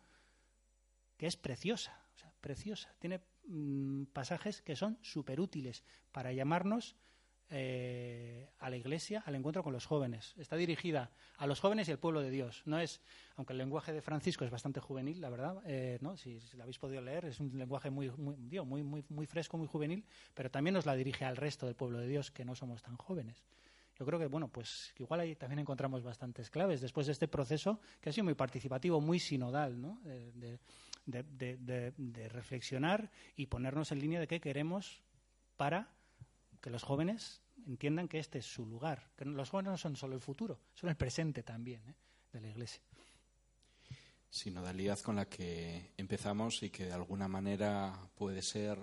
que 1.17 1.27
es 1.27 1.35
preciosa, 1.35 2.05
o 2.15 2.17
sea, 2.17 2.33
preciosa. 2.39 2.93
Tiene 2.99 3.21
mmm, 3.47 4.03
pasajes 4.05 4.61
que 4.61 4.75
son 4.75 4.99
súper 5.01 5.39
útiles 5.39 5.83
para 6.11 6.31
llamarnos 6.31 6.95
eh, 7.49 8.49
a 8.59 8.69
la 8.69 8.77
Iglesia, 8.77 9.21
al 9.25 9.35
encuentro 9.35 9.63
con 9.63 9.73
los 9.73 9.85
jóvenes. 9.85 10.33
Está 10.37 10.55
dirigida 10.55 11.11
a 11.37 11.45
los 11.45 11.59
jóvenes 11.59 11.87
y 11.87 11.91
al 11.91 11.99
pueblo 11.99 12.21
de 12.21 12.31
Dios. 12.31 12.63
No 12.65 12.79
es, 12.79 13.01
aunque 13.35 13.53
el 13.53 13.59
lenguaje 13.59 13.93
de 13.93 14.01
Francisco 14.01 14.45
es 14.45 14.51
bastante 14.51 14.79
juvenil, 14.79 15.21
la 15.21 15.29
verdad, 15.29 15.61
eh, 15.65 15.99
si, 16.15 16.39
si, 16.39 16.57
lo 16.57 16.63
habéis 16.63 16.79
podido 16.79 17.01
leer, 17.01 17.25
es 17.25 17.39
un 17.39 17.57
lenguaje 17.57 17.89
muy, 17.89 18.09
muy, 18.11 18.35
muy, 18.37 18.83
muy, 18.83 19.05
muy 19.09 19.25
fresco, 19.27 19.57
muy 19.57 19.67
juvenil, 19.67 20.05
pero 20.33 20.49
también 20.49 20.73
nos 20.73 20.85
la 20.85 20.95
dirige 20.95 21.25
al 21.25 21.37
resto 21.37 21.65
del 21.65 21.75
pueblo 21.75 21.99
de 21.99 22.07
Dios, 22.07 22.31
que 22.31 22.45
no 22.45 22.55
somos 22.55 22.81
tan 22.81 22.95
jóvenes. 22.97 23.43
Yo 23.99 24.05
creo 24.05 24.17
que, 24.17 24.25
bueno, 24.25 24.47
pues 24.47 24.93
igual 24.97 25.19
ahí 25.19 25.35
también 25.35 25.59
encontramos 25.59 26.01
bastantes 26.01 26.49
claves 26.49 26.81
después 26.81 27.05
de 27.05 27.11
este 27.11 27.27
proceso 27.27 27.79
que 28.01 28.09
ha 28.09 28.13
sido 28.13 28.23
muy 28.23 28.33
participativo, 28.33 28.99
muy 28.99 29.19
sinodal, 29.19 29.79
¿no? 29.79 30.01
de, 30.03 30.57
de 31.05 32.29
reflexionar 32.29 33.11
y 33.35 33.45
ponernos 33.45 33.91
en 33.91 33.99
línea 33.99 34.19
de 34.19 34.27
qué 34.27 34.39
queremos 34.39 35.03
para 35.57 35.93
que 36.63 36.69
los 36.69 36.81
jóvenes 36.81 37.41
entiendan 37.67 38.07
que 38.07 38.19
este 38.19 38.39
es 38.39 38.45
su 38.45 38.65
lugar, 38.65 39.11
que 39.17 39.25
los 39.25 39.49
jóvenes 39.49 39.71
no 39.71 39.77
son 39.77 39.97
solo 39.97 40.15
el 40.15 40.21
futuro, 40.21 40.61
son 40.73 40.89
el 40.89 40.95
presente 40.95 41.43
también 41.43 41.81
¿eh? 41.89 41.93
de 42.31 42.39
la 42.39 42.47
Iglesia. 42.47 42.81
Sinodalidad 44.29 44.97
con 44.99 45.17
la 45.17 45.25
que 45.25 45.91
empezamos 45.97 46.63
y 46.63 46.69
que 46.69 46.85
de 46.85 46.93
alguna 46.93 47.27
manera 47.27 48.09
puede 48.15 48.41
ser 48.41 48.79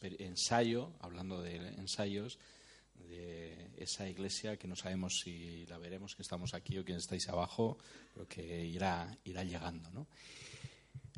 ensayo, 0.00 0.94
hablando 1.00 1.42
de 1.42 1.56
ensayos, 1.56 2.38
de 2.94 3.70
esa 3.76 4.08
iglesia 4.08 4.56
que 4.56 4.66
no 4.66 4.74
sabemos 4.74 5.20
si 5.22 5.66
la 5.66 5.76
veremos, 5.76 6.14
que 6.14 6.22
estamos 6.22 6.54
aquí 6.54 6.78
o 6.78 6.84
quienes 6.84 7.04
estáis 7.04 7.28
abajo, 7.28 7.78
pero 8.14 8.26
que 8.26 8.64
irá, 8.64 9.18
irá 9.24 9.44
llegando. 9.44 9.90
¿no? 9.90 10.06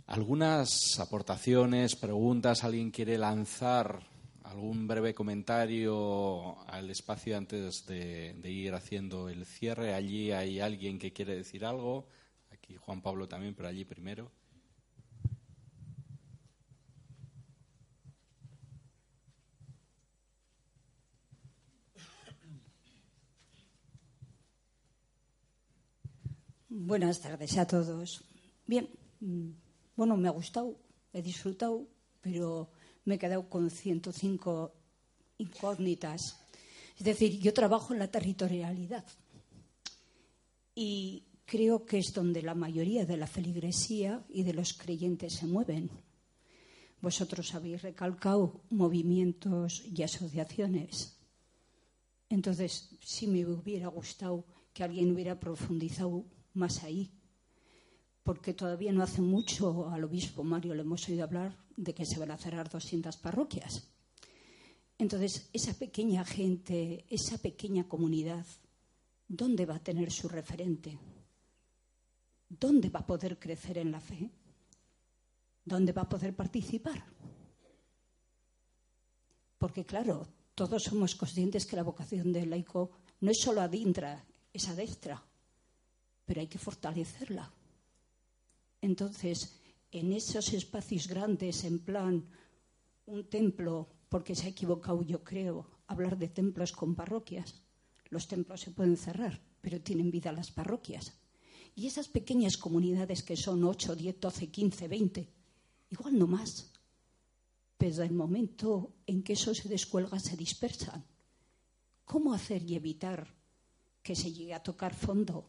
Algunas 0.06 0.98
aportaciones, 0.98 1.94
preguntas, 1.94 2.64
alguien 2.64 2.90
quiere 2.90 3.16
lanzar 3.16 4.13
algún 4.44 4.86
breve 4.86 5.14
comentario 5.14 6.58
al 6.68 6.90
espacio 6.90 7.36
antes 7.36 7.86
de, 7.86 8.38
ir 8.44 8.74
haciendo 8.74 9.28
el 9.28 9.46
cierre. 9.46 9.94
Allí 9.94 10.32
hay 10.32 10.60
alguien 10.60 10.98
que 10.98 11.12
quiere 11.12 11.34
decir 11.34 11.64
algo. 11.64 12.06
Aquí 12.52 12.76
Juan 12.76 13.02
Pablo 13.02 13.26
también, 13.26 13.54
pero 13.54 13.68
allí 13.68 13.84
primero. 13.84 14.30
Buenas 26.68 27.20
tardes 27.20 27.56
a 27.56 27.66
todos. 27.66 28.24
Bien, 28.66 28.88
mm, 29.20 29.50
bueno, 29.96 30.16
me 30.16 30.28
ha 30.28 30.32
gustado, 30.32 30.76
he 31.12 31.22
disfrutado, 31.22 31.86
pero 32.20 32.70
me 33.04 33.16
he 33.16 33.18
quedado 33.18 33.48
con 33.48 33.70
105 33.70 34.72
incógnitas. 35.38 36.40
Es 36.98 37.04
decir, 37.04 37.38
yo 37.40 37.52
trabajo 37.52 37.92
en 37.92 37.98
la 37.98 38.10
territorialidad 38.10 39.04
y 40.74 41.24
creo 41.44 41.84
que 41.84 41.98
es 41.98 42.12
donde 42.12 42.42
la 42.42 42.54
mayoría 42.54 43.04
de 43.04 43.16
la 43.16 43.26
feligresía 43.26 44.24
y 44.28 44.42
de 44.42 44.54
los 44.54 44.74
creyentes 44.74 45.34
se 45.34 45.46
mueven. 45.46 45.90
Vosotros 47.00 47.54
habéis 47.54 47.82
recalcado 47.82 48.62
movimientos 48.70 49.82
y 49.84 50.02
asociaciones. 50.02 51.18
Entonces, 52.30 52.90
sí 53.04 53.26
me 53.26 53.44
hubiera 53.44 53.88
gustado 53.88 54.46
que 54.72 54.82
alguien 54.82 55.12
hubiera 55.12 55.38
profundizado 55.38 56.24
más 56.54 56.82
ahí, 56.82 57.10
porque 58.24 58.54
todavía 58.54 58.90
no 58.90 59.02
hace 59.02 59.20
mucho 59.20 59.88
al 59.90 60.02
obispo 60.02 60.42
Mario 60.42 60.74
le 60.74 60.80
hemos 60.80 61.06
oído 61.08 61.24
hablar 61.24 61.56
de 61.76 61.94
que 61.94 62.06
se 62.06 62.18
van 62.18 62.30
a 62.30 62.38
cerrar 62.38 62.68
200 62.68 63.16
parroquias. 63.18 63.86
Entonces, 64.98 65.50
esa 65.52 65.74
pequeña 65.74 66.24
gente, 66.24 67.04
esa 67.10 67.36
pequeña 67.38 67.86
comunidad, 67.86 68.46
¿dónde 69.28 69.66
va 69.66 69.76
a 69.76 69.82
tener 69.82 70.10
su 70.10 70.28
referente? 70.28 70.98
¿Dónde 72.48 72.88
va 72.88 73.00
a 73.00 73.06
poder 73.06 73.38
crecer 73.38 73.78
en 73.78 73.92
la 73.92 74.00
fe? 74.00 74.30
¿Dónde 75.64 75.92
va 75.92 76.02
a 76.02 76.08
poder 76.08 76.34
participar? 76.34 77.04
Porque, 79.58 79.84
claro, 79.84 80.28
todos 80.54 80.82
somos 80.84 81.14
conscientes 81.14 81.66
que 81.66 81.76
la 81.76 81.82
vocación 81.82 82.32
del 82.32 82.50
laico 82.50 82.92
no 83.20 83.30
es 83.30 83.40
solo 83.40 83.60
adintra, 83.60 84.24
es 84.52 84.68
adestra, 84.68 85.22
pero 86.24 86.40
hay 86.40 86.46
que 86.46 86.58
fortalecerla. 86.58 87.52
Entonces, 88.84 89.62
en 89.92 90.12
esos 90.12 90.52
espacios 90.52 91.08
grandes, 91.08 91.64
en 91.64 91.78
plan 91.78 92.28
un 93.06 93.24
templo, 93.30 93.88
porque 94.10 94.34
se 94.34 94.44
ha 94.44 94.50
equivocado, 94.50 95.00
yo 95.00 95.24
creo, 95.24 95.70
hablar 95.86 96.18
de 96.18 96.28
templos 96.28 96.72
con 96.72 96.94
parroquias. 96.94 97.62
Los 98.10 98.28
templos 98.28 98.60
se 98.60 98.72
pueden 98.72 98.98
cerrar, 98.98 99.40
pero 99.62 99.80
tienen 99.80 100.10
vida 100.10 100.32
las 100.32 100.50
parroquias. 100.50 101.14
Y 101.74 101.86
esas 101.86 102.08
pequeñas 102.08 102.58
comunidades 102.58 103.22
que 103.22 103.38
son 103.38 103.64
8, 103.64 103.96
10, 103.96 104.20
12, 104.20 104.50
15, 104.50 104.88
20, 104.88 105.32
igual 105.88 106.18
no 106.18 106.26
más. 106.26 106.70
Pero 107.78 108.02
el 108.02 108.12
momento 108.12 108.92
en 109.06 109.22
que 109.22 109.32
eso 109.32 109.54
se 109.54 109.70
descuelga, 109.70 110.20
se 110.20 110.36
dispersan. 110.36 111.02
¿Cómo 112.04 112.34
hacer 112.34 112.62
y 112.62 112.74
evitar 112.74 113.34
que 114.02 114.14
se 114.14 114.30
llegue 114.30 114.52
a 114.52 114.62
tocar 114.62 114.92
fondo? 114.92 115.48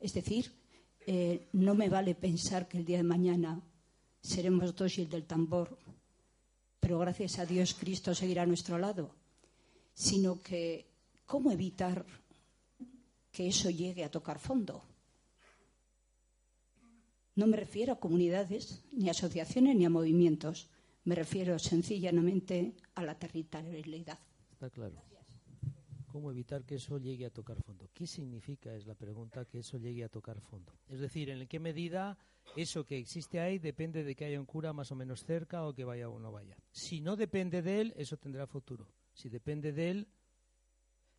Es 0.00 0.14
decir, 0.14 0.59
eh, 1.06 1.48
no 1.52 1.74
me 1.74 1.88
vale 1.88 2.14
pensar 2.14 2.68
que 2.68 2.78
el 2.78 2.84
día 2.84 2.98
de 2.98 3.04
mañana 3.04 3.60
seremos 4.20 4.74
dos 4.74 4.98
y 4.98 5.02
el 5.02 5.08
del 5.08 5.24
tambor, 5.24 5.78
pero 6.78 6.98
gracias 6.98 7.38
a 7.38 7.46
Dios 7.46 7.74
Cristo 7.74 8.14
seguirá 8.14 8.42
a 8.42 8.46
nuestro 8.46 8.78
lado, 8.78 9.14
sino 9.94 10.42
que 10.42 10.86
cómo 11.26 11.50
evitar 11.52 12.04
que 13.32 13.48
eso 13.48 13.70
llegue 13.70 14.04
a 14.04 14.10
tocar 14.10 14.38
fondo. 14.38 14.82
No 17.36 17.46
me 17.46 17.56
refiero 17.56 17.92
a 17.94 18.00
comunidades, 18.00 18.82
ni 18.92 19.08
a 19.08 19.12
asociaciones, 19.12 19.76
ni 19.76 19.84
a 19.84 19.90
movimientos. 19.90 20.68
Me 21.04 21.14
refiero 21.14 21.58
sencillamente 21.58 22.74
a 22.94 23.02
la 23.02 23.18
territorialidad. 23.18 24.18
Está 24.52 24.68
claro. 24.68 25.00
Cómo 26.10 26.30
evitar 26.30 26.64
que 26.64 26.76
eso 26.76 26.98
llegue 26.98 27.26
a 27.26 27.30
tocar 27.30 27.62
fondo. 27.62 27.88
¿Qué 27.94 28.06
significa, 28.06 28.74
es 28.74 28.86
la 28.86 28.94
pregunta, 28.94 29.44
que 29.44 29.60
eso 29.60 29.78
llegue 29.78 30.04
a 30.04 30.08
tocar 30.08 30.40
fondo? 30.40 30.72
Es 30.88 31.00
decir, 31.00 31.30
¿en 31.30 31.46
qué 31.46 31.58
medida 31.58 32.18
eso 32.56 32.84
que 32.84 32.98
existe 32.98 33.40
ahí 33.40 33.58
depende 33.58 34.04
de 34.04 34.14
que 34.14 34.24
haya 34.24 34.40
un 34.40 34.46
cura 34.46 34.72
más 34.72 34.90
o 34.92 34.96
menos 34.96 35.24
cerca 35.24 35.66
o 35.66 35.72
que 35.72 35.84
vaya 35.84 36.08
o 36.08 36.18
no 36.18 36.32
vaya? 36.32 36.56
Si 36.72 37.00
no 37.00 37.16
depende 37.16 37.62
de 37.62 37.80
él, 37.80 37.94
eso 37.96 38.16
tendrá 38.16 38.46
futuro. 38.46 38.92
Si 39.12 39.28
depende 39.28 39.72
de 39.72 39.90
él, 39.90 40.08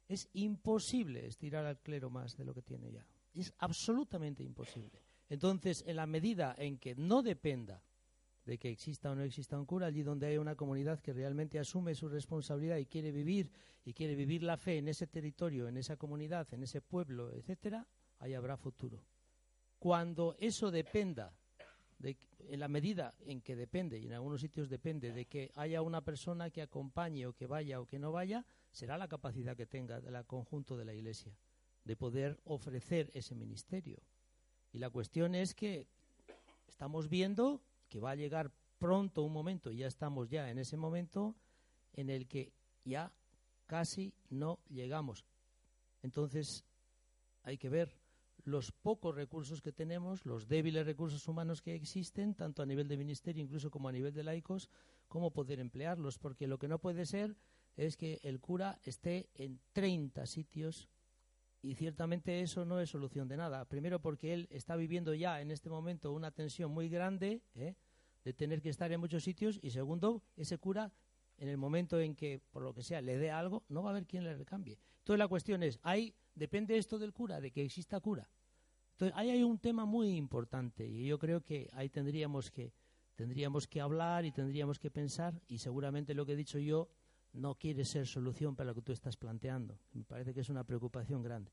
es 0.07 0.30
imposible 0.34 1.26
estirar 1.26 1.65
al 1.65 1.80
clero 1.80 2.09
más 2.09 2.35
de 2.35 2.45
lo 2.45 2.53
que 2.53 2.61
tiene 2.61 2.91
ya. 2.91 3.05
Es 3.34 3.53
absolutamente 3.59 4.43
imposible. 4.43 5.01
Entonces, 5.30 5.84
en 5.88 5.95
la 5.95 6.05
medida 6.05 6.53
en 6.57 6.77
que 6.77 6.95
no 6.95 7.22
dependa 7.22 7.81
de 8.45 8.57
que 8.57 8.69
exista 8.69 9.11
o 9.11 9.15
no 9.15 9.23
exista 9.23 9.57
un 9.57 9.65
cura, 9.65 9.88
allí 9.88 10.03
donde 10.03 10.27
hay 10.27 10.38
una 10.38 10.55
comunidad 10.55 10.99
que 10.99 11.13
realmente 11.13 11.59
asume 11.59 11.95
su 11.95 12.07
responsabilidad 12.09 12.77
y 12.77 12.85
quiere 12.85 13.11
vivir 13.11 13.51
y 13.84 13.93
quiere 13.93 14.15
vivir 14.15 14.43
la 14.43 14.57
fe 14.57 14.77
en 14.77 14.88
ese 14.88 15.07
territorio, 15.07 15.68
en 15.68 15.77
esa 15.77 15.97
comunidad, 15.97 16.51
en 16.53 16.63
ese 16.63 16.81
pueblo, 16.81 17.31
etcétera, 17.31 17.88
ahí 18.19 18.34
habrá 18.34 18.57
futuro. 18.57 19.03
Cuando 19.80 20.35
eso 20.39 20.72
dependa 20.72 21.34
de, 21.97 22.18
en 22.39 22.59
la 22.59 22.68
medida 22.68 23.15
en 23.19 23.41
que 23.41 23.55
depende, 23.55 23.99
y 23.99 24.05
en 24.05 24.13
algunos 24.13 24.41
sitios 24.41 24.69
depende, 24.69 25.11
de 25.11 25.26
que 25.26 25.51
haya 25.55 25.81
una 25.81 26.01
persona 26.01 26.49
que 26.49 26.61
acompañe 26.61 27.26
o 27.26 27.34
que 27.34 27.47
vaya 27.47 27.80
o 27.80 27.85
que 27.85 27.99
no 27.99 28.11
vaya, 28.11 28.45
será 28.72 28.97
la 28.97 29.07
capacidad 29.07 29.55
que 29.55 29.65
tenga 29.65 29.99
del 29.99 30.26
conjunto 30.26 30.77
de 30.77 30.85
la 30.85 30.93
Iglesia 30.93 31.35
de 31.84 31.95
poder 31.95 32.39
ofrecer 32.45 33.09
ese 33.13 33.35
ministerio. 33.35 34.01
Y 34.72 34.80
la 34.80 34.89
cuestión 34.89 35.35
es 35.35 35.53
que 35.53 35.88
estamos 36.68 37.09
viendo 37.09 37.61
que 37.91 37.99
va 37.99 38.11
a 38.11 38.15
llegar 38.15 38.51
pronto 38.80 39.22
un 39.22 39.34
momento, 39.34 39.69
ya 39.69 39.85
estamos 39.85 40.30
ya 40.30 40.49
en 40.49 40.57
ese 40.57 40.77
momento, 40.77 41.35
en 41.93 42.09
el 42.09 42.26
que 42.27 42.53
ya 42.85 43.11
casi 43.68 44.13
no 44.30 44.59
llegamos. 44.69 45.26
Entonces, 46.01 46.63
hay 47.43 47.57
que 47.57 47.69
ver 47.69 47.99
los 48.43 48.72
pocos 48.72 49.13
recursos 49.13 49.61
que 49.61 49.73
tenemos, 49.73 50.26
los 50.26 50.47
débiles 50.47 50.85
recursos 50.85 51.27
humanos 51.27 51.61
que 51.61 51.76
existen, 51.76 52.34
tanto 52.34 52.63
a 52.63 52.65
nivel 52.65 52.88
de 52.88 52.97
ministerio 52.97 53.43
incluso 53.43 53.69
como 53.69 53.89
a 53.89 53.91
nivel 53.91 54.13
de 54.13 54.23
laicos, 54.23 54.69
cómo 55.09 55.31
poder 55.31 55.59
emplearlos, 55.59 56.18
porque 56.18 56.47
lo 56.47 56.57
que 56.57 56.69
no 56.69 56.80
puede 56.80 57.05
ser 57.05 57.35
es 57.76 57.97
que 57.97 58.19
el 58.23 58.39
cura 58.39 58.80
esté 58.84 59.30
en 59.35 59.59
30 59.73 60.26
sitios 60.26 60.89
y 61.61 61.75
ciertamente 61.75 62.41
eso 62.41 62.65
no 62.65 62.79
es 62.79 62.89
solución 62.89 63.27
de 63.27 63.38
nada. 63.38 63.65
Primero 63.65 64.01
porque 64.01 64.33
él 64.33 64.47
está 64.49 64.75
viviendo 64.75 65.13
ya 65.13 65.41
en 65.41 65.51
este 65.51 65.69
momento 65.69 66.11
una 66.11 66.31
tensión 66.31 66.71
muy 66.71 66.89
grande 66.89 67.41
¿eh? 67.55 67.75
de 68.23 68.33
tener 68.33 68.61
que 68.61 68.69
estar 68.69 68.91
en 68.91 68.99
muchos 68.99 69.23
sitios. 69.23 69.59
Y 69.61 69.69
segundo, 69.69 70.23
ese 70.35 70.57
cura, 70.57 70.91
en 71.38 71.49
el 71.49 71.57
momento 71.57 71.99
en 71.99 72.15
que, 72.15 72.41
por 72.51 72.63
lo 72.63 72.73
que 72.73 72.83
sea, 72.83 73.01
le 73.01 73.17
dé 73.17 73.31
algo, 73.31 73.63
no 73.69 73.83
va 73.83 73.89
a 73.89 73.91
haber 73.91 74.05
quien 74.05 74.23
le 74.23 74.35
recambie. 74.35 74.79
Entonces 74.99 75.19
la 75.19 75.27
cuestión 75.27 75.63
es, 75.63 75.79
¿hay, 75.83 76.15
¿depende 76.35 76.77
esto 76.77 76.97
del 76.97 77.13
cura, 77.13 77.39
de 77.39 77.51
que 77.51 77.63
exista 77.63 77.99
cura? 77.99 78.29
Entonces 78.93 79.17
ahí 79.17 79.29
hay 79.29 79.43
un 79.43 79.59
tema 79.59 79.85
muy 79.85 80.15
importante 80.15 80.88
y 80.88 81.05
yo 81.07 81.17
creo 81.17 81.41
que 81.41 81.69
ahí 81.73 81.89
tendríamos 81.89 82.51
que, 82.51 82.73
tendríamos 83.15 83.67
que 83.67 83.81
hablar 83.81 84.25
y 84.25 84.31
tendríamos 84.31 84.79
que 84.79 84.91
pensar 84.91 85.41
y 85.47 85.57
seguramente 85.57 86.13
lo 86.13 86.25
que 86.25 86.33
he 86.33 86.35
dicho 86.35 86.59
yo 86.59 86.88
no 87.33 87.55
quiere 87.55 87.85
ser 87.85 88.07
solución 88.07 88.55
para 88.55 88.69
lo 88.69 88.75
que 88.75 88.81
tú 88.81 88.91
estás 88.91 89.17
planteando. 89.17 89.77
Me 89.93 90.03
parece 90.03 90.33
que 90.33 90.41
es 90.41 90.49
una 90.49 90.63
preocupación 90.63 91.23
grande. 91.23 91.51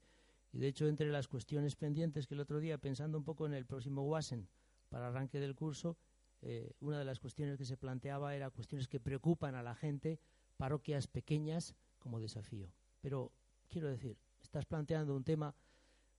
Y 0.53 0.59
de 0.59 0.69
hecho, 0.69 0.87
entre 0.87 1.11
las 1.11 1.29
cuestiones 1.29 1.77
pendientes 1.77 2.27
que 2.27 2.35
el 2.35 2.41
otro 2.41 2.59
día, 2.59 2.79
pensando 2.79 3.19
un 3.19 3.25
poco 3.25 3.47
en 3.47 3.55
el 3.55 3.67
próximo 3.67 4.03
WASEN 4.03 4.49
para 4.89 5.09
arranque 5.09 5.39
del 5.39 5.55
curso, 5.55 5.97
eh, 6.41 6.73
una 6.81 6.99
de 6.99 7.05
las 7.05 7.19
cuestiones 7.19 7.59
que 7.59 7.65
se 7.65 7.77
planteaba 7.77 8.35
era 8.35 8.51
cuestiones 8.51 8.89
que 8.89 9.01
preocupan 9.01 9.55
a 9.55 9.63
la 9.63 9.75
gente, 9.75 10.21
parroquias 10.57 11.07
pequeñas 11.07 11.75
como 11.99 12.21
desafío. 12.21 12.69
Pero 13.01 13.33
quiero 13.69 13.89
decir, 13.89 14.17
estás 14.41 14.65
planteando 14.65 15.15
un 15.15 15.25
tema 15.25 15.55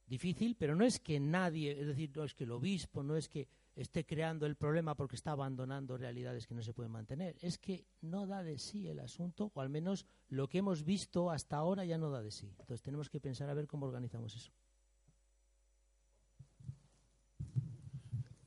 difícil, 0.06 0.56
pero 0.56 0.76
no 0.76 0.86
es 0.86 1.00
que 1.00 1.20
nadie, 1.20 1.80
es 1.80 1.88
decir, 1.88 2.12
no 2.16 2.24
es 2.24 2.34
que 2.34 2.44
el 2.44 2.52
obispo, 2.52 3.04
no 3.04 3.16
es 3.16 3.30
que 3.30 3.48
esté 3.82 4.06
creando 4.06 4.46
el 4.46 4.56
problema 4.56 4.94
porque 4.94 5.16
está 5.16 5.32
abandonando 5.32 5.98
realidades 5.98 6.46
que 6.46 6.54
no 6.54 6.62
se 6.62 6.74
pueden 6.74 6.92
mantener. 6.92 7.38
Es 7.42 7.58
que 7.58 7.86
no 8.02 8.28
da 8.28 8.44
de 8.44 8.60
sí 8.60 8.90
el 8.90 9.00
asunto, 9.00 9.52
o 9.54 9.62
al 9.62 9.70
menos 9.70 10.06
lo 10.28 10.50
que 10.50 10.58
hemos 10.58 10.84
visto 10.84 11.32
hasta 11.32 11.56
ahora 11.56 11.86
ya 11.86 11.98
no 11.98 12.10
da 12.10 12.22
de 12.22 12.32
sí. 12.32 12.48
Entonces 12.60 12.82
tenemos 12.82 13.10
que 13.10 13.22
pensar 13.22 13.50
a 13.50 13.54
ver 13.54 13.68
cómo 13.68 13.86
organizamos 13.86 14.36
eso. 14.36 14.52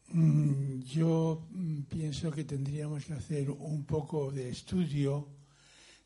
Mm, 0.08 0.80
yo 0.80 1.46
mm, 1.50 1.82
pienso 1.84 2.30
que 2.30 2.44
tendríamos 2.44 3.06
que 3.06 3.14
hacer 3.14 3.50
un 3.50 3.84
poco 3.84 4.30
de 4.30 4.50
estudio 4.50 5.28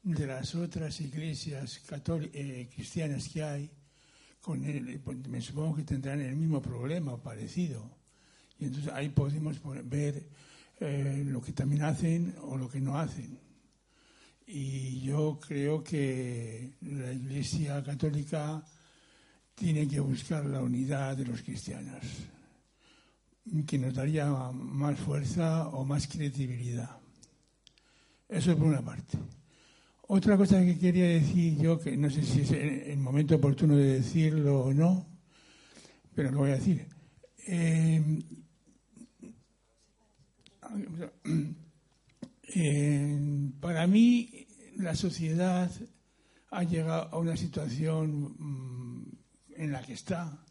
de 0.05 0.25
las 0.25 0.55
otras 0.55 1.01
iglesias 1.01 1.83
eh, 2.33 2.69
cristianas 2.73 3.29
que 3.29 3.43
hay. 3.43 3.71
Con 4.41 4.63
pues, 5.03 5.29
me 5.29 5.41
supongo 5.41 5.75
que 5.75 5.83
tendrán 5.83 6.21
el 6.21 6.37
mismo 6.37 6.63
problema 6.63 7.21
parecido 7.21 7.96
y 8.59 8.65
entonces 8.67 8.93
ahí 8.93 9.09
podemos 9.11 9.61
ver 9.85 10.29
eh, 10.81 11.25
lo 11.27 11.41
que 11.41 11.53
también 11.53 11.83
hacen 11.83 12.35
o 12.43 12.57
lo 12.57 12.69
que 12.69 12.81
no 12.81 12.99
hacen. 12.99 13.39
Y 14.47 15.01
yo 15.01 15.41
creo 15.41 15.83
que 15.83 16.75
la 16.83 17.13
Iglesia 17.13 17.83
Católica 17.83 18.65
tiene 19.55 19.89
que 19.89 20.01
buscar 20.01 20.45
la 20.47 20.61
unidad 20.61 21.17
de 21.17 21.25
los 21.25 21.43
cristianos, 21.43 22.05
que 23.67 23.79
nos 23.79 23.95
daría 23.95 24.27
más 24.53 24.99
fuerza 25.01 25.69
o 25.69 25.85
más 25.85 26.07
credibilidad. 26.07 26.99
Eso 28.29 28.53
es 28.53 28.57
por 28.57 28.67
una 28.67 28.83
parte. 28.83 29.19
Otra 30.09 30.37
cosa 30.37 30.65
que 30.65 30.79
quería 30.79 31.07
decir 31.09 31.59
yo, 31.59 31.81
que 31.81 31.97
no 31.97 32.09
sé 32.11 32.23
si 32.23 32.43
es 32.43 32.51
el 32.53 32.99
momento 32.99 33.37
oportuno 33.37 33.77
de 33.77 33.95
decirlo 33.95 34.61
o 34.61 34.73
no, 34.73 35.07
pero 36.15 36.31
lo 36.31 36.39
voy 36.39 36.51
a 36.51 36.57
decir. 36.57 36.87
Eh, 37.49 38.03
para 43.61 43.87
mí, 43.87 44.47
la 44.77 44.95
sociedad 44.95 45.71
ha 46.51 46.63
llegado 46.63 47.09
a 47.13 47.19
una 47.19 47.37
situación 47.37 48.35
mm, 48.39 49.17
en 49.57 49.73
la 49.73 49.83
que 49.83 49.95
está, 49.95 50.45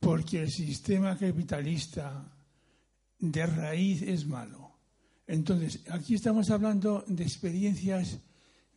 porque 0.00 0.42
el 0.42 0.50
sistema 0.50 1.16
capitalista 1.16 2.30
de 3.18 3.46
raíz 3.46 4.02
es 4.02 4.26
malo. 4.26 4.72
Entonces, 5.26 5.84
aquí 5.90 6.14
estamos 6.14 6.50
hablando 6.50 7.04
de 7.06 7.22
experiencias 7.22 8.18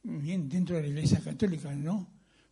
bien 0.03 0.49
dentro 0.49 0.76
de 0.76 0.84
la 0.84 0.88
Iglesia 0.90 1.19
Católica, 1.19 1.73
¿no? 1.73 2.07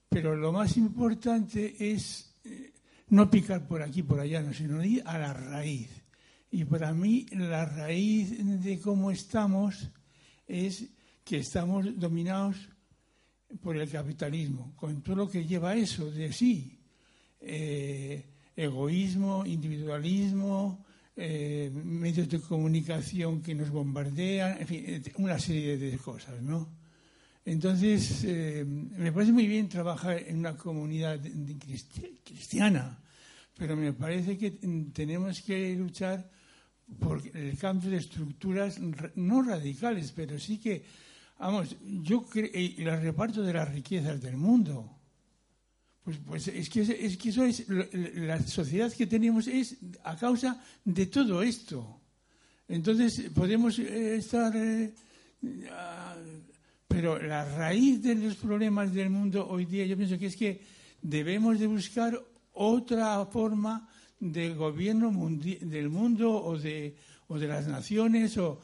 Pero 0.08 0.36
lo 0.36 0.52
más 0.52 0.78
importante 0.78 1.92
es 1.92 2.36
eh, 2.44 2.74
no 3.10 3.30
picar 3.30 3.68
por 3.68 3.82
aquí, 3.82 4.04
por 4.04 4.20
allá, 4.20 4.54
sino 4.54 4.84
ir 4.84 5.04
a 5.06 5.18
la 5.18 5.34
raíz. 5.34 5.90
Y 6.52 6.66
para 6.66 6.94
mí 6.94 7.26
la 7.32 7.66
raíz 7.66 8.34
de 8.64 8.80
cómo 8.80 9.12
estamos 9.12 9.90
es 10.48 10.86
que 11.24 11.38
estamos 11.38 11.86
dominados 12.00 12.56
por 13.62 13.78
el 13.78 13.90
capitalismo, 13.90 14.74
con 14.76 15.02
todo 15.02 15.16
lo 15.16 15.30
que 15.30 15.46
lleva 15.46 15.76
eso 15.76 16.10
de 16.12 16.32
sí. 16.34 16.80
Eh, 17.42 18.26
egoísmo, 18.56 19.46
individualismo, 19.46 20.84
eh, 21.16 21.72
medios 21.74 22.28
de 22.28 22.40
comunicación 22.42 23.42
que 23.42 23.56
nos 23.56 23.70
bombardean, 23.70 24.60
en 24.60 24.68
fin, 24.68 25.04
una 25.18 25.40
serie 25.40 25.78
de 25.78 25.98
cosas, 25.98 26.42
¿no? 26.42 26.80
Entonces, 27.46 28.24
eh, 28.26 28.66
me 28.66 29.12
parece 29.12 29.32
muy 29.32 29.48
bien 29.48 29.70
trabajar 29.70 30.22
en 30.28 30.40
una 30.40 30.58
comunidad 30.58 31.20
cristiana, 32.24 33.00
pero 33.58 33.78
me 33.78 33.94
parece 33.94 34.38
que 34.38 34.52
tenemos 34.94 35.42
que 35.42 35.76
luchar 35.76 36.30
por 36.98 37.22
el 37.36 37.58
cambio 37.58 37.92
de 37.92 37.98
estructuras 37.98 38.80
no 39.16 39.42
radicales, 39.42 40.12
pero 40.16 40.40
sí 40.40 40.58
que, 40.58 40.84
vamos, 41.38 41.76
yo 41.84 42.24
creo, 42.24 42.50
el 42.54 43.02
reparto 43.02 43.44
de 43.44 43.54
las 43.54 43.72
riquezas 43.72 44.22
del 44.22 44.38
mundo. 44.38 45.00
Pues, 46.04 46.18
pues 46.26 46.48
es, 46.48 46.70
que, 46.70 46.82
es 46.82 47.18
que 47.18 47.30
eso 47.30 47.44
es, 47.44 47.66
la 47.70 48.42
sociedad 48.42 48.92
que 48.92 49.06
tenemos 49.06 49.48
es 49.48 49.78
a 50.04 50.16
causa 50.16 50.60
de 50.84 51.06
todo 51.06 51.44
esto. 51.44 52.02
Entonces 52.68 53.30
podemos 53.34 53.78
eh, 53.80 54.16
estar, 54.16 54.56
eh, 54.56 54.94
pero 56.88 57.22
la 57.22 57.46
raíz 57.46 58.02
de 58.02 58.16
los 58.16 58.36
problemas 58.36 58.94
del 58.94 59.10
mundo 59.10 59.48
hoy 59.48 59.66
día 59.66 59.86
yo 59.86 59.98
pienso 59.98 60.18
que 60.18 60.28
es 60.28 60.36
que 60.36 60.62
debemos 61.02 61.60
de 61.60 61.68
buscar 61.68 62.20
otra 62.54 63.26
forma 63.26 63.88
del 64.20 64.56
gobierno 64.56 65.12
del 65.12 65.90
mundo 65.90 66.32
o 66.32 66.58
de, 66.58 66.96
o 67.28 67.40
de 67.40 67.48
las 67.48 67.68
naciones. 67.68 68.38
O, 68.38 68.60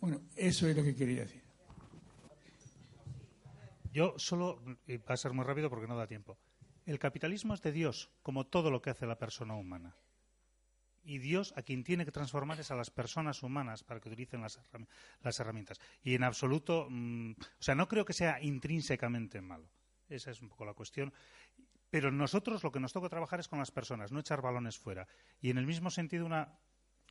bueno, 0.00 0.22
eso 0.36 0.68
es 0.68 0.76
lo 0.76 0.82
que 0.82 0.94
quería 0.94 1.22
decir. 1.22 1.42
Yo 3.92 4.14
solo, 4.18 4.62
y 4.86 4.98
va 4.98 5.14
a 5.14 5.16
ser 5.16 5.32
muy 5.32 5.44
rápido 5.44 5.68
porque 5.68 5.88
no 5.88 5.96
da 5.96 6.06
tiempo. 6.06 6.38
El 6.86 6.98
capitalismo 6.98 7.54
es 7.54 7.62
de 7.62 7.72
Dios, 7.72 8.10
como 8.22 8.46
todo 8.46 8.70
lo 8.70 8.80
que 8.80 8.90
hace 8.90 9.06
la 9.06 9.18
persona 9.18 9.54
humana. 9.54 9.96
Y 11.02 11.18
Dios 11.18 11.52
a 11.56 11.62
quien 11.62 11.82
tiene 11.82 12.04
que 12.04 12.12
transformar 12.12 12.60
es 12.60 12.70
a 12.70 12.76
las 12.76 12.90
personas 12.90 13.42
humanas 13.42 13.82
para 13.82 14.00
que 14.00 14.08
utilicen 14.08 14.42
las, 14.42 14.60
las 15.22 15.40
herramientas. 15.40 15.80
Y 16.02 16.14
en 16.14 16.24
absoluto, 16.24 16.86
mm, 16.90 17.32
o 17.32 17.62
sea, 17.62 17.74
no 17.74 17.88
creo 17.88 18.04
que 18.04 18.12
sea 18.12 18.40
intrínsecamente 18.42 19.40
malo. 19.40 19.70
Esa 20.08 20.30
es 20.30 20.42
un 20.42 20.48
poco 20.48 20.64
la 20.64 20.74
cuestión. 20.74 21.12
Pero 21.90 22.12
nosotros 22.12 22.62
lo 22.62 22.70
que 22.70 22.80
nos 22.80 22.92
toca 22.92 23.08
trabajar 23.08 23.40
es 23.40 23.48
con 23.48 23.58
las 23.58 23.70
personas, 23.70 24.12
no 24.12 24.20
echar 24.20 24.40
balones 24.40 24.78
fuera. 24.78 25.08
Y 25.40 25.50
en 25.50 25.58
el 25.58 25.66
mismo 25.66 25.90
sentido, 25.90 26.24
una, 26.24 26.56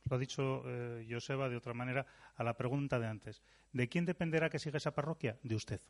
lo 0.08 0.16
ha 0.16 0.18
dicho 0.18 0.62
eh, 0.66 1.06
Joseba 1.08 1.48
de 1.48 1.56
otra 1.56 1.74
manera, 1.74 2.06
a 2.36 2.42
la 2.42 2.56
pregunta 2.56 2.98
de 2.98 3.06
antes. 3.06 3.42
¿De 3.72 3.88
quién 3.88 4.06
dependerá 4.06 4.48
que 4.48 4.58
siga 4.58 4.78
esa 4.78 4.94
parroquia? 4.94 5.38
De 5.42 5.54
usted 5.54 5.80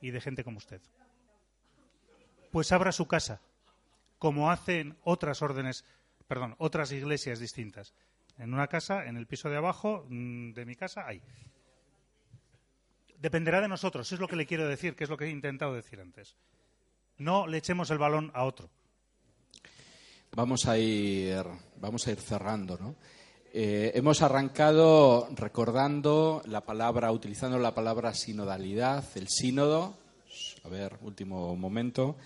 y 0.00 0.10
de 0.10 0.20
gente 0.20 0.44
como 0.44 0.58
usted. 0.58 0.80
Pues 2.50 2.72
abra 2.72 2.92
su 2.92 3.06
casa, 3.06 3.40
como 4.18 4.50
hacen 4.50 4.96
otras 5.04 5.42
órdenes, 5.42 5.84
perdón, 6.26 6.54
otras 6.58 6.92
iglesias 6.92 7.38
distintas. 7.38 7.94
En 8.38 8.52
una 8.52 8.66
casa, 8.66 9.06
en 9.06 9.16
el 9.16 9.26
piso 9.26 9.50
de 9.50 9.56
abajo 9.56 10.06
mm, 10.08 10.52
de 10.52 10.66
mi 10.66 10.74
casa, 10.74 11.06
hay. 11.06 11.22
Dependerá 13.18 13.60
de 13.60 13.68
nosotros, 13.68 14.10
es 14.10 14.18
lo 14.18 14.26
que 14.26 14.36
le 14.36 14.46
quiero 14.46 14.66
decir, 14.66 14.96
que 14.96 15.04
es 15.04 15.10
lo 15.10 15.16
que 15.16 15.26
he 15.26 15.30
intentado 15.30 15.74
decir 15.74 16.00
antes. 16.00 16.36
No 17.18 17.46
le 17.46 17.58
echemos 17.58 17.90
el 17.90 17.98
balón 17.98 18.30
a 18.34 18.44
otro. 18.44 18.68
Vamos 20.34 20.66
a 20.66 20.78
ir, 20.78 21.44
vamos 21.76 22.06
a 22.06 22.10
ir 22.10 22.20
cerrando, 22.20 22.78
¿no? 22.78 22.96
Eh, 23.54 23.92
hemos 23.94 24.22
arrancado 24.22 25.28
recordando 25.34 26.42
la 26.46 26.62
palabra, 26.62 27.12
utilizando 27.12 27.58
la 27.58 27.74
palabra 27.74 28.14
sinodalidad, 28.14 29.04
el 29.14 29.28
sínodo. 29.28 29.94
A 30.64 30.68
ver, 30.68 30.96
último 31.02 31.54
momento. 31.54 32.16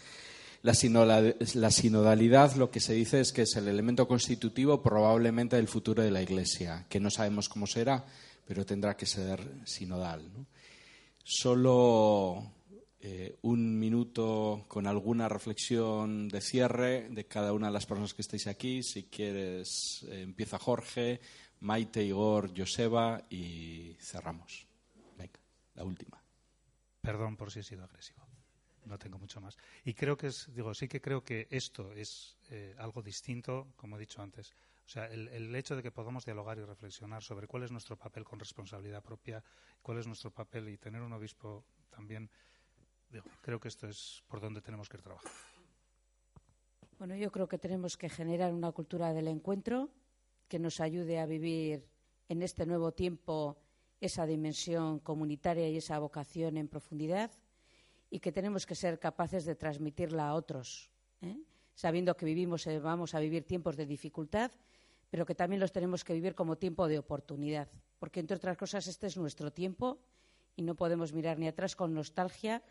La, 0.63 0.75
sinodalidad 0.75 2.55
lo 2.55 2.71
que 2.71 2.81
se 2.81 2.95
dice 2.95 3.21
es 3.21 3.33
que 3.33 3.43
es 3.43 3.57
el 3.57 3.69
elemento 3.69 4.07
constitutivo 4.09 4.83
probablemente 4.83 5.57
del 5.57 5.69
futuro 5.69 6.03
de 6.03 6.11
la 6.11 6.23
Iglesia, 6.23 6.87
que 6.89 6.99
no 7.01 7.11
sabemos 7.11 7.49
cómo 7.49 7.67
será, 7.67 8.05
pero 8.45 8.67
tendrá 8.67 8.97
que 8.97 9.07
ser 9.07 9.41
sinodal. 9.65 10.33
¿no? 10.33 10.47
Solo 11.23 12.53
eh, 13.09 13.39
un 13.43 13.79
minuto 13.79 14.65
con 14.67 14.85
alguna 14.89 15.29
reflexión 15.29 16.27
de 16.29 16.41
cierre 16.41 17.09
de 17.09 17.25
cada 17.29 17.53
una 17.53 17.69
de 17.69 17.73
las 17.73 17.87
personas 17.87 18.15
que 18.15 18.23
estáis 18.23 18.49
aquí. 18.49 18.83
Si 18.83 19.05
quieres, 19.05 20.05
eh, 20.09 20.23
empieza 20.23 20.59
Jorge, 20.59 21.21
Maite, 21.61 22.03
Igor, 22.03 22.51
Joseba 22.57 23.23
y 23.31 23.97
cerramos. 24.01 24.67
Venga, 25.17 25.39
la 25.75 25.85
última. 25.85 26.21
Perdón 27.01 27.37
por 27.37 27.53
si 27.53 27.61
he 27.61 27.63
sido 27.63 27.85
agresivo. 27.85 28.27
No 28.87 28.99
tengo 28.99 29.21
mucho 29.21 29.41
más. 29.41 29.57
Y 29.85 29.95
creo 29.95 30.17
que 30.17 30.27
es, 30.27 30.53
digo, 30.53 30.75
sí 30.75 30.89
que 30.89 31.01
creo 31.01 31.23
que 31.23 31.47
esto 31.49 31.93
es 31.93 32.37
eh, 32.51 32.75
algo 32.77 33.03
distinto, 33.03 33.69
como 33.77 33.99
he 33.99 34.01
dicho 34.01 34.21
antes. 34.21 34.51
O 34.85 34.89
sea, 34.89 35.07
el, 35.07 35.29
el, 35.29 35.55
hecho 35.55 35.77
de 35.77 35.83
que 35.85 35.93
podamos 35.93 36.25
dialogar 36.25 36.59
y 36.59 36.65
reflexionar 36.65 37.23
sobre 37.23 37.47
cuál 37.47 37.63
es 37.63 37.71
nuestro 37.71 37.97
papel 37.97 38.25
con 38.25 38.41
responsabilidad 38.41 39.05
propia, 39.05 39.45
cuál 39.81 39.99
es 39.99 40.09
nuestro 40.09 40.33
papel 40.33 40.69
y 40.71 40.77
tener 40.77 41.03
un 41.03 41.13
obispo 41.13 41.65
también 41.89 42.29
creo 43.43 43.61
que 43.61 43.69
esto 43.69 43.89
es 43.89 44.23
por 44.29 44.41
donde 44.41 44.61
tenemos 44.61 44.89
que 44.89 44.99
trabajar. 44.99 45.31
Bueno, 46.99 47.15
yo 47.15 47.31
creo 47.31 47.47
que 47.47 47.59
tenemos 47.59 47.97
que 47.97 48.09
generar 48.09 48.55
una 48.55 48.73
cultura 48.73 49.13
del 49.13 49.29
encuentro 49.29 49.91
que 50.49 50.59
nos 50.59 50.81
ayude 50.81 51.19
a 51.19 51.27
vivir 51.27 51.87
en 52.29 52.43
este 52.43 52.65
nuevo 52.65 52.93
tiempo 52.93 53.59
esa 54.01 54.27
dimensión 54.27 55.01
comunitaria 55.01 55.69
y 55.69 55.77
esa 55.77 55.99
vocación 55.99 56.57
en 56.57 56.69
profundidad 56.69 57.31
y 58.11 58.21
que 58.21 58.33
tenemos 58.33 58.67
que 58.67 58.75
ser 58.75 58.99
capaces 58.99 59.45
de 59.45 59.57
transmitirla 59.57 60.29
a 60.29 60.35
otros, 60.35 60.91
¿eh? 61.23 61.37
sabiendo 61.75 62.17
que 62.17 62.25
vivimos, 62.25 62.67
eh, 62.67 62.79
vamos 62.79 63.15
a 63.15 63.21
vivir 63.21 63.45
tiempos 63.45 63.77
de 63.77 63.87
dificultad, 63.87 64.51
pero 65.11 65.27
que 65.27 65.35
también 65.35 65.61
los 65.61 65.73
tenemos 65.73 66.05
que 66.05 66.15
vivir 66.15 66.35
como 66.35 66.57
tiempo 66.57 66.89
de 66.89 66.99
oportunidad, 66.99 67.69
porque 67.99 68.21
entre 68.21 68.37
otras 68.37 68.57
cosas 68.57 68.87
este 68.87 69.07
es 69.07 69.17
nuestro 69.17 69.53
tiempo 69.53 69.99
y 70.55 70.63
no 70.63 70.75
podemos 70.75 71.13
mirar 71.13 71.39
ni 71.39 71.49
atrás 71.49 71.77
con 71.77 71.95
nostalgia 71.95 72.63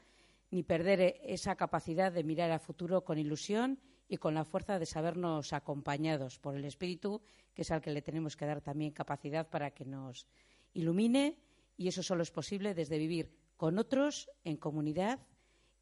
ni 0.51 0.63
perder 0.63 1.01
e-, 1.01 1.21
esa 1.23 1.55
capacidad 1.55 2.11
de 2.11 2.23
mirar 2.23 2.51
a 2.51 2.59
futuro 2.59 3.03
con 3.03 3.17
ilusión 3.17 3.79
y 4.07 4.17
con 4.17 4.35
la 4.35 4.45
fuerza 4.45 4.79
de 4.79 4.85
sabernos 4.85 5.53
acompañados 5.53 6.39
por 6.39 6.55
el 6.55 6.65
Espíritu, 6.65 7.21
que 7.53 7.63
es 7.63 7.71
al 7.71 7.81
que 7.81 7.91
le 7.91 8.01
tenemos 8.01 8.35
que 8.35 8.45
dar 8.45 8.61
también 8.61 8.91
capacidad 8.91 9.49
para 9.49 9.71
que 9.71 9.85
nos 9.85 10.27
ilumine, 10.73 11.39
y 11.77 11.87
eso 11.87 12.03
solo 12.03 12.23
es 12.23 12.31
posible 12.31 12.73
desde 12.73 12.97
vivir 12.97 13.31
con 13.57 13.79
otros, 13.79 14.29
en 14.43 14.57
comunidad 14.57 15.19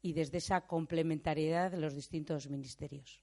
y 0.00 0.12
desde 0.12 0.38
esa 0.38 0.66
complementariedad 0.66 1.70
de 1.70 1.78
los 1.78 1.94
distintos 1.94 2.48
ministerios. 2.48 3.22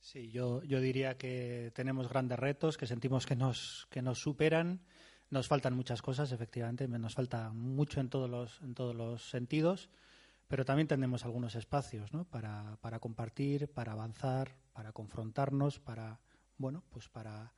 Sí, 0.00 0.30
yo, 0.30 0.62
yo 0.64 0.80
diría 0.80 1.16
que 1.16 1.70
tenemos 1.74 2.08
grandes 2.08 2.38
retos, 2.38 2.76
que 2.76 2.86
sentimos 2.86 3.24
que 3.24 3.36
nos, 3.36 3.86
que 3.88 4.02
nos 4.02 4.20
superan 4.20 4.80
nos 5.32 5.48
faltan 5.48 5.74
muchas 5.74 6.02
cosas, 6.02 6.30
efectivamente, 6.30 6.86
nos 6.86 7.14
falta 7.14 7.50
mucho 7.54 8.00
en 8.00 8.10
todos 8.10 8.28
los, 8.28 8.60
en 8.60 8.74
todos 8.74 8.94
los 8.94 9.30
sentidos, 9.30 9.88
pero 10.46 10.66
también 10.66 10.86
tenemos 10.86 11.24
algunos 11.24 11.54
espacios 11.54 12.12
¿no? 12.12 12.24
para, 12.24 12.76
para 12.82 12.98
compartir, 12.98 13.66
para 13.68 13.92
avanzar, 13.92 14.54
para 14.74 14.92
confrontarnos, 14.92 15.80
para, 15.80 16.20
bueno, 16.58 16.84
pues 16.90 17.08
para, 17.08 17.54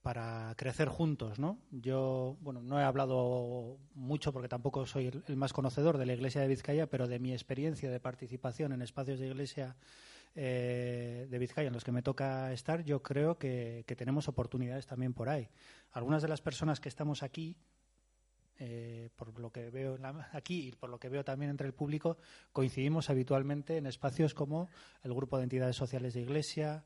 para 0.00 0.54
crecer 0.56 0.88
juntos, 0.88 1.38
¿no? 1.38 1.58
Yo, 1.70 2.38
bueno, 2.40 2.62
no 2.62 2.80
he 2.80 2.84
hablado 2.84 3.76
mucho 3.92 4.32
porque 4.32 4.48
tampoco 4.48 4.86
soy 4.86 5.22
el, 5.26 5.36
más 5.36 5.52
conocedor 5.52 5.98
de 5.98 6.06
la 6.06 6.14
Iglesia 6.14 6.40
de 6.40 6.48
Vizcaya, 6.48 6.86
pero 6.88 7.06
de 7.06 7.18
mi 7.18 7.34
experiencia 7.34 7.90
de 7.90 8.00
participación 8.00 8.72
en 8.72 8.80
espacios 8.80 9.20
de 9.20 9.26
Iglesia 9.26 9.76
eh, 10.34 11.26
de 11.28 11.38
Vizcaya 11.38 11.68
en 11.68 11.74
los 11.74 11.84
que 11.84 11.92
me 11.92 12.02
toca 12.02 12.52
estar, 12.52 12.84
yo 12.84 13.02
creo 13.02 13.38
que, 13.38 13.84
tenemos 13.96 14.28
oportunidades 14.28 14.86
también 14.86 15.12
por 15.12 15.28
ahí. 15.28 15.48
Algunas 15.92 16.22
de 16.22 16.28
las 16.28 16.40
personas 16.40 16.80
que 16.80 16.88
estamos 16.88 17.22
aquí, 17.22 17.56
eh, 18.58 19.10
por 19.16 19.38
lo 19.38 19.50
que 19.50 19.70
veo 19.70 19.98
aquí 20.32 20.68
y 20.68 20.72
por 20.72 20.90
lo 20.90 20.98
que 20.98 21.08
veo 21.08 21.24
también 21.24 21.50
entre 21.50 21.66
el 21.66 21.74
público, 21.74 22.18
coincidimos 22.52 23.10
habitualmente 23.10 23.76
en 23.76 23.86
espacios 23.86 24.34
como 24.34 24.68
el 25.02 25.14
Grupo 25.14 25.38
de 25.38 25.44
Entidades 25.44 25.76
Sociales 25.76 26.14
de 26.14 26.20
Iglesia, 26.20 26.84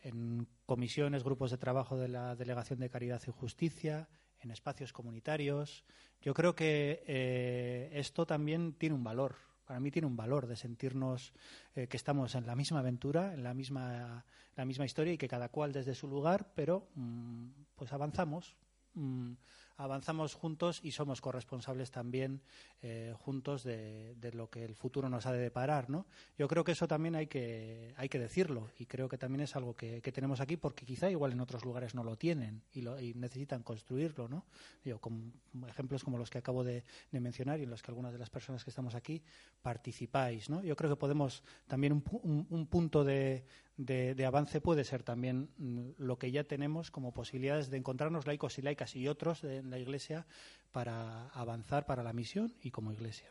en 0.00 0.46
comisiones, 0.66 1.24
grupos 1.24 1.50
de 1.50 1.58
trabajo 1.58 1.96
de 1.96 2.08
la 2.08 2.36
Delegación 2.36 2.78
de 2.78 2.90
Caridad 2.90 3.22
y 3.26 3.30
Justicia, 3.30 4.08
en 4.40 4.50
espacios 4.50 4.92
comunitarios. 4.92 5.84
Yo 6.20 6.34
creo 6.34 6.54
que 6.54 7.02
eh, 7.06 7.90
esto 7.94 8.26
también 8.26 8.74
tiene 8.74 8.94
un 8.94 9.02
valor 9.02 9.36
para 9.64 9.80
mí 9.80 9.90
tiene 9.90 10.06
un 10.06 10.16
valor 10.16 10.46
de 10.46 10.56
sentirnos 10.56 11.32
eh, 11.74 11.86
que 11.86 11.96
estamos 11.96 12.34
en 12.34 12.46
la 12.46 12.54
misma 12.54 12.80
aventura, 12.80 13.34
en 13.34 13.42
la 13.42 13.54
misma, 13.54 14.24
la 14.56 14.64
misma 14.64 14.84
historia 14.84 15.12
y 15.12 15.18
que 15.18 15.28
cada 15.28 15.48
cual 15.48 15.72
desde 15.72 15.94
su 15.94 16.08
lugar, 16.08 16.52
pero 16.54 16.88
mm, 16.94 17.46
pues 17.74 17.92
avanzamos. 17.92 18.56
Mm, 18.94 19.32
avanzamos 19.76 20.34
juntos 20.34 20.80
y 20.82 20.92
somos 20.92 21.20
corresponsables 21.20 21.90
también 21.90 22.42
eh, 22.82 23.14
juntos 23.18 23.64
de, 23.64 24.14
de, 24.16 24.32
lo 24.32 24.48
que 24.48 24.64
el 24.64 24.74
futuro 24.74 25.08
nos 25.08 25.26
ha 25.26 25.32
de 25.32 25.38
deparar. 25.38 25.90
¿no? 25.90 26.06
Yo 26.38 26.48
creo 26.48 26.64
que 26.64 26.72
eso 26.72 26.86
también 26.86 27.14
hay 27.16 27.26
que, 27.26 27.92
hay 27.96 28.08
que 28.08 28.18
decirlo 28.18 28.70
y 28.78 28.86
creo 28.86 29.08
que 29.08 29.18
también 29.18 29.40
es 29.40 29.56
algo 29.56 29.74
que, 29.74 30.00
que 30.00 30.12
tenemos 30.12 30.40
aquí 30.40 30.56
porque 30.56 30.86
quizá 30.86 31.10
igual 31.10 31.32
en 31.32 31.40
otros 31.40 31.64
lugares 31.64 31.94
no 31.94 32.04
lo 32.04 32.16
tienen 32.16 32.62
y, 32.72 32.82
lo, 32.82 33.00
y 33.00 33.14
necesitan 33.14 33.62
construirlo. 33.62 34.28
¿no? 34.28 34.44
Yo, 34.84 35.00
con 35.00 35.32
ejemplos 35.68 36.04
como 36.04 36.18
los 36.18 36.30
que 36.30 36.38
acabo 36.38 36.62
de, 36.62 36.84
mencionar 37.10 37.58
y 37.60 37.64
en 37.64 37.70
los 37.70 37.82
que 37.82 37.90
algunas 37.90 38.12
de 38.12 38.18
las 38.18 38.30
personas 38.30 38.64
que 38.64 38.70
estamos 38.70 38.94
aquí 38.94 39.22
participáis. 39.62 40.50
¿no? 40.50 40.62
Yo 40.62 40.76
creo 40.76 40.90
que 40.90 40.96
podemos 40.96 41.42
también 41.66 41.92
un, 41.92 42.04
un, 42.22 42.46
un 42.50 42.66
punto 42.66 43.02
de, 43.02 43.44
de, 43.76 44.24
avance 44.24 44.60
puede 44.60 44.84
ser 44.84 45.02
también 45.02 45.50
mm, 45.56 45.90
lo 45.98 46.18
que 46.18 46.30
ya 46.30 46.44
tenemos 46.44 46.90
como 46.90 47.12
posibilidades 47.12 47.70
de 47.70 47.78
encontrarnos 47.78 48.26
laicos 48.26 48.58
y 48.58 48.62
laicas 48.62 48.94
y 48.94 49.08
otros 49.08 49.42
en 49.44 49.70
la 49.70 49.78
Iglesia 49.78 50.26
para 50.72 51.28
avanzar 51.28 51.86
para 51.86 52.02
la 52.02 52.12
misión 52.12 52.54
y 52.60 52.70
como 52.70 52.92
Iglesia. 52.92 53.30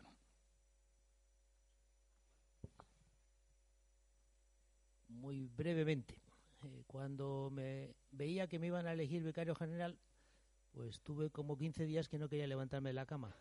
Muy 5.08 5.48
brevemente, 5.56 6.14
eh, 6.64 6.82
cuando 6.86 7.50
me 7.50 7.94
veía 8.10 8.46
que 8.46 8.58
me 8.58 8.66
iban 8.66 8.86
a 8.86 8.92
elegir 8.92 9.22
vicario 9.22 9.54
general, 9.54 9.96
pues 10.72 11.00
tuve 11.00 11.30
como 11.30 11.56
15 11.56 11.86
días 11.86 12.08
que 12.08 12.18
no 12.18 12.28
quería 12.28 12.46
levantarme 12.46 12.90
de 12.90 12.94
la 12.94 13.06
cama. 13.06 13.34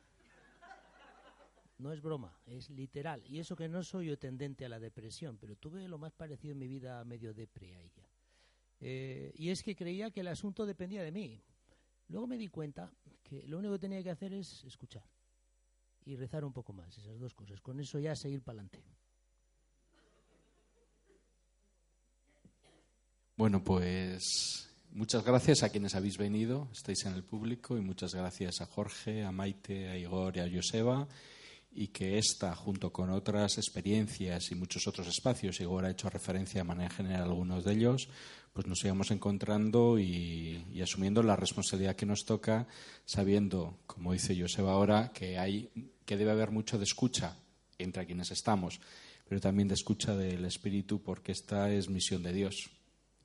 No 1.78 1.92
es 1.92 2.02
broma, 2.02 2.38
es 2.46 2.70
literal. 2.70 3.24
Y 3.26 3.40
eso 3.40 3.56
que 3.56 3.68
no 3.68 3.84
soy 3.84 4.08
yo 4.08 4.18
tendente 4.18 4.66
a 4.66 4.70
la 4.70 4.80
depresión, 4.80 5.38
pero 5.38 5.56
tuve 5.56 5.88
lo 5.88 5.98
más 5.98 6.14
parecido 6.14 6.54
en 6.54 6.60
mi 6.60 6.68
vida 6.68 7.00
a 7.00 7.04
medio 7.04 7.34
depre 7.34 7.76
a 7.76 7.82
ella. 7.82 8.08
Eh, 8.80 9.32
y 9.36 9.50
es 9.50 9.64
que 9.64 9.76
creía 9.76 10.12
que 10.12 10.20
el 10.20 10.28
asunto 10.28 10.66
dependía 10.66 11.04
de 11.04 11.12
mí. 11.12 11.42
Luego 12.10 12.28
me 12.28 12.38
di 12.38 12.48
cuenta 12.48 12.92
que 13.24 13.48
lo 13.48 13.58
único 13.58 13.74
que 13.74 13.80
tenía 13.80 14.04
que 14.04 14.12
hacer 14.12 14.34
es 14.34 14.64
escuchar 14.66 15.04
y 16.06 16.16
rezar 16.16 16.44
un 16.44 16.54
poco 16.54 16.74
más, 16.74 16.98
esas 16.98 17.20
dos 17.20 17.34
cosas. 17.34 17.62
Con 17.62 17.80
eso 17.80 17.98
ya 17.98 18.16
seguir 18.16 18.42
para 18.42 18.60
adelante. 18.60 18.84
Bueno, 23.36 23.64
pues 23.64 24.70
muchas 24.92 25.24
gracias 25.24 25.64
a 25.64 25.70
quienes 25.70 25.96
habéis 25.96 26.18
venido, 26.18 26.70
estáis 26.72 27.04
en 27.06 27.14
el 27.14 27.24
público, 27.24 27.78
y 27.78 27.82
muchas 27.82 28.14
gracias 28.14 28.62
a 28.62 28.68
Jorge, 28.68 29.24
a 29.24 29.32
Maite, 29.32 29.90
a 29.90 29.98
Igor 29.98 30.38
y 30.38 30.42
a 30.42 30.50
Joseba 30.54 31.08
y 31.76 31.88
que 31.88 32.18
esta, 32.18 32.56
junto 32.56 32.92
con 32.92 33.10
otras 33.10 33.58
experiencias 33.58 34.52
y 34.52 34.56
muchos 34.56 34.88
otros 34.88 35.08
espacios, 35.08 35.60
Igor 35.60 35.86
ha 35.86 35.92
hecho 35.92 36.10
referencia 36.10 36.62
de 36.62 36.68
manera 36.68 36.90
general 36.90 37.22
a 37.22 37.26
algunos 37.26 37.64
de 37.64 37.74
ellos, 37.74 38.10
pues 38.54 38.68
nos 38.68 38.80
sigamos 38.80 39.10
encontrando 39.12 39.98
y, 39.98 40.66
y, 40.72 40.82
asumiendo 40.82 41.24
la 41.24 41.36
responsabilidad 41.36 41.96
que 41.96 42.06
nos 42.06 42.26
toca, 42.26 42.68
sabiendo, 43.06 43.80
como 43.88 44.14
dice 44.14 44.40
Joseba 44.40 44.74
ahora, 44.74 45.12
que 45.12 45.40
hay 45.40 45.72
que 46.06 46.18
debe 46.18 46.32
haber 46.32 46.52
mucho 46.52 46.78
de 46.78 46.84
escucha 46.84 47.36
entre 47.78 48.06
quienes 48.06 48.32
estamos, 48.32 48.80
pero 49.28 49.42
también 49.42 49.68
de 49.68 49.74
escucha 49.74 50.16
del 50.16 50.46
Espíritu, 50.46 51.02
porque 51.02 51.32
esta 51.32 51.72
es 51.72 51.90
misión 51.90 52.24
de 52.24 52.34
Dios. 52.34 52.70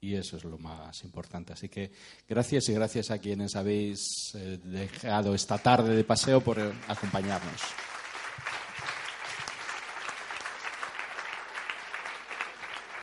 Y 0.00 0.14
eso 0.14 0.36
es 0.36 0.44
lo 0.44 0.58
más 0.58 1.02
importante. 1.02 1.52
Así 1.52 1.68
que 1.68 1.90
gracias 2.28 2.68
y 2.68 2.72
gracias 2.72 3.10
a 3.10 3.18
quienes 3.18 3.56
habéis 3.56 4.32
eh, 4.34 4.58
dejado 4.62 5.34
esta 5.34 5.58
tarde 5.58 5.96
de 5.96 6.04
paseo 6.04 6.40
por 6.40 6.60
acompañarnos. 6.86 7.60